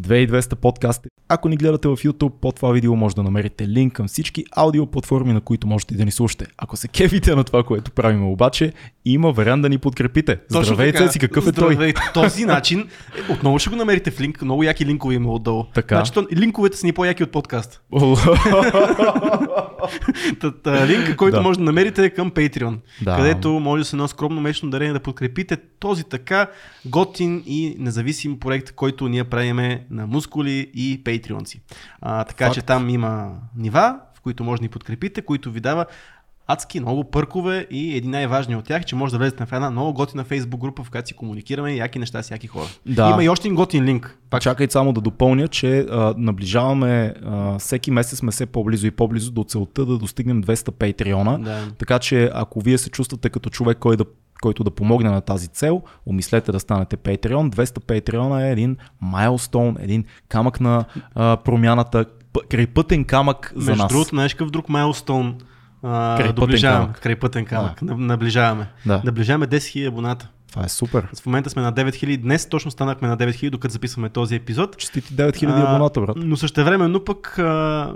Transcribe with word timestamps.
2200 0.00 0.54
подкасти. 0.54 1.08
Ако 1.28 1.48
ни 1.48 1.56
гледате 1.56 1.88
в 1.88 1.96
YouTube, 1.96 2.32
под 2.32 2.56
това 2.56 2.72
видео 2.72 2.96
може 2.96 3.14
да 3.14 3.22
намерите 3.22 3.68
линк 3.68 3.92
към 3.92 4.08
всички 4.08 4.44
аудио 4.52 4.86
платформи, 4.86 5.32
на 5.32 5.40
които 5.40 5.66
можете 5.66 5.94
да 5.94 6.04
ни 6.04 6.10
слушате. 6.10 6.46
Ако 6.58 6.76
се 6.76 6.88
кефите 6.88 7.34
на 7.34 7.44
това, 7.44 7.62
което 7.62 7.90
правим 7.90 8.24
обаче, 8.24 8.72
има 9.04 9.32
вариант 9.32 9.62
да 9.62 9.68
ни 9.68 9.78
подкрепите. 9.78 10.38
Здравейте 10.48 11.08
си, 11.08 11.18
какъв 11.18 11.46
е 11.46 11.52
той? 11.52 11.74
Здравей, 11.74 11.94
този 12.14 12.44
начин, 12.44 12.88
отново 13.30 13.58
ще 13.58 13.70
го 13.70 13.76
намерите 13.76 14.10
в 14.10 14.20
линк, 14.20 14.42
много 14.42 14.62
яки 14.62 14.86
линкове 14.86 15.14
има 15.14 15.32
отдолу. 15.32 15.64
Така. 15.74 16.04
Значи, 16.04 16.36
линковете 16.36 16.76
са 16.76 16.86
ни 16.86 16.92
по-яки 16.92 17.22
от 17.22 17.30
подкаст. 17.32 17.80
Та- 20.40 20.52
та, 20.52 20.86
Линк, 20.86 21.16
който 21.16 21.36
Да. 21.36 21.42
може 21.42 21.58
да 21.58 21.64
намерите 21.64 22.04
е 22.04 22.10
към 22.10 22.30
Patreon, 22.30 22.76
Да. 23.02 23.16
където 23.16 23.50
може 23.50 23.80
да 23.80 23.84
се 23.84 23.96
едно 23.96 24.08
скромно 24.08 24.40
месечно 24.40 24.70
дарение 24.70 24.92
да 24.92 25.00
подкрепите 25.00 25.56
този 25.78 26.04
така 26.04 26.46
готин 26.86 27.42
и 27.46 27.76
независим 27.78 28.38
проект, 28.40 28.72
който 28.72 29.08
ние 29.08 29.24
правиме 29.24 29.86
на 29.90 30.06
мускули 30.06 30.70
и 30.74 31.04
патреонци. 31.04 31.60
А, 32.00 32.24
така 32.24 32.44
Факт. 32.44 32.54
че 32.54 32.62
там 32.62 32.88
има 32.88 33.40
нива, 33.56 34.00
в 34.14 34.20
които 34.20 34.44
може 34.44 34.60
да 34.60 34.64
ни 34.64 34.68
подкрепите, 34.68 35.22
които 35.22 35.52
ви 35.52 35.60
дава 35.60 35.86
адски 36.48 36.80
много 36.80 37.04
пъркове 37.04 37.66
и 37.70 37.96
един 37.96 38.10
най-важният 38.10 38.60
от 38.60 38.66
тях, 38.66 38.84
че 38.84 38.96
може 38.96 39.12
да 39.12 39.18
влезете 39.18 39.46
в 39.46 39.52
една 39.52 39.70
много 39.70 39.92
готина 39.92 40.24
фейсбук 40.24 40.60
група, 40.60 40.84
в 40.84 40.90
която 40.90 41.08
си 41.08 41.14
комуникираме 41.14 41.74
яки 41.74 41.98
неща 41.98 42.22
с 42.22 42.30
яки 42.30 42.46
хора. 42.46 42.66
Да. 42.86 43.10
Има 43.10 43.24
и 43.24 43.28
още 43.28 43.48
един 43.48 43.56
готин 43.56 43.84
линк. 43.84 44.18
Пак 44.30 44.42
чакай 44.42 44.66
само 44.70 44.92
да 44.92 45.00
допълня, 45.00 45.48
че 45.48 45.78
а, 45.78 46.14
наближаваме, 46.16 47.14
а, 47.24 47.58
всеки 47.58 47.90
месец 47.90 48.18
сме 48.18 48.30
все 48.30 48.46
по-близо 48.46 48.86
и 48.86 48.90
по-близо 48.90 49.32
до 49.32 49.44
целта 49.44 49.86
да 49.86 49.98
достигнем 49.98 50.44
200 50.44 50.70
патреона. 50.70 51.38
Да. 51.38 51.68
Така 51.78 51.98
че 51.98 52.30
ако 52.34 52.60
вие 52.60 52.78
се 52.78 52.90
чувствате 52.90 53.30
като 53.30 53.50
човек, 53.50 53.78
кой 53.78 53.96
да 53.96 54.04
който 54.42 54.64
да 54.64 54.70
помогне 54.70 55.10
на 55.10 55.20
тази 55.20 55.48
цел, 55.48 55.82
умислете 56.06 56.52
да 56.52 56.60
станете 56.60 56.96
Patreon. 56.96 57.50
200 57.50 57.64
Patreon 57.64 58.46
е 58.46 58.52
един 58.52 58.76
майлстоун, 59.00 59.76
един 59.80 60.04
камък 60.28 60.60
на 60.60 60.84
а, 61.14 61.36
промяната, 61.36 62.04
крайпътен 62.48 63.04
камък 63.04 63.52
за 63.56 63.70
Между 63.70 63.82
нас. 63.82 63.92
другото, 63.92 64.08
знаеш 64.08 64.34
какъв 64.34 64.50
друг 64.50 64.68
майлстоун 64.68 65.38
а, 65.82 66.16
Крайпътен 66.16 66.34
доближаваме? 66.34 66.84
камък. 66.84 67.00
Крайпътен 67.00 67.44
камък. 67.44 67.82
А. 67.82 67.84
Наближаваме. 67.84 68.66
Да. 68.86 69.02
Наближаваме 69.04 69.46
10 69.46 69.56
000 69.56 69.88
абоната. 69.88 70.28
Това 70.50 70.64
е 70.64 70.68
супер. 70.68 71.08
В 71.22 71.26
момента 71.26 71.50
сме 71.50 71.62
на 71.62 71.72
9000. 71.72 72.16
Днес 72.16 72.48
точно 72.48 72.70
станахме 72.70 73.08
на 73.08 73.16
9000, 73.16 73.50
докато 73.50 73.72
записваме 73.72 74.08
този 74.08 74.34
епизод. 74.34 74.76
Честити 74.78 75.14
9000 75.14 75.68
абоната, 75.68 76.00
брат. 76.00 76.16
Но 76.16 76.36
същевременно 76.36 77.04
пък 77.04 77.38
а, 77.38 77.92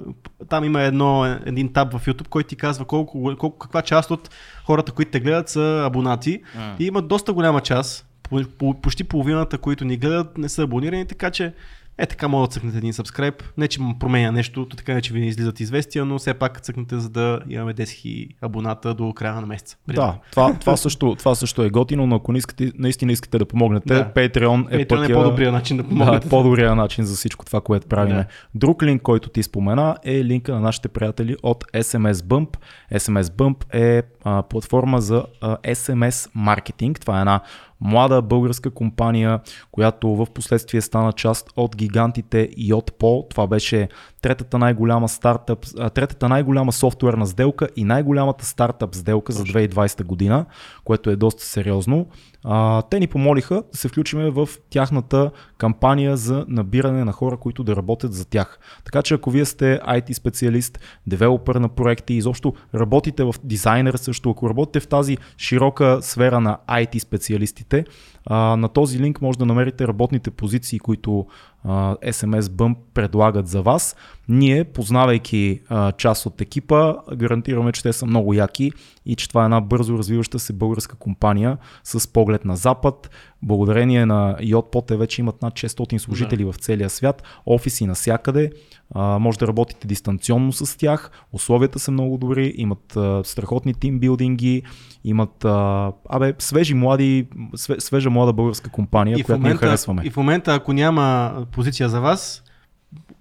там 0.48 0.64
има 0.64 0.82
едно, 0.82 1.38
един 1.46 1.72
таб 1.72 1.92
в 1.98 2.06
YouTube, 2.06 2.28
който 2.28 2.48
ти 2.48 2.56
казва 2.56 2.84
колко, 2.84 3.36
колко, 3.38 3.58
каква 3.58 3.82
част 3.82 4.10
от 4.10 4.30
хората, 4.64 4.92
които 4.92 5.10
те 5.10 5.20
гледат 5.20 5.48
са 5.48 5.82
абонати. 5.86 6.42
И 6.78 6.84
има 6.84 7.02
доста 7.02 7.32
голяма 7.32 7.60
част, 7.60 8.06
по, 8.22 8.42
по, 8.58 8.80
почти 8.80 9.04
половината, 9.04 9.58
които 9.58 9.84
ни 9.84 9.96
гледат, 9.96 10.38
не 10.38 10.48
са 10.48 10.62
абонирани, 10.62 11.06
така 11.06 11.30
че 11.30 11.52
е 11.98 12.06
така 12.06 12.28
могат 12.28 12.50
да 12.50 12.54
цъкнете 12.54 12.78
един 12.78 12.92
subscribe. 12.92 13.42
Не, 13.56 13.68
че 13.68 13.80
променя 14.00 14.32
нещо, 14.32 14.66
то 14.68 14.76
така 14.76 14.94
не, 14.94 15.00
че 15.00 15.12
ви 15.12 15.20
не 15.20 15.26
излизат 15.26 15.60
известия, 15.60 16.04
но 16.04 16.18
все 16.18 16.34
пак 16.34 16.60
цъкнете, 16.60 16.98
за 16.98 17.08
да 17.08 17.40
имаме 17.48 17.74
10 17.74 17.82
000 17.82 18.28
абоната 18.40 18.94
до 18.94 19.12
края 19.12 19.34
на 19.34 19.46
месеца. 19.46 19.76
Да, 19.88 20.14
това, 20.30 20.54
това, 20.60 20.76
също, 20.76 21.14
това 21.18 21.34
също 21.34 21.62
е 21.62 21.70
готино, 21.70 22.06
но 22.06 22.16
ако 22.16 22.32
не 22.32 22.38
искате, 22.38 22.72
наистина 22.78 23.12
искате 23.12 23.38
да 23.38 23.46
помогнете, 23.46 23.94
Да. 23.94 24.04
Patreon 24.14 24.66
е, 24.70 24.86
Patreon 24.86 24.88
пътя, 24.88 25.12
е 25.12 25.14
по-добрия 25.14 25.52
начин 25.52 25.76
да 25.76 25.82
Да, 25.82 25.88
помогнете. 25.88 26.26
е 26.26 26.30
по-добрия 26.30 26.74
начин 26.74 27.04
за 27.04 27.16
всичко 27.16 27.44
това, 27.44 27.60
което 27.60 27.86
правим. 27.86 28.14
Да. 28.14 28.24
Друг 28.54 28.82
линк, 28.82 29.02
който 29.02 29.28
ти 29.28 29.42
спомена 29.42 29.96
е 30.04 30.24
линка 30.24 30.54
на 30.54 30.60
нашите 30.60 30.88
приятели 30.88 31.36
от 31.42 31.64
SMS 31.64 32.12
Bump. 32.12 32.56
SMS 32.92 33.22
Bump 33.22 33.74
е 33.74 34.02
а, 34.24 34.42
платформа 34.42 35.00
за 35.00 35.24
а, 35.40 35.56
SMS 35.56 36.30
маркетинг. 36.34 37.00
Това 37.00 37.16
е 37.18 37.20
една 37.20 37.40
млада 37.82 38.22
българска 38.22 38.70
компания, 38.70 39.40
която 39.72 40.08
в 40.08 40.26
последствие 40.34 40.80
стана 40.80 41.12
част 41.12 41.50
от 41.56 41.76
гигантите 41.76 42.48
Yotpo. 42.50 43.30
Това 43.30 43.46
беше 43.46 43.88
третата 44.22 44.58
най-голяма 44.58 45.08
стартъп, 45.08 45.66
третата 45.94 46.28
най-голяма 46.28 46.72
софтуерна 46.72 47.26
сделка 47.26 47.68
и 47.76 47.84
най-голямата 47.84 48.46
стартъп 48.46 48.94
сделка 48.94 49.32
за 49.32 49.44
2020 49.44 50.04
година, 50.04 50.46
което 50.84 51.10
е 51.10 51.16
доста 51.16 51.44
сериозно. 51.44 52.06
А, 52.44 52.82
те 52.82 53.00
ни 53.00 53.06
помолиха 53.06 53.62
да 53.72 53.78
се 53.78 53.88
включиме 53.88 54.30
в 54.30 54.48
тяхната 54.70 55.30
кампания 55.58 56.16
за 56.16 56.44
набиране 56.48 57.04
на 57.04 57.12
хора, 57.12 57.36
които 57.36 57.64
да 57.64 57.76
работят 57.76 58.14
за 58.14 58.24
тях. 58.24 58.58
Така 58.84 59.02
че 59.02 59.14
ако 59.14 59.30
вие 59.30 59.44
сте 59.44 59.80
IT 59.88 60.12
специалист, 60.12 60.78
девелопер 61.06 61.54
на 61.54 61.68
проекти, 61.68 62.14
изобщо 62.14 62.54
работите 62.74 63.24
в 63.24 63.34
дизайнер 63.44 63.94
също, 63.94 64.30
ако 64.30 64.48
работите 64.48 64.80
в 64.80 64.88
тази 64.88 65.18
широка 65.38 65.98
сфера 66.02 66.40
на 66.40 66.58
IT 66.68 66.98
специалистите, 66.98 67.84
а, 68.26 68.36
на 68.56 68.68
този 68.68 68.98
линк 68.98 69.22
може 69.22 69.38
да 69.38 69.46
намерите 69.46 69.88
работните 69.88 70.30
позиции, 70.30 70.78
които 70.78 71.26
SMS 71.66 72.40
Bump 72.40 72.76
предлагат 72.94 73.46
за 73.46 73.62
вас. 73.62 73.96
Ние, 74.28 74.64
познавайки 74.64 75.60
част 75.96 76.26
от 76.26 76.40
екипа, 76.40 76.94
гарантираме, 77.14 77.72
че 77.72 77.82
те 77.82 77.92
са 77.92 78.06
много 78.06 78.34
яки 78.34 78.72
и 79.06 79.16
че 79.16 79.28
това 79.28 79.42
е 79.42 79.44
една 79.44 79.60
бързо 79.60 79.98
развиваща 79.98 80.38
се 80.38 80.52
българска 80.52 80.96
компания 80.96 81.58
с 81.84 82.12
поглед 82.12 82.44
на 82.44 82.56
запад. 82.56 83.10
Благодарение 83.42 84.06
на 84.06 84.36
Yotpo 84.40 84.86
те 84.86 84.96
вече 84.96 85.20
имат 85.20 85.42
над 85.42 85.54
600 85.54 85.98
служители 85.98 86.44
в 86.44 86.54
целия 86.54 86.90
свят, 86.90 87.22
офиси 87.46 87.86
навсякъде, 87.86 88.50
а, 88.94 89.18
може 89.18 89.38
да 89.38 89.46
работите 89.46 89.86
дистанционно 89.86 90.52
с 90.52 90.78
тях, 90.78 91.10
условията 91.32 91.78
са 91.78 91.90
много 91.90 92.18
добри, 92.18 92.54
имат 92.56 92.96
а, 92.96 93.22
страхотни 93.24 93.74
тимбилдинги, 93.74 94.62
имат 95.04 95.44
а, 95.44 95.92
абе, 96.08 96.34
свежи 96.38 96.74
млади, 96.74 97.26
све, 97.54 97.80
свежа 97.80 98.10
млада 98.10 98.32
българска 98.32 98.70
компания, 98.70 99.18
И 99.18 99.22
която 99.22 99.40
ние 99.42 99.48
момента, 99.48 99.66
харесваме. 99.66 100.02
и 100.04 100.10
в 100.10 100.16
момента, 100.16 100.54
ако 100.54 100.72
няма 100.72 101.34
позиция 101.52 101.88
за 101.88 102.00
вас, 102.00 102.42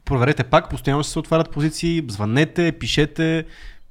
проверете 0.06 0.44
пак, 0.44 0.70
постоянно 0.70 1.04
ще 1.04 1.12
се 1.12 1.20
отварят 1.20 1.52
позиции, 1.52 2.06
звънете, 2.08 2.72
пишете, 2.72 3.46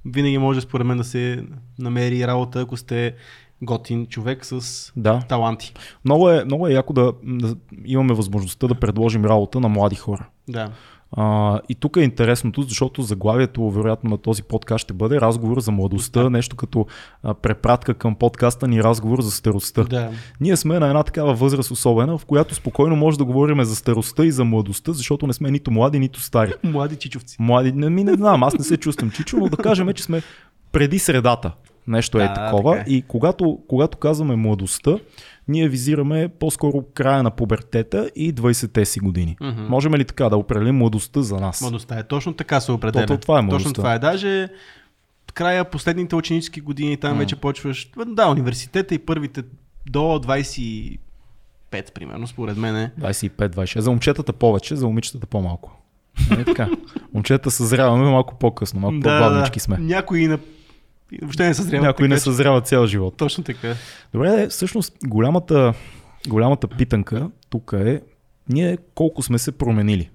винаги 0.04 0.38
може 0.38 0.60
според 0.60 0.86
мен 0.86 0.96
да 0.96 1.04
се 1.04 1.44
намери 1.78 2.26
работа, 2.26 2.60
ако 2.60 2.76
сте 2.76 3.14
готин 3.62 4.06
човек 4.06 4.44
с 4.46 4.92
Да. 4.96 5.20
таланти. 5.28 5.74
Много 6.04 6.30
е, 6.30 6.44
много 6.44 6.68
е 6.68 6.72
яко 6.72 6.92
да, 6.92 7.12
да 7.22 7.56
имаме 7.84 8.14
възможността 8.14 8.66
да 8.66 8.74
предложим 8.74 9.24
работа 9.24 9.60
на 9.60 9.68
млади 9.68 9.96
хора. 9.96 10.26
Да. 10.48 10.70
А, 11.16 11.60
и 11.68 11.74
тук 11.74 11.96
е 11.96 12.00
интересното, 12.00 12.62
защото 12.62 13.02
заглавието 13.02 13.70
вероятно 13.70 14.10
на 14.10 14.18
този 14.18 14.42
подкаст 14.42 14.82
ще 14.82 14.92
бъде 14.92 15.20
разговор 15.20 15.60
за 15.60 15.70
младостта, 15.72 16.30
нещо 16.30 16.56
като 16.56 16.86
а, 17.22 17.34
препратка 17.34 17.94
към 17.94 18.14
подкаста 18.14 18.68
ни 18.68 18.82
разговор 18.82 19.20
за 19.20 19.30
старостта. 19.30 19.84
да. 19.84 20.10
Ние 20.40 20.56
сме 20.56 20.78
на 20.78 20.86
една 20.86 21.02
такава 21.02 21.34
възраст 21.34 21.70
особена, 21.70 22.18
в 22.18 22.24
която 22.24 22.54
спокойно 22.54 22.96
може 22.96 23.18
да 23.18 23.24
говорим 23.24 23.64
за 23.64 23.76
старостта 23.76 24.24
и 24.24 24.30
за 24.30 24.44
младостта, 24.44 24.92
защото 24.92 25.26
не 25.26 25.32
сме 25.32 25.50
нито 25.50 25.70
млади, 25.70 25.98
нито 25.98 26.20
стари. 26.20 26.52
Млади 26.64 26.96
чичовци. 26.96 27.36
Млади, 27.40 27.72
не, 27.72 27.90
ми 27.90 28.04
не 28.04 28.14
знам, 28.14 28.42
аз 28.42 28.58
не 28.58 28.64
се 28.64 28.76
чувствам 28.76 29.10
чичо, 29.10 29.36
но 29.36 29.48
да 29.48 29.56
кажем, 29.56 29.92
че 29.92 30.02
сме 30.02 30.22
преди 30.72 30.98
средата. 30.98 31.52
Нещо 31.86 32.18
е 32.18 32.22
Да, 32.22 32.34
такова. 32.34 32.72
така 32.72 32.90
е. 32.90 32.92
И 32.92 33.02
когато, 33.02 33.58
когато 33.68 33.98
казваме 33.98 34.36
младостта, 34.36 34.96
ние 35.48 35.68
визираме 35.68 36.28
по-скоро 36.30 36.82
края 36.84 37.22
на 37.22 37.30
пубертета 37.30 38.10
и 38.16 38.34
20-те 38.34 38.84
си 38.84 39.00
години. 39.00 39.36
Мгм. 39.40 39.62
Можем 39.62 39.94
ли 39.94 40.04
така 40.04 40.28
да 40.28 40.36
определим 40.36 40.76
младостта 40.76 41.22
за 41.22 41.36
нас? 41.36 41.60
Младостта 41.60 41.98
е 41.98 42.02
точно 42.02 42.32
така 42.32 42.60
се 42.60 42.72
определя. 42.72 43.06
То- 43.06 43.14
то 43.14 43.20
това 43.20 43.38
е 43.38 43.42
младостта. 43.42 43.64
Точно 43.64 43.74
това 43.74 43.94
е. 43.94 43.98
Даже 43.98 44.48
края 45.34 45.64
последните 45.64 46.16
ученически 46.16 46.60
години 46.60 46.96
там 46.96 47.18
вече 47.18 47.36
почваш. 47.36 47.90
Да, 48.06 48.28
университета 48.28 48.94
и 48.94 48.98
първите 48.98 49.42
до 49.86 49.98
25, 50.00 50.98
примерно, 51.94 52.26
според 52.26 52.56
мен. 52.56 52.76
е. 52.76 52.92
25-26. 53.00 53.78
За 53.78 53.90
момчетата 53.90 54.32
повече, 54.32 54.76
за 54.76 54.86
момичетата 54.86 55.26
по-малко. 55.26 55.76
Нали 56.30 56.44
така? 56.44 56.68
Момчетата 57.14 57.50
съзряваме 57.50 58.04
малко 58.04 58.34
по-късно, 58.34 58.80
малко 58.80 58.96
по-бавнички 58.96 59.60
сме. 59.60 59.76
Някои 59.80 60.26
на... 60.26 60.38
въобще 61.22 61.46
не 61.46 61.54
съзряват. 61.54 61.86
Някои 61.86 62.08
не 62.08 62.18
съзряват 62.18 62.66
цял 62.66 62.86
живот. 62.86 63.16
Точно 63.16 63.44
така. 63.44 63.74
Добре, 64.12 64.48
всъщност 64.48 64.96
голямата, 65.04 65.74
голямата 66.28 66.68
питанка 66.68 67.30
тук 67.50 67.72
е 67.76 68.00
ние 68.48 68.78
колко 68.94 69.22
сме 69.22 69.38
се 69.38 69.52
променили 69.52 70.10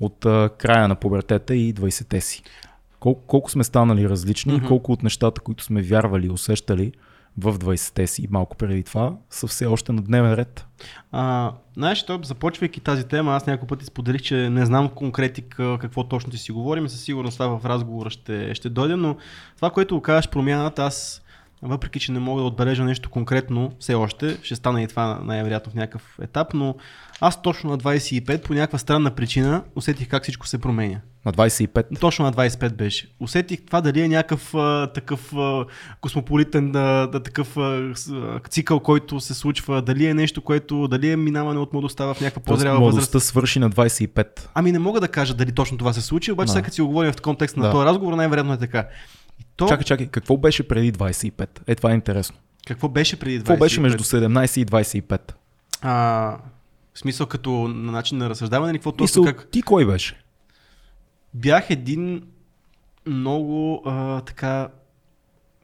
от 0.00 0.26
а, 0.26 0.50
края 0.58 0.88
на 0.88 0.94
пубертета 0.94 1.56
и 1.56 1.74
20-те 1.74 2.20
си. 2.20 2.42
Колко, 3.00 3.20
колко 3.26 3.50
сме 3.50 3.64
станали 3.64 4.08
различни, 4.08 4.52
mm-hmm. 4.52 4.68
колко 4.68 4.92
от 4.92 5.02
нещата, 5.02 5.40
които 5.40 5.64
сме 5.64 5.82
вярвали 5.82 6.30
усещали 6.30 6.92
в 7.36 7.58
20-те 7.58 8.06
си 8.06 8.28
малко 8.30 8.56
преди 8.56 8.82
това, 8.82 9.16
са 9.30 9.46
все 9.46 9.66
още 9.66 9.92
на 9.92 10.02
дневен 10.02 10.34
ред. 10.34 10.66
А, 11.12 11.52
знаеш, 11.74 12.06
то, 12.06 12.20
започвайки 12.22 12.80
тази 12.80 13.04
тема, 13.04 13.36
аз 13.36 13.46
няколко 13.46 13.66
пъти 13.66 13.84
споделих, 13.84 14.22
че 14.22 14.50
не 14.50 14.66
знам 14.66 14.88
конкретика 14.88 15.78
какво 15.80 16.04
точно 16.04 16.30
ти 16.30 16.38
си 16.38 16.52
говорим 16.52 16.88
със 16.88 17.00
сигурност 17.00 17.38
това 17.38 17.58
в 17.58 17.64
разговора 17.64 18.10
ще, 18.10 18.54
ще 18.54 18.68
дойде, 18.68 18.96
но 18.96 19.16
това, 19.56 19.70
което 19.70 20.00
казваш 20.00 20.28
промяната, 20.28 20.84
аз 20.84 21.22
въпреки, 21.62 22.00
че 22.00 22.12
не 22.12 22.18
мога 22.18 22.40
да 22.40 22.46
отбележа 22.46 22.84
нещо 22.84 23.10
конкретно 23.10 23.72
все 23.78 23.94
още, 23.94 24.38
ще 24.42 24.54
стане 24.54 24.82
и 24.82 24.88
това 24.88 25.20
най-вероятно 25.24 25.72
в 25.72 25.74
някакъв 25.74 26.18
етап, 26.22 26.54
но 26.54 26.74
аз 27.20 27.42
точно 27.42 27.70
на 27.70 27.78
25 27.78 28.42
по 28.42 28.54
някаква 28.54 28.78
странна 28.78 29.10
причина 29.10 29.62
усетих 29.76 30.08
как 30.08 30.22
всичко 30.22 30.46
се 30.46 30.58
променя. 30.58 31.00
На 31.26 31.32
25. 31.32 32.00
Точно 32.00 32.24
на 32.24 32.32
25 32.32 32.72
беше. 32.72 33.08
Усетих 33.20 33.66
това 33.66 33.80
дали 33.80 34.00
е 34.00 34.08
някакъв 34.08 34.54
а, 34.54 34.92
такъв 34.94 35.32
а, 35.36 35.64
космополитен 36.00 36.72
да, 36.72 37.06
да, 37.06 37.22
такъв 37.22 37.56
а, 37.56 37.92
цикъл, 38.48 38.80
който 38.80 39.20
се 39.20 39.34
случва, 39.34 39.82
дали 39.82 40.06
е 40.06 40.14
нещо, 40.14 40.42
което, 40.42 40.88
дали 40.88 41.10
е 41.10 41.16
минаване 41.16 41.60
от 41.60 41.72
младостта 41.72 42.14
в 42.14 42.20
някаква 42.20 42.42
по-зряла 42.42 42.78
възраст. 42.78 42.94
Младостта 42.94 43.20
свърши 43.20 43.58
на 43.58 43.70
25. 43.70 44.48
Ами 44.54 44.72
не 44.72 44.78
мога 44.78 45.00
да 45.00 45.08
кажа 45.08 45.34
дали 45.34 45.52
точно 45.52 45.78
това 45.78 45.92
се 45.92 46.02
случи, 46.02 46.32
обаче 46.32 46.52
сега 46.52 46.70
си 46.70 46.80
го 46.80 46.88
говорим 46.88 47.12
в 47.12 47.20
контекста 47.22 47.60
на 47.60 47.66
Да. 47.66 47.72
този 47.72 47.86
разговор, 47.86 48.12
най-вероятно 48.12 48.52
е 48.52 48.58
така. 48.58 48.86
То, 49.58 49.68
Чакай, 49.68 49.84
чакай, 49.84 50.06
какво 50.06 50.36
беше 50.36 50.68
преди 50.68 50.92
25? 50.92 51.48
Е, 51.66 51.74
това 51.74 51.90
е 51.90 51.94
интересно. 51.94 52.36
какво 52.66 52.88
беше 52.88 53.18
преди 53.18 53.40
25? 53.40 53.46
Какво 53.46 53.56
беше 53.56 53.80
между 53.80 54.04
17 54.04 54.60
и 54.60 54.66
25? 54.66 55.32
А, 55.82 55.92
в 56.94 56.98
смисъл 56.98 57.26
като 57.26 57.50
на 57.68 57.92
начин 57.92 58.18
на 58.18 58.30
разсъждаване 58.30 58.70
или 58.70 58.78
какво 58.78 58.92
точно 58.92 59.24
как? 59.24 59.48
ти 59.50 59.62
кой 59.62 59.86
беше? 59.86 60.22
Бях 61.34 61.70
един 61.70 62.22
много 63.06 63.82
а, 63.86 64.20
така... 64.20 64.68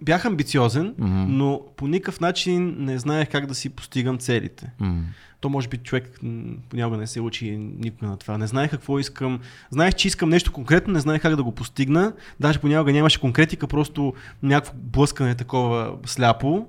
Бях 0.04 0.24
амбициозен, 0.24 0.94
Мгм. 0.98 1.24
но 1.28 1.60
по 1.76 1.88
никакъв 1.88 2.20
начин 2.20 2.76
не 2.78 2.98
знаех 2.98 3.28
как 3.28 3.46
да 3.46 3.54
си 3.54 3.68
постигам 3.68 4.18
целите. 4.18 4.72
М. 4.80 5.02
То 5.40 5.48
може 5.48 5.68
би 5.68 5.76
човек 5.76 6.20
понякога 6.68 6.96
не 6.96 7.06
се 7.06 7.20
учи 7.20 7.50
никога 7.56 8.06
на 8.06 8.16
това. 8.16 8.38
Не 8.38 8.46
знаех 8.46 8.70
какво 8.70 8.98
искам. 8.98 9.40
Знаех, 9.70 9.94
че 9.94 10.08
искам 10.08 10.28
нещо 10.28 10.52
конкретно, 10.52 10.92
не 10.92 11.00
знаех 11.00 11.22
как 11.22 11.36
да 11.36 11.42
го 11.42 11.52
постигна. 11.52 12.12
Даже 12.40 12.58
понякога 12.58 12.92
нямаше 12.92 13.20
конкретика, 13.20 13.66
просто 13.66 14.14
някакво 14.42 14.72
блъскане 14.76 15.34
такова 15.34 15.96
сляпо. 16.06 16.66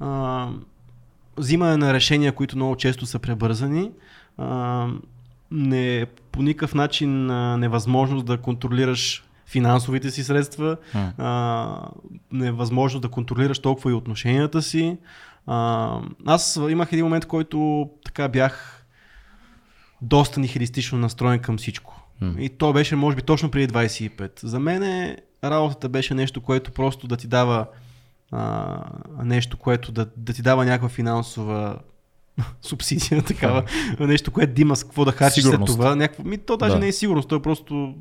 А, 0.00 0.48
взимане 1.36 1.76
на 1.76 1.94
решения, 1.94 2.32
които 2.32 2.56
много 2.56 2.76
често 2.76 3.06
са 3.06 3.18
пребързани. 3.18 3.90
А, 4.38 4.86
не, 5.50 6.06
по 6.32 6.42
никакъв 6.42 6.74
начин 6.74 7.30
а, 7.30 7.56
невъзможност 7.56 8.26
да 8.26 8.38
контролираш 8.38 9.25
финансовите 9.46 10.10
си 10.10 10.24
средства, 10.24 10.76
а, 11.18 11.88
невъзможно 12.32 13.00
да 13.00 13.08
контролираш 13.08 13.58
толкова 13.58 13.90
и 13.90 13.94
отношенията 13.94 14.62
си. 14.62 14.98
А, 15.46 16.00
аз 16.26 16.60
имах 16.70 16.92
един 16.92 17.04
момент, 17.04 17.26
който 17.26 17.88
така 18.04 18.28
бях 18.28 18.84
доста 20.02 20.40
нихилистично 20.40 20.98
настроен 20.98 21.38
към 21.38 21.58
всичко. 21.58 22.02
И 22.38 22.48
то 22.48 22.72
беше, 22.72 22.96
може 22.96 23.16
би, 23.16 23.22
точно 23.22 23.50
преди 23.50 23.72
25. 23.72 24.46
За 24.46 24.58
мен 24.58 25.16
работата 25.44 25.88
беше 25.88 26.14
нещо, 26.14 26.40
което 26.40 26.72
просто 26.72 27.06
да 27.06 27.16
ти 27.16 27.26
дава 27.26 27.66
а, 28.32 28.78
нещо, 29.24 29.56
което 29.56 29.92
да, 29.92 30.06
да 30.16 30.32
ти 30.32 30.42
дава 30.42 30.64
някаква 30.64 30.88
финансова 30.88 31.78
субсидия, 32.62 33.22
такава, 33.26 33.64
нещо, 34.00 34.30
което 34.30 34.54
да 34.54 34.62
има 34.62 34.76
с 34.76 34.84
какво 34.84 35.04
да 35.04 35.12
харчиш 35.12 35.44
след 35.44 35.64
това. 35.66 35.96
Някакво, 35.96 36.24
ми, 36.24 36.38
то 36.38 36.56
даже 36.56 36.74
Да. 36.74 36.80
не 36.80 36.88
е 36.88 36.92
сигурност, 36.92 37.28
то 37.28 37.34
е 37.34 37.42
просто 37.42 37.94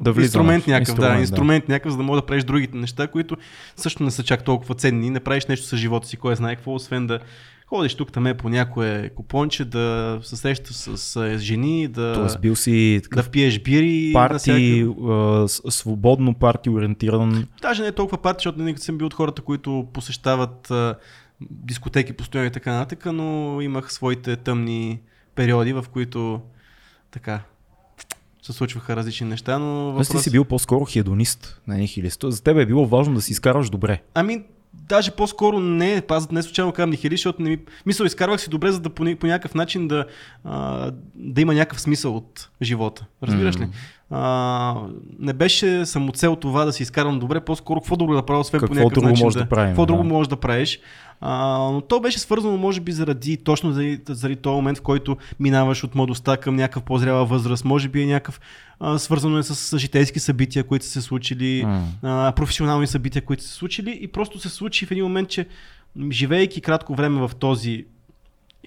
Да 0.00 0.12
влизаме. 0.12 0.24
инструмент 0.24 0.66
някакъв, 0.66 0.88
Инструмент, 0.88 1.10
да, 1.10 1.14
да. 1.14 1.20
инструмент 1.20 1.68
някакъв, 1.68 1.90
за 1.92 1.96
да 1.96 2.02
можеш 2.02 2.20
да 2.20 2.26
правиш 2.26 2.44
другите 2.44 2.76
неща, 2.76 3.06
които 3.06 3.36
също 3.76 4.02
не 4.02 4.10
са 4.10 4.22
чак 4.22 4.44
толкова 4.44 4.74
ценни. 4.74 5.10
Не 5.10 5.20
правиш 5.20 5.46
нещо 5.46 5.66
с 5.66 5.76
живота 5.76 6.08
си, 6.08 6.16
кой 6.16 6.36
знае 6.36 6.54
какво, 6.54 6.74
освен 6.74 7.06
да 7.06 7.18
ходиш 7.66 7.94
тук 7.94 8.12
там 8.12 8.34
по 8.38 8.48
някое 8.48 9.08
купонче, 9.08 9.64
да 9.64 10.18
се 10.22 10.36
срещаш 10.36 10.76
с, 10.76 10.98
с 10.98 11.38
жени, 11.38 11.88
да, 11.88 12.14
Тоест 12.14 12.40
бил 12.40 12.56
си 12.56 13.00
да 13.14 13.22
пиеш 13.22 13.58
бири. 13.58 14.10
парти, 14.12 14.32
навсякъде. 14.32 14.82
а, 15.08 15.48
с- 15.48 15.62
свободно 15.70 16.34
парти 16.34 16.70
ориентиран. 16.70 17.46
Даже 17.62 17.82
не 17.82 17.88
е 17.88 17.92
толкова 17.92 18.18
парти, 18.18 18.38
защото 18.38 18.58
не 18.58 18.76
съм 18.76 18.98
бил 18.98 19.06
от 19.06 19.14
хората, 19.14 19.42
които 19.42 19.86
посещават 19.92 20.70
а, 20.70 20.94
дискотеки 21.40 22.12
постоянно 22.12 22.48
и 22.48 22.52
така 22.52 22.72
нататък, 22.72 23.06
но 23.06 23.60
имах 23.60 23.92
своите 23.92 24.36
тъмни 24.36 25.00
периоди, 25.34 25.72
в 25.72 25.84
които 25.92 26.40
така 27.10 27.40
се 28.52 28.58
случваха 28.58 28.96
различни 28.96 29.26
неща, 29.26 29.58
но 29.58 29.98
Аз 29.98 30.08
ти 30.08 30.18
си 30.18 30.30
бил 30.30 30.44
по-скоро 30.44 30.84
хедонист, 30.84 31.60
не 31.66 31.76
нихилист. 31.76 32.24
За 32.24 32.42
теб 32.42 32.56
е 32.56 32.66
било 32.66 32.86
важно 32.86 33.14
да 33.14 33.22
си 33.22 33.32
изкараш 33.32 33.70
добре. 33.70 34.02
Ами, 34.14 34.42
даже 34.74 35.10
по-скоро 35.10 35.60
не, 35.60 36.02
аз 36.08 36.30
не 36.30 36.42
случайно 36.42 36.72
казвам 36.72 36.90
нихили, 36.90 37.14
защото 37.14 37.42
не 37.42 37.50
ми... 37.50 37.58
Мисъл, 37.86 38.04
изкарвах 38.04 38.40
си 38.40 38.50
добре, 38.50 38.72
за 38.72 38.80
да 38.80 38.90
по, 38.90 39.04
по 39.20 39.26
някакъв 39.26 39.54
начин 39.54 39.88
да, 39.88 40.04
а, 40.44 40.90
да 41.14 41.40
има 41.40 41.54
някакъв 41.54 41.80
смисъл 41.80 42.16
от 42.16 42.50
живота. 42.62 43.06
Разбираш 43.22 43.56
ли? 43.56 43.60
М. 43.60 43.70
А, 44.10 44.74
не 45.18 45.32
беше 45.32 45.86
самоцел 45.86 46.36
това 46.36 46.64
да 46.64 46.72
си 46.72 46.82
изкарвам 46.82 47.18
добре, 47.18 47.40
по-скоро 47.40 47.80
какво 47.80 47.96
друго 47.96 48.14
да 48.14 48.26
правя, 48.26 48.40
освен 48.40 48.60
Какво 48.60 48.74
по 48.74 48.80
някакъв 48.80 48.94
друго 48.94 49.08
начин 49.08 49.24
може 49.26 49.38
да 49.38 49.48
правим, 49.48 49.70
Какво 49.70 49.86
да. 49.86 49.92
друго 49.92 50.04
можеш 50.04 50.28
да 50.28 50.36
правиш. 50.36 50.80
А, 51.20 51.58
но 51.72 51.80
то 51.80 52.00
беше 52.00 52.18
свързано, 52.18 52.56
може 52.56 52.80
би, 52.80 52.92
заради, 52.92 53.36
точно 53.36 53.72
заради, 53.72 54.00
заради 54.08 54.36
този 54.36 54.54
момент, 54.54 54.78
в 54.78 54.82
който 54.82 55.16
минаваш 55.40 55.84
от 55.84 55.94
младостта 55.94 56.36
към 56.36 56.56
някакъв 56.56 56.82
по-зряла 56.82 57.24
възраст. 57.24 57.64
Може 57.64 57.88
би 57.88 58.02
е 58.02 58.06
някакъв, 58.06 58.40
а, 58.80 58.98
свързано 58.98 59.38
е 59.38 59.42
с, 59.42 59.78
житейски 59.78 60.20
събития, 60.20 60.64
които 60.64 60.84
са 60.84 60.90
се 60.90 61.02
случили 61.02 61.64
М. 61.66 61.84
а, 62.02 62.32
професионални 62.32 62.86
събития, 62.86 63.22
които 63.22 63.42
са 63.42 63.48
се 63.48 63.54
случили 63.54 63.98
и 64.00 64.08
просто 64.08 64.40
се 64.40 64.48
случи 64.48 64.86
в 64.86 64.90
един 64.90 65.04
момент, 65.04 65.28
че 65.28 65.46
живеейки 66.10 66.60
кратко 66.60 66.94
време 66.94 67.28
в 67.28 67.30
този 67.38 67.84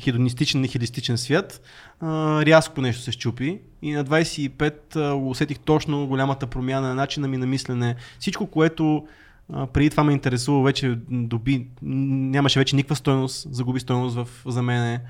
хедонистичен, 0.02 0.62
нихилистичен 0.62 1.18
свят, 1.18 1.62
а, 2.00 2.46
рязко 2.46 2.82
нещо 2.82 3.02
се 3.02 3.12
щупи 3.12 3.60
и 3.82 3.92
на 3.92 4.06
25 4.06 4.96
а, 4.96 5.14
усетих 5.14 5.60
точно 5.60 6.08
голямата 6.08 6.48
промяна 6.48 6.88
на 6.88 6.96
начина 6.96 7.28
ми 7.28 7.38
на 7.38 7.46
мислене. 7.46 7.96
Всичко, 8.20 8.48
което 8.48 9.08
а, 9.54 9.68
преди 9.68 9.90
това 9.90 10.04
ме 10.04 10.14
интересува, 10.14 10.64
вече 10.64 10.98
доби, 11.10 11.68
нямаше 11.82 12.60
вече 12.60 12.76
никаква 12.76 12.96
стойност, 12.96 13.48
загуби 13.52 13.80
стойност 13.80 14.16
в, 14.16 14.28
за 14.46 14.62
мене. 14.62 15.02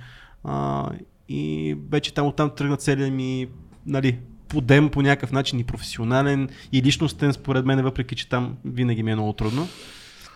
А, 0.44 0.90
и 1.30 1.76
вече 1.92 2.14
там 2.14 2.28
оттам 2.28 2.50
тръгна 2.56 2.78
целият 2.78 3.14
ми, 3.14 3.48
нали, 3.86 4.20
подем 4.48 4.90
по 4.90 5.02
някакъв 5.02 5.32
начин 5.32 5.60
и 5.60 5.64
професионален, 5.64 6.50
и 6.72 6.82
личностен, 6.82 7.34
според 7.34 7.66
мен, 7.66 7.84
въпреки 7.84 8.16
че 8.16 8.30
там 8.30 8.58
винаги 8.66 9.04
ми 9.04 9.12
е 9.12 9.16
много 9.16 9.34
трудно. 9.34 9.68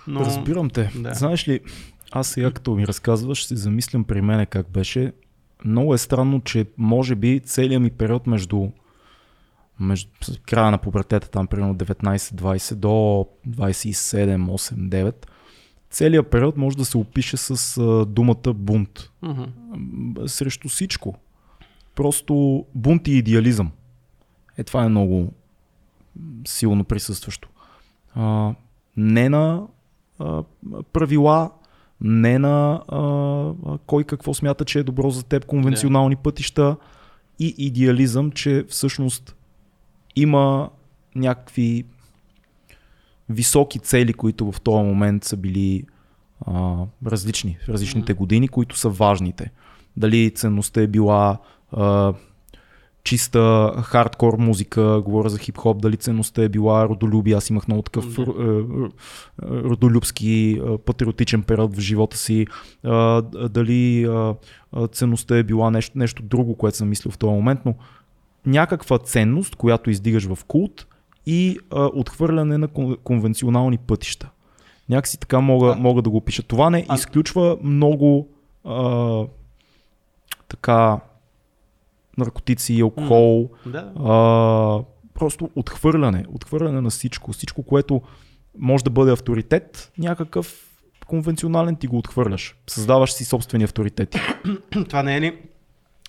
Но... 0.08 0.20
Разбирам 0.20 0.70
те. 0.70 0.92
Да. 0.96 1.14
Знаеш 1.14 1.48
ли, 1.48 1.60
аз 2.12 2.28
сега 2.28 2.52
като 2.52 2.76
ми 2.76 2.88
разказваш, 2.88 3.46
си 3.46 3.56
замислям 3.56 4.04
при 4.04 4.22
мене 4.22 4.46
как 4.46 4.72
беше. 4.72 5.14
Много 5.66 5.94
е 5.94 5.98
странно, 5.98 6.42
че 6.42 6.66
може 6.78 7.16
би 7.16 7.40
целият 7.40 7.84
ми 7.84 7.90
период 7.90 8.28
между, 8.28 8.70
между 9.80 10.10
края 10.46 10.72
на 10.72 10.78
пубертета, 10.78 11.30
там 11.30 11.48
примерно 11.48 11.76
19-20 11.76 12.76
до 12.76 13.28
27-8-9, 13.50 15.26
целият 15.90 16.32
период 16.32 16.58
може 16.58 16.78
да 16.78 16.86
се 16.86 16.98
опише 16.98 17.38
с 17.38 17.78
а, 17.78 18.06
думата 18.06 18.54
бунт. 18.54 19.12
М, 19.22 19.48
Срещу 20.26 20.70
всичко. 20.70 21.16
Просто 21.96 22.66
бунт 22.76 23.08
и 23.08 23.12
идеализъм. 23.12 23.72
Е, 24.58 24.64
това 24.64 24.84
е 24.84 24.90
много 24.90 25.34
силно 26.48 26.84
присъстващо. 26.84 27.50
А, 28.14 28.54
не 28.98 29.30
на 29.30 29.64
а, 30.20 30.44
правила, 30.94 31.52
не 32.02 32.40
на 32.40 32.82
а, 32.88 33.78
кой 33.86 34.04
какво 34.04 34.34
смята, 34.34 34.66
че 34.66 34.80
е 34.80 34.84
добро 34.84 35.10
за 35.10 35.24
теб, 35.24 35.46
конвенционални 35.46 36.16
пътища 36.16 36.76
и 37.40 37.56
идеализъм, 37.58 38.32
че 38.32 38.66
всъщност 38.70 39.35
има 40.16 40.70
някакви 41.16 41.86
високи 43.30 43.80
цели, 43.80 44.14
които 44.14 44.52
в 44.52 44.62
този 44.62 44.84
момент 44.84 45.24
са 45.24 45.38
били 45.38 45.86
а, 46.48 46.76
различни 47.06 47.58
в 47.66 47.70
различните 47.70 48.14
години, 48.14 48.48
които 48.48 48.78
са 48.78 48.90
важните. 48.90 49.52
Дали 49.98 50.32
ценността 50.32 50.82
е 50.82 50.88
била 50.88 51.38
а, 51.72 52.14
чиста 53.04 53.74
хардкор 53.84 54.38
музика, 54.38 55.02
говоря 55.02 55.30
за 55.30 55.38
хип-хоп, 55.40 55.82
дали 55.82 55.98
ценността 55.98 56.44
е 56.44 56.50
била 56.50 56.90
родолюбие. 56.90 57.36
Аз 57.36 57.50
имах 57.50 57.68
много 57.68 57.82
такъв 57.82 58.20
р- 58.20 58.90
родолюбски 59.44 60.62
патриотичен 60.86 61.44
период 61.44 61.76
в 61.76 61.80
живота 61.80 62.18
си. 62.18 62.48
А, 62.84 63.22
дали 63.50 64.06
а, 64.06 64.36
ценността 64.88 65.38
е 65.38 65.44
била 65.44 65.72
нещо, 65.72 65.98
нещо 65.98 66.24
друго, 66.24 66.56
което 66.56 66.78
съм 66.78 66.90
мислил 66.90 67.12
в 67.12 67.18
този 67.18 67.34
момент, 67.34 67.60
но 67.66 67.76
някаква 68.46 68.98
ценност, 68.98 69.56
която 69.56 69.90
издигаш 69.90 70.26
в 70.26 70.38
култ 70.48 70.88
и 71.26 71.60
а, 71.72 71.90
отхвърляне 71.94 72.58
на 72.58 72.68
кон- 72.68 72.98
конвенционални 73.04 73.78
пътища. 73.78 74.30
Някакси 74.90 75.20
така 75.20 75.40
мога, 75.40 75.72
А- 75.72 75.76
мога 75.76 76.02
да 76.02 76.10
го 76.10 76.18
опиша. 76.18 76.44
Това 76.44 76.70
не 76.70 76.86
А- 76.90 76.96
изключва 76.96 77.58
много 77.64 78.28
а, 78.66 79.24
така 80.48 81.00
наркотици, 82.18 82.82
алкохол, 82.82 83.50
Да. 83.66 83.92
а, 84.00 84.84
просто 85.14 85.50
отхвърляне, 85.56 86.26
отхвърляне 86.34 86.82
на 86.82 86.90
всичко. 86.90 87.34
Всичко, 87.34 87.64
което 87.64 88.02
може 88.60 88.84
да 88.84 88.90
бъде 88.90 89.12
авторитет, 89.12 89.92
някакъв 89.98 90.70
конвенционален 91.08 91.76
ти 91.76 91.88
го 91.88 91.98
отхвърляш. 91.98 92.56
Създаваш 92.68 93.12
си 93.14 93.26
собствени 93.26 93.64
авторитети. 93.64 94.20
Това 94.90 95.04
не 95.04 95.18
е 95.18 95.22
ли 95.22 95.38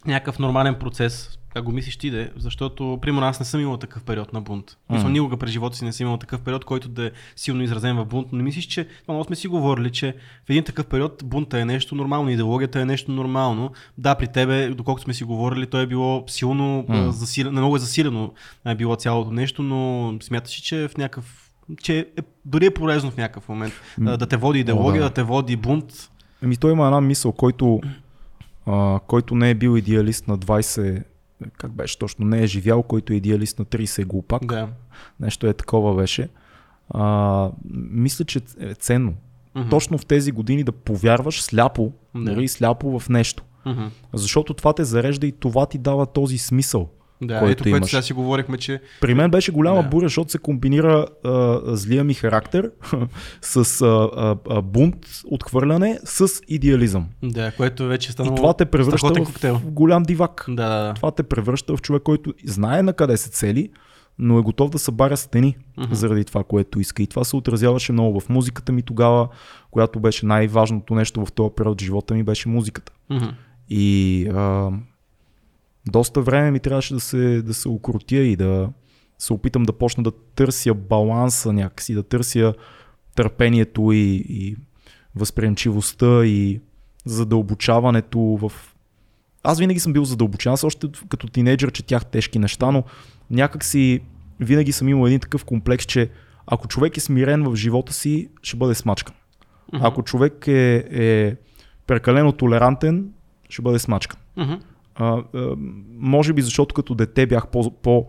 някакъв 0.07 0.39
нормален 0.39 0.75
процес, 0.75 1.39
как 1.55 1.65
го 1.65 1.73
мислиш 1.73 1.97
ти 1.97 2.11
де, 2.11 2.31
защото, 2.37 2.99
примерно, 3.03 3.27
аз 3.27 3.41
не 3.41 3.47
съм 3.47 3.61
имал 3.61 3.77
такъв 3.77 4.03
период 4.03 4.33
на 4.33 4.41
бунт. 4.41 4.71
Mm. 4.71 4.95
Мисля, 4.95 5.09
никога 5.09 5.37
през 5.37 5.51
живота 5.51 5.77
си 5.77 5.85
не 5.85 5.93
съм 5.93 6.07
имал 6.07 6.17
такъв 6.17 6.41
период, 6.41 6.65
който 6.65 6.89
да 6.89 7.07
е 7.07 7.11
силно 7.37 7.63
изразен 7.63 7.97
в 7.97 8.05
бунт, 8.05 8.27
но 8.33 8.39
не 8.39 8.45
мислиш, 8.45 8.65
че, 8.65 8.89
много 9.09 9.25
сме 9.25 9.37
си 9.37 9.49
говорили, 9.49 9.91
че 9.91 10.15
в 10.47 10.51
един 10.51 10.65
такъв 10.65 10.87
период 10.87 11.23
бунта 11.25 11.61
е 11.61 11.65
нещо 11.65 11.95
нормално, 11.95 12.31
идеологията 12.31 12.81
е 12.81 12.85
нещо 12.85 13.13
нормално. 13.13 13.71
Да, 13.99 14.15
при 14.15 14.27
тебе, 14.27 14.69
доколкото 14.69 15.05
сме 15.05 15.15
си 15.15 15.25
говорили, 15.25 15.67
то 15.67 15.81
е 15.81 15.87
било 15.87 16.25
силно 16.27 16.85
mm. 16.89 17.09
засилено, 17.09 17.53
много 17.53 17.77
е 17.77 17.79
засилено 17.79 18.33
е 18.67 18.75
било 18.75 18.97
цялото 18.97 19.31
нещо, 19.31 19.63
но 19.63 20.13
смяташ, 20.23 20.53
че 20.53 20.89
в 20.89 20.97
някакъв 20.97 21.43
че 21.83 21.99
е, 21.99 22.23
дори 22.45 22.67
е 22.67 22.71
полезно 22.71 23.11
в 23.11 23.17
някакъв 23.17 23.49
момент 23.49 23.75
mm. 24.01 24.17
да 24.17 24.27
те 24.27 24.37
води 24.37 24.59
идеология, 24.59 25.01
О, 25.01 25.05
да. 25.05 25.09
да 25.09 25.15
те 25.15 25.23
води 25.23 25.57
бунт. 25.57 26.11
Ами 26.43 26.57
той 26.57 26.73
има 26.73 26.87
една 26.87 27.01
мисъл, 27.01 27.33
който, 27.33 27.81
а, 28.67 29.01
който 29.07 29.35
не 29.35 29.51
е 29.51 29.55
бил 29.55 29.77
идеалист 29.77 30.29
на 30.29 30.39
20 30.39 31.03
как 31.59 31.73
беше 31.73 31.99
точно, 31.99 32.27
не 32.27 32.43
е 32.43 32.47
живял, 32.47 32.83
който 32.83 33.13
е 33.13 33.17
идеалист 33.17 33.59
на 33.59 33.65
30 33.65 34.03
е 34.03 34.05
глупак. 34.05 34.47
Да. 34.47 34.69
Нещо 35.21 35.47
е 35.47 35.53
такова 35.53 35.95
беше. 35.95 36.29
А, 36.91 37.51
мисля, 37.91 38.25
че 38.25 38.41
е 38.61 38.75
ценно. 38.75 39.15
Mm-hmm. 39.57 39.71
Точно 39.71 39.99
в 39.99 40.07
тези 40.07 40.33
години 40.33 40.65
да 40.65 40.73
повярваш 40.73 41.43
сляпо, 41.43 41.93
да. 42.15 42.21
нали, 42.21 42.49
сляпо 42.49 42.99
в 42.99 43.09
нещо. 43.09 43.45
Mm-hmm. 43.67 43.89
Защото 44.13 44.55
това 44.55 44.73
те 44.73 44.85
зарежда 44.85 45.27
и 45.27 45.33
това 45.33 45.67
ти 45.67 45.79
дава 45.79 46.07
този 46.07 46.39
смисъл. 46.39 46.89
Да, 47.23 47.39
който 47.39 47.53
ето 47.53 47.71
което 47.71 47.89
сега 47.89 48.03
си 48.03 48.13
говорихме, 48.13 48.59
че... 48.59 48.81
При 49.01 49.15
мен 49.15 49.31
беше 49.31 49.53
голяма 49.53 49.83
да. 49.83 49.89
буря, 49.89 50.07
защото 50.07 50.31
се 50.31 50.39
комбинира 50.39 51.07
а, 51.25 51.61
злия 51.77 52.05
ми 52.05 52.15
характер 52.15 52.71
с 53.43 53.83
а, 53.83 54.37
а, 54.51 54.63
бунт, 54.63 54.97
отхвърляне, 55.31 55.99
с 56.05 56.29
идеализъм. 56.49 57.07
Да, 57.23 57.53
което 57.57 57.87
вече 57.87 58.13
стана. 58.13 58.33
И 58.33 58.35
това 58.35 58.55
те 58.55 58.65
превръща 58.65 59.25
в, 59.43 59.61
голям 59.65 60.03
дивак. 60.03 60.45
Да, 60.49 60.69
да, 60.69 60.85
да. 60.85 60.95
Това 60.95 61.11
те 61.11 61.23
превръща 61.23 61.77
в 61.77 61.83
човек, 61.83 62.03
който 62.03 62.35
знае 62.45 62.83
на 62.83 62.93
къде 62.93 63.17
се 63.17 63.31
цели, 63.31 63.71
но 64.19 64.39
е 64.39 64.43
готов 64.43 64.71
да 64.71 64.79
събаря 64.79 65.17
стени 65.17 65.57
uh-huh. 65.79 65.93
заради 65.93 66.25
това, 66.25 66.45
което 66.45 66.81
иска. 66.81 67.03
И 67.03 67.07
това 67.07 67.25
се 67.25 67.37
отразяваше 67.37 67.93
много 67.93 68.21
в 68.21 68.29
музиката 68.29 68.73
ми 68.73 68.83
тогава, 68.83 69.29
която 69.71 70.01
беше 70.01 70.27
най-важното 70.27 70.95
нещо 70.95 71.27
в 71.27 71.33
този 71.33 71.51
период 71.57 71.73
от 71.73 71.83
живота 71.83 72.15
ми, 72.15 72.23
беше 72.23 72.49
музиката. 72.49 72.93
Uh-huh. 73.11 73.33
И 73.69 74.29
а, 74.35 74.71
доста 75.89 76.23
време 76.23 76.51
ми 76.51 76.61
трябваше 76.61 76.95
да 76.95 77.01
се, 77.01 77.43
да 77.43 77.55
се 77.55 77.69
укротя 77.69 78.17
и 78.17 78.37
да 78.37 78.69
се 79.19 79.33
опитам 79.33 79.63
да 79.63 79.73
почна 79.73 80.03
да 80.03 80.13
търся 80.35 80.75
баланса 80.75 81.53
някакси, 81.53 81.95
да 81.95 82.03
търся 82.03 82.55
търпението 83.15 83.93
и, 83.93 84.25
и 84.29 84.57
възприемчивостта 85.15 86.25
и 86.25 86.61
задълбочаването 87.05 88.19
в... 88.19 88.53
Аз 89.43 89.59
винаги 89.59 89.81
съм 89.81 89.93
бил 89.93 90.05
задълбочен, 90.05 90.53
аз 90.53 90.65
още 90.65 90.89
като 91.09 91.27
тинейджър 91.27 91.73
четях 91.73 92.07
тежки 92.07 92.39
неща, 92.39 92.71
но 92.71 92.85
някак 93.31 93.65
си 93.65 94.01
винаги 94.41 94.73
съм 94.73 94.89
имал 94.89 95.07
един 95.07 95.21
такъв 95.21 95.45
комплекс, 95.45 95.87
че 95.87 96.11
ако 96.47 96.69
човек 96.69 96.97
е 96.97 97.01
смирен 97.01 97.45
в 97.45 97.57
живота 97.57 97.93
си, 97.93 98.29
ще 98.43 98.57
бъде 98.57 98.75
смачкан. 98.75 99.15
Ако 99.73 100.03
човек 100.03 100.49
е, 100.49 100.85
е 100.91 101.37
прекалено 101.87 102.33
толерантен, 102.33 103.09
ще 103.49 103.63
бъде 103.63 103.79
смачкан. 103.79 104.21
Uh-huh. 104.39 104.61
А, 104.99 105.23
а, 105.35 105.57
може 105.99 106.33
би 106.33 106.43
защото 106.43 106.75
като 106.75 106.95
дете 106.95 107.27
бях 107.27 107.49
по... 107.49 107.71
по 107.71 108.07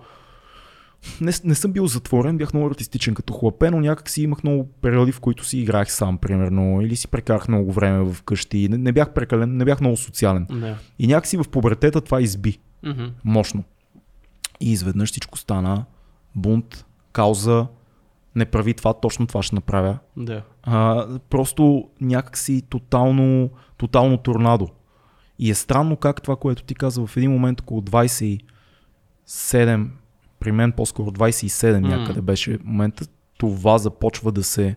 не, 1.22 1.32
не 1.44 1.56
съм 1.56 1.72
бил 1.72 1.88
затворен, 1.88 2.38
бях 2.38 2.54
много 2.54 2.68
артистичен 2.68 3.16
като 3.16 3.34
хлапе, 3.34 3.72
но 3.72 3.80
някак 3.80 4.10
си 4.10 4.22
имах 4.22 4.44
много 4.44 4.70
периоди, 4.82 5.12
в 5.12 5.20
които 5.20 5.46
си 5.46 5.60
играх 5.60 5.92
сам, 5.92 6.18
примерно, 6.18 6.82
или 6.82 6.96
си 6.96 7.08
прекарах 7.08 7.48
много 7.48 7.72
време 7.72 8.14
в 8.14 8.24
къщи. 8.24 8.68
Не, 8.70 8.78
не 8.78 8.92
бях 8.92 9.14
прекален, 9.14 9.58
не 9.58 9.66
бях 9.66 9.82
много 9.82 9.98
социален. 9.98 10.48
Да. 10.50 10.78
И 11.00 11.08
някакси 11.08 11.38
в 11.38 11.44
пубертета 11.52 12.02
това 12.02 12.22
изби. 12.22 12.60
Mm-hmm. 12.86 13.12
Мощно. 13.24 13.64
И 14.60 14.72
изведнъж 14.72 15.12
всичко 15.12 15.38
стана 15.38 15.86
бунт, 16.36 16.86
кауза, 17.12 17.68
не 18.36 18.46
прави 18.46 18.74
това, 18.74 18.94
точно 18.94 19.28
това 19.28 19.44
ще 19.44 19.56
направя. 19.56 19.98
Да. 20.18 20.44
А, 20.64 21.08
просто 21.30 21.90
някакси 22.02 22.62
тотално, 22.70 23.50
тотално 23.78 24.18
торнадо. 24.18 24.70
И 25.40 25.52
е 25.52 25.56
странно 25.56 25.98
как 25.98 26.22
това, 26.22 26.36
което 26.36 26.64
ти 26.64 26.76
каза 26.76 27.08
в 27.08 27.18
един 27.18 27.32
момент 27.32 27.62
около 27.62 27.82
27, 27.82 29.88
при 30.40 30.52
мен 30.52 30.72
по-скоро 30.72 31.12
27 31.12 31.48
mm. 31.48 31.80
някъде 31.80 32.22
беше 32.22 32.60
момента, 32.64 33.06
това 33.38 33.78
започва 33.78 34.32
да 34.32 34.44
се 34.44 34.76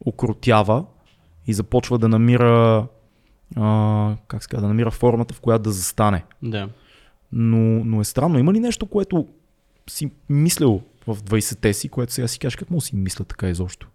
окротява 0.00 0.84
и 1.46 1.52
започва 1.52 1.98
да 1.98 2.08
намира 2.08 2.86
а, 3.56 4.16
как 4.28 4.44
ска, 4.44 4.60
да 4.60 4.68
намира 4.68 4.90
формата, 4.90 5.34
в 5.34 5.40
която 5.40 5.62
да 5.62 5.72
застане. 5.72 6.24
Да. 6.42 6.68
Но, 7.32 7.84
но 7.84 8.00
е 8.00 8.04
странно. 8.04 8.38
Има 8.38 8.52
ли 8.52 8.60
нещо, 8.60 8.86
което 8.86 9.26
си 9.90 10.10
мислил 10.28 10.82
в 11.06 11.16
20-те 11.16 11.74
си, 11.74 11.88
което 11.88 12.12
сега 12.12 12.28
си 12.28 12.38
кажеш, 12.38 12.56
как 12.56 12.70
му 12.70 12.80
си 12.80 12.96
мисля 12.96 13.24
така 13.24 13.48
изобщо? 13.48 13.88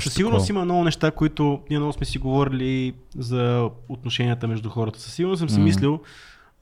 Със 0.00 0.14
сигурност 0.14 0.48
има 0.48 0.64
много 0.64 0.84
неща, 0.84 1.10
които 1.10 1.60
ние 1.70 1.78
много 1.78 1.92
сме 1.92 2.06
си 2.06 2.18
говорили 2.18 2.94
за 3.18 3.68
отношенията 3.88 4.48
между 4.48 4.68
хората. 4.68 5.00
Със 5.00 5.14
сигурност 5.14 5.38
съм 5.38 5.48
си 5.48 5.60
mm. 5.60 5.62
мислил, 5.62 6.00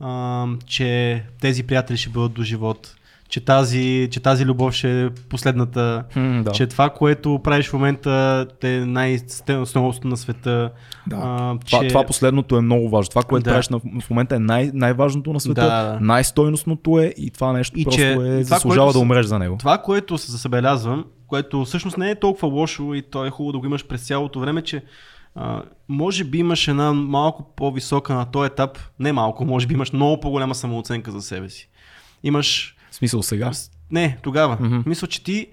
а, 0.01 0.47
че 0.67 1.23
тези 1.41 1.63
приятели 1.63 1.97
ще 1.97 2.11
бъдат 2.11 2.33
до 2.33 2.43
живот, 2.43 2.97
че 3.29 3.41
тази, 3.41 4.09
че 4.11 4.21
тази 4.21 4.47
любов 4.47 4.75
ще 4.75 5.05
е 5.05 5.11
последната, 5.11 6.05
mm, 6.17 6.43
да. 6.43 6.51
че 6.51 6.67
това, 6.67 6.91
което 6.91 7.41
правиш 7.45 7.69
в 7.69 7.73
момента 7.73 8.47
е 8.63 8.69
най-стеностното 8.69 10.09
на 10.09 10.17
света. 10.17 10.71
Да. 11.07 11.17
А, 11.17 11.59
това, 11.67 11.81
че... 11.81 11.89
това 11.89 12.05
последното 12.07 12.57
е 12.57 12.61
много 12.61 12.89
важно. 12.89 13.11
Това, 13.11 13.23
което 13.23 13.45
да. 13.45 13.51
правиш 13.51 13.69
в 14.03 14.11
момента 14.11 14.37
е 14.37 14.39
най- 14.39 14.71
най-важното 14.75 15.33
на 15.33 15.41
света, 15.41 15.61
да, 15.61 15.99
най-стойностното 16.01 16.99
е 17.01 17.15
и 17.17 17.31
това 17.31 17.53
нещо 17.53 17.79
и 17.79 17.85
просто 17.85 18.01
че, 18.01 18.11
е, 18.11 18.15
това, 18.15 18.43
заслужава 18.43 18.93
да 18.93 18.99
умреш 18.99 19.27
за 19.27 19.39
него. 19.39 19.57
Това, 19.57 19.79
което 19.79 20.19
се 20.19 20.33
забелязвам, 20.33 21.05
което 21.31 21.65
всъщност 21.65 21.99
не 21.99 22.11
е 22.11 22.15
толкова 22.15 22.49
лошо 22.49 22.95
и 22.95 23.03
то 23.03 23.27
е 23.27 23.31
хубаво 23.31 23.53
да 23.53 23.59
го 23.59 23.67
имаш 23.67 23.87
през 23.87 24.07
цялото 24.07 24.41
време, 24.41 24.63
че 24.63 24.85
а, 25.35 25.63
може 25.89 26.25
би 26.25 26.39
имаш 26.39 26.69
една 26.69 26.93
малко 26.93 27.55
по-висока 27.57 28.15
на 28.15 28.31
този 28.31 28.47
етап, 28.47 28.79
не 28.99 29.13
малко, 29.13 29.45
може 29.45 29.67
би 29.67 29.75
имаш 29.75 29.93
много 29.93 30.21
по-голяма 30.21 30.55
самооценка 30.55 31.11
за 31.11 31.23
себе 31.23 31.49
си. 31.49 31.69
Имаш... 32.23 32.77
В 32.91 32.95
смисъл 32.95 33.23
сега? 33.23 33.51
Не, 33.91 34.19
тогава. 34.23 34.59
Mm-hmm. 34.59 34.83
Мисля, 34.87 35.07
че 35.07 35.25
ти 35.25 35.47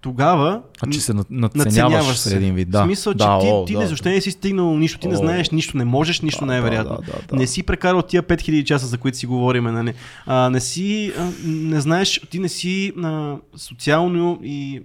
тогава 0.00 0.62
а, 0.80 0.90
че 0.90 1.00
се 1.00 1.14
надценяваш 1.30 2.16
се. 2.16 2.36
един 2.36 2.54
вид. 2.54 2.70
Да. 2.70 2.82
В 2.82 2.84
смисъл, 2.84 3.12
че 3.12 3.16
да, 3.16 3.38
ти, 3.40 3.46
о, 3.46 3.64
ти 3.64 3.72
да. 3.72 3.78
не, 3.78 3.86
въобще 3.86 4.10
не 4.10 4.20
си 4.20 4.30
стигнал 4.30 4.78
нищо, 4.78 4.98
ти 4.98 5.08
о, 5.08 5.10
не 5.10 5.16
знаеш 5.16 5.50
нищо, 5.50 5.76
не 5.76 5.84
можеш 5.84 6.20
нищо 6.20 6.40
да, 6.40 6.46
най-вероятно. 6.46 6.96
Да, 6.96 7.12
да, 7.12 7.18
да, 7.28 7.36
не 7.36 7.46
си 7.46 7.62
прекарал 7.62 8.02
тия 8.02 8.22
5000 8.22 8.64
часа, 8.64 8.86
за 8.86 8.98
които 8.98 9.18
си 9.18 9.26
говорим. 9.26 9.64
Нали? 9.64 9.94
А, 10.26 10.50
не 10.50 10.60
си, 10.60 11.12
а, 11.18 11.30
не 11.44 11.80
знаеш, 11.80 12.20
ти 12.30 12.38
не 12.38 12.48
си 12.48 12.92
а, 13.02 13.36
социално 13.56 14.40
и 14.42 14.82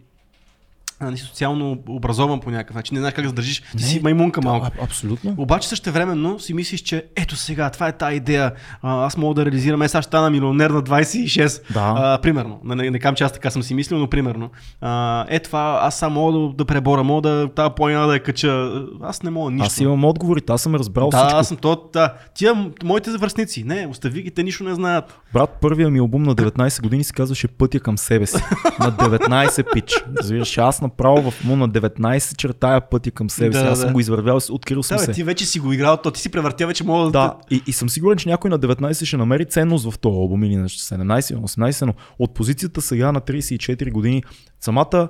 не 1.12 1.18
си 1.18 1.24
социално 1.24 1.78
образован 1.90 2.40
по 2.40 2.52
някакъв 2.52 2.76
начин, 2.76 2.96
не 2.96 3.00
знаеш 3.00 3.14
как 3.14 3.26
да 3.26 3.32
държиш, 3.32 3.60
ти 3.60 3.68
не, 3.76 3.82
си 3.82 4.00
маймунка 4.04 4.42
малко. 4.42 4.68
А, 4.80 4.84
абсолютно. 4.84 5.36
Обаче 5.38 5.70
също 5.70 5.92
времено 5.92 6.40
си 6.40 6.54
мислиш, 6.54 6.82
че 6.82 7.06
ето 7.16 7.36
сега, 7.36 7.70
това 7.70 7.88
е 7.88 7.92
тази 7.92 8.16
идея, 8.16 8.52
а, 8.82 9.06
аз 9.06 9.18
мога 9.18 9.34
да 9.36 9.46
реализирам, 9.46 9.82
е, 9.82 9.88
сега 9.88 10.02
ще 10.02 10.08
стана 10.08 10.30
милионер 10.30 10.70
на 10.70 10.84
26, 10.84 11.74
да. 11.74 11.94
а, 11.98 12.20
примерно. 12.22 12.60
Не, 12.64 12.76
не, 12.76 12.90
не 12.90 13.00
кам, 13.00 13.16
че 13.16 13.24
аз 13.24 13.32
така 13.32 13.50
съм 13.50 13.64
си 13.64 13.74
мислил, 13.74 14.00
но 14.00 14.08
примерно. 14.08 14.50
А, 14.82 15.26
е 15.30 15.40
това, 15.40 15.80
аз 15.82 16.00
само 16.00 16.14
мога 16.14 16.40
да, 16.40 16.54
да 16.54 16.66
пребора, 16.66 17.04
мога 17.04 17.30
да 17.30 17.50
тази 17.56 17.70
планина 17.76 18.08
да 18.08 18.14
я 18.14 18.24
кача. 18.24 18.84
Аз 19.02 19.24
не 19.24 19.30
мога 19.30 19.52
нищо. 19.52 19.66
Аз 19.66 19.80
имам 19.80 20.06
отговорите, 20.06 20.54
аз 20.54 20.62
съм 20.62 20.76
разбрал 20.76 21.10
да, 21.10 21.18
всичко. 21.18 21.38
аз 21.38 21.48
съм 21.48 21.58
то, 21.58 21.90
да. 21.94 22.14
Тия, 22.36 22.72
моите 22.84 23.12
връзници, 23.12 23.64
не, 23.64 23.88
остави 23.88 24.22
ги, 24.22 24.32
те 24.32 24.44
нищо 24.44 24.64
не 24.64 24.76
знаят. 24.76 25.20
Брат, 25.34 25.58
първия 25.62 25.90
ми 25.90 26.00
албум 26.00 26.24
на 26.24 26.36
19 26.36 26.82
години 26.82 27.04
се 27.04 27.14
казваше 27.14 27.48
Пътя 27.48 27.80
към 27.80 27.98
себе 27.98 28.26
си. 28.26 28.44
на 28.80 28.92
19 28.92 29.74
пич. 29.74 30.04
Разбираш, 30.18 30.58
аз 30.58 30.82
направо 30.94 31.32
в 31.32 31.44
му 31.44 31.56
на 31.56 31.70
19 31.70 32.38
чертая 32.38 32.90
пътя 32.90 33.12
към 33.12 33.30
себе 33.30 33.50
да, 33.50 33.60
си. 33.60 33.66
Аз 33.66 33.80
да. 33.80 33.86
съм 33.86 33.94
го 33.94 34.00
извървял, 34.00 34.40
открил 34.52 34.84
съм 34.84 34.98
да, 34.98 35.04
се. 35.04 35.12
ти 35.12 35.24
вече 35.24 35.46
си 35.46 35.60
го 35.60 35.74
играл, 35.74 35.98
то 35.98 36.12
ти 36.12 36.22
си 36.22 36.30
превъртя, 36.30 36.68
вече 36.68 36.84
мога 36.84 37.12
да. 37.12 37.34
И, 37.52 37.62
и 37.68 37.74
съм 37.74 37.90
сигурен, 37.90 38.18
че 38.18 38.30
някой 38.30 38.50
на 38.50 38.60
19 38.60 39.06
ще 39.06 39.18
намери 39.18 39.46
ценност 39.46 39.92
в 39.92 40.00
този 40.00 40.16
албум 40.16 40.44
или 40.44 40.56
на 40.56 40.70
17, 40.70 41.22
18, 41.22 41.86
но 41.86 41.94
от 42.20 42.34
позицията 42.34 42.82
сега 42.82 43.12
на 43.12 43.22
34 43.22 43.92
години, 43.92 44.24
самата 44.60 45.08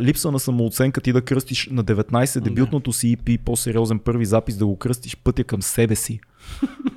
липса 0.00 0.30
на 0.30 0.38
самооценка 0.38 1.00
ти 1.00 1.12
да 1.12 1.22
кръстиш 1.22 1.68
на 1.70 1.84
19 1.84 2.40
дебютното 2.40 2.92
си 2.92 3.16
EP, 3.16 3.38
по-сериозен 3.44 3.98
първи 3.98 4.24
запис, 4.24 4.56
да 4.56 4.66
го 4.66 4.78
кръстиш 4.78 5.16
пътя 5.16 5.44
към 5.44 5.62
себе 5.62 5.94
си. 5.94 6.20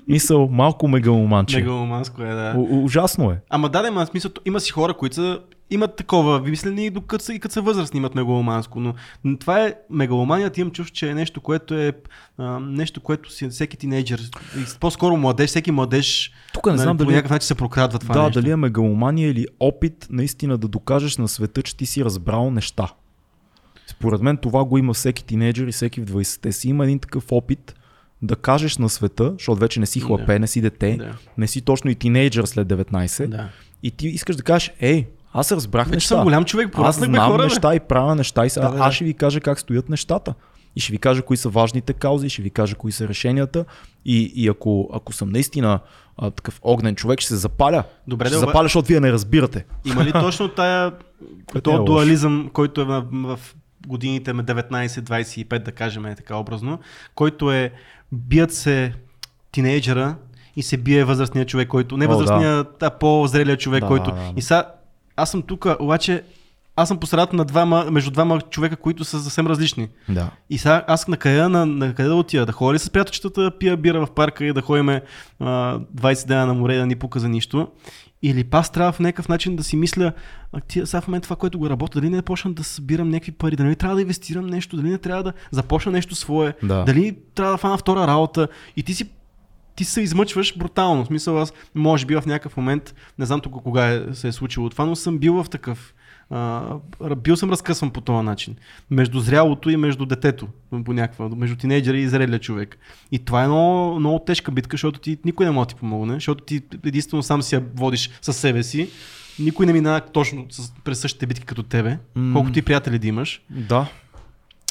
Мисъл, 0.07 0.47
малко 0.47 0.87
мегаломанче. 0.87 1.57
Мегаломанско 1.57 2.21
е, 2.21 2.33
да. 2.33 2.53
У, 2.57 2.83
ужасно 2.83 3.31
е. 3.31 3.39
Ама 3.49 3.69
да, 3.69 3.87
има 3.87 4.05
смисъл, 4.05 4.31
има 4.45 4.59
си 4.59 4.71
хора, 4.71 4.93
които 4.93 5.15
са 5.15 5.39
имат 5.69 5.95
такова 5.95 6.39
вимислени 6.39 6.85
и 6.85 6.89
докато 6.89 7.25
са, 7.25 7.33
и 7.33 7.39
като 7.39 7.53
са 7.53 7.61
възрастни 7.61 7.97
имат 7.97 8.15
мегаломанско, 8.15 8.79
но, 8.79 8.93
но 9.23 9.37
това 9.37 9.65
е 9.65 9.73
мегаломанията, 9.89 10.61
имам 10.61 10.71
чувство, 10.71 10.95
че 10.95 11.09
е 11.09 11.13
нещо, 11.15 11.41
което 11.41 11.73
е 11.73 11.93
а, 12.37 12.59
нещо, 12.59 13.01
което 13.01 13.31
си, 13.31 13.49
всеки 13.49 13.77
тинейджър, 13.77 14.21
по-скоро 14.79 15.17
младеж, 15.17 15.49
всеки 15.49 15.71
младеж 15.71 16.31
Тук 16.53 16.65
не 16.65 16.71
нали, 16.71 16.81
знам 16.81 16.97
по 16.97 17.03
дали... 17.03 17.15
някакъв 17.15 17.31
начин 17.31 17.47
се 17.47 17.55
прокрадва 17.55 17.99
това 17.99 18.15
да, 18.15 18.23
нещо. 18.23 18.41
дали 18.41 18.51
е 18.51 18.55
мегаломания 18.55 19.29
или 19.29 19.45
опит 19.59 20.07
наистина 20.09 20.57
да 20.57 20.67
докажеш 20.67 21.17
на 21.17 21.27
света, 21.27 21.61
че 21.61 21.77
ти 21.77 21.85
си 21.85 22.05
разбрал 22.05 22.51
неща. 22.51 22.87
Според 23.87 24.21
мен 24.21 24.37
това 24.37 24.65
го 24.65 24.77
има 24.77 24.93
всеки 24.93 25.25
тинейджър 25.25 25.67
и 25.67 25.71
всеки 25.71 26.01
в 26.01 26.05
20-те 26.05 26.51
си. 26.51 26.69
Има 26.69 26.83
един 26.83 26.99
такъв 26.99 27.31
опит 27.31 27.75
да 28.21 28.35
кажеш 28.35 28.77
на 28.77 28.89
света, 28.89 29.33
защото 29.37 29.59
вече 29.59 29.79
не 29.79 29.85
си 29.85 29.99
хлапе, 29.99 30.33
Да. 30.33 30.39
не 30.39 30.47
си 30.47 30.61
дете, 30.61 30.95
Да. 30.97 31.17
не 31.37 31.47
си 31.47 31.61
точно 31.61 31.91
и 31.91 31.95
тинейджър 31.95 32.45
след 32.45 32.67
19, 32.67 33.27
Да. 33.27 33.49
и 33.83 33.91
ти 33.91 34.07
искаш 34.07 34.35
да 34.35 34.43
кажеш, 34.43 34.71
ей, 34.79 35.07
аз 35.33 35.51
разбрах 35.51 35.85
Вече 35.85 35.95
неща. 35.95 36.07
съм 36.07 36.23
голям 36.23 36.45
човек, 36.45 36.69
аз 36.77 36.95
знам 36.95 37.15
хора, 37.21 37.37
бе. 37.37 37.43
неща 37.43 37.75
и 37.75 37.79
правя 37.79 38.15
неща 38.15 38.45
и 38.45 38.49
сега 38.49 38.67
Да, 38.67 38.73
да, 38.73 38.79
аз 38.79 38.85
да. 38.85 38.91
ще 38.91 39.05
ви 39.05 39.13
кажа 39.13 39.41
как 39.41 39.59
стоят 39.59 39.89
нещата. 39.89 40.33
И 40.75 40.79
ще 40.79 40.91
ви 40.91 40.97
кажа 40.97 41.21
кои 41.21 41.37
са 41.37 41.49
важните 41.49 41.93
каузи, 41.93 42.29
ще 42.29 42.41
ви 42.41 42.49
кажа 42.49 42.75
кои 42.75 42.91
са 42.91 43.07
решенията. 43.07 43.65
И, 44.05 44.31
и 44.35 44.47
ако, 44.47 44.89
ако 44.93 45.13
съм 45.13 45.29
наистина 45.29 45.79
а, 46.17 46.31
такъв 46.31 46.59
огнен 46.63 46.95
човек, 46.95 47.19
ще 47.19 47.29
се 47.29 47.35
запаля. 47.35 47.83
Добре, 48.07 48.25
ще 48.25 48.29
да, 48.29 48.39
се 48.39 48.45
запаля, 48.45 48.63
защото 48.63 48.87
вие 48.87 48.99
не 48.99 49.11
разбирате. 49.11 49.65
Има 49.85 50.05
ли 50.05 50.11
точно 50.11 50.47
тая 50.47 50.91
Което 51.51 51.57
е 51.57 51.61
то 51.63 51.71
лошо. 51.71 51.83
дуализъм, 51.83 52.49
който 52.53 52.81
е 52.81 52.85
в, 52.85 53.03
в 53.11 53.39
годините 53.87 54.33
ме 54.33 54.43
19-25, 54.43 55.59
да 55.59 55.71
кажем 55.71 56.05
е 56.05 56.15
така 56.15 56.35
образно, 56.35 56.79
който 57.15 57.51
е 57.51 57.71
бият 58.11 58.53
се 58.53 58.93
тинейджера 59.51 60.15
и 60.55 60.63
се 60.63 60.77
бие 60.77 61.03
възрастния 61.03 61.45
човек, 61.45 61.67
който 61.67 61.97
не 61.97 62.05
О, 62.05 62.09
възрастния, 62.09 62.65
а 62.81 62.89
по-зрелия 62.89 63.57
човек, 63.57 63.81
Да, 63.81 63.87
който... 63.87 64.11
да, 64.11 64.17
да. 64.17 64.33
И 64.35 64.41
сега, 64.41 64.63
аз 65.17 65.31
съм 65.31 65.41
тук, 65.41 65.67
обаче 65.79 66.23
аз 66.79 66.87
съм 66.87 66.97
посредата 66.97 67.35
на 67.35 67.45
двама, 67.45 67.85
между 67.91 68.11
двама 68.11 68.41
човека, 68.41 68.75
които 68.75 69.03
са 69.05 69.19
съвсем 69.19 69.47
различни. 69.47 69.87
Да. 70.09 70.31
И 70.49 70.57
сега 70.57 70.83
аз 70.87 71.07
на 71.07 71.17
къде, 71.17 71.47
на, 71.47 71.65
на 71.65 71.93
къде 71.93 72.09
да 72.09 72.15
отида? 72.15 72.45
Да 72.45 72.51
ходя 72.51 72.73
ли 72.73 72.79
с 72.79 72.89
приятелчетата 72.89 73.41
да 73.41 73.57
пия 73.57 73.77
бира 73.77 74.05
в 74.05 74.11
парка 74.11 74.45
и 74.45 74.53
да 74.53 74.61
ходиме 74.61 75.01
а, 75.39 75.79
20 75.79 76.27
дена 76.27 76.45
на 76.45 76.53
море 76.53 76.77
да 76.77 76.85
ни 76.85 76.95
пука 76.95 77.19
за 77.19 77.29
нищо? 77.29 77.67
Или 78.23 78.43
пас 78.43 78.71
трябва 78.71 78.91
в 78.91 78.99
някакъв 78.99 79.29
начин 79.29 79.55
да 79.55 79.63
си 79.63 79.75
мисля, 79.75 80.11
а 80.53 80.59
ти 80.59 80.85
сега 80.85 81.01
в 81.01 81.07
момента 81.07 81.25
това, 81.25 81.35
което 81.35 81.59
го 81.59 81.69
работя, 81.69 82.01
дали 82.01 82.09
не 82.09 82.21
почна 82.21 82.53
да 82.53 82.63
събирам 82.63 83.09
някакви 83.09 83.31
пари, 83.31 83.55
дали 83.55 83.67
не 83.67 83.75
трябва 83.75 83.95
да 83.95 84.01
инвестирам 84.01 84.47
нещо, 84.47 84.75
дали 84.77 84.89
не 84.89 84.97
трябва 84.97 85.23
да 85.23 85.33
започна 85.51 85.91
нещо 85.91 86.15
свое, 86.15 86.53
Да. 86.63 86.83
дали 86.83 87.17
трябва 87.35 87.51
да 87.53 87.57
фана 87.57 87.77
втора 87.77 88.07
работа 88.07 88.47
и 88.77 88.83
ти 88.83 88.93
си 88.93 89.09
ти 89.77 89.83
се 89.85 90.01
измъчваш 90.01 90.57
брутално. 90.57 91.03
В 91.03 91.07
смисъл 91.07 91.41
аз, 91.41 91.53
може 91.75 92.05
би 92.05 92.15
в 92.15 92.23
някакъв 92.25 92.57
момент, 92.57 92.95
не 93.19 93.25
знам 93.25 93.41
тук 93.41 93.63
кога 93.63 93.87
е, 93.87 94.03
се 94.13 94.27
е 94.27 94.31
случило 94.31 94.69
това, 94.69 94.85
но 94.85 94.95
съм 94.95 95.17
бил 95.17 95.43
в 95.43 95.49
такъв. 95.49 95.93
А, 96.29 96.75
бил 97.17 97.35
съм 97.35 97.49
разкъсван 97.49 97.91
по 97.91 98.01
този 98.01 98.25
начин. 98.25 98.55
Между 98.91 99.19
зрялото 99.19 99.69
и 99.69 99.77
между 99.77 100.05
детето. 100.05 100.47
По 100.85 100.93
някаква, 100.93 101.29
между 101.29 101.55
тинейджера 101.55 101.97
и 101.97 102.07
зрелия 102.07 102.39
човек. 102.39 102.77
И 103.11 103.19
това 103.19 103.43
е 103.43 103.47
много, 103.47 103.99
много 103.99 104.19
тежка 104.19 104.51
битка, 104.51 104.73
защото 104.73 104.99
ти 104.99 105.17
никой 105.25 105.45
не 105.45 105.51
може 105.51 105.67
да 105.67 105.73
ти 105.73 105.79
помогне, 105.79 106.13
защото 106.13 106.43
ти 106.43 106.61
единствено 106.85 107.23
сам 107.23 107.41
си 107.41 107.55
я 107.55 107.63
водиш 107.75 108.09
със 108.21 108.37
себе 108.37 108.63
си. 108.63 108.89
Никой 109.39 109.65
не 109.65 109.73
минава 109.73 110.01
точно 110.01 110.45
с, 110.49 110.71
през 110.83 110.99
същите 110.99 111.25
битки 111.25 111.45
като 111.45 111.63
тебе, 111.63 111.97
М. 112.15 112.33
колкото 112.33 112.59
и 112.59 112.61
приятели 112.61 112.99
да 112.99 113.07
имаш. 113.07 113.41
Да. 113.49 113.89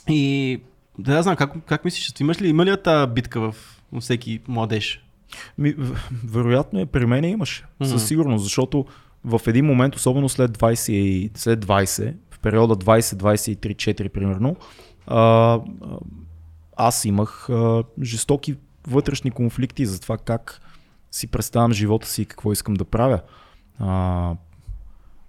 И 0.08 0.60
да 0.98 1.22
знам, 1.22 1.36
как, 1.36 1.52
как 1.66 1.84
мислиш, 1.84 2.12
имаш 2.20 2.40
ли, 2.40 2.48
има 2.48 2.64
ли 2.64 2.76
тази 2.84 3.12
битка 3.12 3.40
в 3.40 3.75
всеки 4.00 4.40
младеж? 4.49 5.05
Ми, 5.59 5.75
вероятно 6.25 6.81
е 6.81 6.87
при 6.87 7.07
мен 7.07 7.25
имаше. 7.25 7.64
Мгм. 7.81 7.90
Със 7.90 8.07
сигурност, 8.09 8.45
защото 8.45 8.87
в 9.25 9.40
един 9.47 9.64
момент, 9.66 9.95
особено 9.95 10.28
след 10.28 10.59
20, 10.59 10.93
и- 10.93 11.31
след 11.35 11.64
20 11.66 12.14
в 12.31 12.38
периода 12.38 12.76
20-23-4 12.76 14.09
примерно, 14.09 14.57
а, 15.07 15.61
аз 16.76 17.05
имах 17.05 17.49
а, 17.50 17.85
жестоки 18.02 18.57
вътрешни 18.87 19.31
конфликти 19.31 19.87
за 19.87 20.00
това 20.00 20.19
как 20.19 20.61
си 21.11 21.26
представям 21.26 21.73
живота 21.73 22.09
си 22.09 22.23
и 22.23 22.26
какво 22.26 22.52
искам 22.52 22.75
да 22.75 22.85
правя. 22.85 23.21
А, 23.78 24.33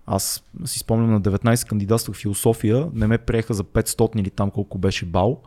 аз 0.06 0.44
си 0.66 0.80
спомням 0.80 1.12
на 1.12 1.22
19 1.22 1.68
кандидатствах 1.70 2.18
в 2.18 2.22
философия, 2.22 2.88
не 2.94 3.08
ме 3.08 3.18
приеха 3.18 3.54
за 3.54 3.64
500 3.64 4.20
или 4.20 4.30
там 4.30 4.52
колко 4.52 4.78
беше 4.78 5.06
бал 5.06 5.42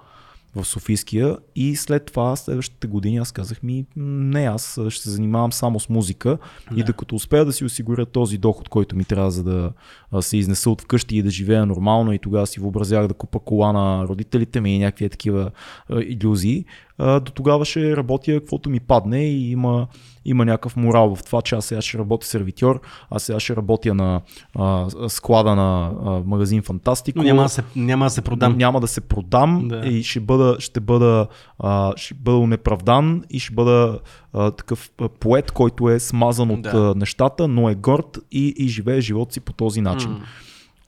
в 0.55 0.65
Софийския 0.65 1.37
и 1.57 1.77
след 1.77 2.05
това 2.05 2.37
следващите 2.37 2.87
години 2.87 3.17
аз 3.17 3.33
казах 3.33 3.63
ми 3.63 3.85
не, 3.97 4.45
аз 4.45 4.81
ще 4.89 5.03
се 5.03 5.11
занимавам 5.11 5.53
само 5.53 5.81
с 5.81 5.89
музика 5.89 6.39
и 6.77 6.79
Да. 6.79 6.85
докато 6.85 7.15
успея 7.15 7.45
да 7.45 7.53
си 7.53 7.65
осигуря 7.65 8.07
този 8.07 8.39
доход, 8.39 8.69
който 8.69 8.97
ми 8.97 9.05
трябва 9.05 9.31
за 9.31 9.45
да 9.45 9.73
се 10.21 10.37
изнеса 10.37 10.71
от 10.71 10.83
вкъщи 10.83 11.17
и 11.17 11.23
да 11.23 11.31
живея 11.31 11.67
нормално 11.67 12.13
и 12.13 12.19
тогава 12.19 12.47
си 12.47 12.61
въобразях 12.61 13.07
да 13.07 13.15
купа 13.15 13.39
кола 13.39 13.73
на 13.73 14.09
родителите 14.09 14.61
ми 14.61 14.77
и 14.77 14.79
някакви 14.79 15.09
такива 15.09 15.51
иллюзии, 15.91 16.65
до 17.01 17.33
тогава 17.35 17.65
ще 17.65 17.97
работя 17.97 18.41
каквото 18.41 18.71
ми 18.71 18.81
падне 18.81 19.25
и 19.25 19.51
има, 19.51 19.87
има 20.25 20.45
някакъв 20.45 20.77
морал 20.77 21.17
в 21.17 21.25
това, 21.25 21.43
че 21.43 21.55
аз 21.55 21.65
сега 21.65 21.83
ще 21.83 21.99
работя 21.99 22.27
сервитьор, 22.27 22.81
аз 23.11 23.23
сега 23.23 23.41
ще 23.41 23.57
работя 23.57 23.95
на 23.95 24.21
а, 24.55 24.87
склада 25.09 25.55
на 25.55 25.93
а, 26.05 26.11
магазин 26.27 26.63
Фантастико. 26.63 27.19
Но 27.19 27.25
няма 27.25 27.43
да 27.43 27.49
се, 27.49 27.63
няма 27.77 28.07
да 28.07 28.11
се 28.11 28.23
продам. 28.23 28.57
Няма 28.57 28.81
да 28.81 28.87
се 28.87 29.01
продам 29.01 29.69
Да. 29.69 29.77
и 29.87 30.03
ще 30.03 30.21
бъда, 30.21 30.57
ще 30.59 30.81
бъда, 30.81 31.27
а, 31.59 31.93
ще 31.97 32.15
бъда 32.15 32.47
неправдан 32.47 33.23
и 33.31 33.39
ще 33.39 33.55
бъда 33.55 34.01
а, 34.33 34.51
такъв 34.51 34.91
поет, 35.21 35.51
който 35.51 35.89
е 35.89 36.01
смазан 36.01 36.51
от 36.51 36.63
Да. 36.63 36.71
а, 36.75 36.99
нещата, 36.99 37.49
но 37.49 37.69
е 37.71 37.75
горд 37.75 38.19
и, 38.33 38.55
и 38.59 38.69
живее 38.69 39.01
живота 39.01 39.33
си 39.33 39.41
по 39.41 39.53
този 39.53 39.81
начин. 39.81 40.17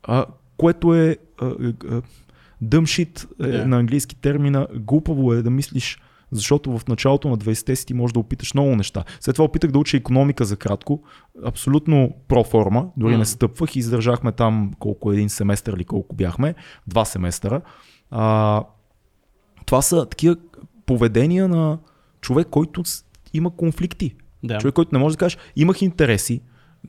А, 0.02 0.24
което 0.56 0.94
е 0.94 1.16
а, 1.40 1.46
а, 1.90 2.02
shit 2.62 3.26
е, 3.44 3.58
Да. 3.58 3.66
на 3.66 3.78
английски 3.78 4.16
термина. 4.16 4.66
Глупаво 4.74 5.32
е 5.32 5.42
да 5.42 5.50
мислиш, 5.50 5.98
защото 6.30 6.78
в 6.78 6.88
началото 6.88 7.28
на 7.28 7.36
20-те 7.36 7.76
си 7.76 7.86
ти 7.86 7.94
можеш 7.94 8.12
да 8.12 8.18
опиташ 8.20 8.54
много 8.54 8.76
неща. 8.76 9.04
След 9.20 9.34
това 9.34 9.44
опитах 9.44 9.70
да 9.70 9.78
уча 9.78 9.96
економика 9.96 10.44
за 10.44 10.56
кратко. 10.56 11.02
Абсолютно 11.44 12.14
проформа, 12.28 12.88
дори 12.96 13.12
М. 13.12 13.18
не 13.18 13.24
стъпвах 13.24 13.76
и 13.76 13.78
издържахме 13.78 14.32
там 14.32 14.72
колко 14.78 15.12
един 15.12 15.28
семестър 15.28 15.72
или 15.72 15.84
колко 15.84 16.14
бяхме. 16.16 16.54
Два 16.86 17.04
семестъра. 17.04 17.60
А, 18.10 18.64
това 19.66 19.82
са 19.82 20.06
такива 20.08 20.36
поведения 20.86 21.48
на 21.48 21.78
човек, 22.20 22.46
който 22.50 22.82
има 23.34 23.56
конфликти. 23.56 24.14
Да. 24.44 24.58
Човек, 24.58 24.74
който 24.74 24.94
не 24.94 24.98
може 24.98 25.14
да 25.16 25.18
кажеш, 25.18 25.38
имах 25.56 25.82
интереси, 25.82 26.40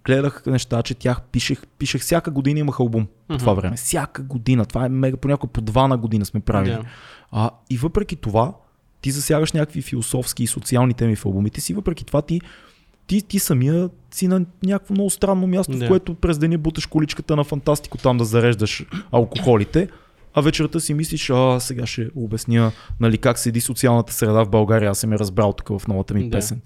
гледах 0.06 0.43
неща, 0.45 0.84
четях, 0.84 1.21
пишех, 1.21 1.67
пишех 1.77 2.01
всяка 2.01 2.32
година 2.32 2.60
имах 2.60 2.79
албум 2.79 3.08
по 3.27 3.38
това 3.38 3.53
време. 3.53 3.75
Всяка 3.75 4.23
година. 4.23 4.65
Това 4.65 4.86
е 4.86 4.89
мега, 4.89 5.17
понякога 5.17 5.53
по 5.53 5.62
два 5.62 5.88
на 5.88 5.97
година 5.97 6.25
сме 6.25 6.39
правили. 6.39 6.71
Да. 6.71 6.84
А, 7.32 7.49
и 7.69 7.77
въпреки 7.77 8.15
това, 8.15 8.53
ти 9.01 9.12
засягаш 9.12 9.51
някакви 9.51 9.82
философски 9.82 10.43
и 10.43 10.47
социални 10.47 10.93
теми 10.93 11.15
в 11.15 11.25
албумите 11.25 11.62
си, 11.62 11.73
въпреки 11.73 12.06
това 12.06 12.21
ти, 12.21 12.41
ти, 13.08 13.21
ти 13.21 13.39
самия 13.39 13.89
си 14.12 14.27
на 14.27 14.45
някакво 14.63 14.93
много 14.93 15.10
странно 15.10 15.47
място, 15.47 15.77
Да. 15.77 15.86
в 15.86 15.88
което 15.88 16.15
през 16.15 16.38
деня 16.38 16.58
буташ 16.58 16.86
количката 16.86 17.36
на 17.36 17.43
фантастико 17.43 17.97
там 17.97 18.17
да 18.17 18.25
зареждаш 18.25 18.86
алкохолите, 19.12 19.88
а 20.34 20.41
вечерта 20.41 20.79
си 20.79 20.93
мислиш, 20.93 21.29
а 21.29 21.60
сега 21.60 21.86
ще 21.86 22.10
обясня 22.15 22.71
нали, 22.99 23.17
как 23.17 23.39
седи 23.39 23.62
социалната 23.62 24.13
среда 24.13 24.43
в 24.43 24.49
България, 24.49 24.91
аз 24.91 24.99
съм 24.99 25.12
я 25.12 25.19
разбрал 25.19 25.53
тук 25.53 25.79
в 25.79 25.88
новата 25.88 26.13
ми 26.13 26.29
Да. 26.29 26.38
песен. 26.38 26.62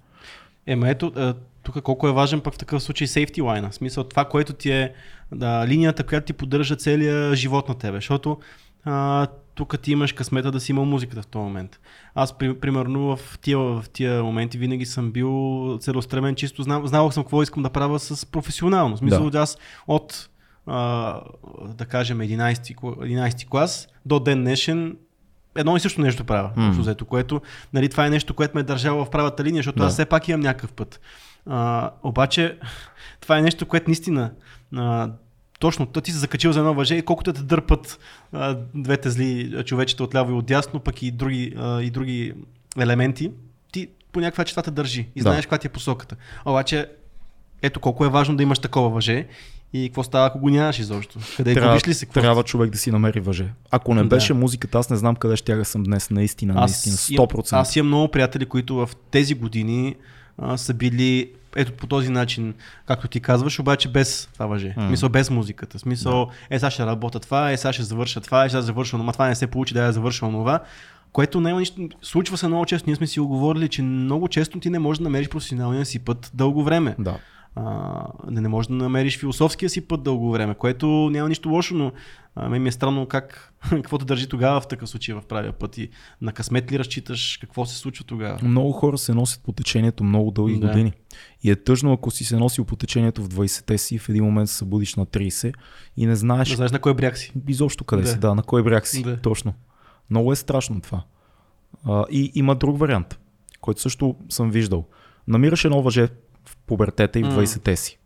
Ема 0.67 0.89
ето, 0.89 1.33
тук 1.67 1.83
колко 1.83 2.07
е 2.07 2.11
важен 2.11 2.41
пък 2.41 2.53
в 2.53 2.57
такъв 2.57 2.83
случай 2.83 3.07
safety 3.07 3.39
line. 3.39 3.69
В 3.69 3.75
смисъл 3.75 4.03
това, 4.03 4.25
което 4.25 4.53
ти 4.53 4.71
е 4.71 4.93
да, 5.31 5.67
линията, 5.67 6.03
която 6.03 6.25
ти 6.25 6.33
поддържа 6.33 6.75
целия 6.75 7.35
живот 7.35 7.69
на 7.69 7.75
тебе. 7.75 7.97
Защото 7.97 8.37
а, 8.85 9.27
тук 9.55 9.79
ти 9.81 9.91
имаш 9.91 10.13
късмета 10.13 10.51
да 10.51 10.59
си 10.59 10.71
имал 10.71 10.85
музиката 10.85 11.21
в 11.21 11.27
този 11.27 11.43
момент. 11.43 11.79
Аз, 12.15 12.37
при, 12.37 12.59
примерно, 12.59 13.17
в 13.17 13.39
тия, 13.39 13.57
в 13.57 13.85
тия 13.93 14.23
моменти 14.23 14.57
винаги 14.57 14.85
съм 14.85 15.11
бил 15.11 15.77
целеустремен, 15.81 16.35
чисто 16.35 16.63
знам, 16.63 16.87
знал 16.87 17.11
съм 17.11 17.23
какво 17.23 17.43
искам 17.43 17.63
да 17.63 17.69
правя 17.69 17.99
с 17.99 18.25
професионално. 18.25 18.95
В 18.95 18.99
смисъл, 18.99 19.29
да. 19.29 19.39
аз 19.39 19.57
от 19.87 20.29
а, 20.65 21.21
да 21.73 21.85
кажем 21.85 22.17
11, 22.17 22.75
кла- 22.75 23.29
11 23.29 23.47
клас 23.47 23.87
до 24.05 24.19
ден 24.19 24.41
днешен 24.41 24.97
едно 25.55 25.77
и 25.77 25.79
също 25.79 26.01
нещо 26.01 26.23
правя, 26.23 26.51
mm. 26.57 26.69
взето, 26.79 27.05
което 27.05 27.41
нали, 27.73 27.89
това 27.89 28.05
е 28.05 28.09
нещо, 28.09 28.33
което 28.33 28.51
ме 28.55 28.61
е 28.61 28.63
държало 28.63 29.05
в 29.05 29.09
правата 29.09 29.43
линия, 29.43 29.59
защото 29.59 29.79
Да. 29.79 29.85
аз 29.85 29.93
все 29.93 30.05
пак 30.05 30.27
имам 30.27 30.41
някакъв 30.41 30.73
път. 30.73 30.99
А, 31.49 31.91
обаче, 32.03 32.57
това 33.21 33.37
е 33.37 33.41
нещо, 33.41 33.65
което 33.65 33.89
наистина 33.89 34.31
а, 34.75 35.09
точно, 35.59 35.85
то 35.85 36.01
ти 36.01 36.11
се 36.11 36.17
закачил 36.17 36.51
за 36.51 36.59
едно 36.59 36.73
въже 36.73 36.95
и 36.95 37.01
колкото 37.01 37.33
те 37.33 37.41
дърпат 37.41 37.99
а, 38.33 38.57
двете 38.75 39.09
зли 39.09 39.63
човечета 39.65 40.03
отляво 40.03 40.31
и 40.31 40.35
отдясно, 40.35 40.79
пък 40.79 41.01
и 41.01 41.11
други, 41.11 41.53
а, 41.57 41.81
и 41.81 41.89
други 41.89 42.33
елементи, 42.79 43.31
ти 43.71 43.87
по 44.11 44.19
някаква 44.19 44.45
това 44.45 44.63
те 44.63 44.71
държи 44.71 45.09
и 45.15 45.21
Да. 45.21 45.29
знаеш 45.29 45.45
каква 45.45 45.57
ти 45.57 45.67
е 45.67 45.69
посоката. 45.69 46.15
Обаче, 46.45 46.89
ето 47.61 47.79
колко 47.79 48.05
е 48.05 48.09
важно 48.09 48.35
да 48.35 48.43
имаш 48.43 48.59
такова 48.59 48.89
въже 48.89 49.27
и 49.73 49.89
какво 49.89 50.03
става, 50.03 50.27
ако 50.27 50.39
го 50.39 50.49
нямаш 50.49 50.79
изобщо. 50.79 51.19
Къде 51.37 51.53
Трябва, 51.53 51.69
губиш 51.69 51.87
ли 51.87 51.93
се? 51.93 52.05
Какво 52.05 52.21
трябва 52.21 52.43
човек 52.43 52.69
да 52.71 52.77
си 52.77 52.91
намери 52.91 53.19
въже. 53.19 53.53
Ако 53.71 53.93
не 53.93 54.01
Да. 54.01 54.07
беше 54.07 54.33
музиката, 54.33 54.77
аз 54.77 54.89
не 54.89 54.97
знам 54.97 55.15
къде 55.15 55.35
ще 55.35 55.65
съм 55.65 55.83
днес, 55.83 56.09
наистина, 56.09 56.53
наистина, 56.53 56.95
100%. 56.95 57.51
Имам, 57.51 57.61
аз 57.61 57.75
имам 57.75 57.87
много 57.87 58.11
приятели, 58.11 58.45
които 58.45 58.75
в 58.75 58.89
тези 59.11 59.35
години 59.35 59.95
а, 60.37 60.57
са 60.57 60.73
били 60.73 61.31
ето 61.55 61.73
по 61.73 61.87
този 61.87 62.09
начин, 62.09 62.53
както 62.85 63.07
ти 63.07 63.19
казваш, 63.19 63.59
обаче 63.59 63.89
без 63.89 64.29
това 64.33 64.45
въже. 64.45 64.73
М. 64.77 64.83
В 64.83 64.87
смисъл 64.87 65.09
без 65.09 65.29
музиката. 65.29 65.79
Смисъл, 65.79 66.29
е 66.49 66.59
сега 66.59 66.69
ще 66.71 66.85
работя 66.85 67.19
това, 67.19 67.51
е 67.51 67.57
сега 67.57 67.73
ще 67.73 67.83
завърша 67.83 68.21
това, 68.21 68.45
е 68.45 68.49
сега 68.49 68.61
завърша 68.61 68.97
това, 68.97 69.11
това 69.11 69.27
не 69.27 69.35
се 69.35 69.47
получи, 69.47 69.73
да 69.73 69.85
я 69.85 69.91
завърша 69.91 70.25
онова. 70.25 70.59
Което 71.11 71.41
няма 71.41 71.59
нищо. 71.59 71.89
Случва 72.01 72.37
се 72.37 72.47
много 72.47 72.65
често. 72.65 72.89
Ние 72.89 72.95
сме 72.95 73.07
си 73.07 73.19
оговорили, 73.19 73.69
че 73.69 73.81
много 73.81 74.27
често 74.27 74.59
ти 74.59 74.69
не 74.69 74.79
можеш 74.79 74.97
да 74.97 75.03
намериш 75.03 75.29
професионалния 75.29 75.85
си 75.85 75.99
път 75.99 76.31
дълго 76.33 76.63
време. 76.63 76.95
Да. 76.99 77.17
А, 77.57 78.07
не 78.31 78.47
можеш 78.47 78.67
да 78.67 78.75
намериш 78.75 79.19
философския 79.19 79.69
си 79.69 79.81
път 79.81 80.03
дълго 80.03 80.31
време, 80.31 80.55
което 80.55 80.87
няма 80.87 81.29
нищо 81.29 81.49
лошо, 81.49 81.75
но 81.75 81.91
а, 82.35 82.49
ми 82.49 82.67
е 82.67 82.71
странно 82.71 83.05
как, 83.05 83.53
какво 83.69 83.97
те 83.97 84.05
държи 84.05 84.29
тогава 84.29 84.61
в 84.61 84.67
такъв 84.67 84.89
случай 84.89 85.15
в 85.15 85.21
правия 85.21 85.53
път 85.53 85.77
и 85.77 85.89
на 86.21 86.33
късмет 86.33 86.71
ли 86.71 86.79
разчиташ, 86.79 87.37
какво 87.37 87.65
се 87.65 87.77
случва 87.77 88.05
тогава. 88.05 88.39
Много 88.43 88.71
хора 88.71 88.97
се 88.97 89.13
носят 89.13 89.41
по 89.43 89.51
течението 89.51 90.03
много 90.03 90.31
дълги 90.31 90.59
Да. 90.59 90.67
години. 90.67 90.93
И 91.43 91.51
е 91.51 91.55
тъжно, 91.55 91.93
ако 91.93 92.11
си 92.11 92.23
се 92.23 92.37
носил 92.37 92.65
по 92.65 92.75
течението 92.75 93.23
в 93.23 93.29
20-те 93.29 93.77
си, 93.77 93.97
в 93.97 94.09
един 94.09 94.23
момент 94.23 94.49
се 94.49 94.55
събудиш 94.55 94.95
на 94.95 95.05
30 95.05 95.53
и 95.97 96.05
не 96.05 96.15
знаеш 96.15 96.49
Да 96.49 96.55
знаеш 96.55 96.71
на 96.71 96.79
кой 96.79 96.93
бряг 96.93 97.17
си. 97.17 97.33
изобщо 97.47 97.83
къде 97.83 98.01
Да. 98.01 98.07
си, 98.07 98.19
да, 98.19 98.35
на 98.35 98.43
кой 98.43 98.63
бряг 98.63 98.87
си. 98.87 99.03
Да. 99.03 99.17
Точно. 99.17 99.53
Много 100.09 100.31
е 100.31 100.35
страшно 100.35 100.81
това. 100.81 101.03
А, 101.85 102.05
и 102.11 102.31
има 102.35 102.55
друг 102.55 102.79
вариант, 102.79 103.19
който 103.61 103.81
също 103.81 104.15
съм 104.29 104.51
виждал. 104.51 104.85
Намираш 105.27 105.65
едно 105.65 105.81
въже 105.81 106.07
в 106.47 106.57
пубертета 106.57 107.19
и 107.19 107.23
в 107.23 107.27
М. 107.27 107.41
20-те 107.41 107.75
си. 107.75 107.97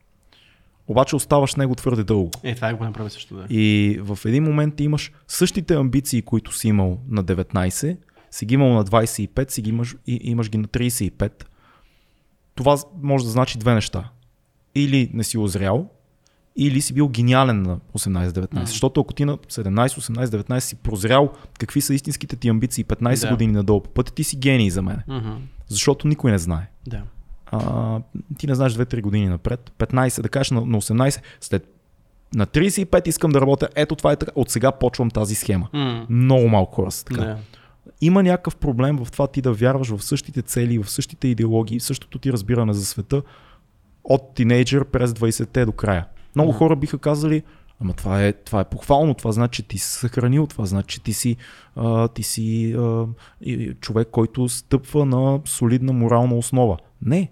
Обаче 0.88 1.16
оставаш 1.16 1.56
него 1.56 1.76
твърде 1.76 2.04
дълго. 2.04 2.32
Е, 2.44 2.56
това 2.56 2.74
го 2.74 2.84
направи 2.84 3.10
също, 3.10 3.36
да. 3.36 3.46
И 3.50 3.98
в 4.02 4.20
един 4.26 4.44
момент 4.44 4.76
ти 4.76 4.84
имаш 4.84 5.12
същите 5.28 5.76
амбиции, 5.76 6.22
които 6.22 6.58
си 6.58 6.68
имал 6.68 7.00
на 7.10 7.24
19, 7.24 7.98
си 8.32 8.46
ги 8.46 8.54
имал 8.54 8.74
на 8.74 8.86
25, 8.86 9.52
си 9.52 9.62
ги 9.62 9.70
имаш, 9.70 9.96
и, 10.08 10.20
имаш 10.24 10.50
ги 10.50 10.58
на 10.58 10.68
35. 10.68 11.44
Това 12.56 12.78
може 13.02 13.24
да 13.26 13.30
значи 13.32 13.58
две 13.58 13.74
неща. 13.74 14.10
Или 14.76 15.12
не 15.14 15.24
си 15.24 15.38
озрял, 15.38 15.90
или 16.56 16.82
си 16.82 16.94
бил 16.94 17.08
гениален 17.08 17.62
на 17.62 17.80
18-19. 17.98 18.54
Мгм. 18.54 18.66
Защото 18.66 19.02
ако 19.02 19.14
ти 19.14 19.26
на 19.26 19.38
17, 19.38 19.88
18, 19.88 20.26
19 20.26 20.60
си 20.60 20.76
прозрял 20.76 21.34
какви 21.60 21.82
са 21.82 21.94
истинските 21.94 22.36
ти 22.36 22.50
амбиции 22.50 22.86
15 22.86 23.22
Да. 23.22 23.30
години 23.30 23.54
надолу 23.54 23.84
по 23.84 23.90
пътя, 23.90 24.14
ти 24.14 24.24
си 24.24 24.38
гений 24.38 24.70
за 24.70 24.82
мен. 24.82 25.00
Защото 25.68 26.08
никой 26.08 26.32
не 26.32 26.38
знае. 26.38 26.70
Да. 26.88 27.04
А, 27.52 28.00
ти 28.38 28.48
не 28.48 28.56
знаеш 28.56 28.74
2-3 28.74 29.02
години 29.02 29.30
напред. 29.30 29.72
15, 29.80 30.22
да 30.22 30.30
кажеш 30.30 30.52
на, 30.52 30.62
на 30.66 30.82
18, 30.82 31.22
след 31.42 31.68
на 32.36 32.48
35 32.48 33.08
искам 33.08 33.32
да 33.32 33.42
работя. 33.42 33.70
Ето 33.76 33.96
това 33.96 34.12
е 34.12 34.16
така. 34.16 34.32
От 34.36 34.50
сега 34.50 34.72
почвам 34.72 35.10
тази 35.10 35.36
схема. 35.36 35.68
М. 35.74 36.06
Много 36.10 36.48
малко 36.48 36.76
хора 36.76 36.92
са 36.92 37.06
така. 37.06 37.22
Да. 37.22 37.38
Има 38.02 38.24
някакъв 38.24 38.56
проблем 38.56 38.98
в 38.98 39.12
това 39.12 39.28
ти 39.28 39.42
да 39.42 39.54
вярваш 39.54 39.90
в 39.90 40.04
същите 40.04 40.42
цели, 40.42 40.80
в 40.80 40.90
същите 40.90 41.28
идеологии, 41.28 41.80
същото 41.80 42.20
ти 42.20 42.34
разбиране 42.34 42.74
за 42.74 42.86
света 42.86 43.22
от 44.04 44.34
тинейджър 44.36 44.86
през 44.86 45.12
20-те 45.12 45.66
до 45.66 45.72
края. 45.72 46.06
Много 46.36 46.50
Мгм. 46.50 46.58
хора 46.58 46.76
биха 46.76 46.98
казали, 46.98 47.44
ама 47.82 47.94
това 47.94 48.26
е, 48.26 48.34
това 48.34 48.62
е 48.62 48.66
похвално, 48.70 49.14
това 49.14 49.32
значи, 49.32 49.62
че 49.62 49.68
ти 49.68 49.78
си 49.78 49.88
съхранил, 49.92 50.48
това 50.48 50.66
значи, 50.66 50.88
че 50.88 51.04
ти 51.04 51.14
си, 51.14 51.36
а, 51.76 52.08
ти 52.08 52.24
си 52.24 52.76
а, 52.78 53.06
човек, 53.82 54.08
който 54.12 54.50
стъпва 54.50 55.06
на 55.06 55.40
солидна 55.46 55.94
морална 55.94 56.36
основа. 56.36 56.78
Не. 57.02 57.32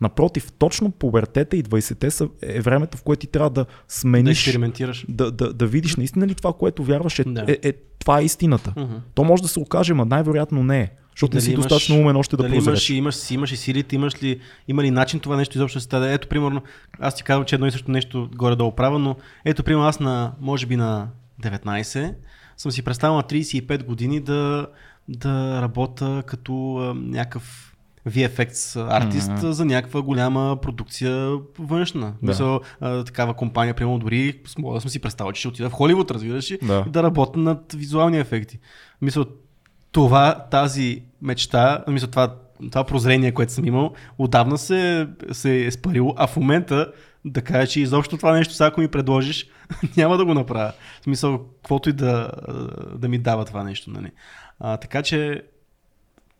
Напротив, 0.00 0.52
точно 0.52 0.90
пубертета 0.90 1.56
и 1.56 1.62
20-те 1.62 2.10
са, 2.10 2.28
е 2.42 2.60
времето, 2.60 2.96
в 2.96 3.02
което 3.02 3.20
ти 3.20 3.26
трябва 3.26 3.50
да 3.50 3.60
Да 3.60 3.66
смениш, 3.88 4.38
експериментираш. 4.38 5.06
да, 5.08 5.30
да, 5.30 5.52
да 5.52 5.66
видиш 5.66 5.96
наистина 5.96 6.26
ли 6.26 6.34
това, 6.34 6.52
което 6.52 6.84
вярваш 6.84 7.18
е, 7.18 7.24
Да. 7.24 7.44
е, 7.48 7.58
е, 7.62 7.72
това 7.98 8.20
е 8.20 8.24
истината. 8.24 8.72
Мгм. 8.76 8.94
То 9.14 9.24
може 9.24 9.42
да 9.42 9.48
се 9.48 9.58
окаже, 9.60 9.94
но 9.94 10.04
най-вероятно 10.04 10.62
не 10.62 10.80
е. 10.80 10.90
Защото 11.10 11.34
не 11.34 11.40
си 11.40 11.50
имаш- 11.50 11.56
достатъчно 11.56 11.96
умен 11.96 12.16
още 12.16 12.36
да 12.36 12.42
имаш, 12.42 12.56
прозреш. 12.56 12.90
имаш, 12.90 13.14
си 13.14 13.34
имаш 13.34 13.52
и 13.52 13.56
силите, 13.56 13.96
имаш 13.96 14.22
ли, 14.22 14.40
има 14.68 14.82
ли 14.82 14.90
начин 14.90 15.20
това 15.20 15.36
нещо 15.36 15.58
изобщо 15.58 15.76
да 15.76 15.80
се 15.80 15.84
стане? 15.84 16.12
Ето, 16.12 16.28
примерно, 16.28 16.62
аз 17.00 17.14
ти 17.14 17.22
казвам, 17.22 17.44
че 17.44 17.54
едно 17.54 17.66
и 17.66 17.70
също 17.70 17.90
нещо 17.90 18.28
горе-долу 18.34 18.72
правя, 18.72 18.98
но 18.98 19.16
ето, 19.44 19.62
примерно, 19.62 19.86
аз 19.86 20.00
на, 20.00 20.32
може 20.40 20.66
би 20.66 20.76
на 20.76 21.08
19 21.42 22.14
съм 22.56 22.70
си 22.72 22.82
представил 22.82 23.14
на 23.14 23.22
35 23.22 23.84
години 23.84 24.20
да, 24.20 24.66
да 25.08 25.62
работя 25.62 26.22
като 26.26 26.76
а, 26.76 26.94
някакъв 26.94 27.75
VFX 28.06 28.86
артист 28.90 29.30
Мгм. 29.30 29.50
за 29.50 29.64
някаква 29.64 30.02
голяма 30.02 30.58
продукция 30.62 31.36
външна. 31.58 32.14
Да. 32.22 32.28
Мисъл, 32.28 32.60
а, 32.80 33.04
такава 33.04 33.34
компания, 33.34 33.74
примерно 33.74 33.98
дори 33.98 34.40
мога 34.58 34.74
да 34.74 34.80
съм 34.80 34.90
си 34.90 35.00
представил, 35.00 35.32
че 35.32 35.38
ще 35.40 35.48
отида 35.48 35.70
в 35.70 35.72
Холивуд, 35.72 36.10
разбираш 36.10 36.52
Да. 36.62 36.84
и 36.86 36.90
да 36.90 37.02
работя 37.02 37.38
над 37.38 37.72
визуални 37.72 38.18
ефекти. 38.18 38.58
Мисля, 39.02 39.24
това, 39.92 40.46
тази 40.50 41.02
мечта, 41.22 41.84
мисля, 41.88 42.06
това, 42.06 42.34
това 42.70 42.84
прозрение, 42.84 43.32
което 43.32 43.52
съм 43.52 43.64
имал, 43.64 43.92
отдавна 44.18 44.58
се, 44.58 45.08
се 45.32 45.66
е 45.66 45.70
спарило, 45.70 46.14
а 46.16 46.26
в 46.26 46.36
момента 46.36 46.92
да 47.24 47.42
кажа, 47.42 47.66
че 47.66 47.80
изобщо 47.80 48.16
това 48.16 48.32
нещо, 48.32 48.54
сега 48.54 48.66
ако 48.66 48.80
ми 48.80 48.88
предложиш, 48.88 49.46
няма 49.96 50.16
да 50.16 50.24
го 50.24 50.34
направя. 50.34 50.72
В 51.00 51.04
смисъл, 51.04 51.38
каквото 51.38 51.88
и 51.88 51.92
да, 51.92 52.30
да 52.94 53.08
ми 53.08 53.18
дава 53.18 53.44
това 53.44 53.64
нещо. 53.64 53.90
Нали. 53.90 54.10
А, 54.60 54.76
така 54.76 55.02
че, 55.02 55.42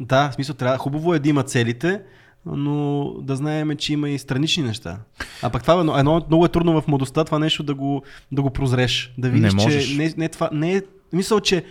да, 0.01 0.31
в 0.31 0.35
смисъл, 0.35 0.55
трябва, 0.55 0.79
хубаво 0.79 1.15
е 1.15 1.19
да 1.19 1.29
има 1.29 1.43
целите, 1.43 2.03
но 2.47 3.05
да 3.21 3.37
знаем, 3.37 3.77
че 3.77 3.93
има 3.93 4.11
и 4.11 4.19
странични 4.19 4.63
неща. 4.63 4.99
А 5.43 5.51
пък 5.51 5.63
това 5.63 5.75
е 5.75 5.79
едно, 5.79 5.99
едно 5.99 6.23
много 6.29 6.45
е 6.45 6.49
трудно 6.49 6.81
в 6.81 6.89
младостта 6.89 7.25
това 7.25 7.39
нещо 7.39 7.63
да 7.63 7.75
го, 7.75 8.03
да 8.33 8.43
го 8.43 8.51
прозреш. 8.51 9.15
Да 9.19 9.31
видиш, 9.31 9.55
можеш. 9.55 9.89
че 9.89 9.97
не, 9.97 10.15
не, 10.17 10.29
това, 10.29 10.51
не 10.53 10.77
е, 10.77 10.83
мисъл, 11.13 11.41
че 11.41 11.65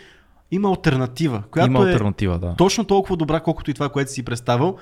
има 0.52 0.70
альтернатива, 0.70 1.44
която 1.52 1.72
Има 1.72 1.80
е 1.80 1.92
альтернатива, 1.92 2.40
да. 2.40 2.56
точно 2.58 2.84
толкова 2.84 3.18
добра, 3.18 3.40
колкото 3.40 3.72
и 3.72 3.74
това, 3.74 3.90
което 3.90 4.12
си 4.12 4.24
представил. 4.24 4.78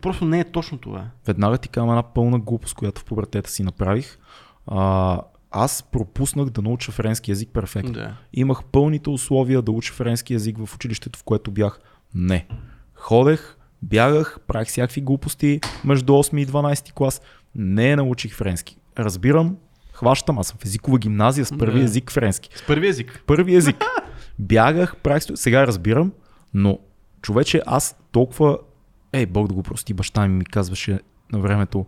Просто 0.00 0.24
не 0.24 0.40
е 0.40 0.44
точно 0.44 0.78
това. 0.78 1.04
Веднага 1.26 1.58
ти 1.58 1.68
казвам 1.68 1.90
една 1.90 2.02
пълна 2.02 2.38
глупост, 2.38 2.74
която 2.74 3.00
в 3.00 3.04
пубертета 3.04 3.50
си 3.50 3.62
направих. 3.62 4.18
А, 4.66 5.20
аз 5.50 5.82
пропуснах 5.82 6.50
да 6.50 6.62
науча 6.62 6.92
френски 6.92 7.30
язик 7.30 7.50
перфектно. 7.52 7.92
Да. 7.92 8.16
Имах 8.32 8.64
пълните 8.64 9.10
условия 9.10 9.62
да 9.62 9.72
уча 9.72 9.92
френски 9.92 10.32
язик 10.32 10.58
в 10.64 10.74
училището, 10.74 11.18
в 11.18 11.24
което 11.24 11.50
бях. 11.50 11.80
Не. 12.14 12.46
Ходех, 12.94 13.56
бягах, 13.82 14.38
правих 14.46 14.68
всякакви 14.68 15.00
глупости 15.00 15.60
между 15.84 16.12
8 16.12 16.40
и 16.40 16.46
12 16.46 16.92
клас. 16.92 17.20
Не 17.54 17.96
научих 17.96 18.34
френски. 18.36 18.76
Разбирам, 18.98 19.56
хващам, 19.92 20.38
аз 20.38 20.46
съм 20.46 20.58
в 20.58 20.64
езикова 20.64 20.98
гимназия 20.98 21.46
с 21.46 21.58
първи 21.58 21.80
език 21.80 22.12
френски. 22.12 22.50
С 22.54 22.66
първи 22.66 22.88
език. 22.88 23.22
Първи 23.26 23.54
език. 23.54 23.84
Бягах, 24.38 24.96
правих, 24.96 25.22
сега 25.34 25.66
разбирам, 25.66 26.12
но 26.54 26.78
човече 27.22 27.62
аз 27.66 27.96
толкова, 28.12 28.58
ей, 29.12 29.26
Бог 29.26 29.48
да 29.48 29.54
го 29.54 29.62
прости, 29.62 29.94
баща 29.94 30.28
ми 30.28 30.34
ми 30.34 30.44
казваше 30.44 31.00
на 31.32 31.38
времето, 31.38 31.86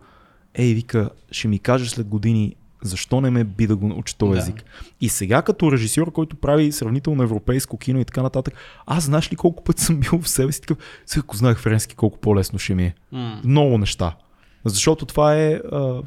ей, 0.55 0.75
вика, 0.75 1.11
ще 1.31 1.49
ми 1.49 1.59
кажеш 1.59 1.89
след 1.89 2.09
години, 2.09 2.57
защо 2.83 3.21
не 3.21 3.31
ме 3.31 3.45
би 3.45 3.67
да 3.67 3.77
го 3.77 3.89
науча 3.89 4.17
този 4.17 4.33
Да. 4.33 4.39
език. 4.39 4.65
И 5.01 5.09
сега 5.09 5.43
като 5.43 5.73
режисьор, 5.73 6.13
който 6.13 6.37
прави 6.37 6.73
сравнително 6.73 7.23
европейско 7.23 7.79
кино 7.79 8.01
и 8.01 8.05
така 8.05 8.23
нататък, 8.23 8.55
аз 8.87 9.05
знаеш 9.05 9.33
ли 9.33 9.37
колко 9.37 9.65
път 9.65 9.79
съм 9.79 10.01
бил 10.01 10.21
в 10.23 10.29
себе 10.29 10.53
си 10.53 10.61
такъв, 10.61 10.79
сега 11.07 11.21
ако 11.25 11.37
знаех 11.37 11.59
френски, 11.59 11.95
колко 11.95 12.19
по-лесно 12.19 12.59
ще 12.59 12.75
ми 12.75 12.85
е. 12.85 12.95
М. 13.13 13.41
Много 13.45 13.79
неща. 13.79 14.17
Защото 14.65 15.07
това 15.07 15.37
е... 15.37 15.53
А, 15.73 16.03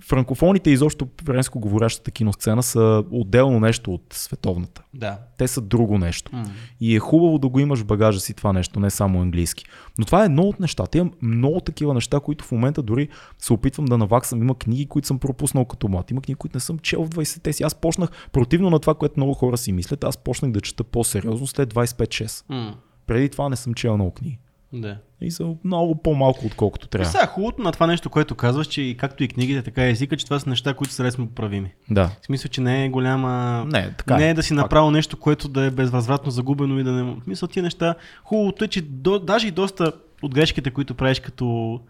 франкофоните 0.00 0.70
и 0.70 0.72
изобщо 0.72 1.08
френско 1.24 1.60
говорящата 1.60 2.10
киносцена 2.10 2.62
са 2.62 3.04
отделно 3.10 3.60
нещо 3.60 3.94
от 3.94 4.02
световната. 4.12 4.82
Да. 4.94 5.18
Те 5.38 5.48
са 5.48 5.60
друго 5.60 5.98
нещо. 5.98 6.30
М. 6.36 6.44
И 6.80 6.96
е 6.96 6.98
хубаво 6.98 7.38
да 7.38 7.48
го 7.48 7.60
имаш 7.60 7.80
в 7.80 7.84
багажа 7.84 8.20
си 8.20 8.34
това 8.34 8.52
нещо, 8.52 8.80
не 8.80 8.90
само 8.90 9.22
английски. 9.22 9.64
Но 9.98 10.04
това 10.04 10.22
е 10.22 10.24
едно 10.24 10.42
от 10.42 10.60
нещата. 10.60 10.98
Имам 10.98 11.12
много 11.22 11.60
такива 11.60 11.94
неща, 11.94 12.20
които 12.20 12.44
в 12.44 12.52
момента 12.52 12.82
дори 12.82 13.08
се 13.38 13.52
опитвам 13.52 13.84
да 13.84 13.98
наваксам. 13.98 14.42
Има 14.42 14.54
книги, 14.54 14.86
които 14.86 15.06
съм 15.06 15.18
пропуснал 15.18 15.64
като 15.64 15.88
млад. 15.88 16.10
Има 16.10 16.20
книги, 16.20 16.36
които 16.36 16.56
не 16.56 16.60
съм 16.60 16.78
чел 16.78 17.04
в 17.04 17.08
20-те 17.08 17.52
си. 17.52 17.62
Аз 17.62 17.74
почнах, 17.74 18.10
противно 18.32 18.70
на 18.70 18.78
това, 18.78 18.94
което 18.94 19.14
много 19.16 19.34
хора 19.34 19.56
си 19.56 19.72
мислят, 19.72 20.04
аз 20.04 20.16
почнах 20.16 20.52
да 20.52 20.60
чета 20.60 20.84
по-сериозно 20.84 21.46
след 21.46 21.74
25-6. 21.74 22.44
М. 22.48 22.74
Преди 23.06 23.28
това 23.28 23.48
не 23.48 23.56
съм 23.56 23.74
чел 23.74 23.94
много 23.94 24.10
книги. 24.10 24.38
Да. 24.72 24.96
И 25.20 25.30
са 25.30 25.54
много 25.64 25.94
по-малко, 25.94 26.46
отколкото 26.46 26.88
трябва. 26.88 27.10
Сега 27.10 27.26
хубавото 27.26 27.62
на 27.62 27.72
това 27.72 27.86
нещо, 27.86 28.10
което 28.10 28.34
казваш, 28.34 28.66
че 28.66 28.82
и 28.82 28.96
както 28.96 29.24
и 29.24 29.28
книгите, 29.28 29.62
така 29.62 29.86
и 29.86 29.90
езика, 29.90 30.16
че 30.16 30.24
това 30.24 30.38
са 30.38 30.48
неща, 30.48 30.74
които 30.74 30.92
са 30.94 31.04
лесно 31.04 31.26
поправими. 31.26 31.72
Да. 31.90 32.10
В 32.22 32.26
смисъл, 32.26 32.48
че 32.48 32.60
не 32.60 32.84
е 32.84 32.88
голяма... 32.88 33.64
Не, 33.68 33.94
така 33.96 34.16
не 34.16 34.26
е. 34.26 34.30
е 34.30 34.34
да 34.34 34.42
си 34.42 34.54
направил 34.54 34.90
нещо, 34.90 35.16
което 35.16 35.48
да 35.48 35.64
е 35.64 35.70
безвъзвратно 35.70 36.30
загубено 36.30 36.78
и 36.78 36.84
да 36.84 36.92
не... 36.92 37.02
В 37.02 37.20
смисъл, 37.24 37.48
тия 37.48 37.62
неща... 37.62 37.94
Хубавото 38.24 38.64
е, 38.64 38.68
че 38.68 38.82
до, 38.82 39.18
даже 39.18 39.46
и 39.46 39.50
доста 39.50 39.92
от 40.22 40.34
грешките, 40.34 40.70
които 40.70 40.94
правиш 40.94 41.20
като, 41.20 41.80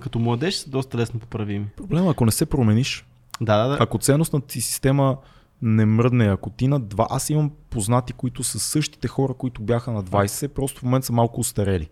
като 0.00 0.18
младеж, 0.18 0.54
са 0.54 0.70
доста 0.70 0.98
лесно 0.98 1.20
поправими. 1.20 1.66
Проблема, 1.76 2.06
е, 2.06 2.10
ако 2.10 2.24
не 2.24 2.32
се 2.32 2.46
промениш, 2.46 3.04
Да, 3.40 3.62
да, 3.62 3.68
да. 3.68 3.76
ако 3.80 3.98
ценностната 3.98 4.46
ти 4.46 4.60
система 4.60 5.16
не 5.62 5.86
мръдне, 5.86 6.24
ако 6.24 6.50
ти 6.50 6.68
на 6.68 6.80
два, 6.80 7.06
аз 7.10 7.30
имам 7.30 7.50
познати, 7.70 8.12
които 8.12 8.42
са 8.42 8.58
същите 8.58 9.08
хора, 9.08 9.34
които 9.34 9.62
бяха 9.62 9.92
на 9.92 10.02
20, 10.02 10.48
просто 10.48 10.80
в 10.80 10.82
момента 10.82 11.06
са 11.06 11.12
малко 11.12 11.40
устарели. 11.40 11.88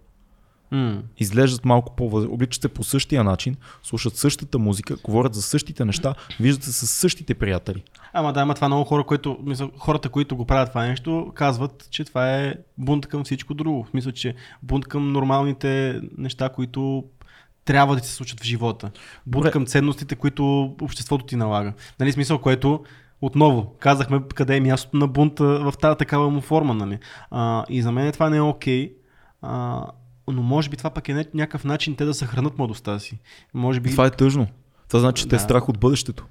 М. 0.73 1.03
Изглеждат 1.19 1.65
малко 1.65 1.97
по 1.97 2.05
обличат 2.05 2.63
се 2.63 2.69
по 2.69 2.85
същия 2.85 3.25
начин, 3.25 3.57
слушат 3.83 4.17
същата 4.17 4.59
музика, 4.59 4.97
говорят 5.05 5.35
за 5.35 5.43
същите 5.43 5.85
неща, 5.85 6.15
виждат 6.41 6.65
се 6.65 6.73
с 6.73 6.87
същите 6.87 7.35
приятели. 7.35 7.83
Ама 8.13 8.33
да, 8.33 8.41
ама 8.41 8.55
това 8.55 8.69
много 8.69 8.85
хора, 8.85 9.05
които, 9.05 9.39
мисля, 9.43 9.71
хората, 9.79 10.09
които 10.09 10.37
го 10.37 10.45
правят 10.45 10.69
това 10.69 10.87
нещо, 10.87 11.33
казват, 11.35 11.89
че 11.91 12.05
това 12.05 12.37
е 12.37 12.55
бунт 12.79 13.07
към 13.07 13.25
всичко 13.25 13.55
друго. 13.55 13.85
В 13.85 13.91
смисъл, 13.91 14.13
че 14.13 14.35
бунт 14.63 14.87
към 14.87 15.13
нормалните 15.13 16.01
неща, 16.19 16.49
които 16.49 17.05
трябва 17.65 17.97
да 17.97 18.03
се 18.03 18.15
случат 18.15 18.41
в 18.41 18.45
живота. 18.45 18.91
Бунт 19.27 19.51
към 19.51 19.67
ценностите, 19.67 20.17
които 20.17 20.75
обществото 20.81 21.25
ти 21.25 21.37
налага. 21.37 21.73
Нали, 22.01 22.13
смисъл, 22.13 22.39
което 22.39 22.85
отново 23.21 23.75
казахме 23.79 24.21
къде 24.35 24.57
е 24.57 24.61
мястото 24.61 24.97
на 24.97 25.09
бунта 25.09 25.45
в 25.45 25.75
тази 25.81 25.99
такава 25.99 26.31
му 26.31 26.41
форма. 26.41 26.75
Нали? 26.75 26.99
А, 27.31 27.65
и 27.69 27.83
за 27.83 27.93
мен 27.93 28.13
това 28.13 28.31
не 28.31 28.37
е 28.37 28.41
окей. 28.41 28.93
А, 29.43 29.87
но 30.29 30.43
може 30.43 30.69
би 30.69 30.77
това 30.77 30.91
пък 30.91 31.09
е 31.09 31.13
ня- 31.13 31.35
някакъв 31.35 31.65
начин 31.65 31.97
те 31.97 32.05
да 32.05 32.15
съхранат 32.15 32.59
младостта 32.59 32.99
си. 32.99 33.19
Може 33.55 33.81
би... 33.81 33.91
Това 33.91 34.07
е 34.07 34.11
тъжно. 34.11 34.47
Това 34.89 35.01
значи, 35.01 35.23
че 35.23 35.29
те 35.29 35.35
е 35.35 35.39
Да. 35.39 35.43
страх 35.45 35.69
от 35.69 35.79
бъдещето. 35.79 36.27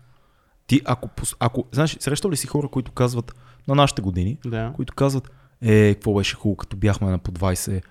Ти, 0.67 0.82
ако, 0.86 1.10
ако 1.39 1.65
знаеш, 1.71 1.97
срещал 1.99 2.32
ли 2.32 2.38
си 2.38 2.47
хора, 2.47 2.67
които 2.67 2.91
казват 2.91 3.36
на 3.67 3.75
нашите 3.75 4.01
години, 4.01 4.38
Да. 4.45 4.73
които 4.75 4.93
казват, 4.93 5.32
е, 5.62 5.93
какво 5.93 6.13
беше 6.13 6.36
хубаво, 6.36 6.56
като 6.56 6.77
бяхме 6.77 7.10
на 7.10 7.17
по 7.17 7.32
20, 7.32 7.82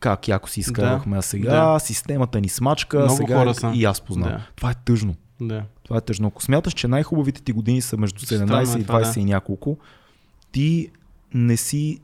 как 0.00 0.28
яко 0.28 0.48
си 0.48 0.60
изкарвахме, 0.60 1.18
а 1.18 1.22
сега 1.22 1.64
Да. 1.64 1.78
системата 1.78 2.40
ни 2.40 2.48
смачка, 2.48 2.98
Много 2.98 3.16
сега 3.16 3.36
хора 3.36 3.54
са. 3.54 3.72
и 3.74 3.84
аз 3.84 4.00
познавам. 4.00 4.32
Да. 4.32 4.46
Това 4.56 4.70
е 4.70 4.74
тъжно. 4.76 5.14
Да. 5.40 5.64
Това 5.82 5.96
е 5.96 6.00
тъжно. 6.00 6.28
Ако 6.28 6.42
смяташ, 6.42 6.72
че 6.72 6.88
най-хубавите 6.88 7.42
ти 7.42 7.52
години 7.52 7.80
са 7.80 7.96
между 7.96 8.20
17 8.20 8.64
Странно 8.64 8.78
е 8.78 8.80
и 8.80 8.84
това, 8.84 9.00
20 9.00 9.14
да. 9.14 9.20
и 9.20 9.24
няколко, 9.24 9.78
ти 10.52 10.90
не 11.34 11.56
си 11.56 12.00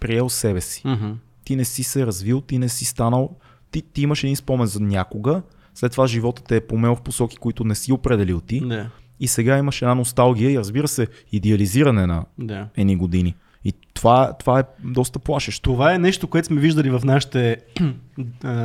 приел 0.00 0.28
себе 0.28 0.60
си. 0.60 0.82
Мгм. 0.84 1.10
Ти 1.46 1.56
не 1.56 1.64
си 1.64 1.82
се 1.82 2.06
развил, 2.06 2.40
ти 2.40 2.58
не 2.58 2.68
си 2.68 2.84
станал. 2.84 3.30
Ти, 3.70 3.82
ти 3.82 4.02
имаш 4.02 4.24
един 4.24 4.36
спомен 4.36 4.66
за 4.66 4.80
някога, 4.80 5.42
след 5.74 5.92
това 5.92 6.06
живота 6.06 6.42
те 6.44 6.56
е 6.56 6.60
помел 6.60 6.94
в 6.96 7.02
посоки, 7.02 7.36
които 7.36 7.64
не 7.64 7.74
си 7.74 7.92
определил 7.92 8.40
ти. 8.40 8.60
Да. 8.60 8.90
И 9.20 9.28
сега 9.28 9.58
имаш 9.58 9.82
една 9.82 9.94
носталгия 9.94 10.50
и 10.50 10.58
разбира 10.58 10.88
се, 10.88 11.06
идеализиране 11.32 12.06
на 12.06 12.24
Да. 12.38 12.68
едни 12.76 12.96
години. 12.96 13.34
И 13.64 13.72
това, 13.94 14.32
това 14.38 14.60
е 14.60 14.64
доста 14.84 15.18
плашещо. 15.18 15.62
Това 15.62 15.94
е 15.94 15.98
нещо, 15.98 16.26
което 16.28 16.46
сме 16.46 16.60
виждали 16.60 16.90
в 16.90 17.00
нашите 17.04 17.56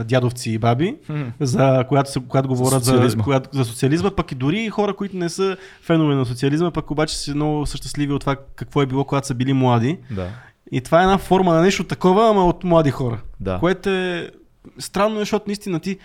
дядовци 0.06 0.52
и 0.52 0.58
баби, 0.58 0.96
за 1.40 1.86
когато, 1.88 2.12
се, 2.12 2.20
когато 2.28 2.48
говорят 2.48 2.84
за, 2.84 2.92
Социализма. 2.92 3.24
когато, 3.24 3.50
за 3.54 3.66
социализма, 3.66 4.12
пък 4.12 4.32
и 4.32 4.36
дори 4.36 4.70
хора, 4.70 4.94
които 4.94 5.18
не 5.18 5.30
са 5.30 5.58
фенове 5.82 6.16
на 6.16 6.26
социализма, 6.26 6.72
пък 6.72 6.92
обаче 6.92 7.18
са 7.18 7.36
много 7.36 7.66
щастливи 7.66 8.14
от 8.14 8.22
това 8.22 8.36
какво 8.56 8.82
е 8.82 8.86
било, 8.86 9.06
когато 9.06 9.28
са 9.28 9.36
били 9.36 9.54
млади. 9.54 9.98
Да. 10.12 10.30
И 10.72 10.82
това 10.82 11.00
е 11.00 11.04
една 11.04 11.18
форма 11.18 11.54
на 11.54 11.62
нещо 11.62 11.84
такова, 11.84 12.30
ама 12.30 12.46
от 12.46 12.64
млади 12.64 12.92
хора. 12.92 13.22
Да. 13.40 13.58
Което 13.60 13.90
е 13.90 14.30
странно, 14.80 15.20
защото 15.20 15.44
наистина 15.48 15.80
ти 15.80 15.98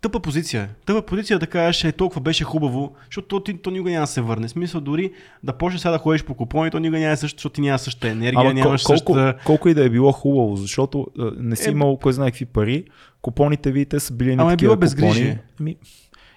тъпа 0.00 0.20
позиция. 0.20 0.62
е. 0.62 0.68
Тъпа 0.86 1.02
позиция 1.02 1.38
да 1.38 1.46
кажеш, 1.46 1.84
е 1.84 1.92
толкова 1.92 2.20
беше 2.20 2.44
хубаво, 2.44 2.92
защото 3.04 3.28
то, 3.28 3.40
ти, 3.42 3.54
то 3.54 3.70
никога 3.70 3.90
няма 3.90 4.02
да 4.02 4.06
се 4.06 4.20
върне. 4.20 4.48
Смисъл 4.48 4.80
дори 4.80 5.12
да 5.42 5.52
почнеш 5.52 5.80
сега 5.80 5.92
да 5.92 5.98
ходиш 5.98 6.24
по 6.24 6.34
купони, 6.34 6.70
то 6.70 6.78
никога 6.78 6.98
няма 6.98 7.12
е 7.12 7.16
също, 7.16 7.36
защото 7.36 7.52
ти 7.52 7.60
няма 7.60 7.78
същата 7.78 8.08
енергия, 8.08 8.40
Ама 8.40 8.54
нямаш 8.54 8.82
кол- 8.82 8.86
колко, 8.86 9.12
същата... 9.14 9.44
колко 9.44 9.68
и 9.68 9.74
да 9.74 9.84
е 9.84 9.90
било 9.90 10.12
хубаво, 10.12 10.56
защото 10.56 11.06
не 11.36 11.56
си 11.56 11.68
Е, 11.68 11.72
имал 11.72 11.96
кой 11.96 12.12
знае 12.12 12.30
какви 12.30 12.44
пари, 12.44 12.84
купоните 13.22 13.72
ви 13.72 13.86
те 13.86 14.00
са 14.00 14.12
били 14.12 14.30
едни 14.30 14.42
Ама 14.42 14.52
е 14.52 14.56
било 14.56 14.76
безгрижие. 14.76 15.38
купони. 15.48 15.76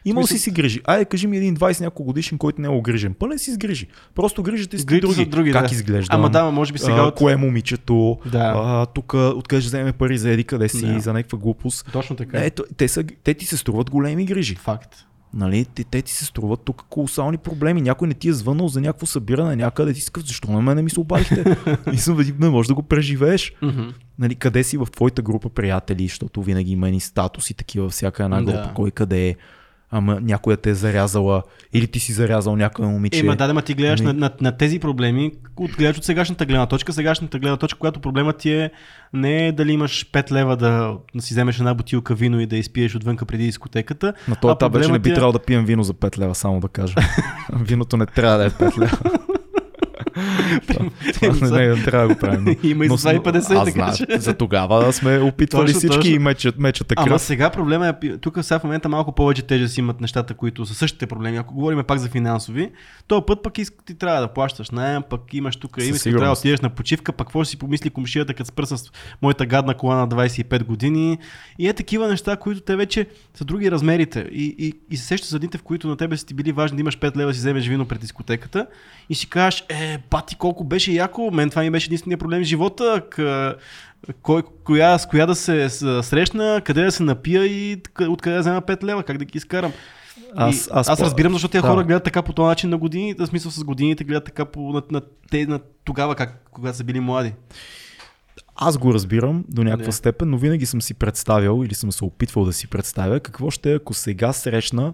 Имал 0.07 0.23
смисъл- 0.23 0.37
си 0.37 0.43
си 0.43 0.51
грижи. 0.51 0.81
Айде, 0.85 1.05
кажи 1.05 1.27
ми 1.27 1.37
един 1.37 1.55
20 1.55 1.81
няколко 1.81 2.03
годишен, 2.03 2.37
който 2.37 2.61
не 2.61 2.67
е 2.67 2.71
огрижен. 2.71 3.13
Пълен 3.13 3.39
си 3.39 3.51
с 3.51 3.57
грижи. 3.57 3.87
Просто 4.15 4.43
грижите 4.43 4.77
си 4.77 4.85
други. 4.85 5.25
други, 5.25 5.51
как 5.51 5.67
да. 5.67 5.75
изглеждам, 5.75 6.19
Ама 6.19 6.29
да, 6.29 6.51
може 6.51 6.73
би 6.73 6.79
сега 6.79 6.95
а, 6.95 7.01
от- 7.01 7.15
кое 7.15 7.33
е 7.33 7.37
момичето, 7.37 8.17
Да. 8.25 8.53
а, 8.57 8.85
тук 8.85 9.13
откъде 9.13 9.61
ще 9.61 9.67
вземе 9.67 9.93
пари 9.93 10.17
за 10.17 10.29
еди 10.29 10.43
къде 10.43 10.69
си, 10.69 10.85
Да. 10.85 10.99
за 10.99 11.13
някаква 11.13 11.37
глупост. 11.37 11.89
Точно 11.91 12.15
така. 12.15 12.37
Ето, 12.39 12.63
те, 12.77 12.87
са, 12.87 13.03
те 13.23 13.33
ти 13.33 13.45
се 13.45 13.57
струват 13.57 13.89
големи 13.89 14.25
грижи. 14.25 14.55
Факт. 14.55 14.95
Нали, 15.33 15.65
те, 15.65 15.83
те 15.83 16.01
ти 16.01 16.11
се 16.11 16.25
струват 16.25 16.59
тук 16.65 16.85
колосални 16.89 17.37
проблеми. 17.37 17.81
Някой 17.81 18.07
не 18.07 18.13
ти 18.13 18.29
е 18.29 18.33
звънал 18.33 18.67
за 18.67 18.81
някакво 18.81 19.05
събиране 19.05 19.55
някъде, 19.55 19.93
ти 19.93 20.01
си 20.01 20.09
защо 20.17 20.51
на 20.51 20.61
мен 20.61 20.75
не 20.75 20.81
ми 20.81 20.89
се 20.89 20.99
обадихте? 20.99 21.55
Мисля, 21.87 22.15
не 22.39 22.49
можеш 22.49 22.67
да 22.67 22.73
го 22.73 22.83
преживееш. 22.83 23.53
Нали, 24.19 24.35
къде 24.35 24.63
си 24.63 24.77
в 24.77 24.87
твоята 24.91 25.21
група 25.21 25.49
приятели, 25.49 26.07
защото 26.07 26.41
винаги 26.41 26.71
има 26.71 26.89
и 26.89 26.99
статуси 26.99 27.53
такива 27.53 27.89
всяка 27.89 28.23
една 28.23 28.43
група, 28.43 28.57
Да. 28.57 28.71
кой 28.75 28.91
къде 28.91 29.27
е. 29.27 29.35
Ама 29.91 30.19
някоя 30.21 30.57
те 30.57 30.69
е 30.69 30.73
зарязала 30.73 31.43
или 31.73 31.87
ти 31.87 31.99
си 31.99 32.13
зарязал 32.13 32.55
някоя 32.55 32.89
момиче. 32.89 33.19
Е, 33.19 33.23
ма 33.23 33.35
да, 33.35 33.47
да, 33.47 33.53
ма 33.53 33.61
ти 33.61 33.73
гледаш 33.73 34.01
на, 34.01 34.09
Ами- 34.09 34.19
на, 34.19 34.31
на, 34.41 34.57
тези 34.57 34.79
проблеми, 34.79 35.31
от, 35.57 35.71
гледаш 35.71 35.97
от 35.97 36.03
сегашната 36.03 36.45
гледна 36.45 36.65
точка. 36.65 36.93
Сегашната 36.93 37.39
гледна 37.39 37.57
точка, 37.57 37.79
която 37.79 37.99
проблемът 37.99 38.37
ти 38.37 38.51
е 38.51 38.71
не 39.13 39.47
е 39.47 39.51
дали 39.51 39.71
имаш 39.71 40.11
5 40.11 40.31
лева 40.31 40.57
да, 40.57 40.97
си 41.19 41.33
вземеш 41.33 41.57
една 41.57 41.73
бутилка 41.73 42.15
вино 42.15 42.39
и 42.39 42.45
да 42.45 42.57
изпиеш 42.57 42.95
отвънка 42.95 43.25
преди 43.25 43.43
дискотеката. 43.43 44.13
На 44.27 44.35
този 44.35 44.51
етап 44.51 44.73
вече 44.73 44.91
не 44.91 44.99
би 44.99 45.09
е- 45.09 45.13
трябвало 45.13 45.33
да 45.33 45.39
пием 45.39 45.65
вино 45.65 45.83
за 45.83 45.93
5 45.93 46.17
лева, 46.17 46.35
само 46.35 46.59
да 46.59 46.67
кажа. 46.67 46.95
Виното 47.53 47.97
не 47.97 48.05
трябва 48.05 48.37
да 48.37 48.45
е 48.45 48.49
5 48.49 48.77
лева. 48.77 48.97
Това 51.13 51.59
не, 51.59 51.67
не, 51.67 51.83
трябва 51.83 52.07
да 52.07 52.13
го 52.13 52.19
правим. 52.19 52.57
Има 52.63 52.85
и 52.85 52.87
за 52.87 53.13
Но- 53.13 53.19
2,50, 53.19 53.55
Аз 53.55 53.73
така 53.73 53.93
че. 53.97 54.19
За 54.19 54.33
тогава 54.33 54.93
сме 54.93 55.19
опитвали 55.19 55.73
всички 55.73 56.09
и 56.09 56.19
мечат, 56.19 56.59
мечата 56.59 56.93
Ама 56.97 57.07
кръв. 57.07 57.21
сега 57.21 57.49
проблема 57.49 57.93
е, 58.03 58.17
тук 58.17 58.37
сега 58.41 58.59
в 58.59 58.63
момента 58.63 58.89
малко 58.89 59.11
повече 59.11 59.41
тежест 59.41 59.77
имат 59.77 60.01
нещата, 60.01 60.33
които 60.33 60.65
са 60.65 60.73
същите 60.73 61.07
проблеми. 61.07 61.37
Ако 61.37 61.53
говорим 61.53 61.83
пак 61.87 61.99
за 61.99 62.09
финансови, 62.09 62.71
то 63.07 63.25
път 63.25 63.43
пък 63.43 63.53
ти 63.85 63.95
трябва 63.99 64.21
да 64.21 64.27
плащаш 64.27 64.69
наем, 64.69 65.03
пък 65.09 65.33
имаш 65.33 65.55
тук 65.55 65.77
имаш, 65.81 66.01
трябва 66.01 66.25
да 66.25 66.31
отидеш 66.31 66.59
на 66.61 66.69
почивка, 66.69 67.11
пък 67.11 67.27
какво 67.27 67.45
си 67.45 67.57
помисли 67.57 67.89
комшията, 67.89 68.33
като 68.33 68.47
спра 68.47 68.65
с 68.65 68.91
моята 69.21 69.45
гадна 69.45 69.77
кола 69.77 69.95
на 69.95 70.07
25 70.07 70.63
години. 70.63 71.17
И 71.59 71.67
е 71.67 71.73
такива 71.73 72.07
неща, 72.07 72.35
които 72.37 72.61
те 72.61 72.75
вече 72.75 73.07
са 73.33 73.45
други 73.45 73.71
размерите. 73.71 74.27
И, 74.31 74.55
и, 74.57 74.73
и 74.91 74.97
се 74.97 75.05
сещаш 75.05 75.29
за 75.29 75.39
дните, 75.39 75.57
в 75.57 75.63
които 75.63 75.87
на 75.87 75.97
тебе 75.97 76.17
са 76.17 76.25
ти 76.25 76.33
били 76.33 76.51
важни 76.51 76.77
да 76.77 76.81
имаш 76.81 76.97
5 76.97 77.17
лева, 77.17 77.33
си 77.33 77.39
вземеш 77.39 77.67
вино 77.67 77.85
пред 77.85 78.01
дискотеката 78.01 78.67
и 79.09 79.15
си 79.15 79.29
кажеш, 79.29 79.63
е, 79.69 79.97
бати 80.09 80.35
колко 80.35 80.63
беше 80.63 80.91
яко, 80.91 81.31
мен 81.33 81.49
това 81.49 81.61
ми 81.61 81.71
беше 81.71 81.87
единствения 81.87 82.17
проблем 82.17 82.41
в 82.41 82.45
живота. 82.45 83.01
Кой, 84.21 84.43
коя, 84.63 84.97
с 84.97 85.05
коя 85.07 85.25
да 85.25 85.35
се 85.35 85.69
срещна, 86.03 86.61
къде 86.65 86.83
да 86.83 86.91
се 86.91 87.03
напия 87.03 87.45
и 87.45 87.77
къ- 87.77 88.07
откъде 88.07 88.33
да 88.33 88.41
взема 88.41 88.61
5 88.61 88.83
лева, 88.83 89.03
как 89.03 89.17
да 89.17 89.25
ги 89.25 89.37
изкарам. 89.37 89.71
Аз- 90.35 90.69
Аз, 90.71 90.89
аз 90.89 91.01
разбирам, 91.01 91.33
защото 91.33 91.51
тези 91.51 91.61
да. 91.61 91.67
хора 91.67 91.83
гледат 91.83 92.03
така 92.03 92.21
по 92.21 92.33
този 92.33 92.45
начин 92.45 92.69
на 92.69 92.77
години, 92.77 93.13
в 93.13 93.27
смисъл 93.27 93.51
с 93.51 93.63
годините 93.63 94.03
гледат 94.03 94.25
така 94.25 94.45
по, 94.45 94.59
на, 94.61 94.81
на, 94.91 95.01
те, 95.31 95.45
на 95.45 95.59
тогава, 95.83 96.15
как, 96.15 96.47
когато 96.51 96.77
са 96.77 96.83
били 96.83 96.99
млади. 96.99 97.33
Аз 98.55 98.77
го 98.77 98.93
разбирам 98.93 99.45
до 99.49 99.63
някаква 99.63 99.85
Не. 99.85 99.91
степен, 99.91 100.29
но 100.29 100.37
винаги 100.37 100.65
съм 100.65 100.81
си 100.81 100.93
представял 100.93 101.63
или 101.63 101.73
съм 101.75 101.91
се 101.91 102.05
опитвал 102.05 102.45
да 102.45 102.53
си 102.53 102.67
представя 102.67 103.19
какво 103.19 103.49
ще 103.51 103.71
е, 103.71 103.75
ако 103.75 103.93
сега 103.93 104.33
срещна, 104.33 104.93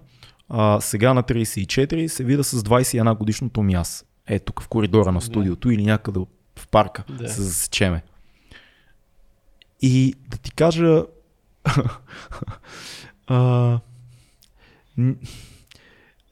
а, 0.49 0.81
сега 0.81 1.13
на 1.13 1.23
34, 1.23 2.07
се 2.07 2.23
вида 2.23 2.43
с 2.43 2.63
21 2.63 3.13
годишното 3.13 3.63
ми 3.63 3.73
аз. 3.73 4.05
Е, 4.27 4.39
тук 4.39 4.61
в 4.61 4.67
коридора 4.67 5.11
на 5.11 5.21
студиото 5.21 5.71
или 5.71 5.83
някъде 5.83 6.19
в 6.59 6.67
парка 6.67 7.03
Да. 7.09 7.29
се 7.29 7.41
засечеме. 7.41 8.03
И 9.81 10.13
да 10.27 10.37
ти 10.37 10.51
кажа, 10.51 11.03
а, 13.27 13.79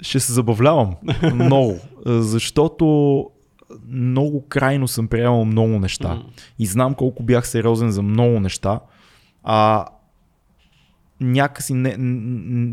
ще 0.01 0.19
се 0.19 0.33
забавлявам 0.33 0.95
много, 1.33 1.79
защото 2.05 3.27
много 3.87 4.45
крайно 4.47 4.87
съм 4.87 5.07
приемал 5.07 5.45
много 5.45 5.79
неща. 5.79 6.13
Мгм. 6.15 6.27
И 6.59 6.65
знам 6.65 6.93
колко 6.93 7.23
бях 7.23 7.47
сериозен 7.47 7.91
за 7.91 8.01
много 8.01 8.39
неща. 8.39 8.79
А 9.43 9.85
някакси 11.21 11.73
не, 11.73 11.95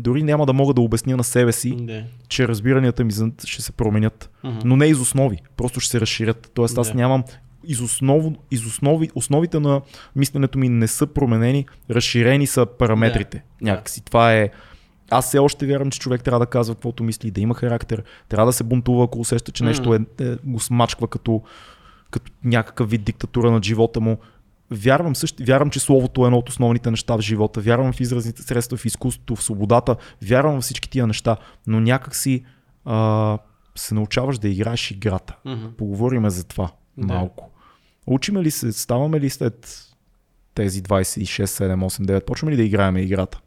дори 0.01 0.23
няма 0.23 0.45
да 0.45 0.53
мога 0.53 0.73
да 0.73 0.81
обясня 0.81 1.17
на 1.17 1.23
себе 1.23 1.51
си, 1.51 1.75
Да. 1.79 2.03
че 2.27 2.47
разбиранията 2.47 3.03
ми 3.03 3.11
ще 3.45 3.61
се 3.61 3.71
променят. 3.71 4.29
Мгм. 4.43 4.57
Но 4.65 4.77
не 4.77 4.85
из 4.85 4.99
основи, 4.99 5.37
просто 5.57 5.79
ще 5.79 5.91
се 5.91 6.01
разширят. 6.01 6.51
Тоест 6.53 6.77
аз 6.77 6.87
Да. 6.91 6.97
нямам 6.97 7.23
из, 7.67 7.81
основ, 7.81 8.33
из 8.51 8.65
основи, 8.65 9.09
основите 9.15 9.59
на 9.59 9.81
мисленето 10.15 10.59
ми 10.59 10.69
не 10.69 10.87
са 10.87 11.07
променени, 11.07 11.65
разширени 11.89 12.47
са 12.47 12.65
параметрите. 12.65 13.43
Да. 13.61 13.71
Някакси 13.71 14.05
това 14.05 14.33
е... 14.33 14.49
Аз 15.11 15.27
все 15.27 15.39
още 15.39 15.65
вярвам, 15.65 15.91
че 15.91 15.99
човек 15.99 16.23
трябва 16.23 16.39
да 16.39 16.45
казва 16.45 16.75
каквото 16.75 17.03
мисли, 17.03 17.31
да 17.31 17.41
има 17.41 17.53
характер, 17.53 18.03
трябва 18.29 18.45
да 18.45 18.53
се 18.53 18.63
бунтува, 18.63 19.03
ако 19.03 19.19
усеща, 19.19 19.51
че 19.51 19.63
нещо 19.63 19.93
е, 19.93 19.99
е, 20.19 20.35
го 20.43 20.59
смачква 20.59 21.07
като, 21.07 21.41
като 22.11 22.31
някакъв 22.43 22.89
вид 22.89 23.03
диктатура 23.03 23.51
над 23.51 23.65
живота 23.65 24.01
му. 24.01 24.17
Вярвам, 24.71 25.15
също, 25.15 25.43
вярвам, 25.43 25.69
че 25.69 25.79
словото 25.79 26.23
е 26.23 26.27
едно 26.27 26.37
от 26.37 26.49
основните 26.49 26.91
неща 26.91 27.15
в 27.17 27.21
живота. 27.21 27.61
Вярвам 27.61 27.93
в 27.93 27.99
изразните 27.99 28.41
средства, 28.41 28.77
в 28.77 28.85
изкуството, 28.85 29.35
в 29.35 29.43
свободата. 29.43 29.95
Вярвам 30.21 30.59
в 30.59 30.63
всички 30.63 30.89
тия 30.89 31.07
неща. 31.07 31.37
Но 31.67 31.79
някак 31.79 32.15
си 32.15 32.45
а, 32.85 33.37
се 33.75 33.93
научаваш 33.95 34.37
да 34.37 34.49
играеш 34.49 34.91
играта. 34.91 35.35
Мгм. 35.45 35.65
Поговориме 35.77 36.29
за 36.29 36.43
това 36.43 36.71
Да. 36.97 37.13
малко. 37.13 37.49
Учиме 38.07 38.43
ли 38.43 38.51
се, 38.51 38.71
ставаме 38.71 39.19
ли 39.19 39.29
след 39.29 39.85
тези 40.55 40.83
26, 40.83 41.45
7, 41.45 41.85
8, 41.85 42.05
9, 42.05 42.25
почваме 42.25 42.51
ли 42.51 42.55
да 42.55 42.63
играем 42.63 42.97
играта? 42.97 43.39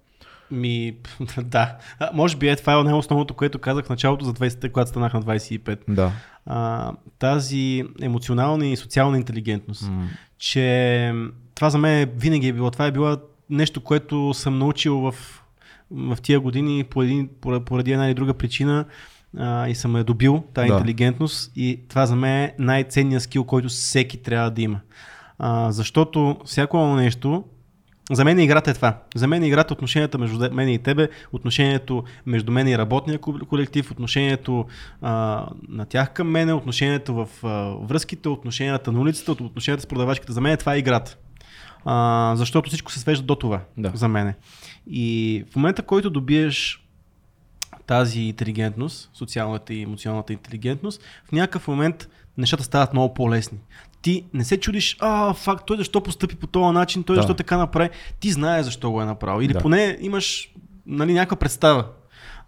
Ми, 0.51 0.97
да. 1.43 1.77
А, 1.99 2.11
може 2.15 2.37
би 2.37 2.49
е 2.49 2.57
това 2.57 2.81
е 2.81 2.83
най-основното, 2.83 3.35
което 3.35 3.59
казах 3.59 3.85
в 3.85 3.91
началото 3.91 4.25
за 4.25 4.33
20-те, 4.33 4.69
когато 4.69 4.91
станах 4.91 5.13
на 5.15 5.23
25. 5.23 5.79
Да. 5.89 6.13
А, 6.47 6.93
тази 7.19 7.85
емоционална 8.03 8.67
и 8.67 8.77
социална 8.77 9.17
интелигентност. 9.17 9.83
М. 9.91 10.09
че 10.43 11.13
това 11.55 11.71
за 11.71 11.79
мен 11.79 12.11
винаги 12.17 12.49
е 12.49 12.53
било. 12.53 12.71
Това 12.71 12.87
е 12.87 12.93
било 12.93 13.17
нещо, 13.51 13.81
което 13.81 14.35
съм 14.35 14.59
научил 14.59 14.99
в, 14.99 15.15
в 15.91 16.19
тия 16.23 16.41
години 16.41 16.85
поради, 16.85 17.29
поради 17.67 17.93
една 17.93 18.07
или 18.07 18.15
друга 18.15 18.35
причина 18.35 18.85
а, 19.39 19.69
и 19.69 19.75
съм 19.75 19.97
я 19.97 20.05
добил, 20.05 20.45
тази 20.55 20.69
Да. 20.69 20.75
интелигентност 20.75 21.53
и 21.57 21.81
това 21.89 22.07
за 22.07 22.17
мен 22.17 22.43
е 22.45 22.55
най-ценният 22.59 23.23
скил, 23.23 23.45
който 23.45 23.69
всеки 23.69 24.23
трябва 24.23 24.51
да 24.51 24.63
има. 24.63 24.81
А, 25.39 25.73
защото 25.73 26.37
всяко 26.45 26.87
нещо, 26.97 27.45
за 28.11 28.25
мен 28.25 28.39
играта 28.39 28.71
е 28.71 28.75
това. 28.75 28.99
За 29.15 29.27
мен 29.27 29.45
играта 29.45 29.73
е 29.73 29.77
отношенията 29.77 30.19
между 30.19 30.55
мен 30.55 30.69
и 30.69 30.79
тебе, 30.79 31.09
отношението 31.33 32.05
между 32.27 32.53
мен 32.53 32.69
и 32.69 32.79
работния 32.79 33.19
ко- 33.19 33.47
колектив, 33.47 33.91
отношението 33.91 34.67
а, 35.03 35.47
на 35.69 35.85
тях 35.87 36.13
към 36.13 36.31
мене, 36.31 36.53
отношението 36.53 37.15
в 37.15 37.29
а, 37.43 37.49
връзките, 37.87 38.29
отношенията 38.29 38.93
на 38.93 39.01
улицата, 39.01 39.33
отношенията 39.33 39.83
с 39.83 39.87
продавачките. 39.87 40.33
За 40.33 40.41
мен 40.41 40.57
това 40.57 40.75
е 40.75 40.79
играта. 40.79 41.17
А, 41.85 42.33
защото 42.37 42.69
всичко 42.69 42.93
се 42.93 43.01
свежда 43.01 43.25
до 43.27 43.35
това 43.35 43.61
Да. 43.79 43.93
за 43.95 44.09
мене. 44.09 44.35
И 44.87 45.45
в 45.53 45.57
момента, 45.57 45.83
който 45.83 46.11
добиеш 46.11 46.87
тази 47.87 48.21
интелигентност, 48.21 49.11
социалната 49.15 49.75
и 49.75 49.83
емоционалната 49.83 50.33
интелигентност, 50.33 51.03
в 51.29 51.33
някакъв 51.33 51.69
момент 51.69 52.09
нещата 52.39 52.63
стават 52.65 52.93
много 52.93 53.15
по-лесни. 53.15 53.59
Ти 54.03 54.25
не 54.35 54.45
се 54.45 54.61
чудиш, 54.61 54.97
а, 55.01 55.35
факт, 55.35 55.67
той 55.67 55.77
защо 55.77 56.01
постъпи 56.01 56.37
по 56.37 56.47
този 56.47 56.75
начин, 56.75 57.03
той 57.03 57.17
Да. 57.17 57.23
защо 57.23 57.35
така 57.35 57.57
направи. 57.57 57.91
Ти 58.21 58.33
знаеш 58.33 58.65
защо 58.65 58.91
го 58.91 59.03
е 59.03 59.05
направил. 59.05 59.45
Или 59.45 59.53
Да. 59.53 59.59
поне 59.59 59.99
имаш 60.01 60.49
нали, 60.87 61.13
някаква 61.13 61.37
представа. 61.37 61.85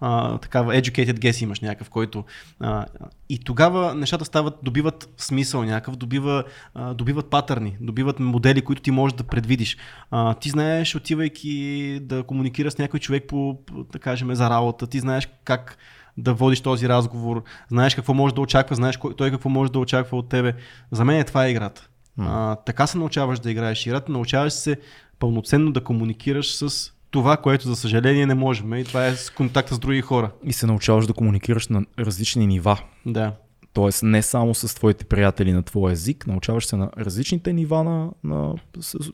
А, 0.00 0.38
такава 0.38 0.74
educated 0.74 1.18
guess 1.18 1.42
имаш 1.42 1.60
някакъв, 1.60 1.90
който... 1.90 2.24
А, 2.60 2.86
и 3.28 3.38
тогава 3.38 3.94
нещата 3.94 4.24
стават, 4.24 4.54
добиват 4.62 5.08
смисъл 5.16 5.64
някакъв, 5.64 5.96
добива, 5.96 6.44
а, 6.74 6.94
добиват 6.94 7.30
патърни, 7.30 7.76
добиват 7.80 8.20
модели, 8.20 8.62
които 8.62 8.82
ти 8.82 8.90
можеш 8.90 9.16
да 9.16 9.24
предвидиш. 9.24 9.76
А, 10.10 10.34
ти 10.34 10.48
знаеш, 10.50 10.94
отивайки 10.94 11.98
да 12.02 12.22
комуникираш 12.22 12.72
с 12.72 12.78
някой 12.78 13.00
човек 13.00 13.24
по, 13.28 13.58
да 13.92 13.98
кажем, 13.98 14.34
за 14.34 14.50
работа, 14.50 14.86
ти 14.86 15.00
знаеш 15.00 15.28
как 15.44 15.78
да 16.16 16.34
водиш 16.34 16.60
този 16.60 16.88
разговор, 16.88 17.42
знаеш 17.70 17.94
какво 17.94 18.14
може 18.14 18.34
да 18.34 18.40
очаква, 18.40 18.76
знаеш 18.76 18.98
той 19.16 19.30
какво 19.30 19.48
може 19.48 19.72
да 19.72 19.78
очаква 19.78 20.18
от 20.18 20.28
тебе. 20.28 20.54
За 20.90 21.04
мен 21.04 21.20
е 21.20 21.24
това 21.24 21.46
е 21.46 21.50
играта. 21.50 21.88
А, 22.18 22.56
така 22.56 22.86
се 22.86 22.98
научаваш 22.98 23.38
да 23.38 23.50
играеш 23.50 23.86
играта, 23.86 24.12
научаваш 24.12 24.52
се 24.52 24.76
пълноценно 25.18 25.72
да 25.72 25.84
комуникираш 25.84 26.54
с 26.54 26.92
това, 27.10 27.36
което 27.36 27.68
за 27.68 27.76
съжаление 27.76 28.26
не 28.26 28.34
можем. 28.34 28.74
И 28.74 28.84
това 28.84 29.06
е 29.06 29.16
с 29.16 29.30
контакта 29.30 29.74
с 29.74 29.78
други 29.78 30.00
хора. 30.00 30.30
И 30.44 30.52
се 30.52 30.66
научаваш 30.66 31.06
да 31.06 31.12
комуникираш 31.12 31.68
на 31.68 31.84
различни 31.98 32.46
нива. 32.46 32.78
Да. 33.06 33.32
Тоест 33.72 34.02
не 34.02 34.22
само 34.22 34.54
с 34.54 34.74
твоите 34.74 35.04
приятели 35.04 35.52
на 35.52 35.62
твоя 35.62 35.92
език, 35.92 36.26
научаваш 36.26 36.66
се 36.66 36.76
на 36.76 36.90
различните 36.98 37.52
нива 37.52 37.84
на, 37.84 38.10
на 38.24 38.54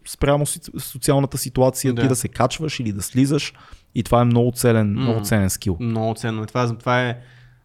спрямо 0.09 0.47
социалната 0.79 1.39
ситуация, 1.39 1.93
Да. 1.95 2.03
ти 2.03 2.09
да 2.09 2.17
се 2.17 2.29
качваш 2.29 2.81
или 2.81 2.93
да 2.93 3.03
слизаш. 3.03 3.53
И 3.95 4.03
това 4.03 4.21
е 4.21 4.25
много 4.25 4.53
ценен, 4.53 4.93
М. 4.93 5.01
много 5.01 5.21
ценен 5.21 5.51
скил. 5.51 5.77
Много 5.81 6.15
ценно. 6.15 6.47
Това, 6.47 6.77
това 6.77 7.03
е. 7.03 7.19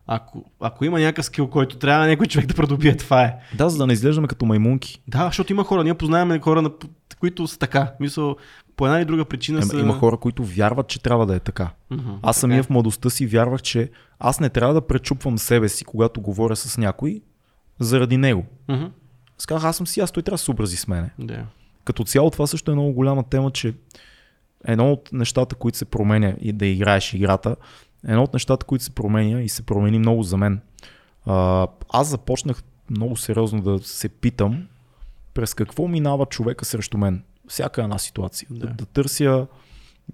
Ако, 0.08 0.46
ако 0.60 0.86
има 0.86 1.00
някакъв 1.00 1.26
скил, 1.26 1.48
който 1.48 1.78
трябва 1.78 2.08
някой 2.08 2.28
човек 2.28 2.48
да 2.48 2.54
придобие, 2.54 2.98
това 2.98 3.24
е. 3.24 3.36
Да, 3.54 3.70
за 3.70 3.78
да 3.78 3.88
не 3.88 3.94
изглеждаме 3.94 4.28
като 4.28 4.46
маймунки. 4.46 5.02
Да, 5.08 5.26
защото 5.26 5.54
има 5.54 5.64
хора, 5.64 5.84
ние 5.84 5.94
познаваме 5.94 6.40
хора, 6.40 6.62
на- 6.62 6.72
които 7.20 7.48
са 7.48 7.60
така. 7.60 7.94
Мисъл, 8.00 8.36
по 8.76 8.86
една 8.86 8.98
или 8.98 9.06
друга 9.06 9.26
причина 9.26 9.58
Ема, 9.58 9.66
са... 9.66 9.80
Има 9.80 9.94
хора, 9.94 10.18
които 10.18 10.44
вярват, 10.44 10.88
че 10.88 11.02
трябва 11.02 11.26
да 11.26 11.36
е 11.36 11.40
така. 11.40 11.70
Мгм, 11.92 12.12
Аз 12.22 12.38
самия 12.38 12.58
така 12.58 12.68
в 12.68 12.74
младостта 12.74 13.10
си 13.10 13.28
вярвах, 13.28 13.62
че 13.62 13.90
аз 14.20 14.40
не 14.40 14.50
трябва 14.50 14.74
да 14.74 14.82
пречупвам 14.82 15.38
себе 15.38 15.70
си, 15.70 15.86
когато 15.86 16.22
говоря 16.22 16.56
с 16.56 16.78
някой, 16.78 17.22
заради 17.80 18.18
него. 18.18 18.46
е. 18.70 18.74
Мгм, 18.74 18.86
Аз 19.40 19.46
казах, 19.46 19.64
аз 19.64 19.78
съм 19.78 19.88
си, 19.88 20.00
аз 20.00 20.12
той 20.12 20.24
трябва 20.24 20.34
да 20.34 20.40
се 20.40 20.52
образи 20.52 20.78
с 20.78 20.88
мене. 20.88 21.10
Да. 21.20 21.44
Като 21.84 22.04
цяло 22.04 22.32
това 22.32 22.48
също 22.48 22.72
е 22.72 22.76
много 22.76 22.92
голяма 22.94 23.24
тема, 23.24 23.52
че 23.52 23.74
едно 24.68 24.92
от 24.92 25.10
нещата, 25.14 25.56
които 25.56 25.78
се 25.78 25.86
променя 25.86 26.34
и 26.42 26.54
да 26.54 26.66
играеш 26.66 27.14
играта, 27.14 27.56
едно 28.08 28.24
от 28.24 28.34
нещата, 28.34 28.66
които 28.66 28.84
се 28.84 28.96
променя 28.96 29.42
и 29.42 29.50
се 29.50 29.66
промени 29.66 30.00
много 30.00 30.24
за 30.24 30.38
мен. 30.38 30.62
А, 31.26 31.68
аз 31.90 32.08
започнах 32.08 32.64
много 32.90 33.18
сериозно 33.18 33.62
да 33.62 33.80
се 33.80 34.10
питам 34.10 34.68
през 35.34 35.54
какво 35.54 35.88
минава 35.88 36.26
човека 36.26 36.66
срещу 36.66 36.98
мен. 36.98 37.24
Всяка 37.48 37.84
една 37.84 37.98
ситуация. 37.98 38.48
Да, 38.52 38.68
Да. 38.68 38.74
да 38.74 38.86
търся 38.86 39.48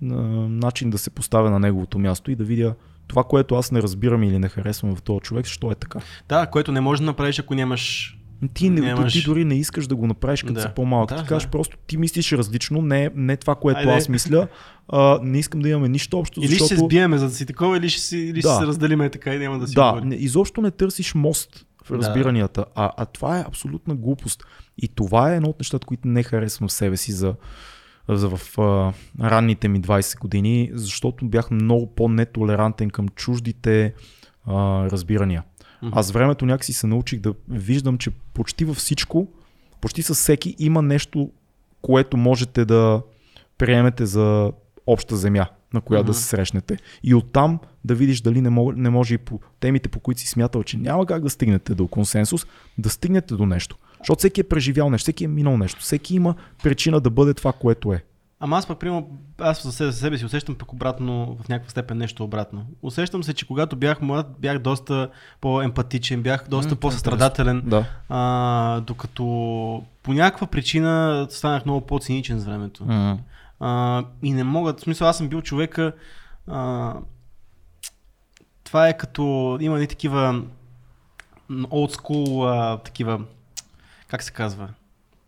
а, 0.01 0.13
начин 0.47 0.89
да 0.89 0.97
се 0.97 1.09
поставя 1.09 1.49
на 1.49 1.59
неговото 1.59 1.99
място 1.99 2.31
и 2.31 2.35
да 2.35 2.43
видя 2.43 2.75
това, 3.07 3.23
което 3.23 3.55
аз 3.55 3.71
не 3.71 3.81
разбирам 3.81 4.23
или 4.23 4.39
не 4.39 4.49
харесвам 4.49 4.95
в 4.95 5.01
този 5.01 5.19
човек, 5.19 5.45
защо 5.45 5.71
е 5.71 5.75
така. 5.75 5.99
да, 6.29 6.47
което 6.47 6.71
не 6.71 6.81
можеш 6.81 6.99
да 6.99 7.05
направиш, 7.05 7.39
ако 7.39 7.55
нямаш... 7.55 8.17
Ти, 8.54 8.69
Нямаш- 8.69 9.13
ти 9.13 9.23
дори 9.23 9.45
не 9.45 9.56
искаш 9.56 9.88
да 9.88 9.95
го 9.95 10.08
направиш 10.08 10.41
като 10.41 10.54
Да. 10.54 10.60
да. 10.60 10.62
си 10.62 10.73
по-малък. 10.75 11.10
Да, 11.10 11.15
ти 11.15 11.21
да. 11.21 11.27
кажеш 11.27 11.49
просто, 11.49 11.77
ти 11.88 11.97
мислиш 11.97 12.32
различно, 12.32 12.82
не, 12.82 13.10
не 13.15 13.38
това, 13.38 13.56
което 13.56 13.80
Айде. 13.80 13.91
аз 13.91 14.10
мисля. 14.10 14.47
А, 14.88 15.19
не 15.23 15.39
искам 15.39 15.62
да 15.62 15.69
имаме 15.69 15.89
нищо 15.89 16.19
общо, 16.19 16.39
Или 16.39 16.47
защото... 16.47 16.65
ще 16.65 16.75
се 16.75 16.80
сбиеме, 16.80 17.17
за 17.17 17.25
да 17.25 17.34
си 17.34 17.45
такова, 17.45 17.77
или 17.77 17.89
ще, 17.89 18.01
си, 18.01 18.17
или 18.17 18.41
Да. 18.41 18.49
ще 18.49 18.58
се 18.58 18.67
разделиме 18.67 19.10
така 19.10 19.36
и 19.36 19.39
няма 19.39 19.60
да 19.60 19.67
си 19.67 19.73
Да, 19.73 19.89
говорим. 19.89 20.10
не, 20.10 20.15
изобщо 20.15 20.62
не 20.62 20.71
търсиш 20.71 21.15
мост 21.15 21.65
в 21.86 21.91
Да. 21.91 21.97
разбиранията, 21.97 22.65
а, 22.75 22.91
а 22.97 23.06
това 23.06 23.39
е 23.39 23.45
абсолютна 23.47 23.95
глупост. 23.95 24.43
И 24.77 24.88
това 24.88 25.34
е 25.34 25.36
едно 25.36 25.49
от 25.49 25.60
нещата, 25.60 25.88
които 25.88 26.08
не 26.08 26.23
харесвам 26.23 26.67
в 26.67 26.73
себе 26.73 26.97
си 26.97 27.12
за, 27.12 27.36
за 28.10 28.30
в 28.30 28.60
а, 28.60 28.93
ранните 29.21 29.67
ми 29.67 29.82
20 29.82 30.19
години, 30.19 30.69
защото 30.73 31.25
бях 31.25 31.51
много 31.51 31.95
по-нетолерантен 31.95 32.89
към 32.89 33.10
чуждите 33.10 33.93
а, 34.45 34.54
разбирания. 34.86 35.43
Аз 35.91 36.08
с 36.08 36.12
времето 36.12 36.46
някакси 36.46 36.74
се 36.74 36.88
научих 36.88 37.20
да 37.20 37.34
виждам, 37.50 37.98
че 37.98 38.12
почти 38.34 38.65
във 38.65 38.78
всичко, 38.78 39.28
почти 39.82 40.02
със 40.02 40.17
всеки 40.17 40.56
има 40.60 40.82
нещо, 40.82 41.32
което 41.82 42.17
можете 42.17 42.65
да 42.65 43.02
приемете 43.58 44.06
за 44.06 44.52
обща 44.88 45.15
земя, 45.15 45.48
на 45.74 45.82
която 45.82 46.06
да 46.06 46.13
се 46.13 46.24
срещнете. 46.24 46.78
И 47.04 47.15
оттам 47.15 47.60
да 47.86 47.96
видиш 47.96 48.22
дали 48.22 48.41
не 48.41 48.50
може, 48.50 48.78
не 48.78 48.89
може 48.89 49.13
и 49.13 49.17
по 49.17 49.39
темите, 49.60 49.89
по 49.89 50.00
които 50.00 50.22
си 50.22 50.28
смятал, 50.28 50.63
че 50.63 50.78
няма 50.78 51.06
как 51.06 51.24
да 51.24 51.30
стигнете 51.30 51.76
до 51.76 51.88
консенсус, 51.88 52.46
да 52.78 52.89
стигнете 52.89 53.36
до 53.36 53.46
нещо. 53.46 53.78
Защото 53.98 54.20
всеки 54.20 54.41
е 54.41 54.44
преживял 54.44 54.89
нещо, 54.89 55.04
всеки 55.04 55.24
е 55.24 55.28
минал 55.28 55.58
нещо, 55.58 55.80
всеки 55.80 56.15
има 56.15 56.36
причина 56.63 57.02
да 57.02 57.10
бъде 57.10 57.34
това, 57.34 57.54
което 57.54 57.94
е. 57.94 58.04
Ама 58.43 58.58
аз 58.58 58.67
пък, 58.67 58.80
примерно, 58.80 59.10
аз 59.38 59.63
за 59.63 59.71
себе, 59.71 59.91
за 59.91 59.97
себе 59.97 60.17
си 60.17 60.25
усещам 60.25 60.56
пък 60.56 60.73
обратно, 60.73 61.38
в 61.43 61.49
някаква 61.49 61.69
степен 61.69 61.97
нещо 61.97 62.23
обратно. 62.23 62.65
Усещам 62.82 63.23
се, 63.23 63.34
че 63.34 63.47
когато 63.47 63.75
бях 63.75 64.01
млад, 64.01 64.27
бях 64.39 64.60
доста 64.60 65.10
по-емпатичен, 65.41 66.21
бях 66.21 66.45
доста 66.49 66.69
М, 66.71 66.80
по-състрадателен, 66.80 67.62
Да. 67.65 67.86
а, 68.10 68.80
докато 68.80 69.23
по 70.04 70.13
някаква 70.13 70.47
причина 70.47 71.27
станах 71.30 71.65
много 71.65 71.82
по-циничен 71.82 72.39
с 72.39 72.45
времето. 72.45 72.86
М. 72.86 73.19
А, 73.60 74.04
и 74.23 74.34
не 74.34 74.43
мога, 74.43 74.73
в 74.73 74.82
смисъл 74.82 75.08
аз 75.08 75.17
съм 75.17 75.27
бил 75.30 75.41
човека, 75.41 75.93
а, 76.47 76.93
това 78.63 78.88
е 78.88 78.97
като, 78.97 79.21
има 79.62 79.80
ни 79.80 79.88
такива 79.88 80.41
old 81.51 81.95
school, 81.95 82.45
а, 82.47 82.77
такива, 82.77 83.21
как 84.08 84.23
се 84.23 84.32
казва, 84.32 84.69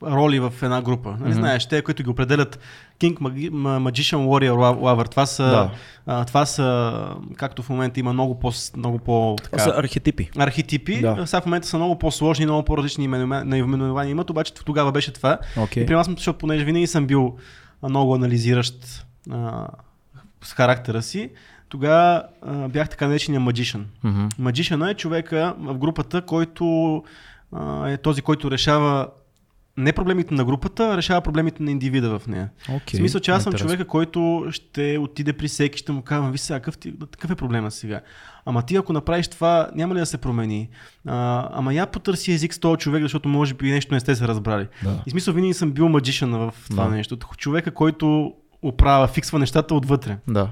роли 0.03 0.39
в 0.39 0.53
една 0.61 0.81
група. 0.81 1.11
Нали 1.11 1.23
Мгм. 1.23 1.33
знаеш, 1.33 1.67
те, 1.67 1.81
които 1.81 2.03
ги 2.03 2.09
определят 2.09 2.59
King, 3.03 3.17
Magi- 3.17 3.51
Ma- 3.51 3.79
Magician, 3.81 4.17
Warrior, 4.19 4.53
Lo- 4.53 4.79
Lover, 4.79 5.09
това 5.09 5.25
са, 5.25 5.43
Да. 5.43 5.71
а, 6.07 6.25
това 6.25 6.45
са, 6.45 6.93
както 7.35 7.63
в 7.63 7.69
момента 7.69 7.99
има 7.99 8.13
много 8.13 8.39
по, 8.39 8.51
много 8.77 8.99
по 8.99 9.35
Това 9.43 9.59
са 9.59 9.73
архетипи. 9.77 10.29
архетипи, 10.37 11.01
Да. 11.01 11.27
сега 11.27 11.41
в 11.41 11.45
момента 11.45 11.67
са 11.67 11.77
много 11.77 11.99
по-сложни, 11.99 12.45
много 12.45 12.63
по-различни 12.63 13.07
наименования 13.07 14.11
имат, 14.11 14.29
обаче 14.29 14.53
тогава 14.53 14.91
беше 14.91 15.13
това. 15.13 15.37
Okay. 15.57 15.77
И 15.77 15.85
при 15.85 15.93
нас, 15.95 16.09
защото 16.09 16.37
понеже 16.37 16.65
винаги 16.65 16.87
съм 16.87 17.05
бил 17.07 17.35
много 17.83 18.15
анализиращ 18.15 19.05
а, 19.31 19.67
с 20.41 20.53
характера 20.53 21.01
си, 21.01 21.29
тогава 21.69 22.23
бях 22.69 22.89
така 22.89 23.07
наречения 23.07 23.41
magician. 23.41 23.81
Мгм. 24.03 24.27
Magician 24.41 24.91
е 24.91 24.93
човека 24.93 25.55
в 25.59 25.77
групата, 25.77 26.21
който 26.21 27.03
а, 27.51 27.89
е 27.89 27.97
този, 27.97 28.21
който 28.21 28.51
решава 28.51 29.07
не 29.77 29.93
проблемите 29.93 30.33
на 30.33 30.45
групата, 30.45 30.97
решава 30.97 31.21
проблемите 31.21 31.63
на 31.63 31.71
индивида 31.71 32.19
в 32.19 32.27
нея. 32.27 32.49
Okay. 32.69 32.93
В 32.93 32.97
смисъл, 32.97 33.21
че 33.21 33.31
аз 33.31 33.43
съм 33.43 33.51
Интересно. 33.51 33.67
човека, 33.67 33.87
който 33.87 34.45
ще 34.51 34.97
отиде 34.97 35.33
при 35.33 35.47
всеки, 35.47 35.77
ще 35.79 35.91
му 35.91 36.01
казвам, 36.01 36.31
виж 36.31 36.41
сега, 36.41 36.59
какъв, 36.59 36.77
ти, 36.77 36.93
какъв 37.11 37.31
е 37.31 37.35
проблема 37.35 37.71
сега? 37.71 38.01
Ама 38.45 38.61
ти 38.61 38.75
ако 38.75 38.93
направиш 38.93 39.27
това, 39.27 39.69
няма 39.75 39.95
ли 39.95 39.99
да 39.99 40.05
се 40.05 40.17
промени? 40.17 40.69
А, 41.07 41.49
ама 41.51 41.73
я 41.73 41.85
потърси 41.87 42.31
език 42.31 42.53
с 42.53 42.59
този 42.59 42.77
човек, 42.77 43.01
защото 43.01 43.29
може 43.29 43.53
би 43.53 43.71
нещо 43.71 43.93
не 43.93 43.99
сте 43.99 44.15
се 44.15 44.27
разбрали. 44.27 44.67
Да. 44.83 45.03
И 45.05 45.09
смисъл, 45.11 45.33
винаги 45.33 45.53
съм 45.53 45.71
бил 45.71 45.89
маджишън 45.89 46.31
в 46.31 46.53
това 46.69 46.83
Да. 46.83 46.89
нещо. 46.89 47.17
Човека, 47.37 47.71
който 47.71 48.33
оправя, 48.61 49.07
фиксва 49.07 49.39
нещата 49.39 49.75
отвътре. 49.75 50.17
Да. 50.27 50.51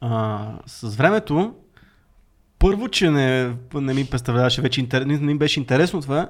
А, 0.00 0.48
с 0.66 0.96
времето, 0.96 1.54
първо, 2.58 2.88
че 2.88 3.10
не, 3.10 3.54
не 3.74 3.94
ми 3.94 4.06
представляваше 4.06 4.62
вече 4.62 4.80
интерес, 4.80 5.06
не 5.06 5.18
ми 5.18 5.38
беше 5.38 5.60
интересно 5.60 6.00
това. 6.02 6.28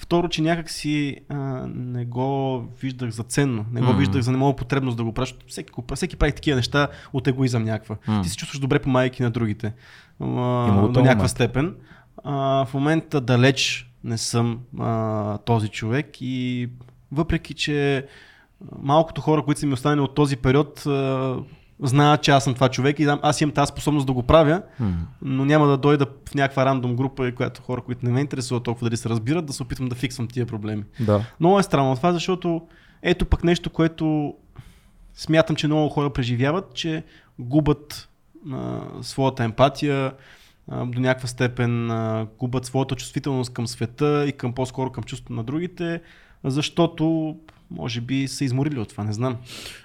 Второ, 0.00 0.28
че 0.28 0.42
някак 0.42 0.70
си 0.70 1.16
не 1.74 2.04
го 2.04 2.64
виждах 2.80 3.10
за 3.10 3.22
ценно. 3.22 3.66
Не 3.72 3.80
го 3.80 3.86
Мгм. 3.88 3.98
виждах 3.98 4.22
за 4.22 4.32
немалко 4.32 4.56
потребност 4.56 4.96
да 4.96 5.04
го 5.04 5.14
правя. 5.14 5.32
Всеки, 5.48 5.72
всеки 5.94 6.16
прави 6.16 6.32
такива 6.32 6.56
неща 6.56 6.88
от 7.12 7.26
егоизъм 7.26 7.64
някаква. 7.64 7.96
М. 8.06 8.22
Ти 8.22 8.28
се 8.28 8.36
чувстваш 8.36 8.58
добре 8.60 8.78
по 8.78 8.88
майки 8.88 9.22
на 9.22 9.30
другите. 9.30 9.72
А, 10.20 10.24
до 10.24 11.00
някаква 11.00 11.14
момент. 11.14 11.30
степен. 11.30 11.74
А, 12.24 12.64
в 12.64 12.74
момента 12.74 13.20
далеч 13.20 13.90
не 14.04 14.18
съм 14.18 14.58
а, 14.78 15.38
този 15.38 15.68
човек 15.68 16.08
и 16.20 16.68
въпреки, 17.12 17.54
че 17.54 18.06
малкото 18.82 19.20
хора, 19.20 19.42
които 19.42 19.60
са 19.60 19.66
ми 19.66 19.72
останали 19.72 20.00
от 20.00 20.14
този 20.14 20.36
период, 20.36 20.84
знаят, 21.82 22.22
че 22.22 22.30
аз 22.30 22.44
съм 22.44 22.54
това 22.54 22.68
човек 22.68 22.98
и 22.98 23.04
знам- 23.04 23.20
аз 23.22 23.40
имам 23.40 23.54
тази 23.54 23.68
способност 23.68 24.06
да 24.06 24.12
го 24.12 24.22
правя, 24.22 24.62
но 25.22 25.44
няма 25.44 25.66
да 25.66 25.76
дойда 25.76 26.06
в 26.28 26.34
някаква 26.34 26.66
рандом 26.66 26.96
група, 26.96 27.32
която 27.34 27.62
хора, 27.62 27.80
които 27.80 28.06
не 28.06 28.12
ме 28.12 28.20
интересуват 28.20 28.64
толкова 28.64 28.88
дали 28.88 28.96
се 28.96 29.08
разбират, 29.08 29.46
да 29.46 29.52
се 29.52 29.62
опитвам 29.62 29.88
да 29.88 29.94
фиксвам 29.94 30.28
тия 30.28 30.46
проблеми. 30.46 30.84
Да. 31.00 31.24
Много 31.40 31.58
е 31.58 31.62
странно 31.62 31.96
това, 31.96 32.12
защото 32.12 32.62
ето 33.02 33.26
пък 33.26 33.44
нещо, 33.44 33.70
което 33.70 34.34
смятам, 35.14 35.56
че 35.56 35.66
много 35.66 35.88
хора 35.88 36.10
преживяват, 36.10 36.74
че 36.74 37.04
губят 37.38 38.08
а, 38.52 38.80
своята 39.02 39.44
емпатия, 39.44 40.12
а, 40.68 40.86
до 40.86 41.00
някаква 41.00 41.28
степен 41.28 41.90
а, 41.90 42.26
губят 42.38 42.64
своята 42.64 42.94
чувствителност 42.94 43.52
към 43.52 43.66
света 43.66 44.24
и 44.28 44.32
към 44.32 44.52
по-скоро 44.52 44.92
към 44.92 45.04
чувството 45.04 45.32
на 45.32 45.44
другите, 45.44 46.00
защото 46.44 47.36
може 47.70 48.00
би 48.00 48.28
са 48.28 48.44
изморили 48.44 48.78
от 48.78 48.88
това, 48.88 49.04
не 49.04 49.12
знам. 49.12 49.36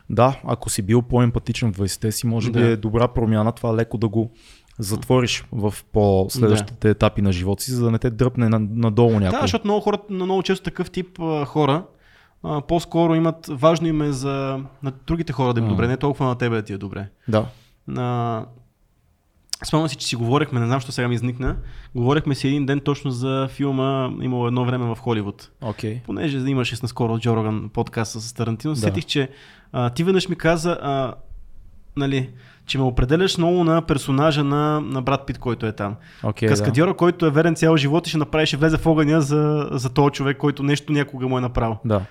Да, 0.10 0.40
ако 0.44 0.70
си 0.70 0.82
бил 0.82 1.02
по-емпатичен 1.02 1.74
в 1.74 1.78
20-те 1.78 2.12
си, 2.12 2.28
може 2.28 2.52
да. 2.52 2.60
би 2.60 2.66
е 2.66 2.76
добра 2.76 3.08
промяна 3.08 3.52
това 3.52 3.76
леко 3.76 3.98
да 3.98 4.08
го 4.08 4.32
затвориш 4.80 5.46
в 5.52 5.74
по-следващите 5.92 6.88
да. 6.88 6.90
етапи 6.90 7.22
на 7.22 7.32
живота 7.32 7.64
си, 7.64 7.72
за 7.72 7.86
да 7.86 7.92
не 7.92 8.00
те 8.00 8.10
дръпне 8.10 8.50
надолу 8.50 9.20
някой. 9.20 9.40
Да, 9.40 9.42
защото 9.42 9.68
много 9.68 9.82
хора, 9.82 9.98
много 10.10 10.44
често 10.44 10.64
такъв 10.64 10.92
тип 10.92 11.20
хора 11.46 11.84
по-скоро 12.68 13.16
имат, 13.16 13.48
важно 13.50 13.88
им 13.88 14.02
е 14.02 14.12
за 14.12 14.60
на 14.84 14.92
другите 15.08 15.34
хора 15.34 15.54
да 15.54 15.60
им 15.60 15.66
mm. 15.66 15.70
добре, 15.70 15.88
не 15.88 15.98
толкова 15.98 16.26
на 16.26 16.36
тебе 16.36 16.56
да 16.56 16.62
ти 16.62 16.74
е 16.74 16.78
добре. 16.78 17.10
Да. 17.28 17.46
А, 17.98 18.46
Спомням 19.66 19.90
си, 19.90 19.96
че 19.96 20.08
си 20.08 20.16
говорихме, 20.16 20.60
не 20.60 20.66
знам, 20.66 20.80
що 20.80 20.92
сега 20.92 21.08
ми 21.08 21.16
изникна. 21.16 21.56
Говорихме 21.96 22.36
си 22.36 22.48
един 22.48 22.66
ден 22.66 22.80
точно 22.80 23.12
за 23.12 23.48
филма, 23.52 24.10
имало 24.22 24.48
едно 24.48 24.66
време 24.66 24.86
в 24.86 24.98
Холивуд. 25.00 25.52
Okay. 25.62 26.02
Понеже 26.02 26.38
имаше 26.38 26.76
наскоро 26.84 27.20
Джо 27.20 27.36
Роган 27.36 27.70
подкаст 27.74 28.22
с 28.22 28.34
Тарантино, 28.34 28.74
да. 28.74 28.80
сетих, 28.80 29.06
че 29.06 29.30
а, 29.72 29.90
ти 29.90 30.04
веднъж 30.04 30.30
ми 30.30 30.36
каза, 30.36 30.78
а, 30.82 31.14
нали, 31.98 32.30
че 32.66 32.78
ме 32.78 32.84
определяш 32.84 33.38
много 33.38 33.64
на 33.64 33.82
персонажа 33.82 34.44
на, 34.44 34.82
на 34.82 35.02
брат 35.02 35.26
Пит, 35.26 35.38
който 35.38 35.66
е 35.66 35.72
там. 35.72 35.96
Okay, 36.24 36.48
Каскадьора, 36.48 36.90
да. 36.90 36.98
който 36.98 37.26
е 37.26 37.30
верен 37.30 37.56
цял 37.56 37.78
живот 37.78 38.08
и 38.08 38.10
ще 38.10 38.18
направи, 38.18 38.46
ще 38.46 38.58
влезе 38.58 38.78
в 38.78 38.86
огъня 38.86 39.22
за, 39.22 39.70
за 39.72 39.90
този 39.90 40.12
човек, 40.12 40.38
който 40.38 40.64
нещо 40.64 40.94
някога 40.94 41.28
му 41.28 41.38
е 41.38 41.42
направил. 41.42 41.78
Да. 41.86 42.02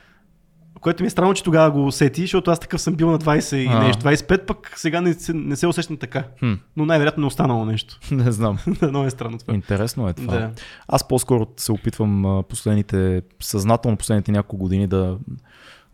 Което 0.82 1.02
ми 1.02 1.06
е 1.06 1.10
странно, 1.10 1.34
че 1.34 1.42
тогава 1.42 1.70
го 1.70 1.86
усети, 1.86 2.20
защото 2.20 2.50
аз 2.50 2.60
такъв 2.60 2.80
съм 2.80 2.94
бил 2.94 3.10
на 3.10 3.18
20 3.18 3.56
и 3.56 3.68
нещо. 3.68 4.02
25 4.02 4.46
пък 4.46 4.72
сега 4.76 5.00
не, 5.00 5.14
се, 5.14 5.32
не 5.32 5.56
се 5.56 5.66
усещам 5.66 5.96
така. 5.96 6.24
Хм. 6.38 6.52
Но 6.76 6.86
най-вероятно 6.86 7.20
не 7.20 7.26
останало 7.26 7.64
нещо. 7.64 7.98
Не 8.10 8.32
знам. 8.32 8.58
Много 8.82 9.06
е 9.06 9.10
странно 9.10 9.38
това. 9.38 9.54
Интересно 9.54 10.08
е 10.08 10.12
това. 10.12 10.38
Да. 10.38 10.50
Аз 10.88 11.08
по-скоро 11.08 11.46
се 11.56 11.72
опитвам 11.72 12.42
последните, 12.48 13.22
съзнателно 13.40 13.96
последните 13.96 14.32
няколко 14.32 14.56
години 14.56 14.86
да, 14.86 15.18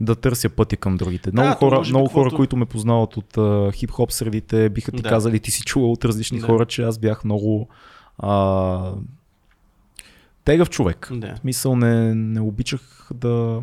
да 0.00 0.14
търся 0.14 0.48
пътя 0.48 0.76
към 0.76 0.96
другите. 0.96 1.30
Много 1.32 1.48
да, 1.48 1.54
хора, 1.54 1.82
много 1.88 2.08
хора 2.08 2.30
които 2.30 2.56
ме 2.56 2.66
познават 2.66 3.16
от 3.16 3.36
uh, 3.36 3.72
хип-хоп 3.72 4.10
средите, 4.10 4.68
биха 4.68 4.92
ти 4.92 5.02
да. 5.02 5.08
казали, 5.08 5.40
ти 5.40 5.50
си 5.50 5.62
чувал 5.62 5.92
от 5.92 6.04
различни 6.04 6.38
да. 6.38 6.46
хора, 6.46 6.66
че 6.66 6.82
аз 6.82 6.98
бях 6.98 7.24
много 7.24 7.68
а, 8.18 8.92
тегъв 10.44 10.70
човек. 10.70 11.08
Да. 11.12 11.34
В 11.34 11.38
смисъл 11.38 11.76
не, 11.76 12.14
не 12.14 12.40
обичах 12.40 13.08
да 13.14 13.62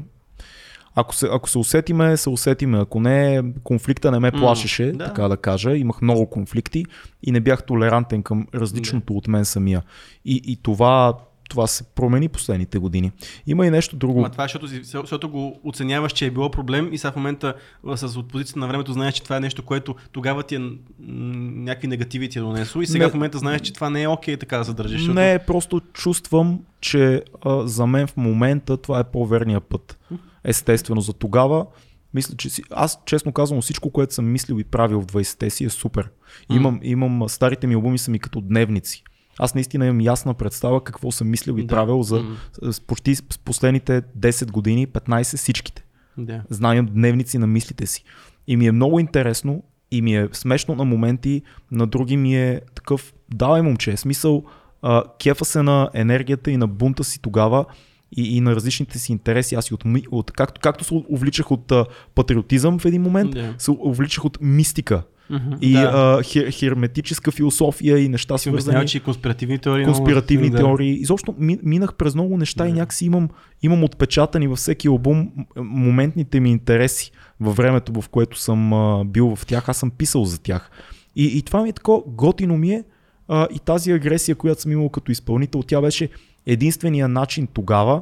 ако 0.96 1.16
се, 1.16 1.28
ако 1.32 1.50
се 1.50 1.58
усетиме, 1.58 2.18
се 2.18 2.30
усетиме. 2.30 2.80
Ако 2.80 3.00
не, 3.00 3.44
конфликта 3.64 4.12
не 4.12 4.20
ме 4.20 4.32
плашеше, 4.32 4.84
mm, 4.84 4.98
да. 4.98 5.06
така 5.06 5.28
да 5.28 5.38
кажа. 5.38 5.78
Имах 5.78 6.02
много 6.02 6.30
конфликти 6.30 6.86
и 7.24 7.32
не 7.32 7.40
бях 7.40 7.64
толерантен 7.64 8.24
към 8.24 8.48
различното 8.56 9.14
yeah. 9.14 9.18
от 9.18 9.28
мен 9.28 9.46
самия. 9.46 9.84
И, 10.26 10.42
и 10.46 10.56
това, 10.64 11.14
това 11.50 11.68
се 11.68 11.84
промени 11.84 12.30
последните 12.30 12.78
години. 12.78 13.12
Има 13.48 13.68
и 13.68 13.70
нещо 13.70 13.96
друго. 13.96 14.22
Ма 14.22 14.30
това 14.30 14.44
е, 14.44 14.48
защото, 14.48 14.68
защото 14.84 15.30
го 15.30 15.60
оценяваш, 15.64 16.12
че 16.12 16.26
е 16.26 16.32
било 16.32 16.52
проблем 16.52 16.90
и 16.92 16.98
сега 16.98 17.12
в 17.12 17.16
момента 17.16 17.54
с 17.96 18.24
позицията 18.24 18.60
на 18.60 18.68
времето 18.68 18.94
знаеш, 18.94 19.14
че 19.14 19.24
това 19.24 19.38
е 19.38 19.40
нещо, 19.40 19.64
което 19.64 19.96
тогава 20.12 20.44
ти 20.44 20.56
е 20.56 20.60
някакви 21.00 21.88
негативи 21.88 22.30
ти 22.30 22.40
е 22.40 22.42
донесло 22.42 22.82
и 22.82 22.88
сега 22.88 23.06
не, 23.06 23.12
в 23.12 23.14
момента 23.14 23.38
знаеш, 23.38 23.62
че 23.62 23.74
това 23.74 23.90
не 23.90 24.04
е 24.04 24.08
окей 24.08 24.36
okay, 24.36 24.40
така 24.40 24.58
да 24.58 24.64
задържиш. 24.64 24.98
Защото... 24.98 25.20
Не, 25.20 25.40
просто 25.40 25.82
чувствам, 25.94 26.60
че 26.82 27.24
а, 27.46 27.68
за 27.68 27.88
мен 27.88 28.08
в 28.08 28.18
момента 28.18 28.78
това 28.78 29.00
е 29.00 29.04
по-верния 29.04 29.62
път 29.62 29.98
естествено 30.46 31.02
за 31.02 31.14
тогава. 31.14 31.66
Мисля, 32.14 32.36
че 32.38 32.50
си, 32.50 32.64
аз 32.72 33.00
честно 33.06 33.32
казвам, 33.32 33.62
всичко, 33.62 33.92
което 33.92 34.14
съм 34.14 34.32
мислил 34.32 34.60
и 34.60 34.64
правил 34.64 35.02
в 35.02 35.06
20-те 35.06 35.50
си 35.50 35.66
е 35.66 35.70
супер. 35.70 36.10
Имам, 36.52 36.80
mm. 36.80 36.84
имам, 36.84 37.30
старите 37.30 37.68
ми 37.68 37.74
албуми 37.74 37.98
са 37.98 38.12
ми 38.12 38.20
като 38.20 38.42
дневници. 38.42 39.04
Аз 39.40 39.56
наистина 39.56 39.86
имам 39.86 40.02
ясна 40.02 40.34
представа 40.34 40.84
какво 40.84 41.12
съм 41.12 41.30
мислил 41.30 41.58
и 41.58 41.62
да. 41.62 41.68
правил 41.68 42.04
за 42.04 42.16
mm. 42.16 42.86
почти 42.86 43.16
с 43.16 43.24
последните 43.46 44.02
10 44.02 44.52
години, 44.52 44.88
15 44.88 45.38
всичките. 45.38 45.86
Да. 46.18 46.44
Знаем 46.50 46.86
дневници 46.86 47.38
на 47.38 47.48
мислите 47.48 47.86
си. 47.86 48.04
И 48.48 48.58
ми 48.58 48.68
е 48.68 48.72
много 48.72 49.00
интересно 49.00 49.64
и 49.92 50.02
ми 50.02 50.16
е 50.16 50.30
смешно 50.32 50.76
на 50.76 50.86
моменти, 50.86 51.42
на 51.72 51.88
други 51.88 52.18
ми 52.18 52.36
е 52.36 52.62
такъв, 52.76 53.14
давай 53.34 53.62
момче, 53.62 53.98
смисъл, 53.98 54.44
а, 54.82 55.04
кефа 55.20 55.46
се 55.46 55.64
на 55.64 55.90
енергията 55.94 56.52
и 56.52 56.58
на 56.58 56.68
бунта 56.68 57.04
си 57.04 57.22
тогава 57.22 57.66
и, 58.12 58.38
и 58.38 58.42
на 58.42 58.56
различните 58.56 59.00
си 59.00 59.12
интереси. 59.12 59.56
Аз 59.56 59.70
и 59.70 59.74
от, 59.74 59.84
от 60.12 60.32
както, 60.32 60.62
както 60.62 60.84
се 60.84 61.04
увличах 61.10 61.52
от 61.52 61.72
а, 61.72 61.86
патриотизъм 62.16 62.80
в 62.80 62.86
един 62.86 63.02
момент, 63.02 63.36
yeah. 63.36 63.54
се 63.58 63.72
увличах 63.72 64.26
от 64.26 64.38
мистика. 64.42 65.04
Mm-hmm, 65.32 65.60
и 65.62 65.72
да. 65.72 65.92
а, 65.94 66.24
хер, 66.24 66.52
херметическа 66.52 67.32
философия 67.32 67.98
и 67.98 68.10
неща 68.10 68.38
свързани. 68.38 68.88
че 68.88 69.00
конспиративни 69.00 69.60
теории. 69.60 69.86
Конспиративни 69.86 70.50
много, 70.50 70.66
теории. 70.66 70.94
Да. 70.94 71.02
Изобщо 71.02 71.36
минах 71.40 71.94
през 71.94 72.16
много 72.16 72.38
неща 72.38 72.64
да. 72.64 72.70
и 72.70 72.74
някакси 72.74 73.06
имам, 73.06 73.30
имам 73.64 73.84
отпечатани 73.84 74.48
във 74.48 74.58
всеки 74.58 74.88
албум 74.88 75.32
моментните 75.58 76.40
ми 76.40 76.52
интереси 76.52 77.12
във 77.40 77.56
времето, 77.56 78.02
в 78.02 78.10
което 78.10 78.40
съм 78.40 78.74
а, 78.74 79.06
бил 79.06 79.36
в 79.36 79.46
тях. 79.46 79.70
Аз 79.70 79.78
съм 79.78 79.92
писал 79.92 80.26
за 80.26 80.42
тях. 80.42 80.72
И, 81.16 81.38
и 81.38 81.42
това 81.42 81.64
ми 81.64 81.70
е 81.70 81.74
тако 81.74 82.04
готино 82.08 82.58
ми 82.58 82.72
е 82.72 82.84
а, 83.28 83.48
и 83.54 83.60
тази 83.60 83.92
агресия, 83.92 84.36
която 84.36 84.62
съм 84.62 84.72
имал 84.72 84.90
като 84.90 85.12
изпълнител, 85.12 85.64
тя 85.64 85.82
беше 85.82 86.10
единствения 86.46 87.08
начин 87.08 87.48
тогава 87.48 88.02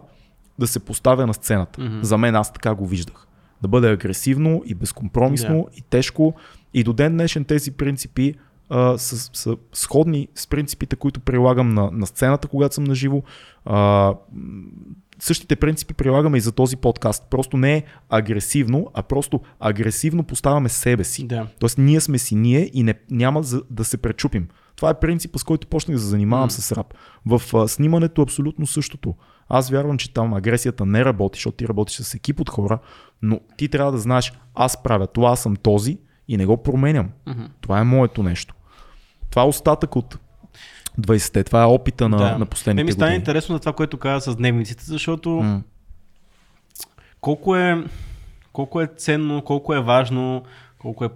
да 0.59 0.67
се 0.67 0.79
поставя 0.79 1.27
на 1.27 1.33
сцената. 1.33 1.81
Mm-hmm. 1.81 2.01
За 2.01 2.17
мен 2.17 2.35
аз 2.35 2.53
така 2.53 2.75
го 2.75 2.87
виждах. 2.87 3.27
Да 3.61 3.67
бъде 3.67 3.91
агресивно 3.91 4.63
и 4.65 4.75
безкомпромисно 4.75 5.55
yeah. 5.55 5.79
и 5.79 5.81
тежко. 5.81 6.33
И 6.73 6.83
до 6.83 6.93
ден 6.93 7.13
днешен 7.13 7.45
тези 7.45 7.71
принципи 7.71 8.35
а, 8.69 8.97
са, 8.97 9.29
са 9.33 9.57
сходни 9.73 10.27
с 10.35 10.47
принципите, 10.47 10.95
които 10.95 11.19
прилагам 11.19 11.69
на, 11.69 11.89
на 11.91 12.07
сцената, 12.07 12.47
когато 12.47 12.75
съм 12.75 12.83
наживо. 12.83 13.23
А, 13.65 14.13
същите 15.19 15.55
принципи 15.55 15.93
прилагаме 15.93 16.37
и 16.37 16.41
за 16.41 16.51
този 16.51 16.77
подкаст. 16.77 17.23
Просто 17.29 17.57
не 17.57 17.75
е 17.75 17.83
агресивно, 18.09 18.87
а 18.93 19.03
просто 19.03 19.41
агресивно 19.59 20.23
поставяме 20.23 20.69
себе 20.69 21.03
си. 21.03 21.27
Да. 21.27 21.47
Тоест 21.59 21.77
ние 21.77 22.01
сме 22.01 22.17
си 22.17 22.35
ние 22.35 22.69
и 22.73 22.83
не, 22.83 22.93
няма 23.11 23.43
за, 23.43 23.61
да 23.69 23.83
се 23.83 23.97
пречупим. 23.97 24.47
Това 24.76 24.89
е 24.89 24.99
принципът, 24.99 25.41
с 25.41 25.43
който 25.43 25.67
почнах 25.67 25.95
да 25.95 26.01
се 26.01 26.07
занимавам 26.07 26.49
mm. 26.49 26.59
с 26.59 26.71
рап. 26.71 26.93
В 27.26 27.41
а, 27.53 27.67
снимането 27.67 28.21
е 28.21 28.24
абсолютно 28.24 28.67
същото. 28.67 29.15
Аз 29.49 29.69
вярвам, 29.69 29.97
че 29.97 30.13
там 30.13 30.34
агресията 30.34 30.86
не 30.86 31.05
работи, 31.05 31.38
защото 31.38 31.57
ти 31.57 31.67
работиш 31.67 31.95
с 31.95 32.13
екип 32.13 32.39
от 32.39 32.49
хора, 32.49 32.80
но 33.21 33.39
ти 33.57 33.69
трябва 33.69 33.91
да 33.91 33.97
знаеш, 33.97 34.34
аз 34.55 34.84
правя 34.84 35.07
това, 35.07 35.30
аз 35.30 35.41
съм 35.41 35.55
този 35.55 35.97
и 36.28 36.38
не 36.38 36.45
го 36.45 36.63
променям. 36.63 37.09
Mm-hmm. 37.28 37.47
Това 37.61 37.80
е 37.80 37.84
моето 37.84 38.24
нещо. 38.24 38.55
Това 39.30 39.41
е 39.41 39.45
остатък 39.45 39.95
от 39.95 40.19
20-те. 40.99 41.43
Това 41.43 41.63
е 41.63 41.65
опита 41.65 42.09
на, 42.09 42.17
да. 42.17 42.38
на 42.38 42.45
последните 42.45 42.84
Ме 42.84 42.86
ми 42.86 42.91
стане 42.91 43.15
интересно 43.15 43.53
на 43.53 43.59
това, 43.59 43.74
което 43.74 43.97
каза 43.97 44.32
с 44.32 44.36
дневниците, 44.36 44.84
защото 44.86 45.30
mm. 45.30 45.61
колко 47.21 47.55
е 47.55 47.84
колко 48.53 48.82
е 48.82 48.88
ценно, 48.97 49.41
колко 49.41 49.74
е 49.74 49.82
важно, 49.82 50.43
колко 50.80 51.05
е 51.05 51.09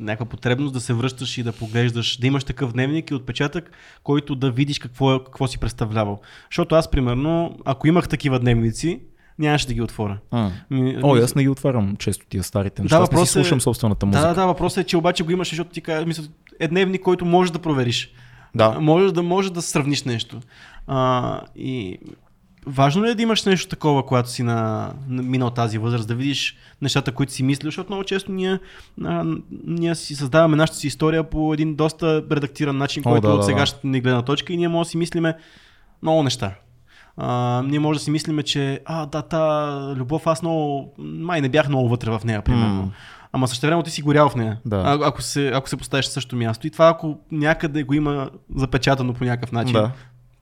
някаква 0.00 0.26
потребност 0.26 0.72
да 0.72 0.80
се 0.80 0.94
връщаш 0.94 1.38
и 1.38 1.42
да 1.42 1.52
поглеждаш, 1.52 2.16
да 2.16 2.26
имаш 2.26 2.44
такъв 2.44 2.72
дневник 2.72 3.10
и 3.10 3.14
отпечатък, 3.14 3.70
който 4.02 4.34
да 4.34 4.50
видиш 4.50 4.78
какво, 4.78 5.14
е, 5.14 5.24
какво 5.24 5.46
си 5.46 5.58
представлявал. 5.58 6.20
Защото 6.50 6.74
аз, 6.74 6.90
примерно, 6.90 7.58
ако 7.64 7.88
имах 7.88 8.08
такива 8.08 8.38
дневници, 8.38 9.00
нямаше 9.38 9.66
да 9.66 9.74
ги 9.74 9.82
отворя. 9.82 10.18
А. 10.30 10.50
Ми, 10.70 10.98
О, 11.02 11.16
аз 11.16 11.34
не 11.34 11.42
ги 11.42 11.48
отварям 11.48 11.96
често 11.96 12.26
тия 12.28 12.42
старите 12.42 12.82
неща. 12.82 12.96
Да, 12.96 13.02
аз 13.02 13.12
не 13.12 13.26
си 13.26 13.32
слушам 13.32 13.58
е... 13.58 13.60
собствената 13.60 14.06
музика. 14.06 14.26
Да, 14.26 14.34
да, 14.34 14.46
въпросът 14.46 14.84
е, 14.84 14.86
че 14.86 14.96
обаче 14.96 15.24
го 15.24 15.30
имаш, 15.30 15.48
защото 15.48 15.70
ти 15.70 15.80
кажа, 15.80 16.06
мисля, 16.06 16.24
е 16.60 16.68
дневник, 16.68 17.02
който 17.02 17.24
можеш 17.24 17.50
да 17.50 17.58
провериш. 17.58 18.12
Да. 18.54 18.80
Можеш 18.80 19.12
да, 19.12 19.22
може 19.22 19.52
да 19.52 19.62
сравниш 19.62 20.04
нещо. 20.04 20.40
А, 20.86 21.40
и 21.56 21.98
Важно 22.66 23.04
ли 23.04 23.10
е 23.10 23.14
да 23.14 23.22
имаш 23.22 23.44
нещо 23.44 23.68
такова, 23.68 24.06
когато 24.06 24.30
си 24.30 24.42
на, 24.42 24.92
на 25.08 25.22
минал 25.22 25.50
тази 25.50 25.78
възраст, 25.78 26.08
да 26.08 26.14
видиш 26.14 26.56
нещата, 26.82 27.12
които 27.12 27.32
си 27.32 27.42
мислиш, 27.42 27.64
защото 27.64 27.92
много 27.92 28.04
често 28.04 28.32
ние, 28.32 28.58
а, 29.04 29.24
ние 29.66 29.94
си 29.94 30.14
създаваме 30.14 30.56
нашата 30.56 30.78
си 30.78 30.86
история 30.86 31.30
по 31.30 31.54
един 31.54 31.74
доста 31.74 32.22
редактиран 32.30 32.76
начин, 32.76 33.02
О, 33.06 33.10
който 33.10 33.28
да, 33.28 33.34
от 33.34 33.44
сегашната 33.44 33.86
ни 33.86 34.00
гледна 34.00 34.22
точка 34.22 34.52
и 34.52 34.56
ние 34.56 34.68
може 34.68 34.86
да 34.86 34.90
си 34.90 34.96
мислиме 34.96 35.34
много 36.02 36.22
неща. 36.22 36.54
А, 37.16 37.62
ние 37.66 37.78
може 37.78 37.98
да 37.98 38.04
си 38.04 38.10
мислиме, 38.10 38.42
че 38.42 38.80
а, 38.84 39.06
да, 39.06 39.22
та 39.22 39.94
любов, 39.96 40.26
аз 40.26 40.42
много, 40.42 40.94
май 40.98 41.40
не 41.40 41.48
бях 41.48 41.68
много 41.68 41.88
вътре 41.88 42.10
в 42.10 42.20
нея, 42.24 42.42
примерно. 42.42 42.82
Mm. 42.82 42.90
Ама 43.32 43.48
също 43.48 43.66
време 43.66 43.82
ти 43.82 43.90
си 43.90 44.02
горял 44.02 44.28
в 44.28 44.36
нея, 44.36 44.58
да. 44.64 44.76
а, 44.76 44.98
ако, 45.02 45.22
се, 45.22 45.48
ако 45.48 45.68
се 45.68 45.76
поставиш 45.76 46.06
на 46.06 46.12
същото 46.12 46.36
място. 46.36 46.66
И 46.66 46.70
това, 46.70 46.88
ако 46.88 47.18
някъде 47.32 47.82
го 47.82 47.94
има 47.94 48.30
запечатано 48.56 49.14
по 49.14 49.24
някакъв 49.24 49.52
начин, 49.52 49.72
да 49.72 49.90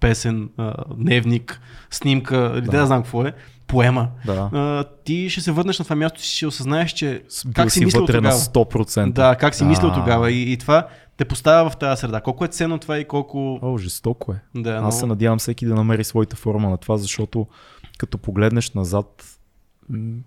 песен, 0.02 0.48
дневник, 0.96 1.60
снимка, 1.90 2.52
или 2.54 2.64
да. 2.64 2.70
да 2.70 2.86
знам 2.86 3.02
какво 3.02 3.24
е, 3.24 3.32
поема, 3.66 4.08
да. 4.26 4.50
а, 4.52 4.84
ти 5.04 5.30
ще 5.30 5.40
се 5.40 5.52
върнеш 5.52 5.78
на 5.78 5.84
това 5.84 5.96
място 5.96 6.20
и 6.20 6.22
ще 6.22 6.46
осъзнаеш, 6.46 6.92
че 6.92 7.22
Бил 7.44 7.52
как 7.54 7.70
си, 7.70 7.78
си 7.78 7.84
мислил 7.84 8.06
тогава. 8.06 8.22
на 8.22 8.32
100%. 8.32 9.12
Да, 9.12 9.36
как 9.36 9.54
си 9.54 9.64
мислил 9.64 9.92
тогава 9.92 10.30
и, 10.30 10.52
и 10.52 10.56
това 10.56 10.86
те 11.16 11.24
поставя 11.24 11.70
в 11.70 11.76
тази 11.76 12.00
среда. 12.00 12.20
Колко 12.20 12.44
е 12.44 12.48
ценно 12.48 12.78
това 12.78 12.98
и 12.98 13.04
колко... 13.04 13.58
О, 13.62 13.78
жестоко 13.78 14.32
е. 14.32 14.36
Да, 14.54 14.70
Аз 14.70 14.82
но... 14.82 15.00
се 15.00 15.06
надявам 15.06 15.38
всеки 15.38 15.66
да 15.66 15.74
намери 15.74 16.04
своята 16.04 16.36
форма 16.36 16.70
на 16.70 16.76
това, 16.76 16.96
защото 16.96 17.46
като 17.98 18.18
погледнеш 18.18 18.70
назад, 18.70 19.24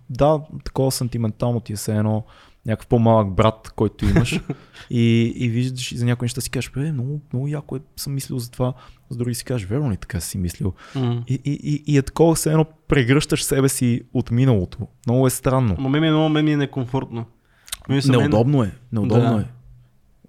да, 0.10 0.40
такова 0.64 0.92
сантиментално 0.92 1.60
ти 1.60 1.74
е 1.74 1.76
все 1.76 1.96
едно 1.98 2.24
някакъв 2.66 2.88
по-малък 2.88 3.32
брат, 3.32 3.72
който 3.76 4.06
имаш 4.06 4.40
и, 4.90 5.34
и 5.36 5.50
виждаш 5.50 5.92
и 5.92 5.98
за 5.98 6.06
някои 6.06 6.26
неща 6.26 6.42
си 6.42 6.50
кажеш, 6.50 6.72
бе, 6.72 6.92
много, 6.92 7.22
много 7.34 7.48
яко 7.48 7.76
е, 7.76 7.80
съм 7.96 8.14
мислил 8.14 8.40
за 8.40 8.52
това, 8.52 8.74
за 9.10 9.18
други 9.18 9.36
си 9.36 9.46
кажеш, 9.46 9.68
верно 9.68 9.92
ли 9.92 9.98
така 9.98 10.20
си 10.20 10.38
мислил? 10.38 10.74
М. 10.96 11.24
И, 11.28 11.34
и, 11.46 11.52
и, 11.64 11.94
и 11.94 11.98
е 11.98 12.02
такова, 12.02 12.36
все 12.36 12.52
едно 12.52 12.66
прегръщаш 12.88 13.44
себе 13.44 13.70
си 13.70 14.02
от 14.14 14.32
миналото. 14.32 14.78
Много 15.08 15.28
е 15.28 15.30
странно. 15.30 15.76
Ма 15.80 15.90
мен 15.90 16.02
ми 16.02 16.08
е 16.08 16.12
много 16.12 16.30
ми 16.30 16.52
е 16.52 16.58
некомфортно. 16.58 17.26
Са 17.92 18.12
мен- 18.12 18.20
Неудобно 18.20 18.64
е, 18.64 18.72
неудобно 18.92 19.36
Да. 19.36 19.42
е. 19.42 19.46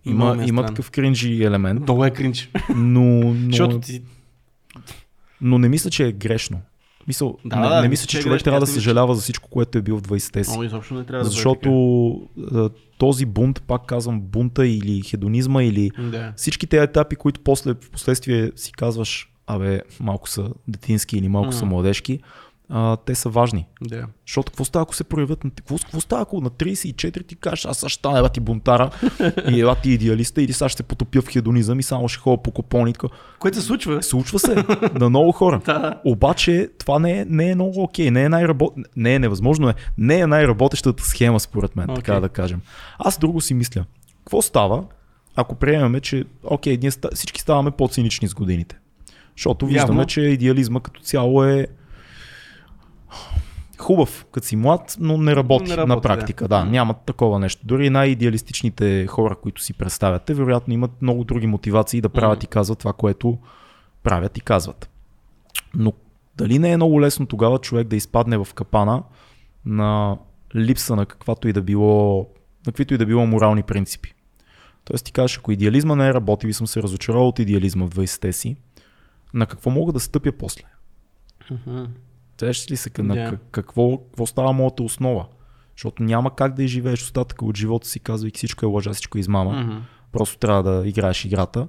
Има, 0.04 0.34
ми 0.34 0.44
е 0.44 0.46
има 0.46 0.66
такъв 0.66 0.90
кринжи 0.90 1.42
елемент, 1.44 1.80
Много 1.80 2.04
е 2.04 2.10
кринч. 2.10 2.50
но, 2.76 3.00
но, 3.24 3.34
Защото 3.46 3.80
ти... 3.80 4.02
но 5.40 5.58
не 5.58 5.68
мисля, 5.68 5.90
че 5.90 6.06
е 6.06 6.12
грешно. 6.12 6.60
Мисъл, 7.08 7.38
Да, 7.44 7.56
не, 7.56 7.68
да, 7.68 7.82
не 7.82 7.88
мисля, 7.88 8.06
че 8.06 8.18
е 8.18 8.20
човек 8.20 8.44
трябва 8.44 8.60
да 8.60 8.66
съжалява 8.66 9.14
за 9.14 9.20
всичко, 9.20 9.50
което 9.50 9.78
е 9.78 9.82
бил 9.82 9.96
в 9.98 10.02
20-те 10.02 10.44
си. 10.44 10.50
Много 10.50 10.64
изобщо 10.64 10.94
не 10.94 11.04
трябва 11.04 11.24
да 11.24 11.30
Защото 11.30 12.28
а, 12.54 12.70
този 12.98 13.26
бунт, 13.26 13.62
пак 13.62 13.86
казвам, 13.86 14.20
бунта 14.20 14.66
или 14.66 15.02
хедонизма 15.02 15.64
или. 15.64 15.90
Да. 15.98 16.32
всички 16.36 16.66
тези 16.66 16.82
етапи, 16.82 17.16
които 17.16 17.40
после 17.40 17.72
в 17.72 17.90
последствие 17.90 18.52
си 18.56 18.72
казваш, 18.72 19.32
абе, 19.46 19.80
малко 20.00 20.28
са 20.28 20.50
детински 20.68 21.18
или 21.18 21.28
малко 21.28 21.52
са 21.52 21.64
М. 21.64 21.70
младежки, 21.70 22.20
а, 22.68 22.96
те 22.96 23.14
са 23.14 23.28
важни. 23.28 23.66
Да. 23.80 24.06
Защото 24.26 24.52
какво 24.52 24.64
става, 24.64 24.82
ако 24.82 24.94
се 24.94 25.04
проявят 25.04 25.44
на... 25.44 25.50
Какво, 25.50 25.78
какво 25.78 26.00
става, 26.00 26.22
ако 26.22 26.40
на 26.40 26.50
34 26.50 27.26
ти 27.26 27.36
кажеш, 27.36 27.64
аз 27.64 27.78
ще 27.78 27.88
стана 27.88 28.18
ева 28.18 28.28
ти 28.28 28.40
бунтара 28.40 28.90
и 29.50 29.60
ева 29.60 29.76
ти 29.82 29.90
идеалиста 29.90 30.42
или 30.42 30.52
сега 30.52 30.68
ще 30.68 30.76
се 30.76 30.82
потопя 30.82 31.22
в 31.22 31.28
хедонизъм 31.28 31.80
и 31.80 31.82
само 31.82 32.08
ще 32.08 32.20
ходя 32.20 32.42
по 32.42 32.50
купони. 32.50 32.94
Което 33.38 33.56
се 33.56 33.62
случва. 33.62 34.02
Случва 34.02 34.38
се 34.38 34.54
на 34.94 35.08
много 35.08 35.32
хора. 35.32 35.60
Да. 35.64 36.00
Обаче 36.04 36.70
това 36.78 36.98
не 36.98 37.20
е, 37.20 37.24
не 37.24 37.50
е 37.50 37.54
много 37.54 37.82
окей, 37.82 38.10
не 38.10 38.24
е 38.24 38.28
най-работ... 38.28 38.74
не 38.96 39.14
е 39.14 39.18
невъзможно 39.18 39.68
е, 39.68 39.74
не 39.98 40.18
е 40.18 40.26
най-работещата 40.26 41.04
схема 41.04 41.40
според 41.40 41.76
мен, 41.76 41.86
okay. 41.86 41.94
така 41.94 42.20
да 42.20 42.28
кажем. 42.28 42.60
Аз 42.98 43.18
друго 43.18 43.40
си 43.40 43.54
мисля. 43.54 43.84
Какво 44.18 44.42
става, 44.42 44.84
ако 45.36 45.54
приемаме, 45.54 46.00
че 46.00 46.24
окей, 46.44 46.78
ние 46.82 46.90
ста... 46.90 47.08
всички 47.14 47.40
ставаме 47.40 47.70
по-цинични 47.70 48.28
с 48.28 48.34
годините? 48.34 48.78
Защото 49.36 49.66
виждаме, 49.66 49.98
Явно. 49.98 50.06
че 50.06 50.20
идеализма 50.20 50.80
като 50.80 51.00
цяло 51.00 51.44
е 51.44 51.66
хубав, 53.78 54.26
като 54.32 54.46
си 54.46 54.56
млад, 54.56 54.96
но 55.00 55.18
не 55.18 55.36
работи, 55.36 55.70
Не 55.70 55.76
работи, 55.76 55.88
на 55.88 56.00
практика. 56.00 56.48
Да, 56.48 56.58
да. 56.58 56.64
няма 56.64 56.94
такова 56.94 57.38
нещо. 57.38 57.66
Дори 57.66 57.90
най-идеалистичните 57.90 59.06
хора, 59.06 59.36
които 59.42 59.62
си 59.62 59.72
представяте, 59.72 60.34
вероятно 60.34 60.74
имат 60.74 61.02
много 61.02 61.24
други 61.24 61.46
мотивации 61.46 62.00
да 62.00 62.08
правят 62.08 62.38
Мгм. 62.38 62.44
и 62.44 62.48
казват 62.48 62.78
това, 62.78 62.92
което 62.92 63.38
правят 64.02 64.38
и 64.38 64.40
казват. 64.40 64.90
Но 65.74 65.92
дали 66.36 66.58
не 66.58 66.72
е 66.72 66.76
много 66.76 67.00
лесно 67.00 67.26
тогава 67.26 67.58
човек 67.58 67.88
да 67.88 67.96
изпадне 67.96 68.38
в 68.38 68.48
капана 68.54 69.02
на 69.66 70.18
липса 70.56 70.96
на 70.96 71.06
каквато 71.06 71.48
и 71.48 71.52
да 71.52 71.62
било, 71.62 72.18
на 72.66 72.72
каквито 72.72 72.94
и 72.94 72.98
да 72.98 73.06
било 73.06 73.26
морални 73.26 73.62
принципи. 73.62 74.14
Тоест 74.84 75.04
ти 75.04 75.12
кажеш, 75.12 75.38
ако 75.38 75.52
идеализма 75.52 75.94
не 75.94 76.08
е 76.08 76.14
работил 76.14 76.48
и 76.48 76.52
съм 76.52 76.66
се 76.66 76.82
разочаровал 76.82 77.28
от 77.28 77.38
идеализма 77.38 77.86
в 77.86 77.90
20-те 77.90 78.32
си, 78.32 78.56
на 79.34 79.46
какво 79.46 79.70
мога 79.70 79.92
да 79.92 80.00
стъпя 80.00 80.32
после? 80.32 80.62
Мгм. 81.50 81.84
Сещаш 82.40 82.70
ли 82.70 82.76
се 82.76 82.90
на 82.98 83.38
какво, 83.50 83.98
какво 83.98 84.26
става 84.26 84.52
моята 84.52 84.82
основа? 84.82 85.26
Защото 85.76 86.02
няма 86.02 86.36
как 86.36 86.54
да 86.54 86.62
изживееш 86.62 87.02
остатъка 87.02 87.44
от 87.44 87.56
живота 87.56 87.88
си, 87.88 88.00
казвайки 88.00 88.36
всичко 88.36 88.66
е 88.66 88.68
лъжа, 88.68 88.92
всичко 88.92 89.18
е 89.18 89.20
измама. 89.20 89.62
Мгм. 89.62 89.78
Просто 90.12 90.38
трябва 90.38 90.62
да 90.62 90.88
играеш 90.88 91.24
играта. 91.24 91.68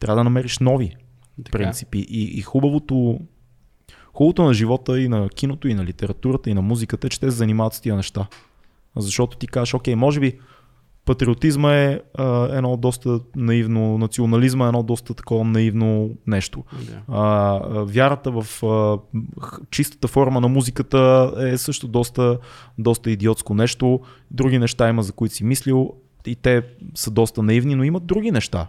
Трябва 0.00 0.16
да 0.16 0.24
намериш 0.24 0.58
нови 0.58 0.96
Така. 1.44 1.58
принципи. 1.58 1.98
И, 1.98 2.38
и 2.38 2.42
хубавото, 2.42 3.20
хубавото 4.12 4.42
на 4.42 4.54
живота 4.54 5.00
и 5.00 5.08
на 5.08 5.28
киното, 5.28 5.68
и 5.68 5.74
на 5.74 5.84
литературата, 5.84 6.50
и 6.50 6.54
на 6.54 6.62
музиката 6.62 7.06
е, 7.06 7.10
че 7.10 7.20
те 7.20 7.30
се 7.30 7.36
занимават 7.36 7.74
с 7.74 7.80
тия 7.80 7.96
неща. 7.96 8.26
Защото 8.96 9.36
ти 9.36 9.46
кажеш, 9.46 9.74
окей, 9.74 9.94
може 9.94 10.20
би 10.20 10.38
патриотизма 11.04 11.74
е 11.74 12.00
а, 12.14 12.56
едно 12.56 12.76
доста 12.76 13.20
наивно, 13.36 13.98
национализма 13.98 14.64
е 14.64 14.68
едно 14.68 14.82
доста 14.82 15.14
такова 15.14 15.44
наивно 15.44 16.10
нещо. 16.26 16.64
А, 17.08 17.58
вярата 17.84 18.30
в 18.30 18.62
а, 18.62 18.98
чистата 19.70 20.08
форма 20.08 20.40
на 20.40 20.48
музиката 20.48 21.32
е 21.38 21.58
също 21.58 21.88
доста, 21.88 22.38
доста 22.78 23.10
идиотско 23.10 23.54
нещо. 23.54 24.00
Други 24.30 24.58
неща 24.58 24.88
има, 24.88 25.02
за 25.02 25.12
които 25.12 25.34
си 25.34 25.44
мислил 25.44 25.92
и 26.26 26.36
те 26.36 26.62
са 26.94 27.10
доста 27.10 27.42
наивни, 27.42 27.74
но 27.74 27.84
имат 27.84 28.06
други 28.06 28.30
неща. 28.30 28.68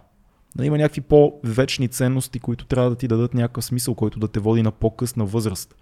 Има 0.62 0.78
някакви 0.78 1.00
по-вечни 1.00 1.88
ценности, 1.88 2.38
които 2.38 2.66
трябва 2.66 2.90
да 2.90 2.96
ти 2.96 3.08
дадат 3.08 3.34
някакъв 3.34 3.64
смисъл, 3.64 3.94
който 3.94 4.18
да 4.18 4.28
те 4.28 4.40
води 4.40 4.62
на 4.62 4.70
по-късна 4.70 5.24
възраст. 5.24 5.74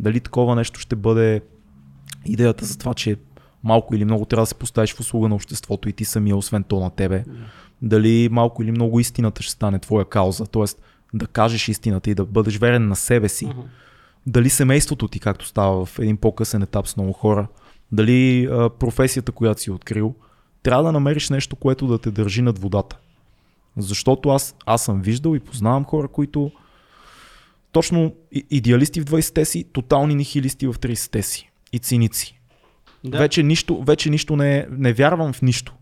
Дали 0.00 0.20
такова 0.20 0.56
нещо 0.56 0.80
ще 0.80 0.96
бъде 0.96 1.40
идеята 2.26 2.64
за 2.64 2.78
това, 2.78 2.94
че 2.94 3.16
малко 3.64 3.94
или 3.94 4.04
много 4.04 4.24
трябва 4.24 4.42
да 4.42 4.46
се 4.46 4.54
поставиш 4.54 4.94
в 4.94 5.00
услуга 5.00 5.28
на 5.28 5.34
обществото 5.34 5.88
и 5.88 5.92
ти 5.92 6.04
самия, 6.04 6.36
освен 6.36 6.64
то 6.64 6.80
на 6.80 6.90
тебе. 6.90 7.24
Дали 7.82 8.28
малко 8.32 8.62
или 8.62 8.70
много 8.70 9.00
истината 9.00 9.42
ще 9.42 9.52
стане 9.52 9.78
твоя 9.78 10.04
кауза, 10.04 10.46
т.е. 10.46 10.64
да 11.14 11.26
кажеш 11.26 11.68
истината 11.68 12.10
и 12.10 12.14
да 12.14 12.24
бъдеш 12.24 12.58
верен 12.58 12.88
на 12.88 12.96
себе 12.96 13.28
си. 13.28 13.48
Дали 14.26 14.50
семейството 14.50 15.08
ти, 15.08 15.20
както 15.20 15.46
става 15.46 15.86
в 15.86 15.98
един 15.98 16.16
по-късен 16.16 16.62
етап 16.62 16.88
с 16.88 16.96
много 16.96 17.12
хора, 17.12 17.46
дали 17.92 18.48
а, 18.50 18.70
професията, 18.70 19.32
която 19.32 19.60
си 19.60 19.70
открил, 19.70 20.14
трябва 20.62 20.84
да 20.84 20.92
намериш 20.92 21.30
нещо, 21.30 21.56
което 21.56 21.86
да 21.86 21.98
те 21.98 22.10
държи 22.10 22.42
над 22.42 22.58
водата. 22.58 22.98
Защото 23.76 24.28
аз, 24.28 24.56
аз 24.66 24.84
съм 24.84 25.02
виждал 25.02 25.34
и 25.34 25.40
познавам 25.40 25.84
хора, 25.84 26.08
които 26.08 26.50
точно 27.72 28.14
идеалисти 28.50 29.00
в 29.00 29.04
20-те 29.04 29.44
си, 29.44 29.64
тотални 29.72 30.14
нихилисти 30.14 30.66
в 30.66 30.74
30-те 30.74 31.22
си 31.22 31.50
и 31.72 31.78
циници. 31.78 32.40
Да. 33.04 33.18
Вече 33.18 33.42
нищо, 33.42 33.82
вече 33.82 34.10
нищо 34.10 34.36
не, 34.36 34.66
не 34.70 34.92
вярвам 34.92 35.32
в 35.32 35.42
нищо. 35.42 35.74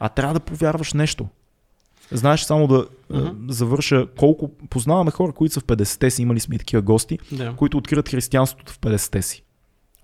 А 0.00 0.08
трябва 0.08 0.34
да 0.34 0.40
повярваш 0.40 0.92
нещо. 0.92 1.28
Знаеш, 2.10 2.40
само 2.40 2.66
да 2.66 2.86
uh-huh. 3.10 3.50
завърша 3.50 4.06
колко... 4.18 4.50
Познаваме 4.70 5.10
хора, 5.10 5.32
които 5.32 5.54
са 5.54 5.60
в 5.60 5.64
50-те 5.64 6.10
си, 6.10 6.22
имали 6.22 6.40
сме 6.40 6.58
такива 6.58 6.82
гости, 6.82 7.18
Да. 7.32 7.54
които 7.56 7.78
откриват 7.78 8.08
християнството 8.08 8.72
в 8.72 8.80
50-те 8.80 9.22
си. 9.22 9.44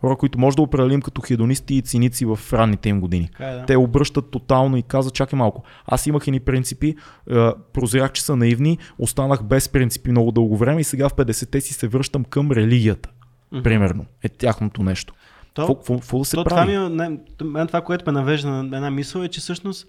Хора, 0.00 0.16
които 0.16 0.38
може 0.38 0.56
да 0.56 0.62
определим 0.62 1.02
като 1.02 1.20
хедонисти 1.20 1.74
и 1.74 1.82
циници 1.82 2.24
в 2.24 2.38
ранните 2.52 2.88
им 2.88 3.00
години. 3.00 3.28
Така 3.32 3.48
е, 3.48 3.54
да. 3.54 3.66
Те 3.66 3.76
обръщат 3.76 4.30
тотално 4.30 4.76
и 4.76 4.82
казват, 4.82 5.14
чакай 5.14 5.36
малко. 5.36 5.62
Аз 5.86 6.06
имах 6.06 6.26
едни 6.26 6.40
принципи, 6.40 6.88
е, 7.30 7.50
прозрях, 7.72 8.12
че 8.12 8.22
са 8.22 8.36
наивни, 8.36 8.78
останах 8.98 9.42
без 9.42 9.68
принципи 9.68 10.10
много 10.10 10.32
дълго 10.32 10.56
време 10.56 10.80
и 10.80 10.84
сега 10.84 11.08
в 11.08 11.14
50-те 11.14 11.60
си 11.60 11.74
се 11.74 11.88
връщам 11.88 12.24
към 12.24 12.50
религията. 12.50 13.08
Мгм. 13.52 13.62
Примерно. 13.62 14.04
Е 14.22 14.28
тяхното 14.28 14.82
нещо. 14.82 15.14
То- 15.58 15.74
Какво, 15.74 15.94
какво, 15.94 16.24
се 16.24 16.36
То, 16.36 16.44
това, 16.44 16.56
прави? 16.56 16.78
ми, 16.78 16.84
е- 16.86 16.88
не, 16.88 17.18
мен 17.44 17.66
това, 17.66 17.80
което 17.80 18.04
ме 18.06 18.12
навежда 18.12 18.48
на 18.48 18.76
една 18.76 18.90
мисъл 18.90 19.20
е, 19.20 19.28
че 19.28 19.40
всъщност 19.40 19.86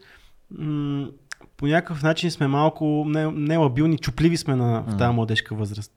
м- 0.52 1.08
по 1.58 1.68
някакъв 1.68 2.04
начин 2.04 2.32
сме 2.32 2.48
малко 2.48 3.04
не, 3.08 3.26
нелабилни, 3.28 3.98
чупливи 3.98 4.38
сме 4.38 4.56
на, 4.56 4.84
в 4.88 4.98
тази 4.98 5.14
младежка 5.14 5.56
възраст. 5.56 5.92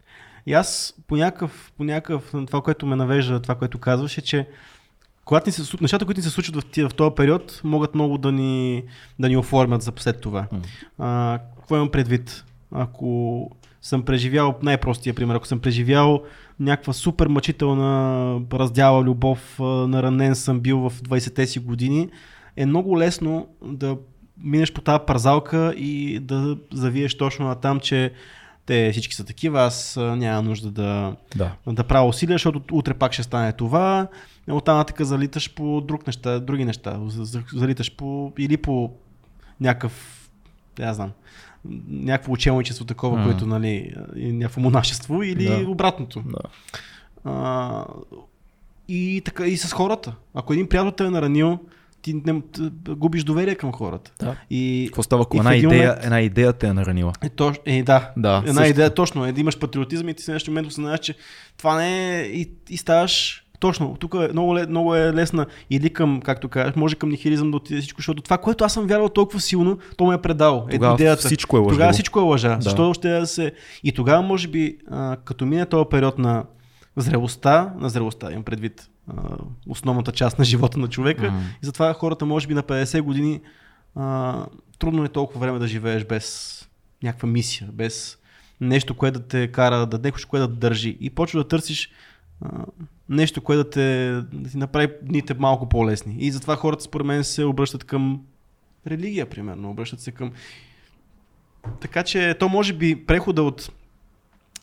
И 0.46 0.52
аз 0.52 0.94
по 1.06 1.16
някакъв, 1.16 1.72
по 1.76 1.84
някакъв, 1.84 2.32
това, 2.46 2.60
което 2.60 2.86
ме 2.86 2.96
навежда, 2.96 3.40
това, 3.42 3.54
което 3.54 3.78
казваш 3.78 4.18
е, 4.18 4.22
че 4.22 4.48
когато 5.24 5.48
ни 5.48 5.52
се, 5.52 5.76
нещата, 5.80 6.04
които 6.06 6.18
ни 6.18 6.22
се 6.22 6.30
случват 6.30 6.56
в, 6.56 6.70
тия- 6.70 6.88
в 6.88 6.94
този 6.94 7.14
период, 7.14 7.60
могат 7.64 7.94
много 7.94 8.18
да 8.18 8.32
ни, 8.32 8.82
да 9.18 9.28
ни 9.28 9.36
оформят 9.36 9.82
за 9.82 9.92
след 9.96 10.20
това. 10.20 10.46
М. 10.52 10.60
А, 10.98 11.38
какво 11.58 11.76
имам 11.76 11.88
предвид? 11.90 12.44
Ако 12.72 13.50
съм 13.82 14.02
преживял, 14.02 14.58
най-простия 14.62 15.14
пример, 15.14 15.34
ако 15.34 15.46
съм 15.46 15.60
преживял 15.60 16.22
някаква 16.62 16.92
супер 16.92 17.26
мъчителна 17.26 18.40
раздяла 18.52 19.02
любов, 19.02 19.56
наранен 19.60 20.34
съм 20.34 20.60
бил 20.60 20.78
в 20.78 20.92
20-те 21.02 21.46
си 21.46 21.58
години, 21.58 22.08
е 22.56 22.66
много 22.66 22.98
лесно 22.98 23.46
да 23.64 23.96
минеш 24.38 24.72
по 24.72 24.80
тази 24.80 24.98
парзалка 25.06 25.74
и 25.76 26.18
да 26.18 26.56
завиеш 26.72 27.14
точно 27.14 27.46
на 27.46 27.54
там, 27.54 27.80
че 27.80 28.12
те 28.66 28.88
всички 28.92 29.14
са 29.14 29.24
такива, 29.24 29.60
аз 29.62 29.96
няма 29.96 30.42
нужда 30.42 30.70
да, 30.70 31.16
Да. 31.36 31.52
да 31.66 31.84
правя 31.84 32.08
усилия, 32.08 32.34
защото 32.34 32.62
утре 32.72 32.94
пак 32.94 33.12
ще 33.12 33.22
стане 33.22 33.52
това. 33.52 34.06
Оттам 34.50 34.76
нататък 34.76 35.06
залиташ 35.06 35.54
по 35.54 35.80
друг 35.80 36.06
неща, 36.06 36.38
други 36.40 36.64
неща. 36.64 37.00
За- 37.06 37.24
за- 37.24 37.42
Залиташ 37.54 37.96
по, 37.96 38.32
или 38.38 38.56
по 38.56 38.90
някакъв, 39.60 40.18
я 40.78 40.94
знам, 40.94 41.10
някакво 41.88 42.32
ученичество 42.32 42.84
такова, 42.84 43.18
М. 43.18 43.24
което, 43.24 43.46
нали, 43.46 43.94
е 44.16 44.32
някакво 44.32 44.60
монашество 44.60 45.22
или 45.22 45.44
Да. 45.44 45.64
обратното. 45.68 46.22
да. 46.22 46.38
А, 47.24 47.84
и 48.88 49.22
така 49.24 49.46
и 49.46 49.56
с 49.56 49.72
хората. 49.72 50.14
Ако 50.34 50.52
един 50.52 50.68
приятел 50.68 50.90
те 50.90 51.04
е 51.04 51.10
наранил, 51.10 51.58
ти 52.02 52.14
не, 52.16 52.42
губиш 52.88 53.24
доверие 53.24 53.54
към 53.54 53.72
хората. 53.72 54.12
Да. 54.20 54.36
И, 54.50 54.84
Какво 54.88 55.02
става, 55.02 55.22
ако 55.22 55.36
една 55.36 55.54
идея, 55.56 55.68
момент- 55.82 56.04
една 56.04 56.20
идея 56.20 56.52
те 56.52 56.66
е 56.66 56.72
наранила? 56.72 57.12
е, 57.22 57.28
то, 57.28 57.52
е, 57.66 57.82
да. 57.82 58.10
Да, 58.16 58.36
Една 58.38 58.52
също. 58.54 58.70
идея 58.70 58.94
точно 58.94 59.24
е 59.26 59.32
да 59.32 59.40
имаш 59.40 59.58
патриотизъм 59.58 60.08
и 60.08 60.14
ти 60.14 60.22
в 60.22 60.24
следващия 60.24 60.52
момент 60.52 60.68
осъзнаеш, 60.68 61.00
че 61.00 61.14
това 61.58 61.76
не 61.76 62.18
е 62.18 62.22
и, 62.22 62.50
и 62.70 62.76
ставаш 62.76 63.44
точно. 63.62 63.96
Тук 64.00 64.14
е 64.14 64.28
много, 64.32 64.58
много 64.68 64.94
е 64.94 65.12
лесна 65.12 65.46
или 65.70 65.90
към, 65.90 66.20
както 66.20 66.48
кажеш, 66.48 66.76
може 66.76 66.96
към 66.96 67.08
нихилизъм 67.08 67.50
да 67.50 67.56
отиде 67.56 67.80
всичко, 67.80 67.98
защото 67.98 68.22
това, 68.22 68.38
което 68.38 68.64
аз 68.64 68.72
съм 68.72 68.86
вярвал 68.86 69.08
толкова 69.08 69.40
силно, 69.40 69.78
то 69.96 70.06
ме 70.06 70.14
е 70.14 70.18
предало. 70.18 70.66
Тогава 70.70 70.94
идеята. 70.94 71.26
всичко 71.26 71.56
е 71.56 71.60
лъжливо. 71.60 71.74
Тогава 71.74 71.92
всичко 71.92 72.20
е 72.20 72.22
лъжа. 72.22 72.56
Да. 72.56 72.62
Защо 72.62 72.94
ще 72.94 73.08
да 73.08 73.26
се... 73.26 73.52
И 73.84 73.92
тогава, 73.92 74.22
може 74.22 74.48
би, 74.48 74.78
а, 74.90 75.16
като 75.24 75.46
мине 75.46 75.66
този 75.66 75.84
период 75.90 76.18
на 76.18 76.44
зрелостта, 76.96 77.72
на 77.78 77.88
зрелостта 77.88 78.32
имам 78.32 78.44
предвид, 78.44 78.88
основната 79.68 80.12
част 80.12 80.38
на 80.38 80.44
живота 80.44 80.78
на 80.78 80.88
човека. 80.88 81.30
Мгм. 81.30 81.36
И 81.62 81.66
затова 81.66 81.92
хората, 81.94 82.26
може 82.26 82.46
би 82.46 82.54
на 82.54 82.62
50 82.62 83.02
години, 83.02 83.40
а, 83.94 84.46
трудно 84.78 85.04
е 85.04 85.08
толкова 85.08 85.40
време 85.40 85.58
да 85.58 85.68
живееш 85.68 86.04
без 86.04 86.58
някаква 87.02 87.28
мисия, 87.28 87.68
без 87.72 88.18
нещо, 88.60 88.94
което 88.94 89.18
да 89.18 89.26
те 89.26 89.48
кара, 89.48 89.86
да 89.86 89.98
нещо, 89.98 90.28
което 90.28 90.48
да 90.48 90.54
държи. 90.54 90.96
И 91.00 91.10
почва 91.10 91.40
да 91.40 91.48
търсиш 91.48 91.90
а, 92.40 92.64
нещо, 93.12 93.40
което 93.40 93.64
да, 93.64 93.70
те, 93.70 94.12
да 94.32 94.50
ти 94.50 94.56
направи 94.56 94.88
дните 95.02 95.34
малко 95.34 95.68
по-лесни. 95.68 96.16
И 96.18 96.30
затова 96.30 96.56
хората, 96.56 96.82
според 96.82 97.06
мен, 97.06 97.24
се 97.24 97.44
обръщат 97.44 97.84
към 97.84 98.20
религия, 98.86 99.26
примерно. 99.26 99.70
Обръщат 99.70 100.00
се 100.00 100.12
към... 100.12 100.32
Така 101.80 102.02
че 102.02 102.36
то 102.38 102.48
може 102.48 102.72
би 102.72 103.06
прехода 103.06 103.42
от 103.42 103.72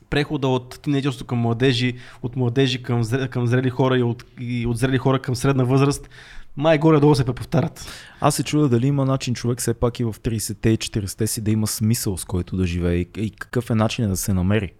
прехода 0.09 0.47
от 0.47 0.79
тинейджерство 0.81 1.25
към 1.25 1.37
младежи, 1.37 1.93
от 2.21 2.35
младежи 2.35 2.83
към, 2.83 3.03
зре, 3.03 3.27
към 3.27 3.47
зрели 3.47 3.69
хора 3.69 3.97
и 3.97 4.03
от, 4.03 4.25
и 4.39 4.67
от 4.67 4.77
зрели 4.77 4.97
хора 4.97 5.19
към 5.19 5.35
средна 5.35 5.63
възраст, 5.63 6.09
май 6.57 6.77
горе-долу 6.77 7.15
се 7.15 7.25
преповтарят. 7.25 7.87
Аз 8.19 8.35
се 8.35 8.43
чудя 8.43 8.69
дали 8.69 8.87
има 8.87 9.05
начин 9.05 9.33
човек 9.33 9.59
все 9.59 9.73
пак 9.73 9.99
и 9.99 10.03
в 10.03 10.13
30-те 10.13 10.69
и 10.69 10.77
40-те 10.77 11.27
си 11.27 11.41
да 11.41 11.51
има 11.51 11.67
смисъл 11.67 12.17
с 12.17 12.25
който 12.25 12.57
да 12.57 12.67
живее 12.67 12.95
и, 12.95 13.07
и 13.17 13.31
какъв 13.31 13.69
е 13.69 13.75
начин 13.75 14.09
да 14.09 14.17
се 14.17 14.33
намери. 14.33 14.71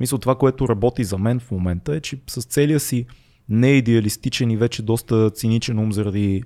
Мисля, 0.00 0.18
това, 0.18 0.34
което 0.34 0.68
работи 0.68 1.04
за 1.04 1.18
мен 1.18 1.40
в 1.40 1.50
момента 1.50 1.94
е, 1.94 2.00
че 2.00 2.20
с 2.26 2.42
целия 2.42 2.80
си 2.80 3.06
неидеалистичен 3.48 4.50
и 4.50 4.56
вече 4.56 4.82
доста 4.82 5.30
циничен 5.30 5.78
ум 5.78 5.92
заради 5.92 6.42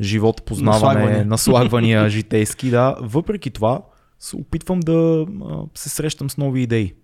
живот, 0.00 0.42
познаване, 0.42 0.80
Наслагвания. 0.80 1.26
наслагвания, 1.26 2.08
житейски, 2.10 2.70
да. 2.70 2.96
Въпреки 3.00 3.50
това, 3.50 3.82
се 4.18 4.36
опитвам 4.36 4.80
да 4.80 5.26
се 5.74 5.88
срещам 5.88 6.30
с 6.30 6.36
нови 6.36 6.62
идеи. 6.62 6.94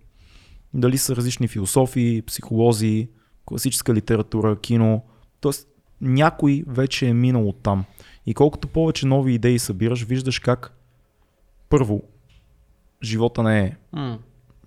Дали 0.73 0.97
са 0.97 1.15
различни 1.15 1.47
философии, 1.47 2.21
психолози, 2.21 3.07
класическа 3.45 3.93
литература, 3.93 4.59
кино. 4.59 5.03
Тоест, 5.41 5.67
някой 6.01 6.63
вече 6.67 7.07
е 7.07 7.13
минал 7.13 7.49
от 7.49 7.63
там. 7.63 7.85
И 8.25 8.33
колкото 8.33 8.67
повече 8.67 9.05
нови 9.05 9.33
идеи 9.33 9.59
събираш, 9.59 10.03
виждаш 10.03 10.39
как 10.39 10.73
първо, 11.69 12.03
живота 13.03 13.43
не 13.43 13.59
е 13.59 13.75
М. 13.93 14.19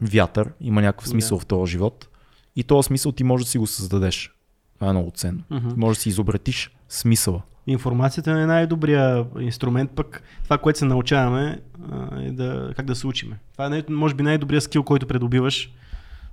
вятър, 0.03 0.53
има 0.61 0.83
някакъв 0.83 1.09
смисъл 1.09 1.39
в 1.39 1.47
този 1.47 1.73
живот. 1.73 2.09
И 2.57 2.65
този 2.65 2.87
смисъл 2.87 3.13
ти 3.13 3.25
може 3.25 3.45
да 3.45 3.51
си 3.51 3.59
го 3.59 3.67
създадеш. 3.67 4.33
Това 4.75 4.89
е 4.89 4.93
много 4.93 5.11
ценно. 5.11 5.43
Ти 5.49 5.75
може 5.77 5.97
да 5.97 6.03
си 6.03 6.09
изобретиш 6.09 6.71
смисъла. 6.89 7.43
Информацията 7.67 8.31
е 8.31 8.47
най-добрия 8.47 9.27
инструмент, 9.41 9.91
пък 9.91 10.23
това, 10.45 10.59
което 10.59 10.79
се 10.79 10.85
научаваме 10.85 11.61
е 12.21 12.31
да, 12.31 12.73
как 12.77 12.87
да 12.87 12.95
се 12.95 13.07
учиме. 13.07 13.39
Това 13.53 13.77
е 13.77 13.85
може 13.89 14.15
би 14.15 14.23
най-добрият 14.23 14.65
скил, 14.65 14.83
който 14.83 15.07
придобиваш 15.07 15.73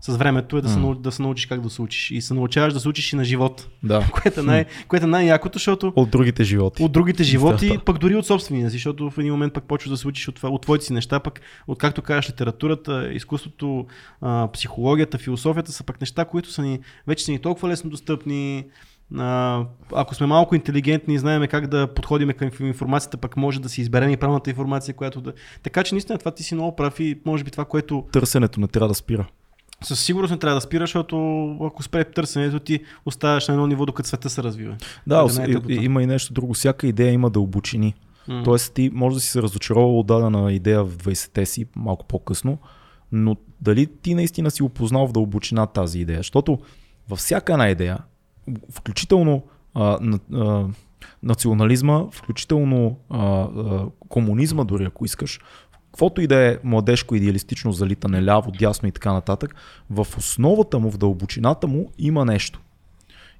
с 0.02 0.18
времето 0.18 0.58
е 0.58 0.62
да, 0.62 0.70
се, 0.70 0.80
нау- 0.80 0.96
да 0.96 1.12
се 1.12 1.22
научиш 1.22 1.46
как 1.46 1.62
да 1.62 1.70
се 1.70 1.82
учиш. 1.82 2.12
И 2.12 2.22
се 2.22 2.34
научаваш 2.34 2.74
да 2.74 2.80
се 2.80 2.90
учиш 2.90 3.14
и 3.14 3.16
на 3.16 3.24
живот, 3.24 3.68
Да. 3.84 4.08
което 4.22 4.40
е, 4.40 4.44
най- 4.44 4.66
което 4.88 5.06
е 5.06 5.10
най-якото, 5.10 5.56
защото 5.56 5.94
От 5.96 6.10
другите 6.10 6.44
животи. 6.44 6.84
от 6.84 6.92
другите 6.92 7.24
животи, 7.24 7.68
Да. 7.68 7.80
пък 7.80 7.98
дори 7.98 8.16
от 8.16 8.26
собствения 8.26 8.70
си, 8.70 8.76
защото 8.76 9.10
в 9.10 9.18
един 9.18 9.32
момент 9.32 9.54
пък 9.54 9.64
почваш 9.64 9.90
да 9.90 9.98
се 9.98 10.08
учиш 10.08 10.28
от, 10.28 10.36
това, 10.36 10.50
от 10.50 10.62
твоите 10.62 10.86
си 10.86 10.94
неща, 10.94 11.20
пък 11.20 11.42
от 11.68 11.78
както 11.80 12.02
кажеш 12.02 12.30
литературата, 12.30 13.10
изкуството, 13.14 13.86
а, 14.22 14.50
психологията, 14.54 15.18
философията 15.18 15.72
са 15.72 15.84
пък 15.84 16.02
неща, 16.02 16.26
които 16.26 16.52
са 16.52 16.62
ни, 16.62 16.80
вече 17.08 17.26
са 17.26 17.32
ни 17.32 17.40
толкова 17.40 17.70
лесно 17.70 17.90
достъпни. 17.90 18.66
А, 19.18 19.64
ако 19.94 20.16
сме 20.16 20.28
малко 20.28 20.56
интелигентни 20.56 21.14
и 21.14 21.20
знаем 21.20 21.48
как 21.48 21.68
да 21.68 21.88
подходим 21.88 22.30
към 22.30 22.50
информацията, 22.60 23.18
пък 23.18 23.38
може 23.38 23.62
да 23.62 23.70
си 23.70 23.82
изберем 23.82 24.10
и 24.10 24.18
правилната 24.18 24.50
информация, 24.50 24.94
която 24.96 25.22
да... 25.22 25.34
Така 25.64 25.84
че 25.84 25.96
наистина 25.96 26.18
това 26.18 26.32
ти 26.32 26.44
си 26.44 26.56
много 26.56 26.76
прав 26.76 27.00
и 27.00 27.20
може 27.26 27.44
би 27.44 27.52
това, 27.52 27.66
което 27.66 28.06
Търсенето 28.12 28.60
не 28.60 28.68
трябва 28.68 28.88
да 28.88 28.94
спира. 28.96 29.28
Със 29.84 30.06
сигурност 30.06 30.32
не 30.32 30.40
трябва 30.40 30.56
да 30.56 30.62
спираш, 30.62 30.90
защото 30.90 31.52
ако 31.62 31.84
спре 31.84 32.04
търсенето 32.04 32.60
ти, 32.60 32.80
оставаш 33.06 33.48
на 33.48 33.54
едно 33.54 33.68
ниво, 33.68 33.86
докато 33.86 34.10
света 34.10 34.30
се 34.30 34.44
развива. 34.44 34.76
Да, 35.08 35.28
е 35.40 35.74
и- 35.74 35.86
има 35.86 36.04
и 36.04 36.06
нещо 36.06 36.34
друго. 36.34 36.54
Всяка 36.54 36.88
идея 36.88 37.12
има 37.12 37.30
дълбочини. 37.30 37.94
М. 38.28 38.42
Тоест 38.46 38.74
ти 38.74 38.92
може 38.94 39.14
да 39.14 39.20
си 39.20 39.28
се 39.28 39.42
разочаровал 39.42 40.00
от 40.00 40.08
дадена 40.08 40.54
идея 40.54 40.84
в 40.84 40.98
20-те 40.98 41.46
си, 41.46 41.66
малко 41.76 42.06
по-късно, 42.06 42.58
но 43.12 43.36
дали 43.62 43.88
ти 44.02 44.16
наистина 44.16 44.52
си 44.52 44.64
опознал 44.64 45.08
в 45.08 45.12
дълбочина 45.12 45.66
тази 45.66 46.00
идея? 46.00 46.20
Защото 46.20 46.60
във 47.10 47.20
всяка 47.20 47.54
една 47.54 47.70
идея, 47.70 47.98
включително 48.72 49.44
а, 49.74 49.98
на, 50.02 50.20
а, 50.34 50.66
национализма, 51.24 52.04
включително 52.12 52.98
а, 53.10 53.20
а, 53.20 53.86
комунизма 54.10 54.64
дори 54.64 54.86
ако 54.86 55.06
искаш, 55.06 55.40
каквото 55.98 56.22
и 56.22 56.28
да 56.28 56.52
е 56.52 56.58
младежко 56.64 57.16
идеалистично 57.16 57.72
залитане 57.72 58.26
ляво, 58.26 58.52
дясно 58.52 58.88
и 58.88 58.92
така 58.92 59.14
нататък, 59.14 59.56
в 59.90 60.08
основата 60.18 60.80
му, 60.80 60.92
в 60.92 60.98
дълбочината 60.98 61.68
му 61.68 61.92
има 61.98 62.26
нещо. 62.26 62.62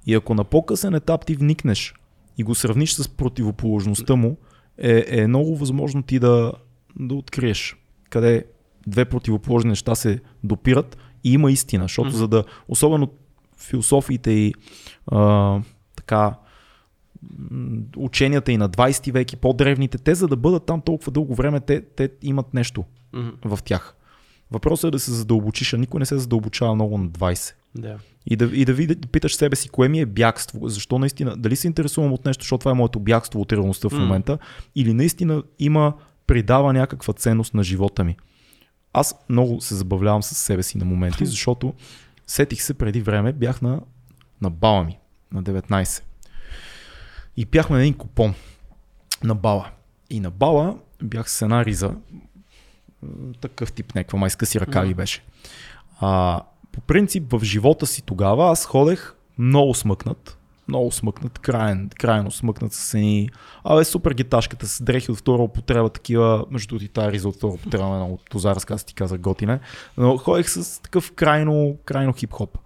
И 0.06 0.14
ако 0.14 0.34
на 0.34 0.44
по-късен 0.44 0.94
етап 0.94 1.26
ти 1.26 1.34
вникнеш 1.34 1.94
и 2.38 2.42
го 2.42 2.54
сравниш 2.54 2.92
с 2.92 3.08
противоположността 3.08 4.16
му, 4.16 4.36
е, 4.78 5.04
е 5.08 5.26
много 5.26 5.56
възможно 5.56 6.02
ти 6.02 6.18
да, 6.18 6.52
да 6.98 7.14
откриеш 7.14 7.76
къде 8.10 8.44
две 8.86 9.04
противоположни 9.04 9.68
неща 9.68 9.94
се 9.94 10.20
допират 10.44 10.98
и 11.24 11.32
има 11.32 11.52
истина, 11.52 11.84
защото 11.84 12.10
за 12.10 12.28
да, 12.28 12.44
особено 12.68 13.08
философиите 13.58 14.30
и 14.30 14.54
а, 15.06 15.60
така 15.96 16.34
ученията 17.96 18.52
и 18.52 18.56
на 18.56 18.70
20 18.70 19.12
век 19.12 19.32
и 19.32 19.36
по-древните, 19.36 19.98
те 19.98 20.14
за 20.14 20.28
да 20.28 20.36
бъдат 20.36 20.66
там 20.66 20.80
толкова 20.80 21.12
дълго 21.12 21.34
време, 21.34 21.60
те, 21.60 21.80
те 21.80 22.10
имат 22.22 22.54
нещо 22.54 22.84
Мгм. 23.12 23.28
в 23.44 23.58
тях. 23.64 23.94
Въпросът 24.50 24.88
е 24.88 24.90
да 24.90 24.98
се 24.98 25.10
задълбочиш, 25.10 25.72
а 25.74 25.78
никой 25.78 25.98
не 25.98 26.06
се 26.06 26.18
задълбочава 26.18 26.74
много 26.74 26.98
на 26.98 27.08
20. 27.08 27.54
Да. 27.74 27.98
И 28.26 28.36
да, 28.36 28.44
и 28.44 28.64
да, 28.64 28.72
види, 28.72 28.94
да 28.94 29.08
питаш 29.08 29.36
себе 29.36 29.56
си, 29.56 29.68
кое 29.68 29.88
ми 29.88 30.00
е 30.00 30.06
бягство, 30.06 30.68
защо 30.68 30.98
наистина, 30.98 31.36
дали 31.36 31.56
се 31.56 31.66
интересувам 31.66 32.12
от 32.12 32.24
нещо, 32.24 32.42
защото 32.42 32.58
това 32.58 32.70
е 32.70 32.74
моето 32.74 33.00
бягство 33.00 33.40
от 33.40 33.52
реалността 33.52 33.88
в 33.88 33.92
момента, 33.92 34.38
или 34.74 34.94
наистина 34.94 35.42
има, 35.58 35.92
придава 36.26 36.72
някаква 36.72 37.14
ценност 37.14 37.54
на 37.54 37.62
живота 37.62 38.04
ми. 38.04 38.16
Аз 38.92 39.14
много 39.28 39.60
се 39.60 39.74
забавлявам 39.74 40.22
с 40.22 40.34
себе 40.34 40.62
си 40.62 40.78
на 40.78 40.84
моменти, 40.84 41.26
защото 41.26 41.74
сетих 42.26 42.62
се 42.62 42.74
преди 42.74 43.00
време, 43.00 43.32
бях 43.32 43.62
на, 43.62 43.80
на 44.42 44.50
бала 44.50 44.84
ми, 44.84 44.98
на 45.32 45.42
19. 45.42 46.02
И 47.38 47.44
бяхме 47.44 47.76
на 47.76 47.82
един 47.82 47.94
купон 47.94 48.34
на 49.24 49.34
бала. 49.34 49.70
И 50.10 50.20
на 50.20 50.30
бала 50.30 50.78
бях 51.02 51.30
с 51.30 51.42
една 51.42 51.64
риза, 51.64 51.94
такъв 53.40 53.72
тип, 53.72 53.94
някаква 53.94 54.18
майска 54.18 54.46
си 54.46 54.60
ръка 54.60 54.82
Мгм. 54.82 54.94
беше. 54.94 55.24
А, 56.00 56.42
по 56.72 56.80
принцип 56.80 57.32
в 57.32 57.44
живота 57.44 57.86
си 57.86 58.02
тогава 58.02 58.50
аз 58.50 58.66
ходех 58.66 59.14
много 59.38 59.74
смъкнат. 59.74 60.38
Много 60.68 60.92
смъкнат, 60.92 61.38
крайен, 61.38 61.90
крайно 61.98 62.30
смъкнат 62.30 62.72
с 62.72 62.94
едни... 62.94 63.30
Абе, 63.64 63.84
супер 63.84 64.14
гиташката 64.14 64.66
с 64.66 64.82
дрехи 64.82 65.10
от 65.10 65.18
втора 65.18 65.42
употреба, 65.42 65.88
такива, 65.88 66.44
между 66.50 66.68
другото 66.68 66.84
и 66.84 66.88
тази 66.88 67.12
риза 67.12 67.28
от 67.28 67.36
втора 67.36 67.52
употреба, 67.52 67.84
от 67.84 68.30
Тозарска, 68.30 68.74
аз 68.74 68.84
ти 68.84 68.94
казах 68.94 69.20
готине. 69.20 69.60
Но 69.96 70.16
ходех 70.16 70.50
с 70.50 70.82
такъв 70.82 71.12
крайно, 71.12 71.76
крайно 71.84 72.12
хип-хоп. 72.12 72.58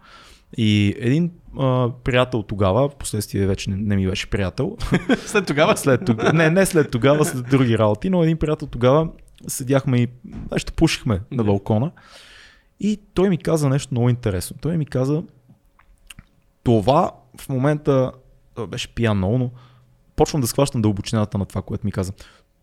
И 0.57 0.95
един 0.99 1.31
а, 1.59 1.91
приятел 2.05 2.43
тогава, 2.43 2.89
последствие 2.89 3.47
вече 3.47 3.71
не, 3.71 3.77
не 3.77 3.97
ми 3.97 4.09
беше 4.09 4.31
приятел, 4.31 4.77
След 5.27 5.47
тогава 5.47 5.77
след 5.77 6.05
тогава, 6.07 6.33
не, 6.33 6.51
не 6.51 6.67
след 6.67 6.91
тогава, 6.91 7.25
след 7.25 7.49
други 7.49 7.79
работи, 7.79 8.11
но 8.11 8.23
един 8.23 8.37
приятел 8.37 8.69
тогава 8.69 9.09
седяхме 9.47 9.99
и 9.99 10.09
нещо 10.53 10.73
пушихме 10.73 11.21
на 11.31 11.45
балкона 11.45 11.91
и 12.81 13.01
той 13.15 13.29
ми 13.29 13.39
каза 13.39 13.69
нещо 13.69 13.95
много 13.95 14.09
интересно. 14.09 14.57
Той 14.61 14.77
ми 14.77 14.87
каза, 14.87 15.23
това 16.63 17.11
в 17.41 17.49
момента, 17.49 18.13
беше 18.69 18.95
пиян 18.95 19.17
много, 19.17 19.39
но 19.39 19.51
почвам 20.17 20.41
да 20.41 20.47
схващам 20.47 20.83
дълбочината 20.83 21.39
на 21.39 21.47
това, 21.47 21.63
което 21.63 21.87
ми 21.87 21.93
каза. 21.93 22.13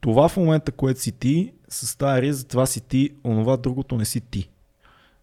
Това 0.02 0.30
в 0.30 0.38
момента, 0.38 0.72
което 0.72 1.02
си 1.02 1.12
ти, 1.12 1.54
с 1.70 1.98
тази 1.98 2.22
риза, 2.22 2.48
това 2.48 2.66
си 2.66 2.82
ти, 2.82 3.10
онова 3.24 3.58
другото 3.58 3.98
не 3.98 4.06
си 4.06 4.22
ти. 4.22 4.50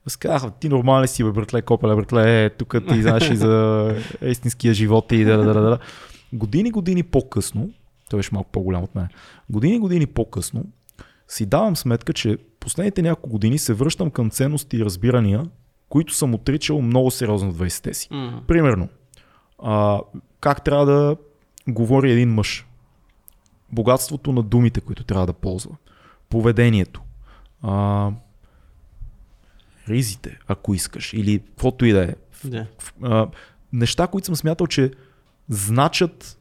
Аз 0.06 0.16
казах, 0.16 0.52
ти 0.60 0.68
нормален 0.68 1.08
си, 1.08 1.24
бе, 1.24 1.30
братле, 1.30 1.62
копеле, 1.62 1.96
братле, 1.96 2.44
е, 2.44 2.50
тук 2.50 2.76
ти 2.88 3.02
знаеш 3.02 3.30
и 3.30 3.36
за 3.36 3.94
истинския 4.22 4.74
живот 4.74 5.12
и 5.12 5.24
да, 5.24 5.36
да, 5.36 5.54
да, 5.54 5.60
да. 5.60 5.78
Години, 6.32 6.70
години 6.70 7.02
по-късно, 7.02 7.70
той 8.10 8.18
беше 8.18 8.30
малко 8.32 8.50
по-голям 8.50 8.82
от 8.82 8.94
мен, 8.94 9.08
години, 9.50 9.78
години 9.78 10.06
по-късно, 10.06 10.64
си 11.28 11.46
давам 11.46 11.76
сметка, 11.76 12.12
че 12.12 12.38
последните 12.60 13.02
няколко 13.02 13.30
години 13.30 13.58
се 13.58 13.74
връщам 13.74 14.10
към 14.10 14.30
ценности 14.30 14.76
и 14.76 14.84
разбирания, 14.84 15.46
които 15.88 16.14
съм 16.14 16.34
отричал 16.34 16.82
много 16.82 17.10
сериозно 17.10 17.52
в 17.52 17.58
20-те 17.58 17.94
си. 17.94 18.08
М. 18.10 18.42
Примерно, 18.46 18.88
а, 19.62 20.00
как 20.40 20.64
трябва 20.64 20.86
да 20.86 21.16
говори 21.68 22.12
един 22.12 22.34
мъж, 22.34 22.66
богатството 23.72 24.32
на 24.32 24.42
думите, 24.42 24.80
които 24.80 25.04
трябва 25.04 25.26
да 25.26 25.32
ползва, 25.32 25.76
поведението, 26.28 27.02
а, 27.62 28.10
ризите, 29.88 30.38
ако 30.48 30.74
искаш, 30.74 31.12
или 31.12 31.38
каквото 31.38 31.84
и 31.84 31.92
да 31.92 32.04
е. 32.04 32.14
А, 33.02 33.28
неща, 33.72 34.06
които 34.06 34.26
съм 34.26 34.36
смятал, 34.36 34.66
че 34.66 34.90
значат 35.48 36.38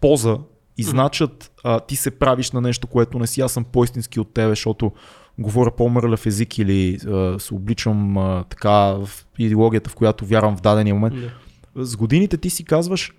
полза 0.00 0.38
и 0.78 0.82
значат 0.82 1.52
а, 1.64 1.80
ти 1.80 1.96
се 1.96 2.10
правиш 2.10 2.50
на 2.50 2.60
нещо, 2.60 2.86
което 2.86 3.18
не 3.18 3.26
си, 3.26 3.40
аз 3.40 3.52
съм 3.52 3.64
по-истински 3.64 4.20
от 4.20 4.34
тебе, 4.34 4.48
защото 4.48 4.92
говоря 5.38 5.70
по-мърлев 5.76 6.26
език 6.26 6.58
или 6.58 6.98
а, 7.06 7.38
се 7.38 7.54
обличам 7.54 8.18
а, 8.18 8.44
така 8.44 8.70
в 8.70 9.10
идеологията, 9.38 9.90
в 9.90 9.94
която 9.94 10.26
вярвам 10.26 10.56
в 10.56 10.60
дадения 10.60 10.94
момент. 10.94 11.14
Да. 11.20 11.84
С 11.84 11.96
годините 11.96 12.36
ти 12.36 12.50
си 12.50 12.64
казваш, 12.64 13.12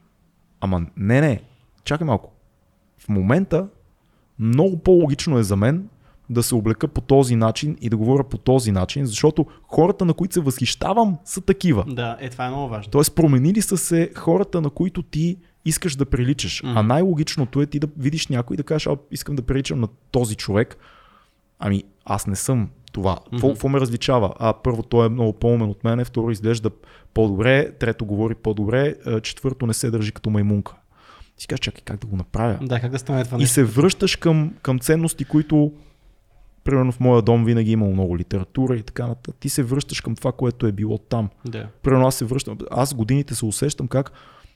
ама 0.61 0.85
не, 0.97 1.21
не, 1.21 1.41
чакай 1.83 2.07
малко. 2.07 2.31
В 2.97 3.09
момента 3.09 3.67
много 4.39 4.79
по-логично 4.79 5.37
е 5.37 5.43
за 5.43 5.55
мен 5.55 5.89
да 6.33 6.43
се 6.43 6.55
облека 6.55 6.87
по 6.87 7.01
този 7.01 7.35
начин 7.35 7.77
и 7.81 7.89
да 7.89 7.97
говоря 7.97 8.23
по 8.23 8.37
този 8.37 8.71
начин, 8.71 9.05
защото 9.05 9.45
хората, 9.63 10.05
на 10.05 10.13
които 10.13 10.33
се 10.33 10.39
възхищавам, 10.39 11.17
са 11.25 11.41
такива. 11.41 11.85
Да, 11.87 12.17
е, 12.19 12.29
това 12.29 12.45
е 12.45 12.49
много 12.49 12.69
важно. 12.69 12.91
Тоест, 12.91 13.15
променили 13.15 13.61
са 13.61 13.77
се 13.77 14.11
хората, 14.15 14.61
на 14.61 14.69
които 14.69 15.03
ти 15.03 15.37
искаш 15.65 15.95
да 15.95 16.05
приличаш. 16.05 16.63
Мгм. 16.63 16.77
А 16.77 16.83
най-логичното 16.83 17.61
е 17.61 17.65
ти 17.65 17.79
да 17.79 17.87
видиш 17.97 18.27
някой 18.27 18.53
и 18.53 18.57
да 18.57 18.63
кажеш, 18.63 18.87
а, 18.87 18.97
искам 19.11 19.35
да 19.35 19.41
приличам 19.41 19.79
на 19.79 19.87
този 20.11 20.35
човек. 20.35 20.77
Ами, 21.59 21.83
аз 22.05 22.27
не 22.27 22.35
съм 22.35 22.69
това. 22.91 23.19
Какво 23.31 23.49
какво 23.49 23.69
ме 23.69 23.79
различава? 23.79 24.33
А, 24.39 24.53
първо, 24.53 24.83
той 24.83 25.05
е 25.05 25.09
много 25.09 25.33
по-умен 25.33 25.69
от 25.69 25.83
мене, 25.83 26.05
второ, 26.05 26.31
изглежда 26.31 26.69
по-добре, 27.13 27.71
трето, 27.71 28.05
говори 28.05 28.35
по-добре, 28.35 28.95
четвърто, 29.23 29.65
не 29.65 29.73
се 29.73 29.91
държи 29.91 30.11
като 30.11 30.29
маймунка. 30.29 30.73
Ти 31.35 31.41
си 31.41 31.47
кажеш, 31.47 31.59
чакай, 31.59 31.81
как 31.85 31.99
да 31.99 32.07
го 32.07 32.15
направя? 32.15 32.57
Да, 32.61 32.79
как 32.79 32.91
да 32.91 32.99
стане 32.99 33.25
това 33.25 33.37
И 33.37 33.39
нещо? 33.39 33.53
се 33.53 33.63
връщаш 33.63 34.15
към, 34.15 34.53
към 34.61 34.79
ценности, 34.79 35.25
които 35.25 35.71
примерно 36.63 36.91
в 36.91 36.99
моя 36.99 37.21
дом 37.21 37.45
винаги 37.45 37.69
е 37.69 37.73
имало 37.73 37.93
много 37.93 38.17
литература 38.17 38.75
и 38.75 38.83
така 38.83 39.07
нататък. 39.07 39.35
Ти 39.39 39.49
се 39.49 39.63
връщаш 39.63 40.01
към 40.01 40.15
това, 40.15 40.31
което 40.31 40.67
е 40.67 40.71
било 40.71 40.97
там. 40.97 41.29
Да. 41.45 41.67
Примерно 41.83 42.07
аз 42.07 42.15
се 42.15 42.25
връщам, 42.25 42.57
аз 42.71 42.93
годините 42.93 43.35
се 43.35 43.45
усещам 43.45 43.87
как 43.87 44.11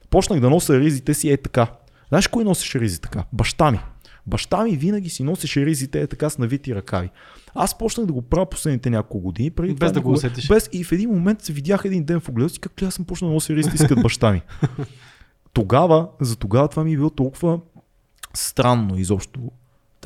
почнах 0.10 0.40
да 0.40 0.50
нося 0.50 0.80
ризите 0.80 1.14
си 1.14 1.32
е 1.32 1.38
така. 1.38 1.68
Знаеш 2.10 2.28
кой 2.28 2.44
носеше 2.44 2.80
ризи 2.80 3.02
така? 3.02 3.24
Баща 3.34 3.72
ми. 3.72 3.80
Баща 4.28 4.64
ми 4.64 4.78
винаги 4.78 5.10
си 5.10 5.24
носеше 5.24 5.66
ризите 5.66 6.02
е 6.02 6.08
така 6.08 6.30
с 6.30 6.38
навити 6.38 6.76
ръкави. 6.76 7.10
Аз 7.56 7.78
почнах 7.78 8.06
да 8.06 8.14
го 8.14 8.22
правя 8.22 8.46
последните 8.46 8.90
няколко 8.90 9.20
години. 9.20 9.52
Преди 9.52 9.74
Без 9.74 9.92
да 9.92 10.02
го 10.02 10.12
усетиш. 10.12 10.48
Без 10.48 10.70
и 10.72 10.84
в 10.84 10.92
един 10.92 11.10
момент 11.10 11.42
се 11.42 11.54
видях 11.54 11.82
един 11.86 12.04
ден 12.04 12.20
в 12.20 12.30
огледа 12.30 12.50
си, 12.50 12.60
как 12.60 12.82
аз 12.82 12.94
съм 12.94 13.06
почнал 13.06 13.30
да 13.30 13.34
нося 13.34 13.56
ризите 13.56 13.78
си 13.78 13.88
като 13.88 14.02
баща 14.02 14.32
ми. 14.32 14.42
Тогава, 15.54 16.08
за 16.22 16.36
тогава 16.36 16.68
това 16.68 16.84
ми 16.84 16.94
е 16.94 16.96
било 16.96 17.10
толкова 17.10 17.60
странно 18.34 18.98
изобщо 18.98 19.52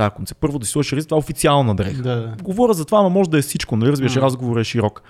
тази 0.04 0.16
концепция. 0.16 0.42
Първо 0.42 0.60
да 0.60 0.66
си 0.66 0.72
сложиш 0.72 0.94
риз, 0.94 1.06
това 1.06 1.16
е 1.16 1.20
официална 1.20 1.76
дреха. 1.76 2.02
Да, 2.02 2.16
да. 2.16 2.36
Говоря 2.44 2.74
за 2.74 2.86
това, 2.86 3.00
ама 3.00 3.10
може 3.10 3.30
да 3.30 3.38
е 3.38 3.42
всичко, 3.42 3.76
нали 3.76 3.92
разбираш, 3.92 4.16
М. 4.16 4.22
разговорът 4.22 4.62
е 4.62 4.70
широк. 4.70 5.04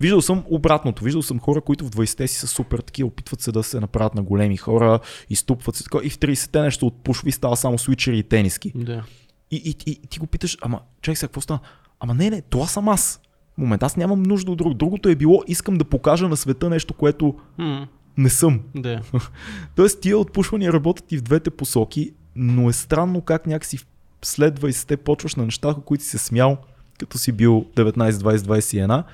Виждал 0.00 0.22
съм 0.22 0.44
обратното. 0.50 1.04
Виждал 1.04 1.22
съм 1.22 1.40
хора, 1.40 1.60
които 1.60 1.84
в 1.84 1.90
20-те 1.90 2.28
си 2.28 2.36
са 2.38 2.46
супер 2.46 2.78
такива, 2.78 3.06
опитват 3.06 3.40
се 3.40 3.52
да 3.52 3.62
се 3.62 3.80
направят 3.80 4.14
на 4.14 4.22
големи 4.22 4.56
хора, 4.56 5.00
изтупват 5.30 5.76
се 5.76 5.84
такова, 5.84 6.06
и 6.06 6.10
в 6.10 6.18
30-те 6.18 6.60
нещо 6.60 6.86
отпушва 6.86 7.28
и 7.28 7.32
става 7.32 7.56
само 7.56 7.78
свичери 7.78 8.18
и 8.18 8.22
тениски. 8.22 8.72
Да. 8.74 9.04
И, 9.50 9.56
и, 9.56 9.90
и, 9.90 9.90
и 9.90 10.06
ти 10.06 10.18
го 10.18 10.26
питаш, 10.26 10.58
ама 10.62 10.80
чакай 11.02 11.16
сега, 11.16 11.28
какво 11.28 11.40
стана? 11.40 11.60
Ама 12.00 12.14
не, 12.14 12.30
не, 12.30 12.42
това 12.42 12.66
съм 12.66 12.88
аз. 12.88 13.20
В 13.54 13.58
момента 13.58 13.86
аз 13.86 13.96
нямам 13.96 14.22
нужда 14.22 14.50
от 14.50 14.58
друго. 14.58 14.74
Другото 14.74 15.08
е 15.08 15.14
било, 15.14 15.42
искам 15.46 15.76
да 15.76 15.84
покажа 15.84 16.28
на 16.28 16.36
света 16.36 16.70
нещо, 16.70 16.94
което 16.94 17.34
М, 17.58 17.88
не 18.16 18.28
съм. 18.30 18.60
Да. 18.74 19.00
Тоест 19.76 20.00
тия 20.00 20.18
отпушвания 20.18 20.72
работят 20.72 21.12
и 21.12 21.18
в 21.18 21.22
двете 21.22 21.50
посоки, 21.50 22.12
но 22.36 22.68
е 22.68 22.72
странно 22.72 23.20
как 23.20 23.46
някакси 23.46 23.78
след 24.22 24.60
20-те 24.60 24.96
почваш 24.96 25.34
на 25.34 25.44
неща, 25.44 25.74
които 25.84 26.04
си 26.04 26.10
се 26.10 26.18
смял, 26.18 26.58
като 26.98 27.18
си 27.18 27.32
бил 27.32 27.66
19, 27.76 28.10
20, 28.10 28.36
21, 28.36 29.04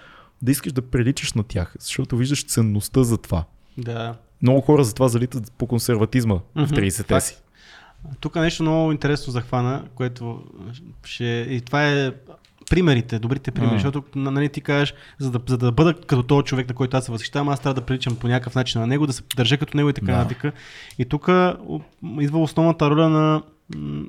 да 0.42 0.52
искаш 0.52 0.72
да 0.72 0.82
приличаш 0.82 1.32
на 1.32 1.42
тях, 1.42 1.74
защото 1.80 2.16
виждаш 2.16 2.46
ценността 2.46 3.02
за 3.04 3.18
това. 3.18 3.44
Да. 3.78 4.14
Много 4.42 4.60
хора 4.60 4.84
затова 4.84 5.08
залитат 5.08 5.52
по 5.52 5.66
консерватизма 5.66 6.34
в 6.34 6.42
Мгм, 6.54 6.74
30-те 6.74 7.14
факт. 7.14 7.26
си. 7.26 7.36
Тук 8.20 8.34
нещо 8.36 8.62
много 8.62 8.92
интересно 8.92 9.32
захвана, 9.32 9.84
което 9.94 10.44
ще... 11.04 11.24
И 11.24 11.60
това 11.60 11.88
е 11.92 12.12
примерите, 12.70 13.18
добрите 13.18 13.50
примери, 13.50 13.72
М. 13.72 13.78
защото 13.78 14.02
на- 14.14 14.30
нали, 14.30 14.48
ти 14.48 14.60
кажеш, 14.60 14.94
за 15.18 15.30
да, 15.30 15.40
за 15.46 15.58
да 15.58 15.72
бъда 15.72 15.94
като 15.94 16.22
този 16.22 16.44
човек, 16.44 16.68
на 16.68 16.74
който 16.74 16.96
аз 16.96 17.04
се 17.04 17.12
възхищавам, 17.12 17.48
аз 17.48 17.60
трябва 17.60 17.74
да 17.74 17.86
приличам 17.86 18.16
по 18.16 18.28
някакъв 18.28 18.54
начин 18.54 18.80
на 18.80 18.86
него, 18.86 19.06
да 19.06 19.12
се 19.12 19.22
държа 19.36 19.58
като 19.58 19.76
него 19.76 19.88
и 19.88 19.92
така 19.92 20.16
нататък. 20.16 20.54
И 20.98 21.04
тук 21.04 21.28
идва 22.20 22.38
основната 22.42 22.90
роля 22.90 23.08
на... 23.08 23.42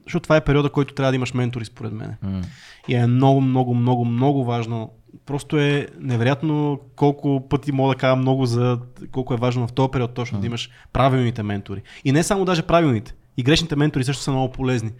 Защото 0.05 0.23
това 0.23 0.35
е 0.35 0.43
периода, 0.43 0.69
който 0.69 0.93
трябва 0.93 1.11
да 1.11 1.15
имаш 1.15 1.33
ментори, 1.33 1.65
според 1.65 1.91
мен. 1.93 2.15
М. 2.21 2.41
И 2.87 2.95
е 2.95 3.07
много, 3.07 3.41
много, 3.41 3.75
много, 3.75 4.05
много 4.05 4.45
важно. 4.45 4.91
Просто 5.25 5.57
е 5.57 5.87
невероятно 5.99 6.79
колко 6.95 7.47
пъти 7.49 7.71
мога 7.71 7.93
да 7.93 7.99
кажа 7.99 8.15
много 8.15 8.45
за 8.45 8.79
колко 9.11 9.33
е 9.33 9.37
важно 9.37 9.67
в 9.67 9.73
този 9.73 9.91
период 9.91 10.13
точно 10.13 10.39
да 10.39 10.47
имаш 10.47 10.69
правилните 10.93 11.43
ментори. 11.43 11.81
И 12.05 12.11
не 12.11 12.23
само 12.23 12.45
даже 12.45 12.61
правилните. 12.61 13.13
И 13.37 13.43
грешните 13.43 13.75
ментори 13.75 14.03
също 14.03 14.23
са 14.23 14.31
много 14.31 14.51
полезни. 14.51 14.91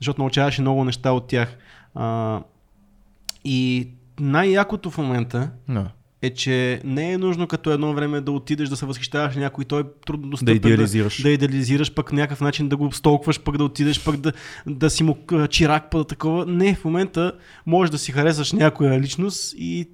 Защото 0.00 0.20
научаваш 0.20 0.58
и 0.58 0.60
много 0.60 0.84
неща 0.84 1.12
от 1.12 1.26
тях. 1.26 1.56
А, 1.94 2.40
и 3.46 3.88
най-якото 4.20 4.90
в 4.90 4.98
момента 4.98 5.50
Да. 5.68 5.90
е, 6.22 6.30
че 6.30 6.80
не 6.84 7.12
е 7.12 7.18
нужно 7.18 7.46
като 7.46 7.70
едно 7.70 7.94
време 7.94 8.20
да 8.20 8.32
отидеш 8.32 8.68
да 8.68 8.76
се 8.76 8.86
възхищаваш 8.86 9.36
някой, 9.36 9.64
той 9.64 9.80
е 9.80 9.84
трудно 10.06 10.30
достъпен. 10.30 10.56
идеализираш. 10.56 11.16
Да, 11.16 11.22
да 11.22 11.30
идеализираш, 11.30 11.94
пък 11.94 12.12
някакъв 12.12 12.40
начин 12.40 12.68
да 12.68 12.76
го 12.76 12.92
столкваш, 12.92 13.40
пък 13.40 13.56
да 13.58 13.64
отидеш, 13.64 14.04
пък 14.04 14.16
да, 14.16 14.32
да 14.66 14.90
си 14.90 15.02
му 15.02 15.16
чирак, 15.50 15.90
пък 15.90 16.00
да 16.00 16.04
такова. 16.06 16.46
Не, 16.46 16.74
в 16.74 16.84
момента 16.84 17.32
можеш 17.66 17.90
да 17.90 17.98
си 17.98 18.12
харесаш 18.12 18.52
някоя 18.52 19.00
личност 19.00 19.54
и 19.58 19.88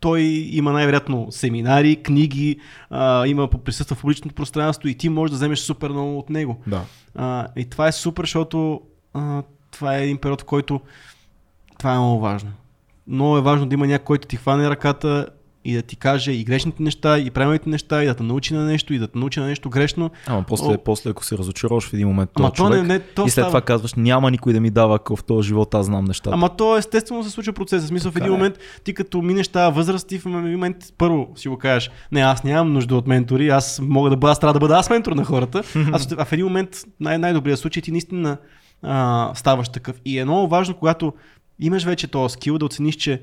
той 0.00 0.20
има 0.50 0.72
най-вероятно 0.72 1.26
семинари, 1.30 1.96
книги, 1.96 2.56
а, 2.90 3.26
има 3.26 3.48
присъства 3.48 3.96
в 3.96 4.00
публичното 4.00 4.34
пространство 4.34 4.88
и 4.88 4.94
ти 4.94 5.08
можеш 5.08 5.30
да 5.30 5.36
вземеш 5.36 5.58
супер 5.58 5.90
много 5.90 6.18
от 6.18 6.30
него. 6.30 6.60
да. 6.66 6.84
А, 7.14 7.46
и 7.56 7.64
това 7.64 7.88
е 7.88 7.92
супер, 7.92 8.22
защото 8.22 8.80
а, 9.14 9.42
това 9.70 9.96
е 9.96 10.04
един 10.04 10.18
период, 10.18 10.40
в 10.42 10.44
който 10.44 10.80
това 11.78 11.94
е 11.94 11.98
много 11.98 12.20
важно. 12.20 12.50
Много 13.06 13.38
е 13.38 13.42
важно 13.42 13.66
да 13.66 13.74
има 13.74 13.86
някой, 13.86 14.04
който 14.04 14.28
ти 14.28 14.36
хване 14.36 14.70
ръката 14.70 15.26
и 15.64 15.74
да 15.74 15.82
ти 15.82 15.96
каже 15.96 16.32
и 16.32 16.44
грешните 16.44 16.82
неща, 16.82 17.18
и 17.18 17.30
правилните 17.30 17.68
неща, 17.68 18.02
и 18.02 18.06
да 18.06 18.14
те 18.14 18.22
научи 18.22 18.54
на 18.54 18.64
нещо, 18.64 18.94
и 18.94 18.98
да 18.98 19.08
те 19.08 19.18
научи 19.18 19.40
на 19.40 19.46
нещо 19.46 19.70
грешно. 19.70 20.10
Ама 20.26 20.44
после, 20.48 20.74
О. 20.74 20.78
после 20.84 21.10
ако 21.10 21.24
се 21.24 21.38
разочароваш 21.38 21.88
в 21.88 21.92
един 21.92 22.08
момент 22.08 22.30
Ама 22.34 22.52
то 22.52 22.68
не, 22.68 22.76
човек, 22.76 22.88
не, 22.88 22.98
то 22.98 23.22
и 23.22 23.24
след 23.24 23.32
става. 23.32 23.48
това 23.48 23.60
казваш, 23.60 23.94
няма 23.94 24.30
никой 24.30 24.52
да 24.52 24.60
ми 24.60 24.70
дава 24.70 24.96
ако 24.96 25.16
в 25.16 25.24
този 25.24 25.48
живот, 25.48 25.74
аз 25.74 25.86
знам 25.86 26.04
нещата. 26.04 26.34
Ама 26.34 26.48
то 26.56 26.76
естествено 26.76 27.24
се 27.24 27.30
случва 27.30 27.52
процеса. 27.52 27.84
В 27.84 27.88
смисъл 27.88 28.10
в 28.10 28.14
Така 28.14 28.24
един 28.24 28.34
е. 28.34 28.36
момент, 28.36 28.58
ти 28.84 28.94
като 28.94 29.22
минеш 29.22 29.48
тази 29.48 29.74
възраст, 29.74 30.08
ти 30.08 30.18
в 30.18 30.24
момент 30.24 30.76
първо 30.98 31.28
си 31.36 31.48
го 31.48 31.58
кажеш, 31.58 31.90
не, 32.12 32.20
аз 32.20 32.44
нямам 32.44 32.72
нужда 32.72 32.96
от 32.96 33.06
ментори, 33.06 33.48
аз 33.48 33.80
мога 33.82 34.10
да 34.10 34.16
бъда, 34.16 34.30
аз 34.30 34.38
трябва 34.38 34.52
да 34.52 34.60
бъда 34.60 34.74
аз 34.74 34.90
ментор 34.90 35.12
на 35.12 35.24
хората. 35.24 35.62
Аз 35.92 36.08
а 36.18 36.24
в 36.24 36.32
един 36.32 36.46
момент, 36.46 36.84
най- 37.00 37.18
най-добрият 37.18 37.58
случай, 37.58 37.82
ти 37.82 37.90
наистина 37.90 38.36
а, 38.82 39.30
ставаш 39.34 39.68
такъв. 39.68 39.96
И 40.04 40.18
е 40.18 40.24
много 40.24 40.48
важно, 40.48 40.74
когато 40.74 41.12
имаш 41.58 41.84
вече 41.84 42.08
този 42.08 42.32
скил, 42.32 42.58
да 42.58 42.64
оцениш, 42.64 42.96
че 42.96 43.22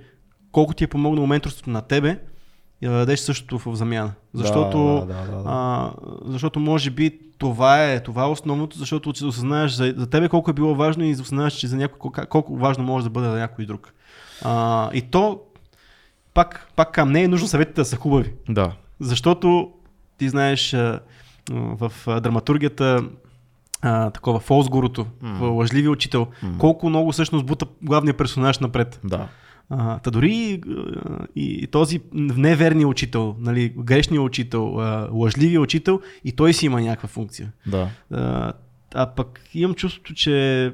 колко 0.52 0.74
ти 0.74 0.84
е 0.84 0.88
помогнало 0.88 1.28
менторството 1.28 1.70
на 1.70 1.82
тебе, 1.82 2.20
и 2.82 2.88
да 2.88 2.94
дадеш 2.94 3.20
същото 3.20 3.60
в 3.60 3.76
замяна. 3.76 4.14
Защото, 4.34 5.06
да, 5.08 5.14
да, 5.14 5.32
да, 5.32 5.38
да. 5.38 5.44
А, 5.46 5.92
защото 6.26 6.60
може 6.60 6.90
би 6.90 7.20
това 7.38 7.86
е, 7.86 8.04
това 8.04 8.24
е 8.24 8.28
основното, 8.28 8.78
защото 8.78 9.10
осъзнаеш 9.10 9.72
за, 9.72 9.94
за 9.98 10.10
тебе 10.10 10.30
колко 10.30 10.50
е 10.50 10.54
било 10.54 10.76
важно 10.76 11.04
и 11.04 11.12
осъзнаеш, 11.12 11.54
че 11.54 11.68
за 11.68 11.78
някой, 11.78 12.12
колко, 12.30 12.58
важно 12.58 12.84
може 12.84 13.04
да 13.04 13.10
бъде 13.10 13.30
за 13.30 13.38
някой 13.38 13.66
друг. 13.66 13.94
А, 14.42 14.90
и 14.94 15.02
то, 15.02 15.42
пак, 16.34 16.72
пак 16.76 16.92
към 16.92 17.12
не 17.12 17.24
е 17.24 17.28
нужно 17.28 17.48
съветите 17.48 17.82
да 17.82 17.86
са 17.86 17.96
хубави. 17.96 18.34
да. 18.50 18.72
Защото 19.00 19.72
ти 20.18 20.30
знаеш 20.30 20.76
в 21.52 21.92
драматургията 22.08 23.04
а, 23.82 24.10
такова 24.10 24.40
Фолсгорото, 24.40 25.06
в 25.22 25.48
Лъжливи 25.48 25.88
учител, 25.88 26.28
колко 26.58 26.90
много 26.90 27.12
всъщност 27.12 27.46
бута 27.46 27.66
главния 27.82 28.18
персонаж 28.18 28.60
напред. 28.60 29.00
Да. 29.04 29.28
А, 29.70 30.00
та 30.00 30.12
дори 30.12 30.32
и, 30.32 30.62
и, 31.36 31.64
и 31.64 31.68
този 31.68 32.02
неверния 32.14 32.88
учител, 32.88 33.36
нали, 33.40 33.74
грешния 33.78 34.22
учител, 34.22 34.74
лъжливия 35.12 35.62
учител, 35.62 36.02
и 36.26 36.32
той 36.32 36.54
си 36.54 36.66
има 36.66 36.82
някаква 36.82 37.08
функция. 37.08 37.52
Да. 37.68 37.90
А, 38.12 38.54
а 38.96 39.06
пък 39.06 39.42
имам 39.54 39.76
чувството, 39.76 40.14
че 40.14 40.74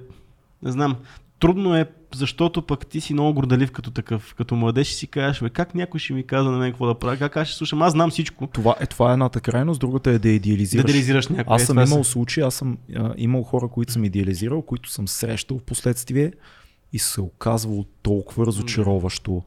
не 0.64 0.72
знам, 0.72 0.96
трудно 1.40 1.76
е, 1.76 1.90
защото 2.16 2.62
пък 2.62 2.88
ти 2.88 3.02
си 3.02 3.14
много 3.14 3.34
горделив 3.34 3.72
като 3.72 3.92
такъв. 3.92 4.36
Като 4.36 4.56
младеж 4.56 4.88
си 4.88 5.08
кажеш, 5.08 5.42
бе, 5.42 5.50
как 5.50 5.76
някой 5.76 6.00
ще 6.00 6.14
ми 6.14 6.24
каза 6.24 6.52
на 6.52 6.58
мен 6.58 6.72
какво 6.72 6.88
да 6.88 6.96
правя, 6.96 7.18
как 7.18 7.38
аз 7.38 7.48
ще 7.48 7.58
слушам, 7.58 7.82
аз 7.82 7.92
знам 7.92 8.10
всичко. 8.10 8.48
Това 8.48 8.76
е, 8.80 8.86
това 8.86 9.10
е 9.10 9.14
едната 9.14 9.42
крайност, 9.42 9.80
другата 9.80 10.10
е 10.12 10.20
да 10.20 10.30
идеализираш. 10.30 10.86
Да 10.86 10.92
идеализираш 10.92 11.28
някой. 11.28 11.56
Аз 11.56 11.62
Е, 11.62 11.66
съм 11.66 11.80
имал 11.80 12.04
случаи, 12.04 12.44
аз 12.44 12.56
съм 12.56 12.78
а, 12.96 13.14
имал 13.18 13.44
хора, 13.44 13.68
които 13.68 13.92
съм 13.92 14.04
идеализирал, 14.04 14.62
които 14.62 14.92
съм 14.92 15.08
срещал 15.08 15.58
в 15.58 15.64
последствие 15.64 16.32
и 16.94 17.00
се 17.00 17.22
оказвало 17.22 17.86
толкова 18.02 18.46
разочароващо, 18.46 19.42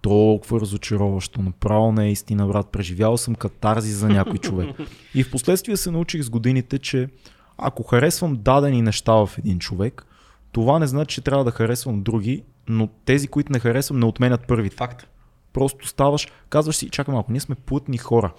толкова 0.00 0.60
разочароващо. 0.60 1.42
Направо 1.42 1.92
не 1.92 2.06
е 2.06 2.12
истина, 2.12 2.46
брат. 2.46 2.68
Преживял 2.72 3.16
съм 3.16 3.34
катарзи 3.34 3.92
за 3.92 4.08
някой 4.08 4.38
човек. 4.38 4.76
И 5.14 5.24
в 5.24 5.30
последствие 5.30 5.76
се 5.76 5.90
научих 5.90 6.22
с 6.22 6.30
годините, 6.30 6.78
че 6.78 7.08
ако 7.58 7.82
харесвам 7.82 8.36
дадени 8.36 8.82
неща 8.82 9.12
в 9.12 9.30
един 9.38 9.58
човек, 9.58 10.06
това 10.54 10.78
не 10.78 10.86
значи, 10.86 11.14
че 11.14 11.20
трябва 11.20 11.44
да 11.44 11.50
харесвам 11.50 12.02
други, 12.02 12.44
но 12.68 12.88
тези, 13.04 13.28
които 13.28 13.52
не 13.52 13.58
харесвам, 13.58 13.98
не 13.98 14.06
отменят 14.06 14.46
първите. 14.48 14.76
Факт. 14.76 15.06
Просто 15.52 15.88
ставаш, 15.88 16.28
казваш 16.48 16.76
си, 16.76 16.90
чакай 16.90 17.14
малко, 17.14 17.32
ние 17.32 17.40
сме 17.40 17.54
плътни 17.54 17.98
хора. 17.98 18.32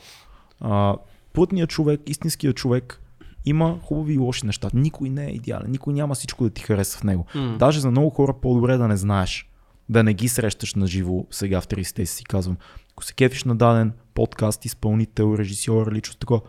А, 0.59 0.95
плътният 1.33 1.69
човек, 1.69 2.01
истинският 2.07 2.55
човек 2.55 3.01
има 3.45 3.79
хубави 3.83 4.13
и 4.13 4.17
лоши 4.17 4.45
неща. 4.45 4.69
Никой 4.73 5.09
не 5.09 5.25
е 5.25 5.29
идеален, 5.29 5.71
никой 5.71 5.93
няма 5.93 6.15
всичко 6.15 6.43
да 6.43 6.49
ти 6.49 6.61
хареса 6.61 6.97
в 6.97 7.03
него. 7.03 7.25
М. 7.35 7.55
Даже 7.59 7.79
за 7.79 7.91
много 7.91 8.09
хора 8.09 8.33
по-добре 8.41 8.77
да 8.77 8.87
не 8.87 8.97
знаеш. 8.97 9.49
да 9.89 10.03
не 10.03 10.13
ги 10.13 10.27
срещаш 10.27 10.75
на 10.75 10.87
живо 10.87 11.25
сега 11.31 11.61
в 11.61 11.67
30-те 11.67 12.05
си 12.05 12.23
казвам. 12.23 12.57
Ако 12.91 13.03
се 13.03 13.13
кефиш 13.13 13.43
на 13.43 13.55
даден 13.55 13.93
подкаст, 14.13 14.65
изпълнител, 14.65 15.35
режисьор, 15.37 15.91
личност, 15.91 16.19
такова, 16.19 16.41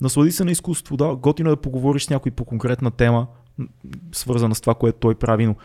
наслади 0.00 0.32
се 0.32 0.44
на 0.44 0.50
изкуство, 0.50 0.96
да, 0.96 1.16
готино 1.16 1.50
е 1.50 1.52
да 1.52 1.60
поговориш 1.60 2.04
с 2.04 2.10
някой 2.10 2.32
по 2.32 2.44
конкретна 2.44 2.90
тема, 2.90 3.26
свързана 4.12 4.54
с 4.54 4.60
това, 4.60 4.74
което 4.74 4.98
той 4.98 5.14
прави, 5.14 5.46
но 5.46 5.56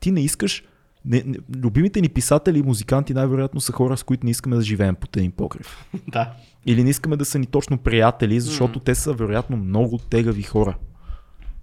ти 0.00 0.12
не 0.12 0.20
искаш 0.20 0.64
не, 1.06 1.22
не, 1.26 1.38
любимите 1.56 2.00
ни 2.00 2.08
писатели 2.08 2.58
и 2.58 2.62
музиканти 2.62 3.14
най-вероятно 3.14 3.60
са 3.60 3.72
хора, 3.72 3.96
с 3.96 4.02
които 4.02 4.24
не 4.24 4.30
искаме 4.30 4.56
да 4.56 4.62
живеем 4.62 4.94
под 4.94 5.16
един 5.16 5.32
покрив. 5.32 5.84
Да. 6.08 6.32
Или 6.66 6.84
не 6.84 6.90
искаме 6.90 7.16
да 7.16 7.24
са 7.24 7.38
ни 7.38 7.46
точно 7.46 7.78
приятели, 7.78 8.40
защото 8.40 8.80
те 8.80 8.94
са 8.94 9.12
вероятно 9.12 9.56
много 9.56 9.98
тегави 9.98 10.42
хора. 10.42 10.76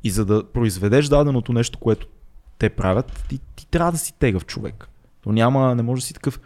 И 0.04 0.10
за 0.10 0.26
да 0.26 0.44
произведеш 0.44 1.08
даденото 1.08 1.54
нещо, 1.54 1.80
което 1.80 2.08
те 2.60 2.70
правят, 2.70 3.26
ти, 3.30 3.40
ти 3.56 3.68
трябва 3.68 3.92
да 3.92 3.98
си 3.98 4.14
тегав 4.20 4.46
човек. 4.46 4.90
Но 5.26 5.32
няма, 5.32 5.76
не 5.76 5.84
може 5.84 6.02
да 6.02 6.06
си 6.06 6.14
такъв. 6.14 6.40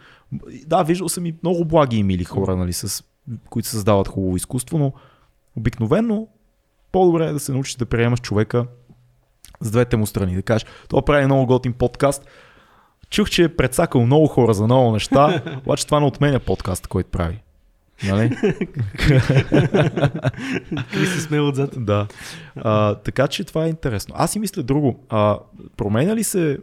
Да, 0.66 0.82
виждал 0.82 1.08
съм 1.08 1.26
и 1.26 1.34
много 1.42 1.64
благи 1.64 1.96
и 1.96 2.02
мили 2.02 2.24
хора, 2.24 2.56
нали, 2.56 2.72
с, 2.72 3.04
които 3.50 3.68
създават 3.68 4.08
хубаво 4.08 4.36
изкуство, 4.36 4.78
но 4.78 4.92
обикновено 5.56 6.28
по-добре 6.92 7.26
е 7.26 7.32
да 7.32 7.40
се 7.40 7.52
научиш 7.52 7.74
да 7.74 7.86
приемаш 7.86 8.20
човека 8.20 8.66
с 9.60 9.70
двете 9.70 9.96
му 9.96 10.06
страни. 10.06 10.34
Да 10.34 10.42
кажеш, 10.42 10.66
това 10.88 11.04
прави 11.04 11.24
много 11.24 11.46
готин 11.46 11.72
подкаст. 11.72 12.24
Чух, 13.10 13.30
че 13.30 13.42
е 13.44 13.56
предсакал 13.56 14.06
много 14.06 14.26
хора 14.26 14.54
за 14.54 14.64
много 14.64 14.92
неща, 14.92 15.42
обаче 15.66 15.86
това 15.86 16.00
не 16.00 16.06
отменя 16.06 16.38
подкаста, 16.38 16.88
който 16.88 17.10
прави. 17.10 17.42
Нали? 18.04 18.30
Кри 20.92 21.06
се 21.06 21.20
смее 21.20 21.40
отзад. 21.40 21.84
Да. 21.84 22.06
А, 22.56 22.94
така 22.94 23.28
че 23.28 23.44
това 23.44 23.64
е 23.64 23.68
интересно. 23.68 24.14
Аз 24.18 24.32
си 24.32 24.38
мисля 24.38 24.62
друго. 24.62 25.04
А, 25.08 25.38
променя 25.76 26.16
ли 26.16 26.24
се 26.24 26.58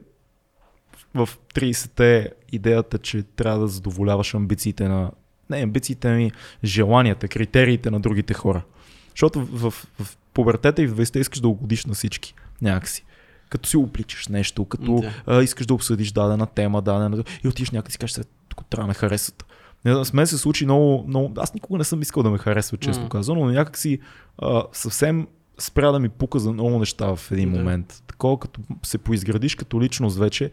в 1.16 1.30
30-те 1.56 2.32
идеята, 2.52 2.98
че 2.98 3.24
трябва 3.24 3.60
да 3.60 3.68
задоволяваш 3.68 4.34
амбициите 4.34 4.88
на... 4.88 5.12
Не 5.50 5.58
амбициите 5.58 6.12
ми, 6.12 6.32
желанията, 6.64 7.28
критериите 7.28 7.92
на 7.92 8.00
другите 8.00 8.34
хора. 8.34 8.62
Защото 9.10 9.46
в, 9.46 9.72
в, 9.72 9.88
в 10.00 10.18
пубертета 10.36 10.82
и 10.82 10.88
в 10.88 10.96
20-те 10.96 11.20
искаш 11.20 11.40
да 11.40 11.48
угодиш 11.48 11.86
на 11.86 11.94
всички. 11.94 12.34
Някакси. 12.62 13.06
Като 13.50 13.70
си 13.70 13.78
обличаш 13.78 14.28
нещо, 14.28 14.66
като 14.66 14.96
Да. 14.96 15.14
а, 15.38 15.44
искаш 15.44 15.66
да 15.66 15.74
обсъдиш 15.74 16.12
дадена 16.12 16.46
тема, 16.46 16.82
дадена... 16.82 17.24
И 17.44 17.48
отиш 17.48 17.72
някъде 17.72 17.90
и 17.90 17.92
си 17.92 17.98
кажеш, 17.98 18.14
«Сега, 18.14 18.28
тук 18.50 18.66
трябва 18.66 18.84
да 18.84 18.88
ме 18.88 18.94
харесат. 18.94 19.46
Не, 19.86 20.06
с 20.06 20.14
мен 20.14 20.28
се 20.28 20.38
случи 20.38 20.66
много, 20.66 21.06
много... 21.08 21.34
Аз 21.38 21.54
никога 21.54 21.78
не 21.78 21.84
съм 21.84 22.02
искал 22.02 22.24
да 22.24 22.30
ме 22.30 22.38
харесва, 22.38 22.78
често 22.78 23.04
М. 23.04 23.10
казано, 23.10 23.46
но 23.46 23.52
някакси 23.52 24.00
а, 24.38 24.64
съвсем 24.72 25.28
спря 25.60 25.92
да 25.92 26.00
ми 26.00 26.10
пука 26.10 26.40
за 26.40 26.52
много 26.52 26.80
неща 26.80 27.16
в 27.16 27.32
един 27.32 27.52
Да. 27.52 27.58
момент. 27.58 28.04
Такова 28.08 28.40
като 28.40 28.62
се 28.84 28.98
поизградиш 28.98 29.56
като 29.56 29.82
личност 29.82 30.18
вече 30.18 30.52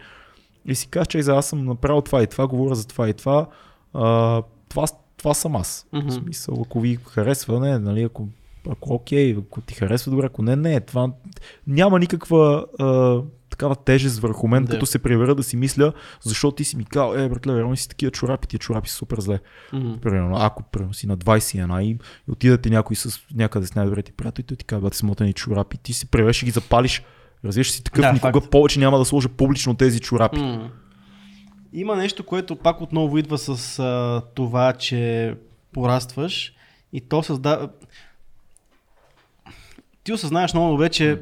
и 0.65 0.75
си 0.75 0.87
кажеш, 0.89 1.07
че 1.09 1.19
аз 1.19 1.47
съм 1.47 1.65
направил 1.65 2.01
това 2.01 2.23
и 2.23 2.27
това, 2.27 2.47
говоря 2.47 2.75
за 2.75 2.87
това 2.87 3.09
и 3.09 3.15
това, 3.15 3.47
а, 3.95 4.43
това, 4.69 4.87
това 5.17 5.35
съм 5.35 5.57
аз. 5.57 5.87
Мгм. 5.93 6.09
В 6.09 6.13
смисъл, 6.13 6.63
ако 6.67 6.81
ви 6.81 6.99
харесва, 7.09 7.61
не, 7.61 7.79
нали, 7.79 8.03
ако, 8.03 8.29
ако 8.71 8.95
окей, 8.95 9.37
ако 9.39 9.61
ти 9.61 9.75
харесва 9.75 10.11
добре, 10.11 10.27
ако 10.27 10.43
не, 10.43 10.57
не, 10.57 10.81
това 10.81 11.13
няма 11.67 11.99
никаква 11.99 12.67
а, 12.79 13.21
такава 13.51 13.77
тежест 13.77 14.19
върху 14.19 14.49
мен, 14.49 14.65
Да. 14.65 14.71
като 14.73 14.87
се 14.87 14.99
превера 14.99 15.35
да 15.35 15.43
си 15.43 15.57
мисля, 15.57 15.93
защото 16.21 16.57
ти 16.57 16.65
си 16.65 16.77
ми 16.77 16.85
казал, 16.85 17.15
е, 17.15 17.29
братле, 17.29 17.55
верно 17.55 17.77
си 17.77 17.89
такива 17.89 18.11
чорапи, 18.13 18.49
тия 18.49 18.59
чорапи 18.59 18.89
са 18.89 18.97
супер 18.97 19.21
зле. 19.21 19.39
Мгм. 19.73 19.93
Примерно, 20.03 20.37
ако 20.37 20.63
примерно, 20.63 20.95
си 20.95 21.07
на 21.07 21.19
21 21.19 21.83
и, 21.83 21.91
и 21.91 21.99
отидете 22.33 22.71
някой 22.71 22.97
с 22.97 23.21
някъде 23.35 23.67
с 23.67 23.75
най-добрите 23.75 24.13
приятели, 24.13 24.47
той 24.47 24.57
ти 24.57 24.65
казва, 24.65 24.81
бате, 24.81 24.97
смотани 24.97 25.33
чорапи, 25.33 25.79
ти 25.79 25.93
си 25.93 26.07
превеш 26.07 26.43
и 26.43 26.47
ги 26.47 26.51
запалиш. 26.51 27.03
Развиш 27.45 27.71
си 27.71 27.85
такъв, 27.85 28.01
Да, 28.03 28.13
никога 28.13 28.41
факт. 28.41 28.51
повече 28.51 28.79
няма 28.81 28.99
да 28.99 29.05
сложа 29.05 29.29
публично 29.29 29.75
тези 29.77 30.01
чорапи. 30.01 30.41
М. 30.41 30.71
Има 31.73 31.97
нещо, 31.97 32.25
което 32.27 32.57
пак 32.57 32.81
отново 32.81 33.19
идва 33.19 33.39
с 33.39 33.79
а, 33.79 34.23
това, 34.35 34.73
че 34.73 35.35
порастваш 35.73 36.53
и 36.93 37.01
то 37.01 37.23
създава... 37.23 37.69
Ти 40.05 40.13
осъзнаеш 40.13 40.55
много 40.55 40.71
добре, 40.71 40.89
че 40.89 41.21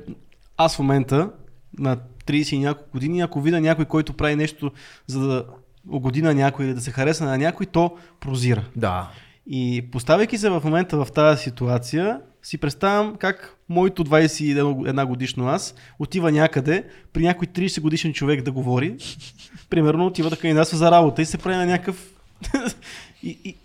аз 0.57 0.77
в 0.77 0.79
момента 0.79 1.31
на 1.79 1.97
30 2.27 2.55
и 2.55 2.59
няколко 2.59 2.91
години, 2.93 3.21
ако 3.21 3.41
видя 3.41 3.61
някой, 3.61 3.85
който 3.85 4.13
прави 4.13 4.37
нещо 4.37 4.71
за 5.07 5.21
да 5.21 5.45
угоди 5.91 6.23
на 6.23 6.35
някой 6.35 6.65
или 6.65 6.75
да 6.75 6.81
се 6.81 6.91
хареса 6.91 7.25
на 7.25 7.39
някой, 7.39 7.67
то 7.67 7.97
прозира. 8.21 8.65
Да. 8.77 9.11
И 9.47 9.89
поставяйки 9.93 10.39
се 10.39 10.51
в 10.51 10.63
момента 10.65 11.05
в 11.05 11.13
тази 11.13 11.43
ситуация, 11.43 12.21
си 12.43 12.59
представям 12.59 13.17
как 13.17 13.57
моето 13.69 14.05
21 14.05 15.05
годишно 15.05 15.49
аз 15.49 15.75
отива 15.99 16.33
някъде 16.33 16.85
при 17.13 17.23
някой 17.23 17.49
30 17.49 17.81
годишен 17.81 18.13
човек 18.13 18.43
да 18.43 18.53
говори. 18.53 18.97
Примерно 19.71 20.07
отива 20.07 20.31
да 20.31 20.37
кандидатства 20.37 20.79
за 20.79 20.91
работа 20.91 21.23
и 21.23 21.27
се 21.27 21.39
прави 21.39 21.57
на 21.57 21.67
някакъв... 21.67 22.15
и, 23.23 23.39
и, 23.45 23.57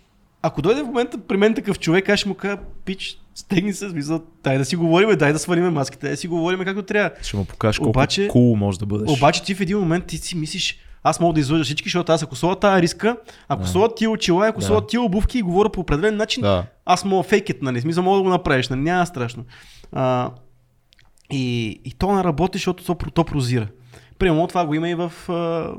ако 0.46 0.62
дойде 0.62 0.82
в 0.82 0.86
момента 0.86 1.18
при 1.18 1.36
мен 1.36 1.54
такъв 1.54 1.78
човек, 1.78 2.08
аз 2.08 2.20
ще 2.20 2.28
му 2.28 2.34
кажа, 2.34 2.56
пич, 2.84 3.18
стегни 3.34 3.72
се, 3.72 3.90
смисъл, 3.90 4.20
дай 4.44 4.58
да 4.58 4.64
си 4.64 4.76
говорим, 4.76 5.18
дай 5.18 5.32
да 5.32 5.38
свалиме 5.38 5.70
маските, 5.70 6.00
дай 6.00 6.10
да 6.10 6.16
си 6.16 6.28
говорим 6.28 6.60
както 6.60 6.82
трябва. 6.82 7.10
Ще 7.22 7.36
му 7.36 7.44
покажеш 7.44 7.78
колко 7.78 7.90
Обаче- 7.90 8.22
Обаче... 8.22 8.30
cool 8.30 8.54
може 8.54 8.78
да 8.78 8.86
бъдеш. 8.86 9.10
Обаче 9.10 9.42
ти 9.42 9.54
в 9.54 9.60
един 9.60 9.78
момент 9.78 10.06
ти 10.06 10.16
си 10.18 10.36
мислиш, 10.36 10.78
аз 11.02 11.20
мога 11.20 11.34
да 11.34 11.40
излъжа 11.40 11.64
всички, 11.64 11.86
защото 11.86 12.12
аз 12.12 12.22
ако 12.22 12.36
сложа 12.36 12.56
тази 12.56 12.82
риска, 12.82 13.16
ако 13.48 13.62
Да. 13.62 13.68
сложа 13.68 13.94
тия 13.94 14.10
очила, 14.10 14.48
ако 14.48 14.60
Да. 14.60 14.66
сложа 14.66 14.86
тия 14.86 15.00
обувки 15.00 15.38
и 15.38 15.42
говоря 15.42 15.68
по 15.68 15.80
определен 15.80 16.16
начин, 16.16 16.40
Да. 16.42 16.64
аз 16.84 17.04
мога 17.04 17.22
фейк 17.22 17.46
it, 17.46 17.62
нали? 17.62 17.80
Смисъл 17.80 18.04
мога 18.04 18.16
да 18.16 18.22
го 18.22 18.28
направиш, 18.28 18.68
нали? 18.68 18.80
Няма 18.80 19.06
страшно. 19.06 19.44
А, 19.92 20.30
и, 21.32 21.66
и 21.84 21.92
то 21.92 22.12
не 22.12 22.24
работи, 22.24 22.58
защото 22.58 22.84
то, 22.84 23.10
то 23.10 23.24
прозира. 23.24 23.68
Примерно 24.18 24.46
това 24.46 24.66
го 24.66 24.74
има 24.74 24.88
и 24.88 24.94
в... 24.94 25.12
А, 25.28 25.70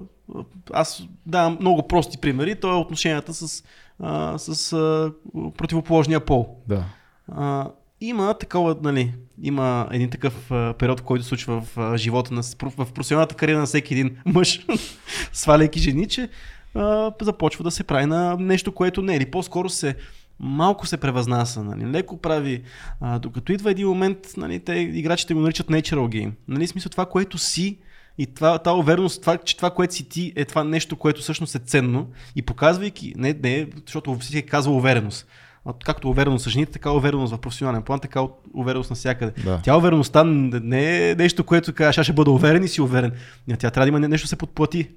аз 0.74 1.04
давам 1.26 1.58
много 1.60 1.88
прости 1.88 2.18
примери. 2.18 2.56
То 2.56 2.72
е 2.72 2.76
отношенията 2.76 3.34
с, 3.34 3.64
а, 4.00 4.38
с 4.38 4.74
а, 4.74 5.12
противоположния 5.58 6.26
пол. 6.26 6.58
Да. 6.68 6.84
А, 7.32 7.72
има 8.02 8.34
такова, 8.34 8.76
нали, 8.82 9.14
има 9.42 9.88
един 9.92 10.10
такъв 10.10 10.52
а, 10.52 10.74
период, 10.74 11.02
който 11.02 11.24
се 11.24 11.30
случва 11.30 11.62
в 11.62 11.78
а, 11.78 11.98
живота 11.98 12.34
на, 12.34 12.42
в 12.62 12.94
професионалната 12.94 13.36
кариера 13.36 13.60
на 13.60 13.66
всеки 13.66 13.94
един 13.94 14.18
мъж, 14.26 14.66
сваляйки 15.34 15.80
жени, 15.80 16.08
че 16.08 16.30
а, 16.76 17.12
започва 17.22 17.64
да 17.64 17.72
се 17.72 17.84
прави 17.84 18.06
на 18.06 18.38
нещо, 18.40 18.72
което 18.72 19.02
не 19.02 19.14
е. 19.14 19.18
Или 19.18 19.26
по-скоро 19.26 19.70
се 19.70 19.96
малко 20.40 20.88
се 20.88 20.98
превъзнася, 20.98 21.64
нали, 21.64 21.92
леко 21.92 22.18
прави, 22.18 22.64
а, 23.02 23.20
докато 23.20 23.52
идва 23.52 23.72
един 23.72 23.88
момент, 23.88 24.18
нали, 24.38 24.60
те 24.60 24.74
играчите 24.74 25.34
го 25.34 25.40
наричат 25.40 25.68
natural 25.68 26.08
game. 26.08 26.32
Нали, 26.48 26.68
смисъл 26.68 26.90
това, 26.90 27.06
което 27.06 27.38
си 27.38 27.78
и 28.18 28.34
това, 28.34 28.58
тази 28.58 28.80
увереност, 28.80 29.22
това, 29.22 29.38
че 29.38 29.58
това, 29.58 29.70
което 29.70 29.94
си 29.94 30.10
ти, 30.10 30.34
е 30.36 30.46
това 30.46 30.64
нещо, 30.64 30.96
което 30.96 31.22
всъщност 31.22 31.56
е 31.56 31.60
ценно 31.60 32.08
и 32.36 32.42
показвайки, 32.42 33.14
не, 33.18 33.36
не, 33.44 33.68
защото 33.86 34.16
всеки 34.16 34.50
казва 34.50 34.74
увереност. 34.74 35.28
А 35.66 35.74
Както 35.86 36.10
увереност 36.10 36.46
с 36.46 36.50
жените, 36.50 36.72
така 36.72 36.92
увереност 36.92 37.34
в 37.34 37.38
професионален 37.38 37.82
план, 37.84 38.00
така 38.00 38.22
увереност 38.54 38.90
навсякъде. 38.90 39.42
Да. 39.44 39.60
Тя 39.64 39.78
увереността 39.78 40.24
не 40.24 41.10
е 41.10 41.16
нещо, 41.16 41.44
което 41.44 41.74
кажеш, 41.74 41.98
аз 41.98 42.06
ще 42.06 42.14
бъда 42.14 42.32
уверен 42.32 42.64
и 42.64 42.68
си 42.68 42.82
уверен. 42.82 43.12
Не, 43.48 43.58
Тя 43.58 43.72
трябва 43.72 43.86
да 43.86 43.90
има 43.90 44.00
не- 44.00 44.08
нещо 44.08 44.26
да 44.26 44.30
се 44.30 44.36
подплати. 44.36 44.90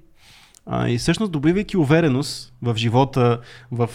А, 0.65 0.89
и 0.89 0.97
всъщност, 0.97 1.31
добивайки 1.31 1.77
увереност 1.77 2.53
в 2.61 2.75
живота, 2.75 3.39
в, 3.71 3.89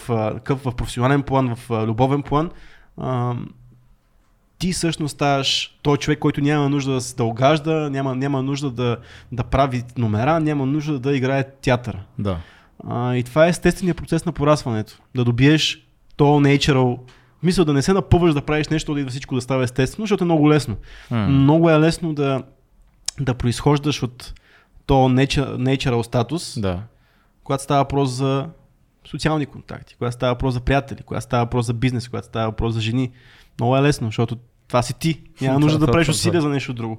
къв, 0.45 0.65
в 0.65 0.73
професионален 0.77 1.23
план, 1.23 1.57
в 1.57 1.87
любовен 1.87 2.23
план, 2.23 2.51
ти 4.59 4.73
всъщност 4.73 5.15
ставаш 5.15 5.79
той 5.83 5.97
човек, 5.97 6.19
който 6.19 6.41
няма 6.41 6.69
нужда 6.69 6.93
да 6.93 7.01
се 7.01 7.17
да 7.17 7.25
огажда, 7.25 7.91
няма, 7.91 8.15
няма 8.15 8.43
нужда 8.43 8.71
да, 8.71 8.97
да 9.33 9.45
прави 9.45 9.83
номера, 9.99 10.41
няма 10.41 10.67
нужда 10.67 10.99
да 10.99 11.17
играе 11.17 11.45
театър. 11.63 11.99
Да. 12.19 12.39
А, 12.89 13.15
и 13.15 13.23
това 13.23 13.47
е 13.47 13.49
естественият 13.49 13.97
процес 13.97 14.25
на 14.25 14.33
порастването. 14.33 14.99
Да 15.15 15.25
добиеш 15.25 15.87
то 16.17 16.25
natural, 16.25 16.99
мисъл 17.43 17.65
да 17.65 17.73
не 17.73 17.83
се 17.83 17.93
напъваш 17.93 18.35
да 18.35 18.43
правиш 18.43 18.69
нещо, 18.69 18.95
да 18.95 19.01
идва 19.01 19.11
всичко 19.11 19.35
да 19.35 19.41
става 19.41 19.65
естествено, 19.65 20.07
защото 20.07 20.25
е 20.25 20.31
много 20.31 20.51
лесно. 20.51 20.77
М. 21.11 21.29
Много 21.29 21.71
е 21.71 21.81
лесно 21.81 22.15
да, 22.15 22.43
да 23.21 23.35
произхождаш 23.35 24.03
от 24.03 24.35
то 24.87 24.95
nature, 24.95 25.57
natural 25.57 26.03
статус, 26.03 26.61
Да. 26.61 26.83
когато 27.45 27.63
става 27.63 27.81
въпрос 27.81 28.11
за 28.11 28.47
социални 29.05 29.47
контакти, 29.47 29.95
когато 29.99 30.15
става 30.15 30.33
въпрос 30.33 30.55
за 30.55 30.61
приятели, 30.61 31.03
когато 31.03 31.25
става 31.25 31.45
въпрос 31.45 31.67
за 31.67 31.75
бизнес, 31.75 32.09
когато 32.09 32.27
става 32.27 32.47
въпрос 32.47 32.75
за 32.75 32.81
жени. 32.81 33.11
Много 33.61 33.77
е 33.77 33.83
лесно, 33.83 34.09
защото 34.09 34.37
това 34.69 34.83
си 34.83 34.95
ти. 34.95 35.23
Няма 35.41 35.59
нужда 35.61 35.79
да 35.79 35.87
правиш 35.87 36.09
усилия 36.09 36.43
за 36.43 36.49
нещо 36.49 36.75
друго. 36.75 36.99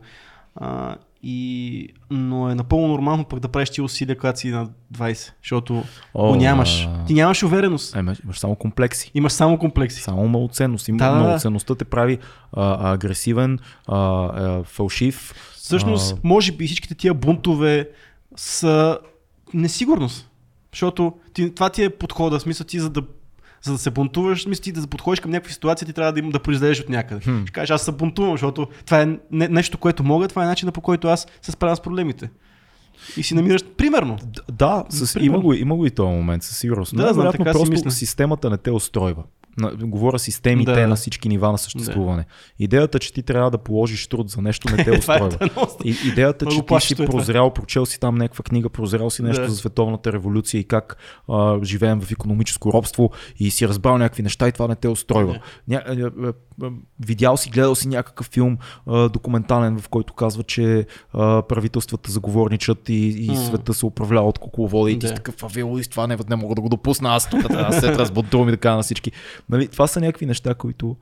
А, 0.56 0.96
и, 1.24 1.88
но 2.12 2.50
е 2.50 2.56
напълно 2.56 2.88
нормално 2.88 3.26
пък 3.26 3.40
да 3.40 3.48
правиш 3.48 3.70
ти 3.70 3.82
усилия, 3.82 4.18
когато 4.18 4.40
си 4.40 4.50
на 4.50 4.70
20, 4.94 5.32
защото 5.44 5.84
О, 6.14 6.28
го 6.28 6.36
нямаш. 6.36 6.90
Ти 7.08 7.14
нямаш 7.14 7.44
увереност. 7.44 7.96
Е, 7.96 8.00
имаш, 8.00 8.40
само 8.40 8.56
комплекси. 8.56 9.12
Имаш 9.14 9.32
само 9.32 9.58
комплекси. 9.58 10.02
Само 10.02 10.28
малоценност. 10.28 10.88
Има, 10.88 10.98
Да, 10.98 11.12
малоценността 11.12 11.76
те 11.76 11.86
прави 11.86 12.18
а, 12.54 12.94
агресивен, 12.94 13.60
а, 13.88 13.98
а, 13.98 14.64
фалшив. 14.64 15.34
Всъщност, 15.56 16.14
А. 16.14 16.20
може 16.24 16.52
би 16.52 16.68
всичките 16.68 16.96
тия 16.96 17.14
бунтове 17.14 17.90
са 18.36 19.00
несигурност. 19.54 20.30
Защото 20.74 21.14
ти, 21.34 21.56
това 21.56 21.70
ти 21.70 21.84
е 21.84 21.90
подхода, 21.90 22.40
смисъл 22.40 22.68
ти 22.68 22.80
за 22.80 22.90
да, 22.90 23.02
за 23.64 23.72
да 23.72 23.78
се 23.78 23.92
бунтуваш, 23.92 24.46
ти 24.62 24.72
да 24.72 24.88
подходиш 24.88 25.20
към 25.20 25.32
някаква 25.32 25.54
ситуация, 25.54 25.86
ти 25.86 25.94
трябва 25.94 26.14
да, 26.14 26.20
им, 26.20 26.30
да 26.30 26.40
произлезеш 26.40 26.80
от 26.80 26.90
някъде. 26.90 27.22
Хм. 27.22 27.42
Ще 27.42 27.52
кажеш, 27.52 27.70
аз 27.70 27.82
се 27.82 27.92
бунтувам, 27.92 28.34
защото 28.34 28.68
това 28.86 29.02
е 29.02 29.08
не, 29.32 29.48
нещо, 29.48 29.78
което 29.78 30.04
мога, 30.04 30.28
това 30.28 30.44
е 30.44 30.48
начинът 30.48 30.76
по 30.76 30.82
който 30.82 31.08
аз 31.08 31.28
се 31.42 31.52
справям 31.52 31.76
с 31.76 31.82
проблемите. 31.82 32.30
и 33.18 33.24
си 33.24 33.36
намираш, 33.36 33.62
примерно. 33.78 34.18
Да, 34.52 34.84
с, 34.90 35.14
Примерно. 35.14 35.36
има, 35.36 35.44
го, 35.44 35.54
има 35.54 35.76
го 35.76 35.86
и 35.86 35.90
този 35.90 36.10
момент, 36.10 36.44
със 36.44 36.58
сигурност. 36.58 36.96
Да, 36.96 37.04
Да, 37.04 37.14
знам, 37.14 37.32
така 37.32 37.54
си 37.54 37.58
просто 37.58 37.72
мисля. 37.72 37.92
системата 37.92 38.50
не 38.50 38.58
те 38.58 38.72
устройва. 38.72 39.24
На, 39.58 39.72
говоря 39.76 40.20
системите 40.20 40.72
Да. 40.72 40.88
на 40.88 40.96
всички 40.96 41.30
нива 41.30 41.52
на 41.52 41.58
съществуване. 41.58 42.26
Идеята, 42.60 43.00
че 43.00 43.14
ти 43.14 43.24
трябва 43.24 43.52
да 43.52 43.58
положиш 43.58 44.08
труд 44.08 44.30
за 44.30 44.42
нещо, 44.42 44.76
не 44.76 44.84
те 44.84 44.90
е 44.96 44.98
устройва. 44.98 45.50
И, 45.84 45.96
идеята, 46.06 46.46
че 46.46 46.62
ти 46.66 46.80
си 46.80 47.04
е 47.04 47.06
прозрял, 47.06 47.54
прочел 47.54 47.86
си 47.86 48.00
там 48.00 48.16
някаква 48.16 48.44
книга, 48.44 48.70
прозрял 48.70 49.10
си 49.10 49.22
нещо 49.24 49.42
Да. 49.44 49.50
за 49.50 49.56
световната 49.56 50.14
революция 50.14 50.60
и 50.60 50.64
как 50.64 50.98
а, 51.30 51.60
живеем 51.64 52.02
в 52.02 52.12
економическо 52.12 52.74
робство 52.74 53.12
и 53.40 53.52
си 53.52 53.68
разбрал 53.68 53.98
някакви 53.98 54.24
неща 54.24 54.48
и 54.48 54.52
това 54.52 54.68
не 54.68 54.76
те 54.76 54.88
устройва. 54.88 55.40
Ня, 55.68 55.84
а, 55.88 55.94
а, 55.94 56.12
а, 56.28 56.34
видял 57.00 57.38
си, 57.38 57.50
гледал 57.50 57.76
си 57.76 57.88
някакъв 57.88 58.26
филм 58.26 58.58
а, 58.88 59.10
документален, 59.10 59.80
в 59.80 59.90
който 59.90 60.14
казва, 60.14 60.44
че 60.44 60.86
а, 61.14 61.42
правителствата 61.42 62.12
заговорничат 62.12 62.90
и, 62.90 62.94
и 62.94 63.36
света 63.36 63.74
се 63.74 63.86
управлява 63.86 64.28
от 64.28 64.40
кукловода 64.40 64.92
и 64.92 65.00
ти 65.00 65.08
си 65.08 65.16
такъв 65.16 65.44
авилист, 65.44 65.92
това 65.92 66.08
не, 66.08 66.18
не 66.30 66.36
мога 66.36 66.56
да 66.56 66.62
го 66.62 66.70
допусна, 66.70 67.16
аз 67.16 67.30
тук 67.30 67.48
трябва 67.48 67.72
да 67.72 67.80
се 67.80 67.98
разбудрувам 67.98 68.48
и 68.48 68.52
да 68.52 68.58
кажа 68.58 68.76
на 68.76 68.84
всички. 68.84 69.12
Нали, 69.50 69.68
това 69.68 69.88
са 69.88 70.00
някакви 70.02 70.26
неща, 70.26 70.54
които, 70.54 70.96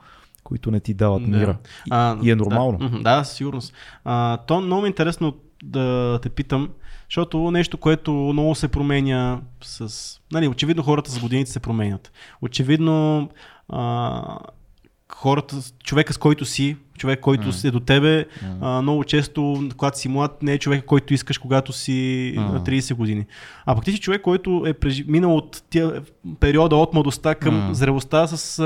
които 0.43 0.72
не 0.72 0.80
ти 0.80 0.93
дават 0.93 1.32
Да. 1.32 1.38
мира. 1.38 1.58
И, 1.86 1.89
А, 1.89 2.18
и 2.24 2.32
е 2.32 2.36
нормално. 2.36 2.78
Да, 2.89 3.18
да 3.18 3.24
сигурност. 3.24 3.74
А, 4.06 4.38
то 4.38 4.62
много 4.62 4.86
е 4.86 4.88
интересно 4.88 5.34
да 5.64 6.20
те 6.22 6.30
питам, 6.30 6.70
защото 7.10 7.51
нещо, 7.51 7.78
което 7.78 8.12
много 8.14 8.56
се 8.56 8.68
променя 8.68 9.41
с... 9.64 9.89
Нали, 10.32 10.47
очевидно 10.47 10.84
хората 10.84 11.12
с 11.12 11.20
годините 11.20 11.51
се 11.51 11.60
променят. 11.60 12.12
Очевидно 12.41 13.30
а, 13.70 14.39
хората, 15.12 15.56
човека 15.84 16.14
с 16.14 16.18
който 16.18 16.45
си, 16.45 16.78
човек, 16.97 17.20
който 17.20 17.47
М. 17.47 17.53
е 17.64 17.72
до 17.72 17.80
тебе, 17.80 18.26
М. 18.43 18.58
а, 18.62 18.82
много 18.82 19.03
често, 19.03 19.70
когато 19.78 19.99
си 19.99 20.10
млад, 20.10 20.43
не 20.43 20.53
е 20.53 20.58
човек, 20.58 20.86
който 20.86 21.14
искаш, 21.14 21.38
когато 21.38 21.74
си 21.74 22.34
на 22.38 22.64
30 22.64 22.93
години. 22.93 23.26
А 23.66 23.76
пък 23.76 23.86
ти 23.86 23.91
си 23.91 23.99
човек, 23.99 24.22
който 24.22 24.64
е 24.68 24.74
прежи... 24.74 25.06
минал 25.08 25.38
от 25.38 25.64
тия 25.70 26.01
периода 26.39 26.76
от 26.76 26.93
младостта 26.93 27.36
към 27.36 27.56
М. 27.58 27.74
зрелостта 27.74 28.28
с, 28.28 28.60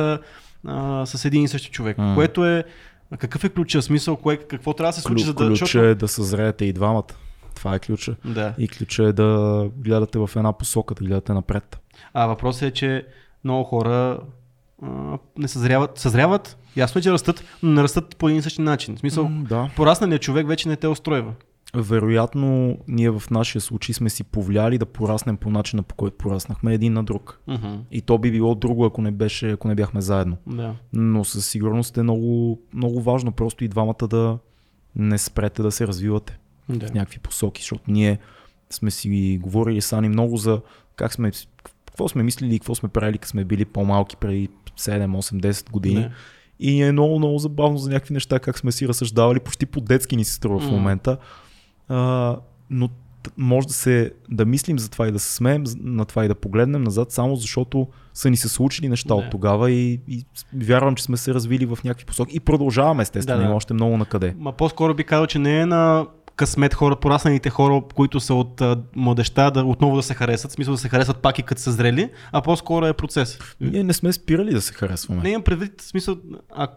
а, 0.65 1.05
с 1.05 1.25
един 1.25 1.43
и 1.43 1.47
същи 1.47 1.71
човек, 1.71 1.97
М. 1.97 2.15
което 2.15 2.45
е 2.45 2.63
Какъв 3.17 3.43
е 3.43 3.49
ключа? 3.49 3.81
Смисъл, 3.81 4.15
кое, 4.15 4.37
какво 4.37 4.73
трябва 4.73 4.89
да 4.89 4.93
се 4.93 5.01
случи, 5.01 5.23
Клю, 5.23 5.27
за 5.27 5.33
да... 5.33 5.47
ключа 5.47 5.65
защото- 5.65 5.85
е 5.85 5.95
да 5.95 6.07
съзреете 6.07 6.65
и 6.65 6.73
двамата. 6.73 7.03
Това 7.55 7.75
е 7.75 7.79
ключа. 7.79 8.15
Да. 8.25 8.53
И 8.57 8.67
ключа 8.67 9.03
е 9.03 9.13
да 9.13 9.63
гледате 9.77 10.19
в 10.19 10.29
една 10.35 10.53
посока, 10.53 10.95
да 10.95 11.05
гледате 11.05 11.33
напред. 11.33 11.79
А 12.13 12.25
въпросът 12.27 12.61
е, 12.61 12.71
че 12.71 13.05
много 13.43 13.63
хора 13.63 14.19
не 15.37 15.47
съзряват. 15.47 15.97
Съзряват, 15.97 16.57
ясно 16.75 16.99
е, 16.99 17.01
че 17.01 17.11
растат, 17.11 17.43
но 17.63 17.71
не 17.71 17.83
растат 17.83 18.17
по 18.17 18.29
един 18.29 18.39
и 18.39 18.41
същи 18.41 18.61
начин. 18.61 18.95
В 18.95 18.99
смисъл, 18.99 19.29
М, 19.29 19.43
да. 19.49 19.69
порасналият 19.75 20.21
човек 20.21 20.47
вече 20.47 20.69
не 20.69 20.75
те 20.75 20.87
устройва. 20.87 21.33
Вероятно, 21.75 22.77
ние 22.87 23.09
в 23.09 23.23
нашия 23.31 23.61
случай 23.61 23.93
сме 23.93 24.09
си 24.09 24.23
повлияли 24.23 24.77
да 24.77 24.85
пораснем 24.85 25.37
по 25.37 25.49
начина, 25.49 25.83
по 25.83 25.95
който 25.95 26.17
пораснахме 26.17 26.73
един 26.73 26.93
на 26.93 27.03
друг. 27.03 27.39
Мгм. 27.47 27.75
И 27.91 28.01
то 28.01 28.17
би 28.17 28.31
било 28.31 28.55
друго, 28.55 28.85
ако 28.85 29.01
не, 29.01 29.11
беше, 29.11 29.51
ако 29.51 29.67
не 29.67 29.75
бяхме 29.75 30.01
заедно. 30.01 30.37
Да. 30.47 30.75
Но 30.93 31.23
със 31.23 31.47
сигурност 31.47 31.97
е 31.97 32.03
много, 32.03 32.59
много 32.73 33.01
важно 33.01 33.31
просто 33.31 33.63
и 33.63 33.67
двамата 33.67 34.07
да 34.09 34.37
не 34.95 35.17
спрете 35.17 35.61
да 35.61 35.71
се 35.71 35.87
развивате 35.87 36.39
да. 36.69 36.87
в 36.87 36.93
някакви 36.93 37.19
посоки, 37.19 37.61
защото 37.61 37.83
ние 37.87 38.19
сме 38.69 38.91
си 38.91 39.39
говорили 39.41 39.81
с 39.81 39.93
Ани 39.93 40.09
много 40.09 40.37
за 40.37 40.61
как 40.95 41.13
сме, 41.13 41.31
какво 41.85 42.07
сме 42.07 42.23
мислили 42.23 42.55
и 42.55 42.59
какво 42.59 42.75
сме 42.75 42.89
правили, 42.89 43.17
като 43.17 43.29
сме 43.29 43.45
били 43.45 43.65
по-малки 43.65 44.17
преди 44.17 44.49
7, 44.79 45.05
8, 45.07 45.39
10 45.41 45.71
години. 45.71 46.01
Да. 46.01 46.09
И 46.59 46.81
е 46.81 46.91
много, 46.91 47.17
много 47.19 47.39
забавно 47.39 47.77
за 47.77 47.89
някакви 47.89 48.13
неща, 48.13 48.39
как 48.39 48.59
сме 48.59 48.71
си 48.71 48.87
разсъждавали, 48.87 49.39
почти 49.39 49.65
по-детски 49.65 50.15
ни 50.15 50.25
се 50.25 50.33
струва 50.33 50.59
в 50.59 50.65
М. 50.65 50.71
момента. 50.71 51.17
А, 51.87 52.35
но 52.69 52.89
може 53.37 53.67
да 53.67 53.73
се 53.73 54.11
да 54.29 54.45
мислим 54.45 54.79
за 54.79 54.89
това 54.91 55.07
и 55.07 55.11
да 55.11 55.19
се 55.19 55.33
смеем 55.35 55.63
на 55.77 56.05
това 56.05 56.25
и 56.25 56.27
да 56.27 56.35
погледнем 56.35 56.83
назад, 56.83 57.11
само 57.11 57.35
защото 57.35 57.87
са 58.13 58.29
ни 58.29 58.37
се 58.37 58.49
случили 58.49 58.89
неща 58.89 59.07
Да. 59.07 59.15
от 59.15 59.29
тогава 59.31 59.71
и, 59.71 59.99
и 60.07 60.25
вярвам, 60.55 60.95
че 60.95 61.03
сме 61.03 61.17
се 61.17 61.33
развили 61.33 61.65
в 61.65 61.77
някакви 61.83 62.05
посоки 62.05 62.35
и 62.35 62.39
продължаваме 62.39 63.01
естествено, 63.01 63.41
Да, 63.41 63.47
да. 63.47 63.53
още 63.53 63.73
много 63.73 63.97
на 63.97 64.05
къде. 64.05 64.35
Ма 64.37 64.51
по-скоро 64.51 64.93
би 64.93 65.03
казал, 65.03 65.27
че 65.27 65.39
не 65.39 65.59
е 65.59 65.65
на 65.65 66.05
късмет 66.39 66.73
хора, 66.73 66.95
порасналите 66.95 67.49
хора, 67.49 67.81
които 67.95 68.19
са 68.19 68.33
от 68.33 68.61
а, 68.61 68.81
младеща, 68.95 69.51
да 69.51 69.63
отново 69.63 69.95
да 69.95 70.03
се 70.03 70.13
харесат, 70.13 70.51
в 70.51 70.53
смисъл 70.53 70.73
да 70.73 70.77
се 70.77 70.89
харесат 70.89 71.17
пак 71.17 71.39
и 71.39 71.43
като 71.43 71.61
са 71.61 71.71
зрели, 71.71 72.09
а 72.31 72.41
по-скоро 72.41 72.85
е 72.85 72.93
процес. 72.93 73.39
Ние 73.61 73.83
не 73.83 73.93
сме 73.93 74.13
спирали 74.13 74.53
да 74.53 74.61
се 74.61 74.73
харесваме. 74.73 75.21
Не 75.21 75.29
имам 75.29 75.43
предвид, 75.43 75.81
в 75.81 75.85
смисъл, 75.85 76.15
а, 76.51 76.67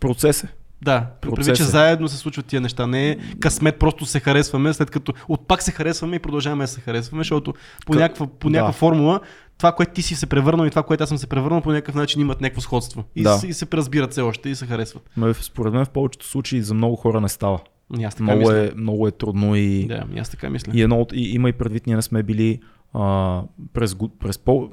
Процес 0.00 0.44
е. 0.44 0.48
да, 0.82 1.06
предвид, 1.20 1.56
че 1.56 1.62
е. 1.62 1.66
заедно 1.66 2.08
се 2.08 2.16
случват 2.16 2.46
тия 2.46 2.60
неща. 2.60 2.86
Не 2.86 3.10
е 3.10 3.16
късмет, 3.40 3.78
просто 3.78 4.06
се 4.06 4.20
харесваме, 4.20 4.72
след 4.72 4.90
като 4.90 5.12
от 5.28 5.46
пак 5.48 5.62
се 5.62 5.70
харесваме 5.72 6.16
и 6.16 6.18
продължаваме 6.18 6.64
да 6.64 6.68
се 6.68 6.80
харесваме, 6.80 7.20
защото 7.20 7.54
по 7.86 7.92
Ка- 7.92 7.98
някаква, 7.98 8.26
по 8.26 8.48
да. 8.48 8.52
някаква 8.52 8.72
формула 8.72 9.20
това, 9.58 9.72
което 9.72 9.92
ти 9.92 10.02
си 10.02 10.14
се 10.14 10.26
превърнал 10.26 10.66
и 10.66 10.70
това, 10.70 10.82
което 10.82 11.02
аз 11.02 11.08
съм 11.08 11.18
се 11.18 11.26
превърнал, 11.26 11.60
по 11.60 11.72
някакъв 11.72 11.94
начин 11.94 12.20
имат 12.20 12.40
някакво 12.40 12.60
сходство. 12.60 13.04
И, 13.16 13.22
Да. 13.22 13.40
и 13.46 13.52
се 13.52 13.66
разбират 13.72 14.10
все 14.12 14.20
още 14.20 14.48
и 14.48 14.54
се 14.54 14.66
харесват. 14.66 15.10
Но 15.16 15.34
според 15.34 15.72
мен 15.72 15.84
в 15.84 15.90
повечето 15.90 16.26
случаи 16.26 16.62
за 16.62 16.74
много 16.74 16.96
хора 16.96 17.20
не 17.20 17.28
става. 17.28 17.58
Аз 18.04 18.14
така 18.14 18.22
Много 18.24 18.38
мисля. 18.40 18.58
е, 18.58 18.70
много 18.76 19.08
е 19.08 19.10
трудно 19.10 19.56
и, 19.56 19.86
Да, 19.86 20.04
аз 20.18 20.30
така 20.30 20.50
мисля. 20.50 20.72
И, 20.74 20.82
едно 20.82 21.06
и 21.12 21.30
има 21.30 21.48
и 21.48 21.52
предвид, 21.52 21.86
ние 21.86 21.96
не 21.96 22.02
сме 22.02 22.22
били 22.22 22.60
а, 22.94 23.42
през, 23.72 23.96
през 24.18 24.38
по... 24.38 24.70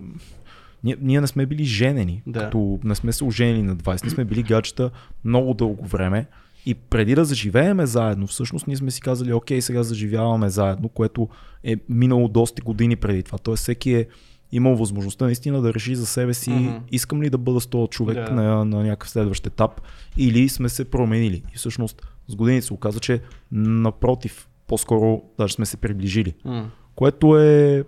Ние, 0.84 0.98
ние 1.02 1.22
не 1.22 1.28
сме 1.28 1.46
били 1.46 1.64
женени, 1.64 2.22
Да. 2.28 2.40
като 2.40 2.80
не 2.84 2.96
сме 2.96 3.12
се 3.12 3.24
оженили 3.24 3.62
на 3.62 3.76
20, 3.76 4.04
ние 4.04 4.10
сме 4.10 4.26
били 4.26 4.44
гаджета 4.44 4.90
много 5.26 5.54
дълго 5.54 5.86
време 5.86 6.26
и 6.66 6.74
преди 6.74 7.16
да 7.16 7.26
заживееме 7.26 7.86
заедно, 7.86 8.28
всъщност 8.28 8.68
ние 8.68 8.76
сме 8.76 8.92
си 8.92 9.02
казали, 9.02 9.34
окей, 9.34 9.62
сега 9.62 9.84
заживяваме 9.84 10.50
заедно, 10.50 10.90
което 10.90 11.28
е 11.64 11.76
минало 11.90 12.28
доста 12.28 12.62
години 12.62 12.96
преди 12.96 13.24
това. 13.24 13.38
Тоест 13.38 13.64
всеки 13.64 13.94
е 13.94 14.08
имал 14.52 14.76
възможността 14.76 15.26
наистина 15.26 15.62
да 15.62 15.74
реши 15.74 15.96
за 15.96 16.06
себе 16.06 16.34
си, 16.34 16.50
Мгм. 16.52 16.76
искам 16.92 17.22
ли 17.22 17.30
да 17.30 17.38
бъда 17.38 17.62
с 17.62 17.68
този 17.68 17.90
човек 17.90 18.16
Да. 18.18 18.32
на, 18.32 18.66
на 18.66 18.84
някакъв 18.84 19.10
следващ 19.10 19.48
етап 19.48 19.82
или 20.18 20.50
сме 20.50 20.70
се 20.70 20.86
променили. 20.86 21.44
И 21.54 21.58
всъщност 21.58 22.02
с 22.28 22.36
годините 22.36 22.66
се 22.66 22.74
оказа, 22.74 23.00
че 23.00 23.22
напротив, 23.52 24.48
по-скоро 24.68 25.22
даже 25.38 25.54
сме 25.54 25.66
се 25.66 25.78
приближили. 25.78 26.34
М. 26.46 26.70
Което 26.96 27.38
е 27.38 27.84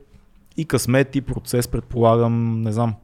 и 0.57 0.65
късмет, 0.65 1.15
и 1.15 1.21
процес, 1.21 1.67
предполагам, 1.67 2.61
не 2.61 2.71
знам, 2.71 2.95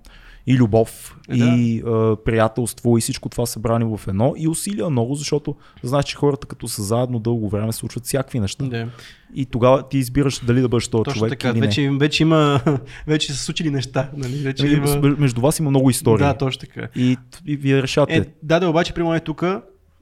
и 0.48 0.58
любов, 0.58 1.18
Е, 1.30 1.36
и 1.36 1.84
а, 1.86 2.16
приятелство, 2.26 2.98
и 2.98 3.02
всичко 3.02 3.30
това 3.30 3.46
събрани 3.46 3.98
в 3.98 4.08
едно, 4.08 4.34
и 4.38 4.48
усилия 4.48 4.90
много, 4.90 5.16
защото 5.16 5.56
знаеш, 5.84 6.06
че 6.06 6.16
хората 6.16 6.48
като 6.48 6.68
са 6.68 6.84
заедно 6.84 7.20
дълго 7.20 7.50
време 7.50 7.72
случват 7.72 8.06
всякакви 8.06 8.40
неща. 8.40 8.66
Да. 8.66 8.88
И 9.36 9.46
тогава 9.46 9.90
ти 9.90 9.98
избираш 9.98 10.40
дали 10.46 10.62
да 10.62 10.70
бъдеш 10.70 10.88
този 10.88 11.04
Точно 11.04 11.20
човек 11.20 11.32
така. 11.32 11.50
или 11.50 11.60
Вече, 11.60 11.90
вече 12.00 12.24
има, 12.24 12.62
вече 13.08 13.34
са 13.34 13.40
случили 13.40 13.70
неща. 13.70 14.10
Нали? 14.18 14.36
Вече 14.36 14.64
не. 14.64 14.72
има... 14.72 15.16
Между 15.18 15.42
вас 15.42 15.60
има 15.60 15.70
много 15.70 15.90
истории. 15.90 16.26
Да, 16.26 16.34
точно 16.34 16.60
така. 16.60 16.88
и, 16.96 17.18
и 17.46 17.56
вие 17.56 17.82
решате. 17.82 18.18
Е, 18.18 18.26
да, 18.44 18.60
да, 18.60 18.70
обаче, 18.70 18.94
при 18.94 19.04
мен 19.04 19.20
тук 19.20 19.44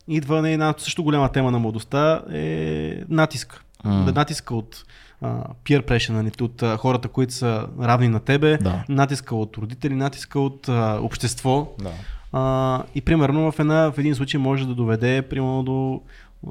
идва 0.09 0.41
на 0.41 0.49
една 0.49 0.73
също 0.77 1.03
голяма 1.03 1.31
тема 1.31 1.51
на 1.51 1.59
младостта 1.59 2.21
е 2.33 3.03
натиск. 3.09 3.65
Да, 3.85 4.11
натиска 4.11 4.55
от 4.55 4.85
а, 5.21 5.43
peer 5.65 5.85
pressure, 5.85 6.41
от 6.41 6.79
хората, 6.79 7.07
които 7.07 7.33
са 7.33 7.67
равни 7.81 8.07
на 8.07 8.19
тебе, 8.19 8.57
Да. 8.57 8.83
натиска 8.89 9.35
от 9.35 9.57
родители, 9.57 9.95
натиска 9.95 10.39
от 10.39 10.69
а, 10.69 10.99
общество. 11.01 11.73
Да. 11.79 11.91
А, 12.31 12.83
и 12.95 13.01
примерно 13.01 13.51
в, 13.51 13.59
една, 13.59 13.91
в 13.91 13.97
един 13.97 14.15
случай 14.15 14.39
може 14.39 14.67
да 14.67 14.75
доведе 14.75 15.21
примерно 15.21 15.63
до 15.63 16.01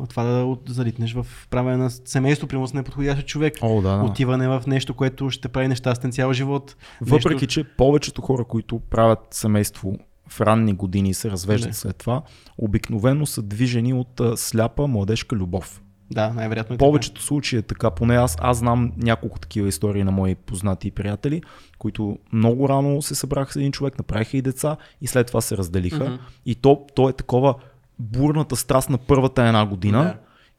това 0.08 0.22
да 0.22 0.56
залитнеш 0.68 1.14
в 1.14 1.26
правене 1.50 1.76
на 1.76 1.90
семейство, 1.90 2.46
примерно 2.46 2.68
с 2.68 2.74
неподходящ 2.74 3.26
човек. 3.26 3.54
О, 3.60 3.82
да, 3.82 3.96
да. 3.96 4.04
Отиване 4.04 4.48
в 4.48 4.62
нещо, 4.66 4.94
което 4.94 5.30
ще 5.30 5.48
прави 5.48 5.68
нещастен 5.68 6.12
цял 6.12 6.32
живот. 6.32 6.76
Въпреки, 7.00 7.28
нещо... 7.28 7.46
че 7.46 7.64
повечето 7.64 8.22
хора, 8.22 8.44
които 8.44 8.78
правят 8.78 9.18
семейство 9.30 9.98
в 10.28 10.40
ранни 10.40 10.72
години 10.72 11.14
се 11.14 11.30
развеждат 11.30 11.68
Не. 11.68 11.74
след 11.74 11.96
това, 11.96 12.22
обикновено 12.58 13.26
са 13.26 13.42
движени 13.42 13.94
от 13.94 14.20
а, 14.20 14.36
сляпа 14.36 14.86
младежка 14.86 15.36
любов. 15.36 15.82
Да, 16.10 16.32
най-вероятно 16.32 16.74
е 16.74 16.76
В 16.76 16.78
повечето 16.78 17.22
случаи 17.22 17.58
е 17.58 17.62
така, 17.62 17.90
поне 17.90 18.16
аз, 18.16 18.36
аз 18.40 18.58
знам 18.58 18.92
няколко 18.96 19.38
такива 19.38 19.68
истории 19.68 20.04
на 20.04 20.10
мои 20.10 20.34
познати 20.34 20.88
и 20.88 20.90
приятели, 20.90 21.42
които 21.78 22.18
много 22.32 22.68
рано 22.68 23.02
се 23.02 23.14
събраха 23.14 23.52
с 23.52 23.56
един 23.56 23.72
човек, 23.72 23.98
направиха 23.98 24.36
и 24.36 24.42
деца 24.42 24.76
и 25.00 25.06
след 25.06 25.26
това 25.26 25.40
се 25.40 25.56
разделиха. 25.56 26.04
Мгм. 26.04 26.14
И 26.46 26.54
то, 26.54 26.86
то 26.94 27.08
е 27.08 27.12
такова 27.12 27.54
бурната 27.98 28.56
страст 28.56 28.90
на 28.90 28.98
първата 28.98 29.42
една 29.42 29.66
година 29.66 30.02
Да. 30.02 30.14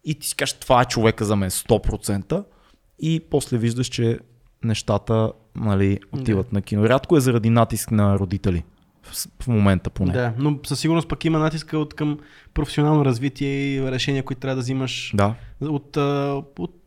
и 0.05 0.15
ти 0.15 0.27
си 0.27 0.35
кажеш, 0.35 0.53
това 0.53 0.81
е 0.81 0.85
човека 0.85 1.25
за 1.25 1.35
мен 1.35 1.49
100% 1.49 2.43
и 2.99 3.19
после 3.29 3.57
виждаш, 3.57 3.87
че 3.87 4.19
нещата 4.63 5.31
нали, 5.55 5.99
отиват 6.11 6.53
на 6.53 6.61
кино. 6.61 6.89
Рядко 6.89 7.17
е 7.17 7.19
заради 7.19 7.49
натиск 7.49 7.91
на 7.91 8.19
родители. 8.19 8.63
В, 9.41 9.47
момента 9.47 9.89
поне. 9.89 10.13
Да, 10.13 10.33
но 10.37 10.59
със 10.65 10.79
сигурност 10.79 11.07
пък 11.07 11.25
има 11.25 11.39
натиска 11.39 11.77
от 11.77 11.93
към 11.93 12.19
професионално 12.53 13.05
развитие 13.05 13.49
и 13.49 13.91
решения, 13.91 14.23
които 14.23 14.39
трябва 14.39 14.55
да 14.55 14.61
взимаш 14.61 15.11
да. 15.15 15.35
от, 15.61 15.97
от 16.59 16.79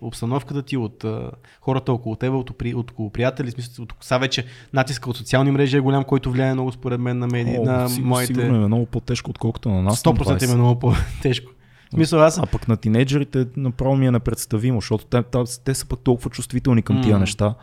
обстановката 0.00 0.62
ти, 0.62 0.76
от 0.76 1.04
а, 1.04 1.30
хората 1.60 1.92
около 1.92 2.16
теб, 2.16 2.32
от, 2.32 2.58
при, 2.58 2.74
от 2.74 2.90
около 2.90 3.10
приятели, 3.10 3.50
смисъл, 3.50 3.82
от, 3.82 3.94
сега 4.00 4.18
вече 4.18 4.44
натиска 4.72 5.10
от 5.10 5.16
социални 5.16 5.50
мрежи 5.50 5.76
е 5.76 5.80
голям, 5.80 6.04
който 6.04 6.30
влияе 6.30 6.54
много 6.54 6.72
според 6.72 7.00
мен 7.00 7.18
на 7.18 7.26
медии, 7.26 7.58
О, 7.58 7.64
на 7.64 7.88
си- 7.88 8.00
моите... 8.00 8.34
Сигурно 8.34 8.64
е 8.64 8.66
много 8.66 8.86
по-тежко, 8.86 9.30
отколкото 9.30 9.68
на 9.68 9.82
нас. 9.82 10.04
на 10.04 10.12
100% 10.12 10.38
20. 10.38 10.52
е 10.52 10.56
много 10.56 10.78
по-тежко. 10.78 11.52
В 11.92 11.94
смисъл, 11.94 12.22
аз... 12.22 12.38
А 12.38 12.46
пък 12.46 12.68
на 12.68 12.76
тинейджерите 12.76 13.46
направо 13.56 13.96
ми 13.96 14.06
е 14.06 14.10
непредставимо, 14.10 14.80
защото 14.80 15.04
те, 15.04 15.22
те, 15.22 15.38
те 15.64 15.74
са 15.74 15.86
пък 15.86 16.00
толкова 16.00 16.30
чувствителни 16.30 16.82
към 16.82 17.02
тия 17.02 17.14
М. 17.14 17.20
неща. 17.20 17.54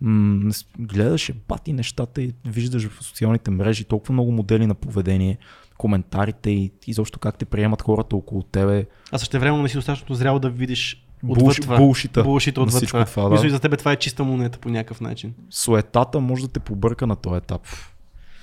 М, 0.00 0.52
с- 0.52 0.66
гледаш 0.78 1.28
е 1.28 1.34
бати 1.48 1.72
нещата 1.72 2.22
и 2.22 2.34
виждаш 2.46 2.88
в 2.88 3.04
социалните 3.04 3.50
мрежи 3.50 3.84
толкова 3.84 4.12
много 4.12 4.32
модели 4.32 4.66
на 4.66 4.74
поведение, 4.74 5.38
коментарите 5.78 6.50
и 6.50 6.72
изобщо 6.86 7.18
как 7.18 7.38
те 7.38 7.44
приемат 7.44 7.82
хората 7.82 8.16
около 8.16 8.42
тебе. 8.42 8.86
А 9.12 9.18
също 9.18 9.40
време 9.40 9.62
не 9.62 9.68
си 9.68 9.76
достатъчно 9.76 10.14
зрял 10.14 10.38
да 10.38 10.50
видиш 10.50 11.06
Булш- 11.24 11.76
булшита 11.78 12.22
Булшита 12.22 12.60
отвъд 12.60 12.86
това. 12.86 13.04
това, 13.04 13.22
да. 13.22 13.30
Мисля, 13.30 13.50
за 13.50 13.60
тебе 13.60 13.76
това 13.76 13.92
е 13.92 13.96
чиста 13.96 14.24
монета 14.24 14.58
по 14.58 14.68
някакъв 14.68 15.00
начин. 15.00 15.34
Суетата 15.50 16.20
може 16.20 16.42
да 16.42 16.48
те 16.48 16.60
побърка 16.60 17.06
на 17.06 17.16
този 17.16 17.36
етап. 17.36 17.62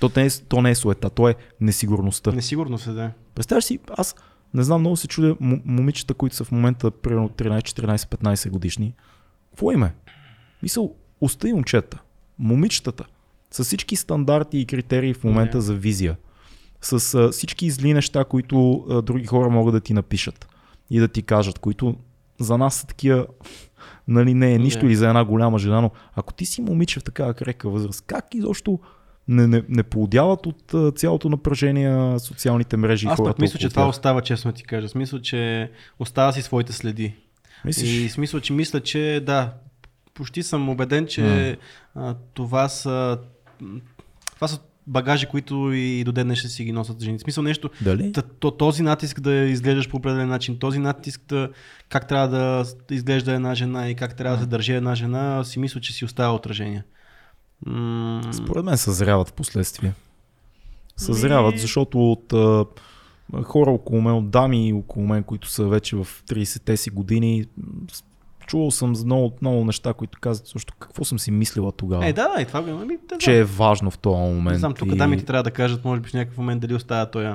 То 0.00 0.10
не 0.16 0.26
е, 0.26 0.30
то 0.48 0.62
не 0.62 0.70
е 0.70 0.74
суета, 0.74 1.10
то 1.10 1.28
е 1.28 1.34
несигурността. 1.60 2.32
Несигурно 2.32 2.78
се 2.78 2.92
да. 2.92 3.10
Представяш 3.34 3.64
си, 3.64 3.78
аз 3.90 4.14
не 4.54 4.62
знам, 4.62 4.80
много 4.80 4.96
се 4.96 5.08
чудя 5.08 5.36
момичета, 5.64 6.14
които 6.14 6.36
са 6.36 6.44
в 6.44 6.52
момента 6.52 6.90
примерно 6.90 7.28
13, 7.28 7.60
14, 7.60 7.96
15 8.16 8.50
годишни. 8.50 8.94
Какво 9.50 9.72
им 9.72 9.82
е? 9.82 9.94
Мисъл, 10.62 10.94
остави 11.20 11.52
момчета, 11.52 11.98
момичетата, 12.38 13.04
с 13.50 13.64
всички 13.64 13.96
стандарти 13.96 14.58
и 14.58 14.66
критерии 14.66 15.14
в 15.14 15.24
момента 15.24 15.60
за 15.60 15.74
визия, 15.74 16.16
с 16.80 17.14
а, 17.14 17.30
всички 17.30 17.70
зли 17.70 17.94
неща, 17.94 18.24
които 18.24 18.86
а, 18.90 19.02
други 19.02 19.26
хора 19.26 19.50
могат 19.50 19.74
да 19.74 19.80
ти 19.80 19.92
напишат 19.92 20.48
и 20.90 21.00
да 21.00 21.08
ти 21.08 21.22
кажат, 21.22 21.58
които 21.58 21.96
за 22.40 22.58
нас 22.58 22.74
са 22.74 22.86
такива, 22.86 23.26
нали 24.08 24.34
не 24.34 24.54
е 24.54 24.58
нищо 24.58 24.84
Не. 24.84 24.88
или 24.88 24.96
за 24.96 25.08
една 25.08 25.24
голяма 25.24 25.58
жена, 25.58 25.80
но 25.80 25.90
ако 26.14 26.32
ти 26.32 26.46
си 26.46 26.60
момиче 26.62 27.00
в 27.00 27.04
такава 27.04 27.34
крека 27.34 27.68
възраст, 27.70 28.04
как 28.06 28.34
изобщо 28.34 28.78
не, 29.28 29.46
не, 29.46 29.62
не 29.68 29.82
поудяват 29.82 30.46
от 30.46 30.74
а, 30.74 30.92
цялото 30.92 31.28
напрежение 31.28 31.90
на 31.90 32.20
социалните 32.20 32.76
мрежи 32.76 33.06
и 33.06 33.08
Аз 33.08 33.16
хората 33.16 33.34
пък 33.34 33.40
мисля, 33.40 33.58
че 33.58 33.68
това 33.68 33.82
тях? 33.82 33.90
остава, 33.90 34.20
честно 34.20 34.52
ти 34.52 34.62
кажа. 34.64 34.88
Смисъл, 34.88 35.18
че 35.20 35.70
остава 35.98 36.32
си 36.32 36.42
своите 36.42 36.72
следи. 36.72 37.14
Мислиш? 37.64 37.90
И 37.90 38.08
смисъл, 38.08 38.40
че 38.40 38.52
мисля, 38.52 38.80
че 38.80 39.22
да, 39.26 39.52
почти 40.18 40.42
съм 40.42 40.68
убеден, 40.68 41.06
че 41.06 41.56
а, 41.94 42.14
това 42.34 42.68
са 42.68 43.18
това 44.34 44.48
са 44.48 44.60
багажи, 44.86 45.26
които 45.26 45.72
и 45.72 46.04
до 46.04 46.12
ден 46.12 46.26
днешен 46.26 46.50
си 46.50 46.64
ги 46.64 46.72
носят 46.72 47.02
жени. 47.02 47.18
В 47.18 47.20
смисъл 47.20 47.42
нещо, 47.44 47.70
Дали? 47.80 48.12
т- 48.12 48.56
този 48.58 48.82
натиск 48.82 49.20
да 49.20 49.34
изглеждаш 49.34 49.88
по 49.88 49.96
определен 49.96 50.28
начин, 50.28 50.58
този 50.58 50.78
натиск 50.78 51.20
да, 51.28 51.50
как 51.88 52.08
трябва 52.08 52.28
да, 52.28 52.64
да 52.88 52.94
изглежда 52.94 53.32
една 53.32 53.54
жена 53.54 53.90
и 53.90 53.94
как 53.94 54.16
трябва 54.16 54.36
да 54.36 54.42
се 54.42 54.48
държи 54.48 54.72
една 54.72 54.94
жена, 54.94 55.44
си 55.44 55.58
мисля, 55.58 55.80
че 55.80 55.92
си 55.92 56.04
остава 56.04 56.34
отражение. 56.34 56.84
М- 57.66 58.22
Според 58.32 58.64
мен 58.64 58.76
съзряват 58.76 59.28
в 59.28 59.32
последствие. 59.32 59.92
Съзряват, 60.96 61.58
защото 61.58 62.12
от 62.12 62.32
а, 62.32 62.64
хора 63.42 63.70
около 63.70 64.02
мен, 64.02 64.14
от 64.14 64.30
дами 64.30 64.72
около 64.72 65.06
мен, 65.06 65.22
които 65.22 65.48
са 65.48 65.68
вече 65.68 65.96
в 65.96 66.06
30-те 66.28 66.76
си 66.76 66.90
години, 66.90 67.44
чувал 68.48 68.70
съм 68.70 68.94
много, 69.04 69.32
много 69.40 69.64
неща, 69.64 69.92
които 69.92 70.18
казват 70.20 70.48
също 70.48 70.74
какво 70.78 71.04
съм 71.04 71.18
си 71.18 71.30
мислила 71.30 71.72
тогава. 71.72 72.06
Е, 72.06 72.12
да, 72.12 72.28
да, 72.36 72.42
и 72.42 72.46
това 72.46 72.62
го 72.62 72.68
има. 72.68 72.82
Ами, 72.82 72.96
да, 73.08 73.18
че 73.18 73.38
е 73.38 73.44
важно 73.44 73.90
в 73.90 73.98
този 73.98 74.16
момент. 74.16 74.52
Не 74.52 74.58
знам, 74.58 74.74
тук 74.74 74.92
и... 74.92 74.96
дамите 74.96 75.24
трябва 75.24 75.42
да 75.42 75.50
кажат, 75.50 75.84
може 75.84 76.00
би 76.00 76.08
в 76.08 76.14
някакъв 76.14 76.38
момент 76.38 76.60
дали 76.60 76.74
остава 76.74 77.06
този, 77.06 77.28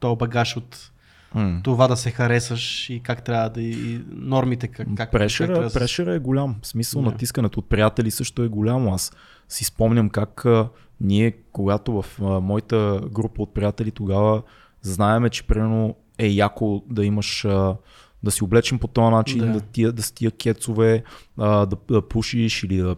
този 0.00 0.16
багаж 0.16 0.56
от 0.56 0.90
М. 1.34 1.60
това 1.64 1.88
да 1.88 1.96
се 1.96 2.10
харесаш 2.10 2.90
и 2.90 3.00
как 3.00 3.24
трябва 3.24 3.50
да 3.50 3.62
и 3.62 4.00
нормите, 4.10 4.68
как, 4.68 4.86
как, 4.86 4.96
как 4.96 5.10
Прешера, 5.10 5.46
трябва 5.46 5.68
да 5.68 5.72
прешера 5.72 6.14
е 6.14 6.18
голям. 6.18 6.56
Смисъл 6.62 7.02
Да. 7.02 7.10
натискането 7.10 7.60
от 7.60 7.68
приятели 7.68 8.10
също 8.10 8.42
е 8.42 8.48
голямо. 8.48 8.94
Аз 8.94 9.12
си 9.48 9.64
спомням 9.64 10.10
как 10.10 10.44
а, 10.44 10.68
ние, 11.00 11.32
когато 11.52 12.02
в 12.02 12.22
а, 12.22 12.24
моята 12.24 13.00
група 13.10 13.42
от 13.42 13.54
приятели 13.54 13.90
тогава 13.90 14.42
знаеме, 14.82 15.30
че 15.30 15.46
примерно 15.46 15.94
е 16.18 16.26
яко 16.26 16.82
да 16.90 17.04
имаш 17.04 17.44
а, 17.44 17.76
да 18.22 18.30
си 18.30 18.44
облечен 18.44 18.78
по 18.78 18.88
този 18.88 19.10
начин, 19.10 19.38
Да. 19.38 19.46
да, 19.46 19.52
да, 19.52 19.60
тия, 19.60 19.92
да 19.92 20.02
с 20.02 20.12
тия 20.12 20.30
кецове, 20.30 21.02
а, 21.38 21.66
да, 21.66 21.76
да 21.90 22.08
пушиш 22.08 22.62
или 22.62 22.76
да 22.76 22.96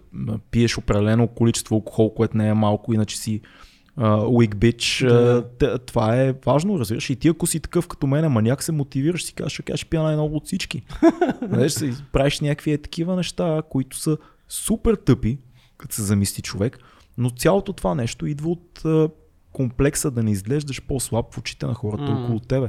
пиеш 0.51 0.79
определено 0.79 1.29
количество 1.29 1.75
алкохол, 1.75 2.15
което 2.15 2.37
не 2.37 2.49
е 2.49 2.55
малко, 2.55 2.95
иначе 2.95 3.19
си 3.19 3.41
uh, 3.99 4.25
weak 4.25 4.55
bitch. 4.55 5.09
Да. 5.09 5.43
Uh, 5.43 5.87
това 5.87 6.17
е 6.17 6.35
важно, 6.47 6.79
разбираш. 6.79 7.11
И 7.11 7.17
ти 7.17 7.29
ако 7.29 7.47
си 7.47 7.61
такъв 7.61 7.89
като 7.89 8.07
мен, 8.07 8.33
маняк 8.33 8.63
се 8.63 8.73
мотивираш, 8.73 9.25
си 9.25 9.33
кажеш, 9.33 9.63
ще 9.75 9.85
пия 9.85 10.03
най-много 10.03 10.37
от 10.37 10.47
всички. 10.47 10.83
Знаеш, 11.49 11.73
си 11.73 11.93
правиш 12.13 12.41
някакви 12.41 12.73
е 12.73 12.79
такива 12.79 13.17
неща, 13.17 13.63
които 13.71 13.97
са 13.97 14.17
супер 14.49 14.95
тъпи, 14.95 15.39
като 15.79 15.95
се 15.95 16.03
замисли 16.03 16.43
човек, 16.43 16.79
но 17.19 17.31
цялото 17.31 17.73
това 17.73 17.95
нещо 17.95 18.27
идва 18.27 18.51
от 18.51 18.85
а, 18.85 19.09
комплекса 19.53 20.11
да 20.11 20.23
не 20.23 20.31
изглеждаш 20.31 20.83
по-слаб 20.83 21.35
в 21.35 21.39
очите 21.39 21.67
на 21.67 21.75
хората 21.75 22.03
mm. 22.03 22.23
около 22.23 22.41
тебе. 22.41 22.69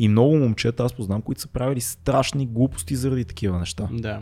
И 0.00 0.08
много 0.08 0.36
момчета 0.36 0.84
аз 0.84 0.92
познавам, 0.92 1.22
които 1.22 1.40
са 1.40 1.48
правили 1.48 1.80
страшни 1.80 2.46
глупости 2.46 2.96
заради 2.96 3.24
такива 3.24 3.58
неща. 3.58 3.88
Да. 3.92 4.20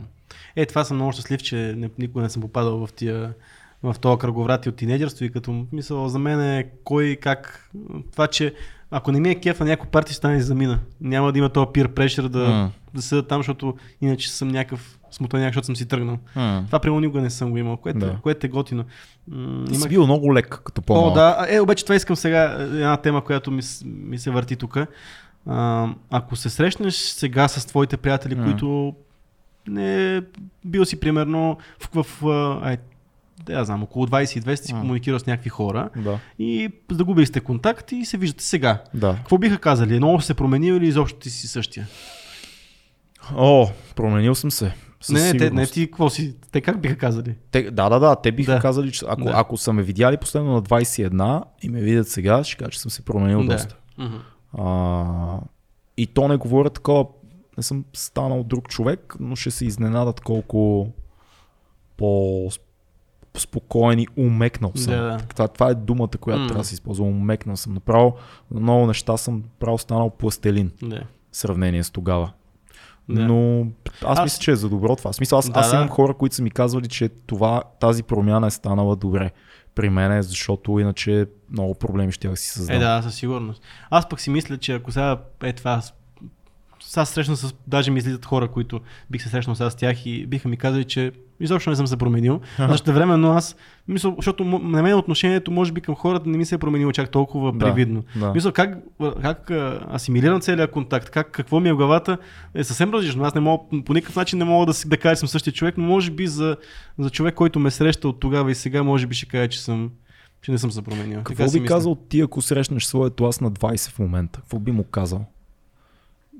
Е, 0.57 0.67
това 0.67 0.85
съм 0.85 0.97
много 0.97 1.13
щастлив, 1.13 1.43
че 1.43 1.79
никога 1.99 2.23
не 2.23 2.31
съм 2.31 2.43
попадал 2.43 2.87
в 2.87 2.93
тия 2.93 3.35
в 3.83 3.97
този 4.01 4.19
кръговрат 4.19 4.67
и 4.67 4.69
от 4.69 4.77
тинейджерство 4.77 5.25
и 5.25 5.31
като 5.31 5.67
мисъл 5.73 6.09
за 6.09 6.19
мен 6.19 6.41
е 6.41 6.69
кой 6.85 7.19
как 7.21 7.71
това, 8.13 8.27
че 8.27 8.55
ако 8.91 9.13
не 9.13 9.21
ми 9.21 9.31
е 9.31 9.35
кефа 9.35 9.65
някой 9.65 9.89
парти, 9.89 10.13
ще 10.13 10.17
стане 10.17 10.37
и 10.37 10.41
замина. 10.41 10.79
Няма 11.01 11.33
да 11.33 11.39
има 11.39 11.49
този 11.49 11.67
peer 11.67 11.87
pressure 11.87 12.29
да, 12.29 12.39
М. 12.41 12.71
да 12.95 13.03
седа 13.03 13.27
там, 13.27 13.39
защото 13.39 13.75
иначе 14.01 14.31
съм 14.31 14.49
някакъв 14.49 14.99
смутаняк, 15.11 15.49
защото 15.49 15.67
съм 15.67 15.77
си 15.77 15.87
тръгнал. 15.87 16.19
М. 16.37 16.63
Това 16.67 16.79
примерно 16.79 17.01
никога 17.01 17.21
не 17.21 17.31
съм 17.31 17.51
го 17.51 17.57
имал, 17.57 17.77
което, 17.77 17.99
Да. 17.99 18.19
което 18.23 18.47
е 18.47 18.51
готино. 18.51 18.85
М, 19.29 19.65
Ти 19.65 19.75
си 19.75 19.81
имах- 19.81 19.89
бил 19.89 20.05
много 20.05 20.35
лек 20.35 20.61
като 20.65 20.83
по 20.83 20.95
О, 20.95 21.11
да. 21.11 21.47
Е, 21.49 21.61
обаче 21.61 21.85
това 21.85 21.95
искам 21.95 22.17
сега, 22.17 22.43
една 22.61 22.97
тема, 22.97 23.25
която 23.25 23.51
ми, 23.51 23.63
ми 23.85 24.19
се 24.19 24.31
върти 24.31 24.57
тук. 24.57 24.79
А, 25.47 25.89
ако 26.11 26.37
се 26.37 26.51
срещнеш 26.51 26.95
сега 26.95 27.49
с 27.49 27.67
твоите 27.67 27.97
приятели, 27.97 28.35
М. 28.35 28.45
които 28.45 28.95
не 29.69 30.23
бил 30.65 30.85
си 30.85 31.01
примерно 31.01 31.59
в, 31.85 32.03
в, 32.03 32.27
ай, 32.63 32.77
да 33.43 33.53
я 33.53 33.65
знам, 33.65 33.83
около 33.83 34.07
22 34.07 34.55
сте 34.55 34.67
си 34.67 34.75
М. 34.75 34.81
комуникирал 34.81 35.19
с 35.19 35.27
някакви 35.27 35.51
хора 35.51 35.89
Да. 35.97 36.19
и 36.39 36.71
загубили 36.91 37.27
сте 37.27 37.41
контакт 37.41 37.93
и 37.93 38.05
се 38.05 38.17
виждате 38.17 38.45
сега. 38.45 38.83
да. 38.95 39.15
Какво 39.15 39.39
биха 39.39 39.59
казали? 39.59 39.97
Много 39.97 40.21
се 40.21 40.35
променил 40.35 40.75
или 40.75 40.87
изобщо 40.87 41.19
ти 41.19 41.31
си 41.31 41.49
същия? 41.49 41.87
О, 43.35 43.67
променил 43.97 44.35
съм 44.35 44.51
се. 44.51 44.75
Със 45.01 45.15
не, 45.15 45.33
не, 45.33 45.39
те, 45.39 45.51
не 45.51 45.67
ти 45.67 45.87
какво 45.87 46.11
си? 46.11 46.35
Те 46.53 46.61
как 46.61 46.81
биха 46.81 46.97
казали? 46.97 47.35
Те, 47.51 47.63
да, 47.63 47.89
да, 47.89 47.99
да, 47.99 48.17
те 48.17 48.33
биха 48.33 48.53
Да. 48.53 48.61
казали, 48.61 48.93
че 48.93 49.05
ако, 49.09 49.25
Да. 49.25 49.33
ако 49.35 49.57
са 49.57 49.73
ме 49.73 49.83
видяли 49.83 50.17
последно 50.17 50.53
на 50.53 50.63
21 50.63 51.43
и 51.63 51.69
ме 51.69 51.81
видят 51.81 52.09
сега, 52.09 52.45
ще 52.45 52.57
кажа, 52.57 52.71
че 52.71 52.81
съм 52.81 52.91
се 52.91 53.03
променил 53.03 53.41
Да. 53.41 53.47
доста. 53.47 53.77
А, 54.53 55.41
и 55.97 56.07
то 56.07 56.29
не 56.29 56.37
говоря 56.37 56.71
такова, 56.71 57.07
не 57.57 57.63
съм 57.63 57.85
станал 57.93 58.45
друг 58.45 58.69
човек, 58.69 59.17
но 59.21 59.37
ще 59.37 59.51
се 59.51 59.65
изненадат 59.65 60.21
колко 60.21 60.89
по 61.97 62.49
спокоен 63.37 63.99
и 63.99 64.07
умекнал 64.17 64.73
съм. 64.75 64.93
Да, 64.93 65.03
да. 65.03 65.19
Това, 65.19 65.49
това 65.49 65.71
е 65.71 65.75
думата, 65.75 66.09
която 66.21 66.41
М. 66.41 66.47
трябва 66.47 66.63
да 66.63 66.69
се 66.69 66.75
използва. 66.75 67.05
Умекнал 67.05 67.57
съм. 67.57 67.75
Направо 67.75 68.15
на 68.51 68.61
много 68.61 68.87
неща 68.87 69.17
съм 69.17 69.43
право 69.59 69.79
станал 69.79 70.11
пластелин 70.11 70.73
Да. 70.83 71.03
в 71.33 71.37
сравнение 71.37 71.85
с 71.85 71.91
тогава. 71.91 72.33
Да. 73.09 73.21
Но 73.23 73.67
аз, 74.05 74.19
Аз- 74.19 74.25
мисля, 74.25 74.41
че 74.41 74.51
е 74.51 74.57
за 74.57 74.69
добро 74.69 74.97
това. 74.97 75.13
В 75.13 75.17
смисъл, 75.17 75.39
аз, 75.39 75.51
Да, 75.51 75.61
аз 75.61 75.71
да. 75.71 75.77
имам 75.77 75.89
хора, 75.89 76.15
които 76.15 76.35
са 76.35 76.43
ми 76.43 76.51
казвали, 76.51 76.89
че 76.89 77.09
това, 77.09 77.63
тази 77.81 78.03
промяна 78.03 78.47
е 78.47 78.51
станала 78.51 78.97
добре 78.97 79.31
при 79.79 79.91
мен, 79.91 80.23
защото 80.23 80.79
иначе 80.79 81.27
много 81.51 81.75
проблеми 81.75 82.13
ще 82.13 82.37
си 82.37 82.49
създам. 82.49 82.77
Е, 82.77 82.79
да, 82.79 83.03
със 83.03 83.15
сигурност. 83.15 83.63
Аз 83.91 84.09
пък 84.09 84.21
си 84.21 84.31
мисля, 84.31 84.59
че 84.59 84.73
ако 84.73 84.93
сега 84.93 85.21
е 85.43 85.53
това, 85.53 85.83
сега 86.89 87.05
се 87.05 87.13
срещна 87.13 87.37
с, 87.37 87.55
даже 87.67 87.91
ми 87.91 87.99
излизат 87.99 88.25
хора, 88.25 88.49
които 88.49 88.81
бих 89.11 89.23
се 89.23 89.29
срещнал 89.29 89.57
сега 89.57 89.71
с 89.71 89.77
тях 89.77 90.07
и 90.07 90.27
биха 90.27 90.49
ми 90.49 90.57
казали, 90.57 90.85
че 90.85 91.13
изобщо 91.41 91.71
не 91.71 91.77
съм 91.77 91.87
се 91.87 91.97
променил. 91.97 92.41
А 92.59 92.69
също 92.69 92.93
времено 92.93 93.31
аз, 93.33 93.57
мисля, 93.89 94.15
защото 94.17 94.45
на 94.45 94.83
мен 94.83 94.95
отношението 94.95 95.51
може 95.51 95.73
би 95.73 95.81
към 95.81 95.95
хората 95.95 96.29
не 96.29 96.39
ми 96.39 96.45
се 96.45 96.55
е 96.55 96.59
променило 96.59 96.93
чак 96.93 97.11
толкова 97.11 97.53
Да, 97.53 97.59
привидно. 97.59 98.05
да. 98.17 98.33
Мисля, 98.35 98.53
как, 98.53 98.79
как 99.23 99.51
асимилирам 99.95 100.41
целият 100.41 100.71
контакт, 100.71 101.11
как, 101.11 101.31
какво 101.31 101.61
ми 101.61 101.69
е 101.69 101.73
в 101.73 101.77
главата, 101.77 102.19
е 102.55 102.65
съвсем 102.65 102.95
различно. 102.95 103.25
Аз 103.25 103.35
не 103.35 103.41
мога, 103.41 103.65
по 103.85 103.95
никакъв 103.95 104.17
начин 104.17 104.39
не 104.39 104.45
мога 104.45 104.67
да, 104.67 104.73
да 104.87 104.97
кажа, 104.97 105.15
че 105.15 105.21
съм 105.21 105.29
същия 105.29 105.53
човек, 105.53 105.75
но 105.79 105.85
може 105.85 106.11
би 106.11 106.27
за, 106.27 106.57
за 106.99 107.11
човек, 107.11 107.35
който 107.35 107.59
ме 107.61 107.71
среща 107.71 108.09
от 108.09 108.21
тогава 108.21 108.51
и 108.51 108.55
сега, 108.55 108.83
може 108.83 109.07
би 109.07 109.15
ще 109.15 109.27
кажа, 109.27 109.49
че 109.49 109.63
съм 109.63 109.91
че 110.43 110.53
не 110.53 110.59
съм 110.59 110.71
се 110.73 110.83
променил. 110.83 111.19
Така 111.19 111.23
Какво 111.25 111.49
си 111.49 111.61
би 111.61 111.67
казал 111.67 111.95
ти, 111.95 112.21
ако 112.21 112.43
срещнеш 112.43 112.85
своето 112.85 113.25
аз 113.25 113.41
на 113.41 113.53
20 113.53 113.91
в 113.91 113.99
момента? 113.99 114.41
Какво 114.41 114.59
би 114.59 114.73
му 114.73 114.85
казал? 114.85 115.27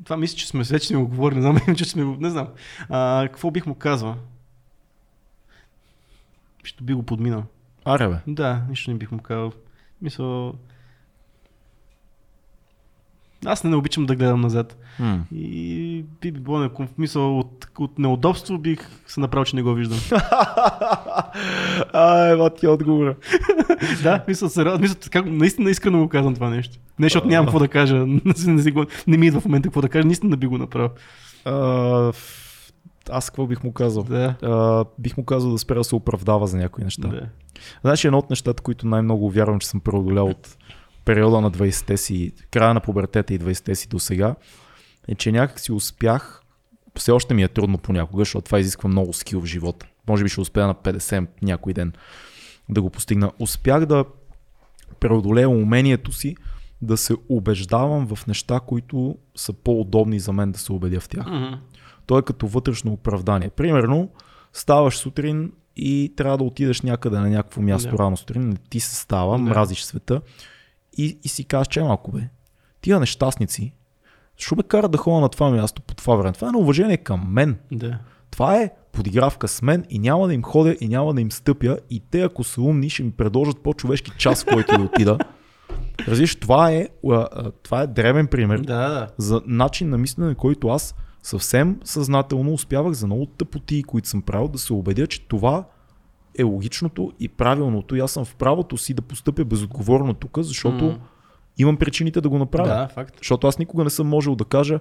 Това 0.05 0.17
мисля, 0.17 0.37
че 0.37 0.49
сме 0.49 0.65
вече 0.65 0.87
сме 0.87 0.99
го 0.99 1.09
говорили, 1.09 1.41
не 1.41 1.43
знам, 1.43 1.77
че 1.77 1.85
сме 1.85 2.05
го, 2.05 2.17
не 2.21 2.31
знам. 2.31 2.49
А, 2.89 3.29
какво 3.33 3.51
бих 3.51 3.67
му 3.67 3.75
казал? 3.75 4.17
Ще 6.65 6.85
би 6.85 6.95
го 6.95 7.03
подминал. 7.03 7.45
Аре 7.85 8.09
бе. 8.09 8.17
Да, 8.27 8.63
нищо 8.69 8.91
не 8.91 8.97
бих 8.97 9.11
му 9.11 9.19
казал. 9.19 9.53
Мисля... 10.03 10.53
Аз 13.45 13.65
не, 13.65 13.71
не 13.71 13.77
обичам 13.77 14.07
да 14.07 14.17
гледам 14.17 14.41
назад. 14.41 14.77
М. 15.01 15.25
И 15.35 16.05
би 16.21 16.33
би 16.33 16.41
било 16.41 16.71
мисъл 16.99 17.39
от, 17.39 17.69
от 17.79 17.99
неудобство 17.99 18.59
бих 18.59 18.89
се 19.07 19.21
направил, 19.21 19.45
че 19.45 19.57
не 19.57 19.63
го 19.63 19.75
виждам. 19.75 19.99
Ай, 21.93 22.37
ма 22.37 22.51
ти 22.51 22.67
отговора. 22.67 23.17
да, 24.03 24.25
мисля, 24.29 24.49
сериозно, 24.51 24.81
мисля, 24.81 24.97
как, 25.11 25.27
наистина 25.27 25.71
искрено 25.71 25.99
го 25.99 26.09
казвам 26.09 26.35
това 26.35 26.51
нещо. 26.51 26.79
Не, 26.99 27.07
защото 27.07 27.29
нямам 27.29 27.47
какво 27.47 27.59
да 27.59 27.69
кажа, 27.69 27.97
не, 28.47 28.71
го- 28.71 28.87
не 29.07 29.17
ми 29.17 29.27
идва 29.27 29.41
в 29.41 29.45
момента 29.45 29.69
какво 29.69 29.81
да 29.81 29.89
кажа, 29.89 30.07
наистина 30.07 30.37
би 30.37 30.47
го 30.47 30.59
направил. 30.59 30.91
А, 31.45 31.53
ф- 32.13 32.73
аз 33.11 33.31
какво 33.31 33.47
бих 33.47 33.65
му 33.65 33.73
казал? 33.73 34.03
Да. 34.03 34.35
А, 34.43 34.85
бих 34.99 35.17
му 35.17 35.25
казал 35.25 35.51
да 35.51 35.59
спре 35.59 35.75
да 35.75 35.85
се 35.85 35.95
оправдава 35.95 36.47
за 36.47 36.57
някои 36.57 36.85
неща. 36.85 37.09
Да. 37.09 37.21
Значи 37.81 38.07
едно 38.07 38.19
от 38.19 38.31
нещата, 38.31 38.63
които 38.63 38.87
най-много 38.87 39.31
вярвам, 39.31 39.59
че 39.59 39.69
съм 39.69 39.81
преодолял 39.81 40.27
от 40.27 40.57
периода 41.05 41.41
на 41.41 41.51
20-те 41.51 41.97
си, 41.97 42.33
края 42.51 42.75
на 42.75 42.81
пубертета 42.81 43.35
и 43.35 43.39
20-те 43.39 43.75
си 43.75 43.89
до 43.89 43.99
сега, 43.99 44.35
е, 45.09 45.15
че 45.15 45.33
някак 45.33 45.61
си 45.61 45.73
успях, 45.73 46.43
все 46.97 47.11
още 47.11 47.35
ми 47.35 47.43
е 47.43 47.49
трудно 47.49 47.79
понякога, 47.79 48.21
защото 48.21 48.45
това 48.45 48.61
изисква 48.61 48.89
много 48.89 49.13
скил 49.13 49.41
в 49.41 49.47
живота. 49.47 49.87
Може 50.09 50.25
би 50.25 50.31
ще 50.31 50.41
успея 50.41 50.67
на 50.67 50.75
50 50.75 51.27
някой 51.43 51.73
ден 51.73 51.93
да 52.69 52.83
го 52.83 52.91
постигна. 52.91 53.33
Успях 53.39 53.87
да 53.87 54.05
преодолея 55.01 55.49
умението 55.49 56.13
си 56.13 56.37
да 56.83 56.97
се 56.97 57.15
убеждавам 57.29 58.07
в 58.15 58.27
неща, 58.27 58.61
които 58.61 59.19
са 59.37 59.53
по-удобни 59.53 60.21
за 60.21 60.33
мен 60.33 60.53
да 60.53 60.59
се 60.59 60.73
убедя 60.73 61.01
в 61.01 61.09
тях. 61.09 61.27
Мгм. 61.27 61.55
То 62.07 62.19
е 62.19 62.23
като 62.23 62.47
вътрешно 62.47 62.93
оправдание. 62.93 63.51
Примерно, 63.51 64.11
ставаш 64.53 64.97
сутрин 64.99 65.53
и 65.77 66.13
трябва 66.17 66.39
да 66.39 66.45
отидеш 66.45 66.83
някъде 66.83 67.19
на 67.19 67.29
някакво 67.31 67.63
място 67.63 67.91
Да. 67.91 67.99
рано 67.99 68.17
сутрин, 68.17 68.49
не 68.49 68.57
ти 68.71 68.81
се 68.81 68.95
става, 68.97 69.37
Да. 69.37 69.43
мразиш 69.43 69.83
света 69.83 70.21
и, 70.97 71.19
и 71.25 71.29
си 71.29 71.45
казваш, 71.45 71.69
че 71.69 71.83
малко 71.83 72.13
бе, 72.13 72.21
тия 72.81 73.01
нещастници, 73.01 73.73
що 74.39 74.57
ме 74.57 74.63
кара 74.63 74.89
да 74.89 74.99
ходя 74.99 75.21
на 75.21 75.29
това 75.29 75.51
място 75.51 75.83
по 75.83 75.95
това 75.95 76.17
време? 76.17 76.33
Това 76.33 76.49
е 76.49 76.53
неуважение 76.53 76.97
към 76.97 77.27
мен. 77.29 77.59
Да. 77.73 77.99
Това 78.31 78.57
е 78.57 78.71
подигравка 78.93 79.49
с 79.49 79.63
мен 79.63 79.85
и 79.91 79.99
няма 79.99 80.27
да 80.27 80.35
им 80.35 80.43
ходя 80.43 80.77
и 80.81 80.89
няма 80.89 81.15
да 81.15 81.21
им 81.21 81.33
стъпя 81.33 81.79
и 81.91 82.03
те 82.11 82.21
ако 82.23 82.45
са 82.45 82.63
умни 82.63 82.91
ще 82.91 83.03
ми 83.03 83.11
предложат 83.11 83.59
по-човешки 83.63 84.11
час, 84.19 84.43
в 84.43 84.47
който 84.53 84.79
да 84.79 84.85
отида. 84.85 85.19
Разбираш, 86.09 86.37
това 86.37 86.71
е, 86.73 86.89
това 87.63 87.83
е 87.83 87.87
древен 87.87 88.27
пример 88.27 88.59
Да, 88.59 88.65
да. 88.89 89.09
за 89.19 89.43
начин 89.47 89.91
на 89.91 89.99
мислене, 89.99 90.35
който 90.35 90.69
аз 90.69 90.95
съвсем 91.23 91.81
съзнателно 91.85 92.53
успявах 92.53 92.93
за 92.93 93.07
много 93.07 93.27
тъпоти, 93.27 93.83
които 93.83 94.09
съм 94.09 94.23
правил, 94.23 94.49
да 94.49 94.59
се 94.59 94.73
убедя, 94.73 95.07
че 95.07 95.29
това 95.29 95.65
е 96.39 96.43
логичното 96.43 97.13
и 97.21 97.29
правилното. 97.29 97.97
И 97.97 98.01
аз 98.01 98.13
съм 98.13 98.25
в 98.25 98.35
правото 98.35 98.77
си 98.77 98.95
да 98.95 99.03
постъпя 99.03 99.45
безотговорно 99.45 100.15
тук, 100.15 100.39
защото 100.41 100.85
М. 100.85 100.99
имам 101.59 101.77
причините 101.77 102.21
да 102.21 102.29
го 102.29 102.39
направя. 102.39 102.69
Да, 102.69 102.89
факт. 102.89 103.15
Защото 103.19 103.47
аз 103.47 103.59
никога 103.59 103.85
не 103.85 103.91
съм 103.91 104.07
можел 104.07 104.37
да 104.37 104.45
кажа, 104.45 104.81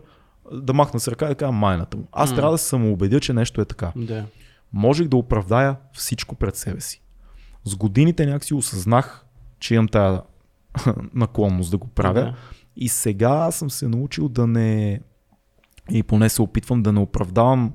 да 0.52 0.74
махна 0.74 0.99
с 0.99 1.08
ръка 1.08 1.26
и 1.26 1.30
да 1.30 1.36
кажа 1.36 1.52
майната 1.52 1.98
му. 1.98 2.08
Аз 2.12 2.36
трябва 2.36 2.52
да 2.52 2.58
се 2.58 2.68
самоубедя, 2.68 3.20
че 3.20 3.34
нещо 3.34 3.62
е 3.62 3.66
така. 3.66 3.91
Да. 3.95 4.26
Можех 4.74 5.08
да 5.08 5.18
оправдая 5.18 5.76
всичко 5.94 6.36
пред 6.36 6.56
себе 6.56 6.82
си. 6.82 7.02
С 7.64 7.76
годините 7.76 8.26
някакси 8.26 8.54
осъзнах, 8.54 9.26
че 9.60 9.76
имам 9.76 9.88
тая 9.88 10.22
наклонност 11.14 11.72
да 11.72 11.78
го 11.78 11.88
правя. 11.88 12.22
Да. 12.22 12.36
И 12.76 12.90
сега 12.90 13.52
съм 13.52 13.70
се 13.70 13.88
научил 13.88 14.30
да 14.30 14.48
не, 14.48 15.02
и 15.91 16.04
поне 16.04 16.30
се 16.30 16.41
опитвам 16.41 16.84
да 16.84 16.91
не 16.91 16.99
оправдавам 16.99 17.74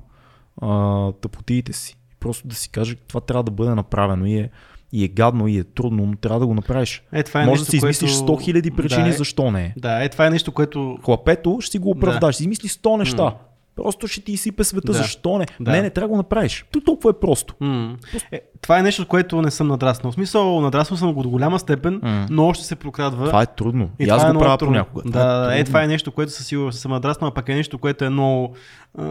а, 0.61 1.11
тъпотиите 1.11 1.73
си. 1.73 1.97
Просто 2.19 2.47
да 2.47 2.55
си 2.55 2.69
кажа, 2.69 2.95
това 3.07 3.21
трябва 3.21 3.43
да 3.43 3.51
бъде 3.51 3.75
направено 3.75 4.25
и 4.25 4.37
е, 4.37 4.49
и 4.93 5.03
е 5.03 5.07
гадно 5.07 5.47
и 5.47 5.57
е 5.57 5.63
трудно, 5.63 6.05
но 6.05 6.15
трябва 6.15 6.39
да 6.39 6.47
го 6.47 6.53
направиш. 6.53 7.03
Е, 7.13 7.23
това 7.23 7.41
е 7.41 7.45
Може 7.45 7.51
нещо, 7.51 7.65
да 7.65 7.69
си 7.69 7.77
измислиш 7.77 8.11
което... 8.11 8.43
100 8.43 8.53
000 8.61 8.75
причини 8.75 9.03
да, 9.03 9.09
е, 9.09 9.13
защо 9.13 9.51
не. 9.51 9.73
Да, 9.77 10.03
е, 10.03 10.09
това 10.09 10.27
е 10.27 10.29
нещо, 10.29 10.51
което... 10.51 10.97
Хлапето 11.05 11.57
ще 11.61 11.71
си 11.71 11.79
го 11.79 11.89
оправдаш, 11.89 12.35
ще 12.35 12.43
измисли 12.43 12.69
100 12.69 12.97
неща. 12.97 13.35
Просто 13.75 14.07
ще 14.07 14.21
ти 14.21 14.31
изсипе 14.31 14.63
света, 14.63 14.91
Да. 14.91 14.93
защо 14.93 15.37
не? 15.37 15.45
Да. 15.59 15.71
Не, 15.71 15.81
не, 15.81 15.89
трябва 15.89 16.07
да 16.07 16.11
го 16.11 16.17
направиш. 16.17 16.65
То 16.71 16.81
толкова 16.81 17.09
е 17.09 17.13
просто. 17.21 17.55
М. 17.59 17.95
Е, 18.31 18.41
това 18.61 18.79
е 18.79 18.83
нещо, 18.83 19.07
което 19.07 19.41
не 19.41 19.51
съм 19.51 19.67
надраснал. 19.67 20.11
В 20.11 20.15
смисъл, 20.15 20.61
надраснал 20.61 20.97
съм 20.97 21.13
го 21.13 21.23
до 21.23 21.29
голяма 21.29 21.59
степен, 21.59 21.99
М. 22.03 22.25
но 22.29 22.47
още 22.47 22.65
се 22.65 22.75
прокрадва. 22.75 23.25
Това 23.25 23.41
е 23.41 23.45
трудно. 23.45 23.89
И, 23.99 24.05
това 24.05 24.17
аз 24.17 24.23
е 24.23 24.31
го 24.31 24.39
правя 24.39 24.57
понякога. 24.57 25.03
Да, 25.05 25.45
е, 25.45 25.49
трудно. 25.57 25.65
това 25.65 25.83
е 25.83 25.87
нещо, 25.87 26.11
което 26.11 26.31
със 26.31 26.47
сигурност 26.47 26.79
съм 26.79 26.91
надраснал, 26.91 27.27
а 27.27 27.33
пък 27.33 27.49
е 27.49 27.55
нещо, 27.55 27.77
което 27.77 28.05
е 28.05 28.09
много, 28.09 28.55
а, 28.97 29.03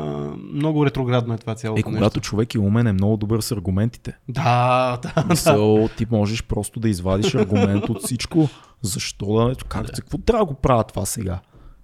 много 0.52 0.86
ретроградно 0.86 1.34
е 1.34 1.38
това 1.38 1.54
цялото 1.54 1.80
Е, 1.80 1.82
когато 1.82 2.20
човек 2.20 2.54
е 2.54 2.58
умен, 2.58 2.86
е 2.86 2.92
много 2.92 3.16
добър 3.16 3.40
с 3.40 3.52
аргументите. 3.52 4.16
Да, 4.28 4.98
да, 5.02 5.22
да. 5.22 5.28
Мисъл, 5.28 5.88
ти 5.96 6.06
можеш 6.10 6.42
просто 6.44 6.80
да 6.80 6.88
извадиш 6.88 7.34
аргумент 7.34 7.88
от 7.88 8.02
всичко. 8.02 8.48
Защо 8.82 9.26
да 9.34 9.48
не? 9.48 9.54
Как, 9.68 9.86
за 9.86 10.02
какво 10.02 10.18
трябва 10.18 10.46
да 10.46 10.52
го 10.52 10.60
правя 10.60 10.84
това 10.84 11.06
сега? 11.06 11.38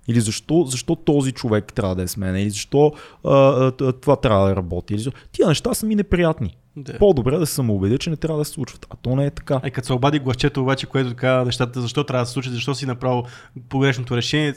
Или 0.09 0.21
защо, 0.21 0.65
защо 0.65 0.97
този 0.97 1.33
човек 1.33 1.73
трябва 1.73 1.95
да 1.95 2.03
е 2.03 2.09
с 2.09 2.17
мен? 2.17 2.37
Или 2.37 2.51
защо 2.51 2.93
а, 3.25 3.71
това 4.01 4.17
трябва 4.17 4.49
да 4.49 4.57
работи? 4.57 4.95
Или 4.95 5.01
защо... 5.01 5.21
Тия 5.33 5.49
неща 5.49 5.75
са 5.75 5.87
ми 5.87 5.95
неприятни. 5.95 6.57
Да. 6.77 6.99
По-добре 6.99 7.39
да 7.39 7.47
се 7.47 7.55
самоубедя, 7.55 7.99
че 7.99 8.11
не 8.11 8.17
трябва 8.17 8.39
да 8.39 8.45
се 8.45 8.51
случват. 8.53 8.87
А 8.91 8.97
то 9.03 9.17
не 9.17 9.27
е 9.27 9.31
така. 9.31 9.61
Е, 9.65 9.71
като 9.71 9.87
се 9.87 9.93
обади 9.93 10.19
гласчето 10.19 10.63
обаче, 10.63 10.87
което 10.87 11.11
така 11.11 11.45
нещата, 11.45 11.81
защо 11.81 12.05
трябва 12.05 12.23
да 12.23 12.27
се 12.27 12.33
случи, 12.33 12.51
защо 12.51 12.75
си 12.75 12.87
направил 12.87 13.23
погрешното 13.69 14.17
решение, 14.17 14.55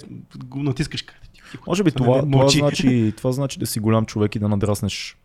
натискаш. 0.56 1.06
Може 1.68 1.84
би 1.84 1.92
това, 1.92 2.20
това, 2.20 2.38
мълчи. 2.38 2.58
значи, 2.58 3.14
това 3.18 3.32
значи 3.32 3.60
да 3.60 3.66
си 3.66 3.80
голям 3.80 4.06
човек 4.06 4.36
и 4.36 4.40
да 4.40 4.50
надраснеш 4.50 5.18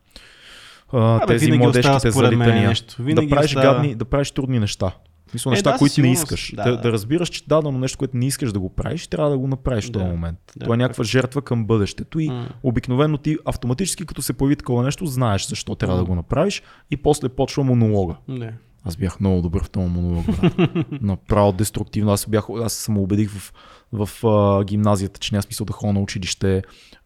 а, 0.93 1.17
Абе, 1.23 1.27
тези 1.27 1.53
младежките 1.53 2.11
залитания. 2.11 2.69
нещо. 2.69 2.95
Винаги 2.99 3.27
да 3.27 3.35
правиш 3.35 3.51
остава- 3.51 3.75
гадни, 3.75 3.95
да 3.95 4.05
правиш 4.05 4.31
трудни 4.31 4.59
неща. 4.59 4.93
Смисъл, 5.39 5.51
Е, 5.51 5.53
неща, 5.53 5.73
да, 5.73 5.79
които 5.79 6.01
не 6.01 6.13
искаш. 6.13 6.53
Да, 6.57 6.65
Да, 6.65 6.71
да. 6.71 6.77
да, 6.77 6.93
разбираш, 6.93 7.29
че 7.29 7.45
дадено 7.45 7.79
нещо, 7.79 7.99
което 7.99 8.17
не 8.17 8.27
искаш 8.27 8.53
да 8.53 8.61
го 8.61 8.69
правиш, 8.69 9.07
трябва 9.07 9.31
да 9.31 9.39
го 9.39 9.47
направиш 9.47 9.85
в 9.85 9.93
този 9.93 10.05
Да, 10.05 10.11
момент. 10.11 10.39
да, 10.57 10.65
Това 10.65 10.75
е 10.75 10.79
някаква 10.79 11.05
жертва 11.05 11.43
към 11.43 11.67
бъдещето 11.67 12.21
и 12.21 12.29
М. 12.29 12.49
обикновено 12.63 13.19
ти 13.19 13.37
автоматически, 13.45 14.07
като 14.07 14.23
се 14.23 14.33
появи 14.33 14.57
такова 14.57 14.83
нещо, 14.83 15.07
знаеш 15.07 15.47
защо 15.47 15.75
трябва 15.75 15.97
да 15.97 16.03
М. 16.03 16.07
го 16.07 16.15
направиш 16.15 16.63
и 16.91 16.97
после 16.97 17.29
почва 17.29 17.65
монолога. 17.65 18.15
Да. 18.29 18.51
Аз 18.87 18.97
бях 18.97 19.21
много 19.21 19.43
добър 19.43 19.65
в 19.65 19.71
този 19.71 19.89
монолог. 19.89 20.27
брат. 20.27 20.53
Направо 21.03 21.53
деструктивно. 21.53 22.13
Аз, 22.13 22.27
бях, 22.27 22.45
аз 22.63 22.73
самоубедих 22.73 23.31
в, 23.31 23.53
в 23.93 24.27
а, 24.27 24.65
гимназията, 24.65 25.21
че 25.21 25.35
няма 25.35 25.43
смисъл 25.43 25.65
да 25.65 25.73
ходя 25.73 25.93
на 25.93 26.01
училище. 26.01 26.63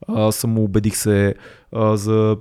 А, 0.08 0.32
самоубедих 0.32 0.96
се 0.96 1.34
а, 1.72 1.96
за 1.96 2.36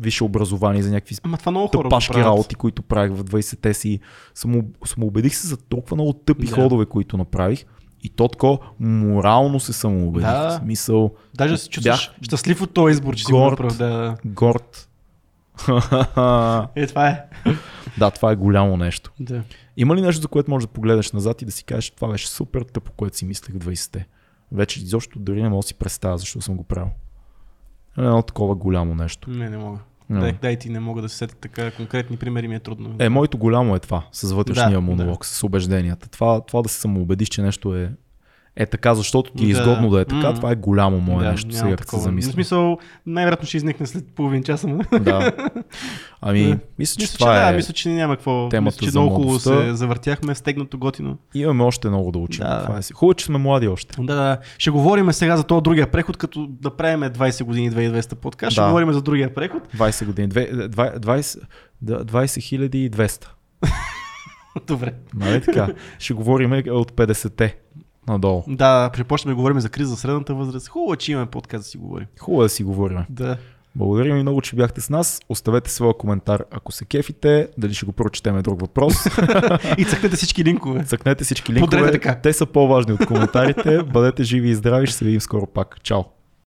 висше 0.00 0.24
образование, 0.24 0.82
за 0.82 0.90
някакви 0.90 1.16
Ама 1.22 1.38
това 1.38 1.50
много 1.50 1.68
тъпашки 1.68 2.18
работи, 2.18 2.54
които 2.54 2.82
правих 2.82 3.12
в 3.12 3.24
20-те 3.24 3.74
си. 3.74 4.00
Само, 4.34 4.62
самоубедих 4.84 5.36
се 5.36 5.46
за 5.46 5.56
толкова 5.56 5.96
много 5.96 6.12
тъпи 6.12 6.46
Да. 6.46 6.54
ходове, 6.54 6.86
които 6.86 7.16
направих. 7.16 7.64
И 8.02 8.08
то 8.08 8.28
тако 8.28 8.58
морално 8.80 9.60
се 9.60 9.72
самоубедих. 9.72 10.28
Да. 10.28 10.48
В 10.50 10.62
смисъл 10.62 11.10
Даже 11.34 11.56
се 11.56 11.68
чувстваш 11.68 12.08
Бях 12.10 12.24
щастлив 12.24 12.62
от 12.62 12.74
този 12.74 12.92
избор, 12.92 13.14
че 13.16 13.24
си 13.24 13.32
го 13.32 13.38
горд. 13.38 13.50
направил. 13.60 13.78
Да. 13.78 14.16
горд. 14.24 14.88
Е, 16.76 16.86
това 16.86 17.08
е. 17.08 17.24
Да, 17.98 18.10
това 18.10 18.32
е 18.32 18.36
голямо 18.36 18.76
нещо. 18.76 19.12
Да. 19.20 19.42
Има 19.76 19.96
ли 19.96 20.02
нещо, 20.02 20.22
за 20.22 20.28
което 20.28 20.50
можеш 20.50 20.66
да 20.66 20.72
погледнеш 20.72 21.12
назад 21.12 21.42
и 21.42 21.44
да 21.44 21.52
си 21.52 21.64
кажеш, 21.64 21.90
това 21.90 22.08
беше 22.08 22.28
супер 22.28 22.62
тъпо, 22.62 22.92
което 22.92 23.16
си 23.16 23.24
мислех 23.24 23.54
в 23.54 23.58
20-те? 23.58 24.06
Вече 24.52 24.80
изобщо 24.80 25.18
дори 25.18 25.42
не 25.42 25.48
мога 25.48 25.62
да 25.62 25.66
си 25.66 25.74
представя 25.74 26.18
защо 26.18 26.40
съм 26.40 26.56
го 26.56 26.64
правил. 26.64 26.90
Едно 27.98 28.22
такова 28.22 28.54
голямо 28.54 28.94
нещо. 28.94 29.30
Не, 29.30 29.50
не 29.50 29.58
мога. 29.58 29.78
Дай, 30.10 30.32
дай 30.42 30.56
ти 30.56 30.70
не 30.70 30.80
мога 30.80 31.02
да 31.02 31.08
се 31.08 31.16
сетя 31.16 31.34
така 31.34 31.70
конкретни 31.70 32.16
примери, 32.16 32.48
ми 32.48 32.54
е 32.54 32.60
трудно. 32.60 32.94
Е, 32.98 33.08
моето 33.08 33.38
голямо 33.38 33.76
е 33.76 33.78
това, 33.78 34.06
с 34.12 34.32
вътрешния 34.32 34.70
Да, 34.70 34.80
монолог, 34.80 35.24
с 35.26 35.42
убежденията. 35.42 36.08
Това, 36.08 36.40
това 36.40 36.62
да 36.62 36.68
се 36.68 36.80
самоубедиш, 36.80 37.28
че 37.28 37.42
нещо 37.42 37.76
е, 37.76 37.92
е 38.56 38.66
така, 38.66 38.94
защото 38.94 39.32
ти 39.32 39.44
е 39.44 39.46
Да. 39.46 39.52
изгодно 39.52 39.90
да 39.90 40.00
е 40.00 40.04
така, 40.04 40.34
това 40.34 40.50
е 40.50 40.56
голямо 40.56 41.00
мое 41.00 41.24
да, 41.24 41.30
нещо, 41.30 41.52
сега 41.52 41.70
като 41.70 41.70
се 41.72 41.76
такова. 41.76 42.00
В 42.00 42.04
замисля. 42.04 42.32
смисъл, 42.32 42.78
най-вероятно 43.06 43.48
ще 43.48 43.56
изникне 43.56 43.86
след 43.86 44.04
половин 44.06 44.42
час. 44.42 44.66
Да. 45.00 45.32
Ами, 46.20 46.46
Да. 46.46 46.58
мисля, 46.78 46.96
че 46.96 47.02
Мисля, 47.04 47.18
това 47.18 47.34
че, 47.34 47.42
е. 47.42 47.50
да, 47.50 47.56
мисля, 47.56 47.72
че 47.72 47.88
няма 47.88 48.16
какво. 48.16 48.48
темата 48.48 48.74
мисля, 48.74 48.84
че 48.84 48.90
за 48.90 49.00
много 49.00 49.14
хубаво 49.14 49.38
се 49.38 49.74
завъртяхме, 49.74 50.34
стегнато 50.34 50.78
готино. 50.78 51.18
Имаме 51.34 51.64
още 51.64 51.88
много 51.88 52.12
да 52.12 52.18
учим. 52.18 52.44
Да. 52.44 52.62
Това 52.62 52.78
е. 52.78 52.80
Хубаво, 52.94 53.14
че 53.14 53.24
сме 53.24 53.38
млади 53.38 53.68
още. 53.68 53.96
Да, 53.98 54.14
да. 54.14 54.38
Ще 54.58 54.70
говорим 54.70 55.12
сега 55.12 55.36
за 55.36 55.44
този 55.44 55.62
другия 55.62 55.86
преход, 55.86 56.16
като 56.16 56.46
да 56.50 56.70
правим 56.70 57.00
20 57.00 57.44
години 57.44 57.70
2200 57.70 58.14
подкаст. 58.14 58.52
Ще 58.52 58.60
Да. 58.60 58.66
говорим 58.66 58.92
за 58.92 59.02
другия 59.02 59.34
преход. 59.34 59.62
20 59.68 60.04
години. 60.06 60.28
Две- 60.28 60.68
два- 60.68 60.92
20 60.92 61.38
да, 61.82 62.04
20 62.04 62.40
200. 62.90 63.26
Добре. 64.66 64.92
Нали 65.14 65.40
така? 65.40 65.68
Ще 65.98 66.14
говорим 66.14 66.52
от 66.52 66.92
50-те 66.92 67.56
надолу. 68.08 68.44
Да, 68.48 68.90
припочваме 68.92 69.32
да 69.32 69.36
говорим 69.36 69.60
за 69.60 69.68
криза 69.68 69.90
за 69.90 69.96
средната 69.96 70.34
възраст. 70.34 70.68
Хубаво, 70.68 70.96
че 70.96 71.12
имаме 71.12 71.26
подкаст 71.26 71.64
да 71.64 71.68
си 71.68 71.78
говорим. 71.78 72.06
Хубаво 72.20 72.42
да 72.42 72.48
си 72.48 72.64
говорим. 72.64 72.98
Да. 73.10 73.36
Благодаря 73.74 74.14
ви 74.14 74.22
много, 74.22 74.40
че 74.40 74.56
бяхте 74.56 74.80
с 74.80 74.90
нас. 74.90 75.20
Оставете 75.28 75.70
своя 75.70 75.94
коментар, 75.94 76.44
ако 76.50 76.72
се 76.72 76.84
кефите. 76.84 77.48
Дали 77.58 77.74
ще 77.74 77.86
го 77.86 77.92
прочетем 77.92 78.38
е 78.38 78.42
друг 78.42 78.60
въпрос. 78.60 78.94
И 79.78 79.84
цъкнете 79.84 80.16
всички 80.16 80.44
линкове. 80.44 80.84
Цъкнете 80.84 81.24
всички 81.24 81.52
линкове. 81.52 81.92
така. 81.92 82.14
Те 82.14 82.32
са 82.32 82.46
по-важни 82.46 82.92
от 82.92 83.06
коментарите. 83.06 83.82
Бъдете 83.82 84.22
живи 84.22 84.50
и 84.50 84.54
здрави. 84.54 84.86
Ще 84.86 84.96
се 84.96 85.04
видим 85.04 85.20
скоро 85.20 85.46
пак. 85.46 85.82
Чао! 85.82 86.02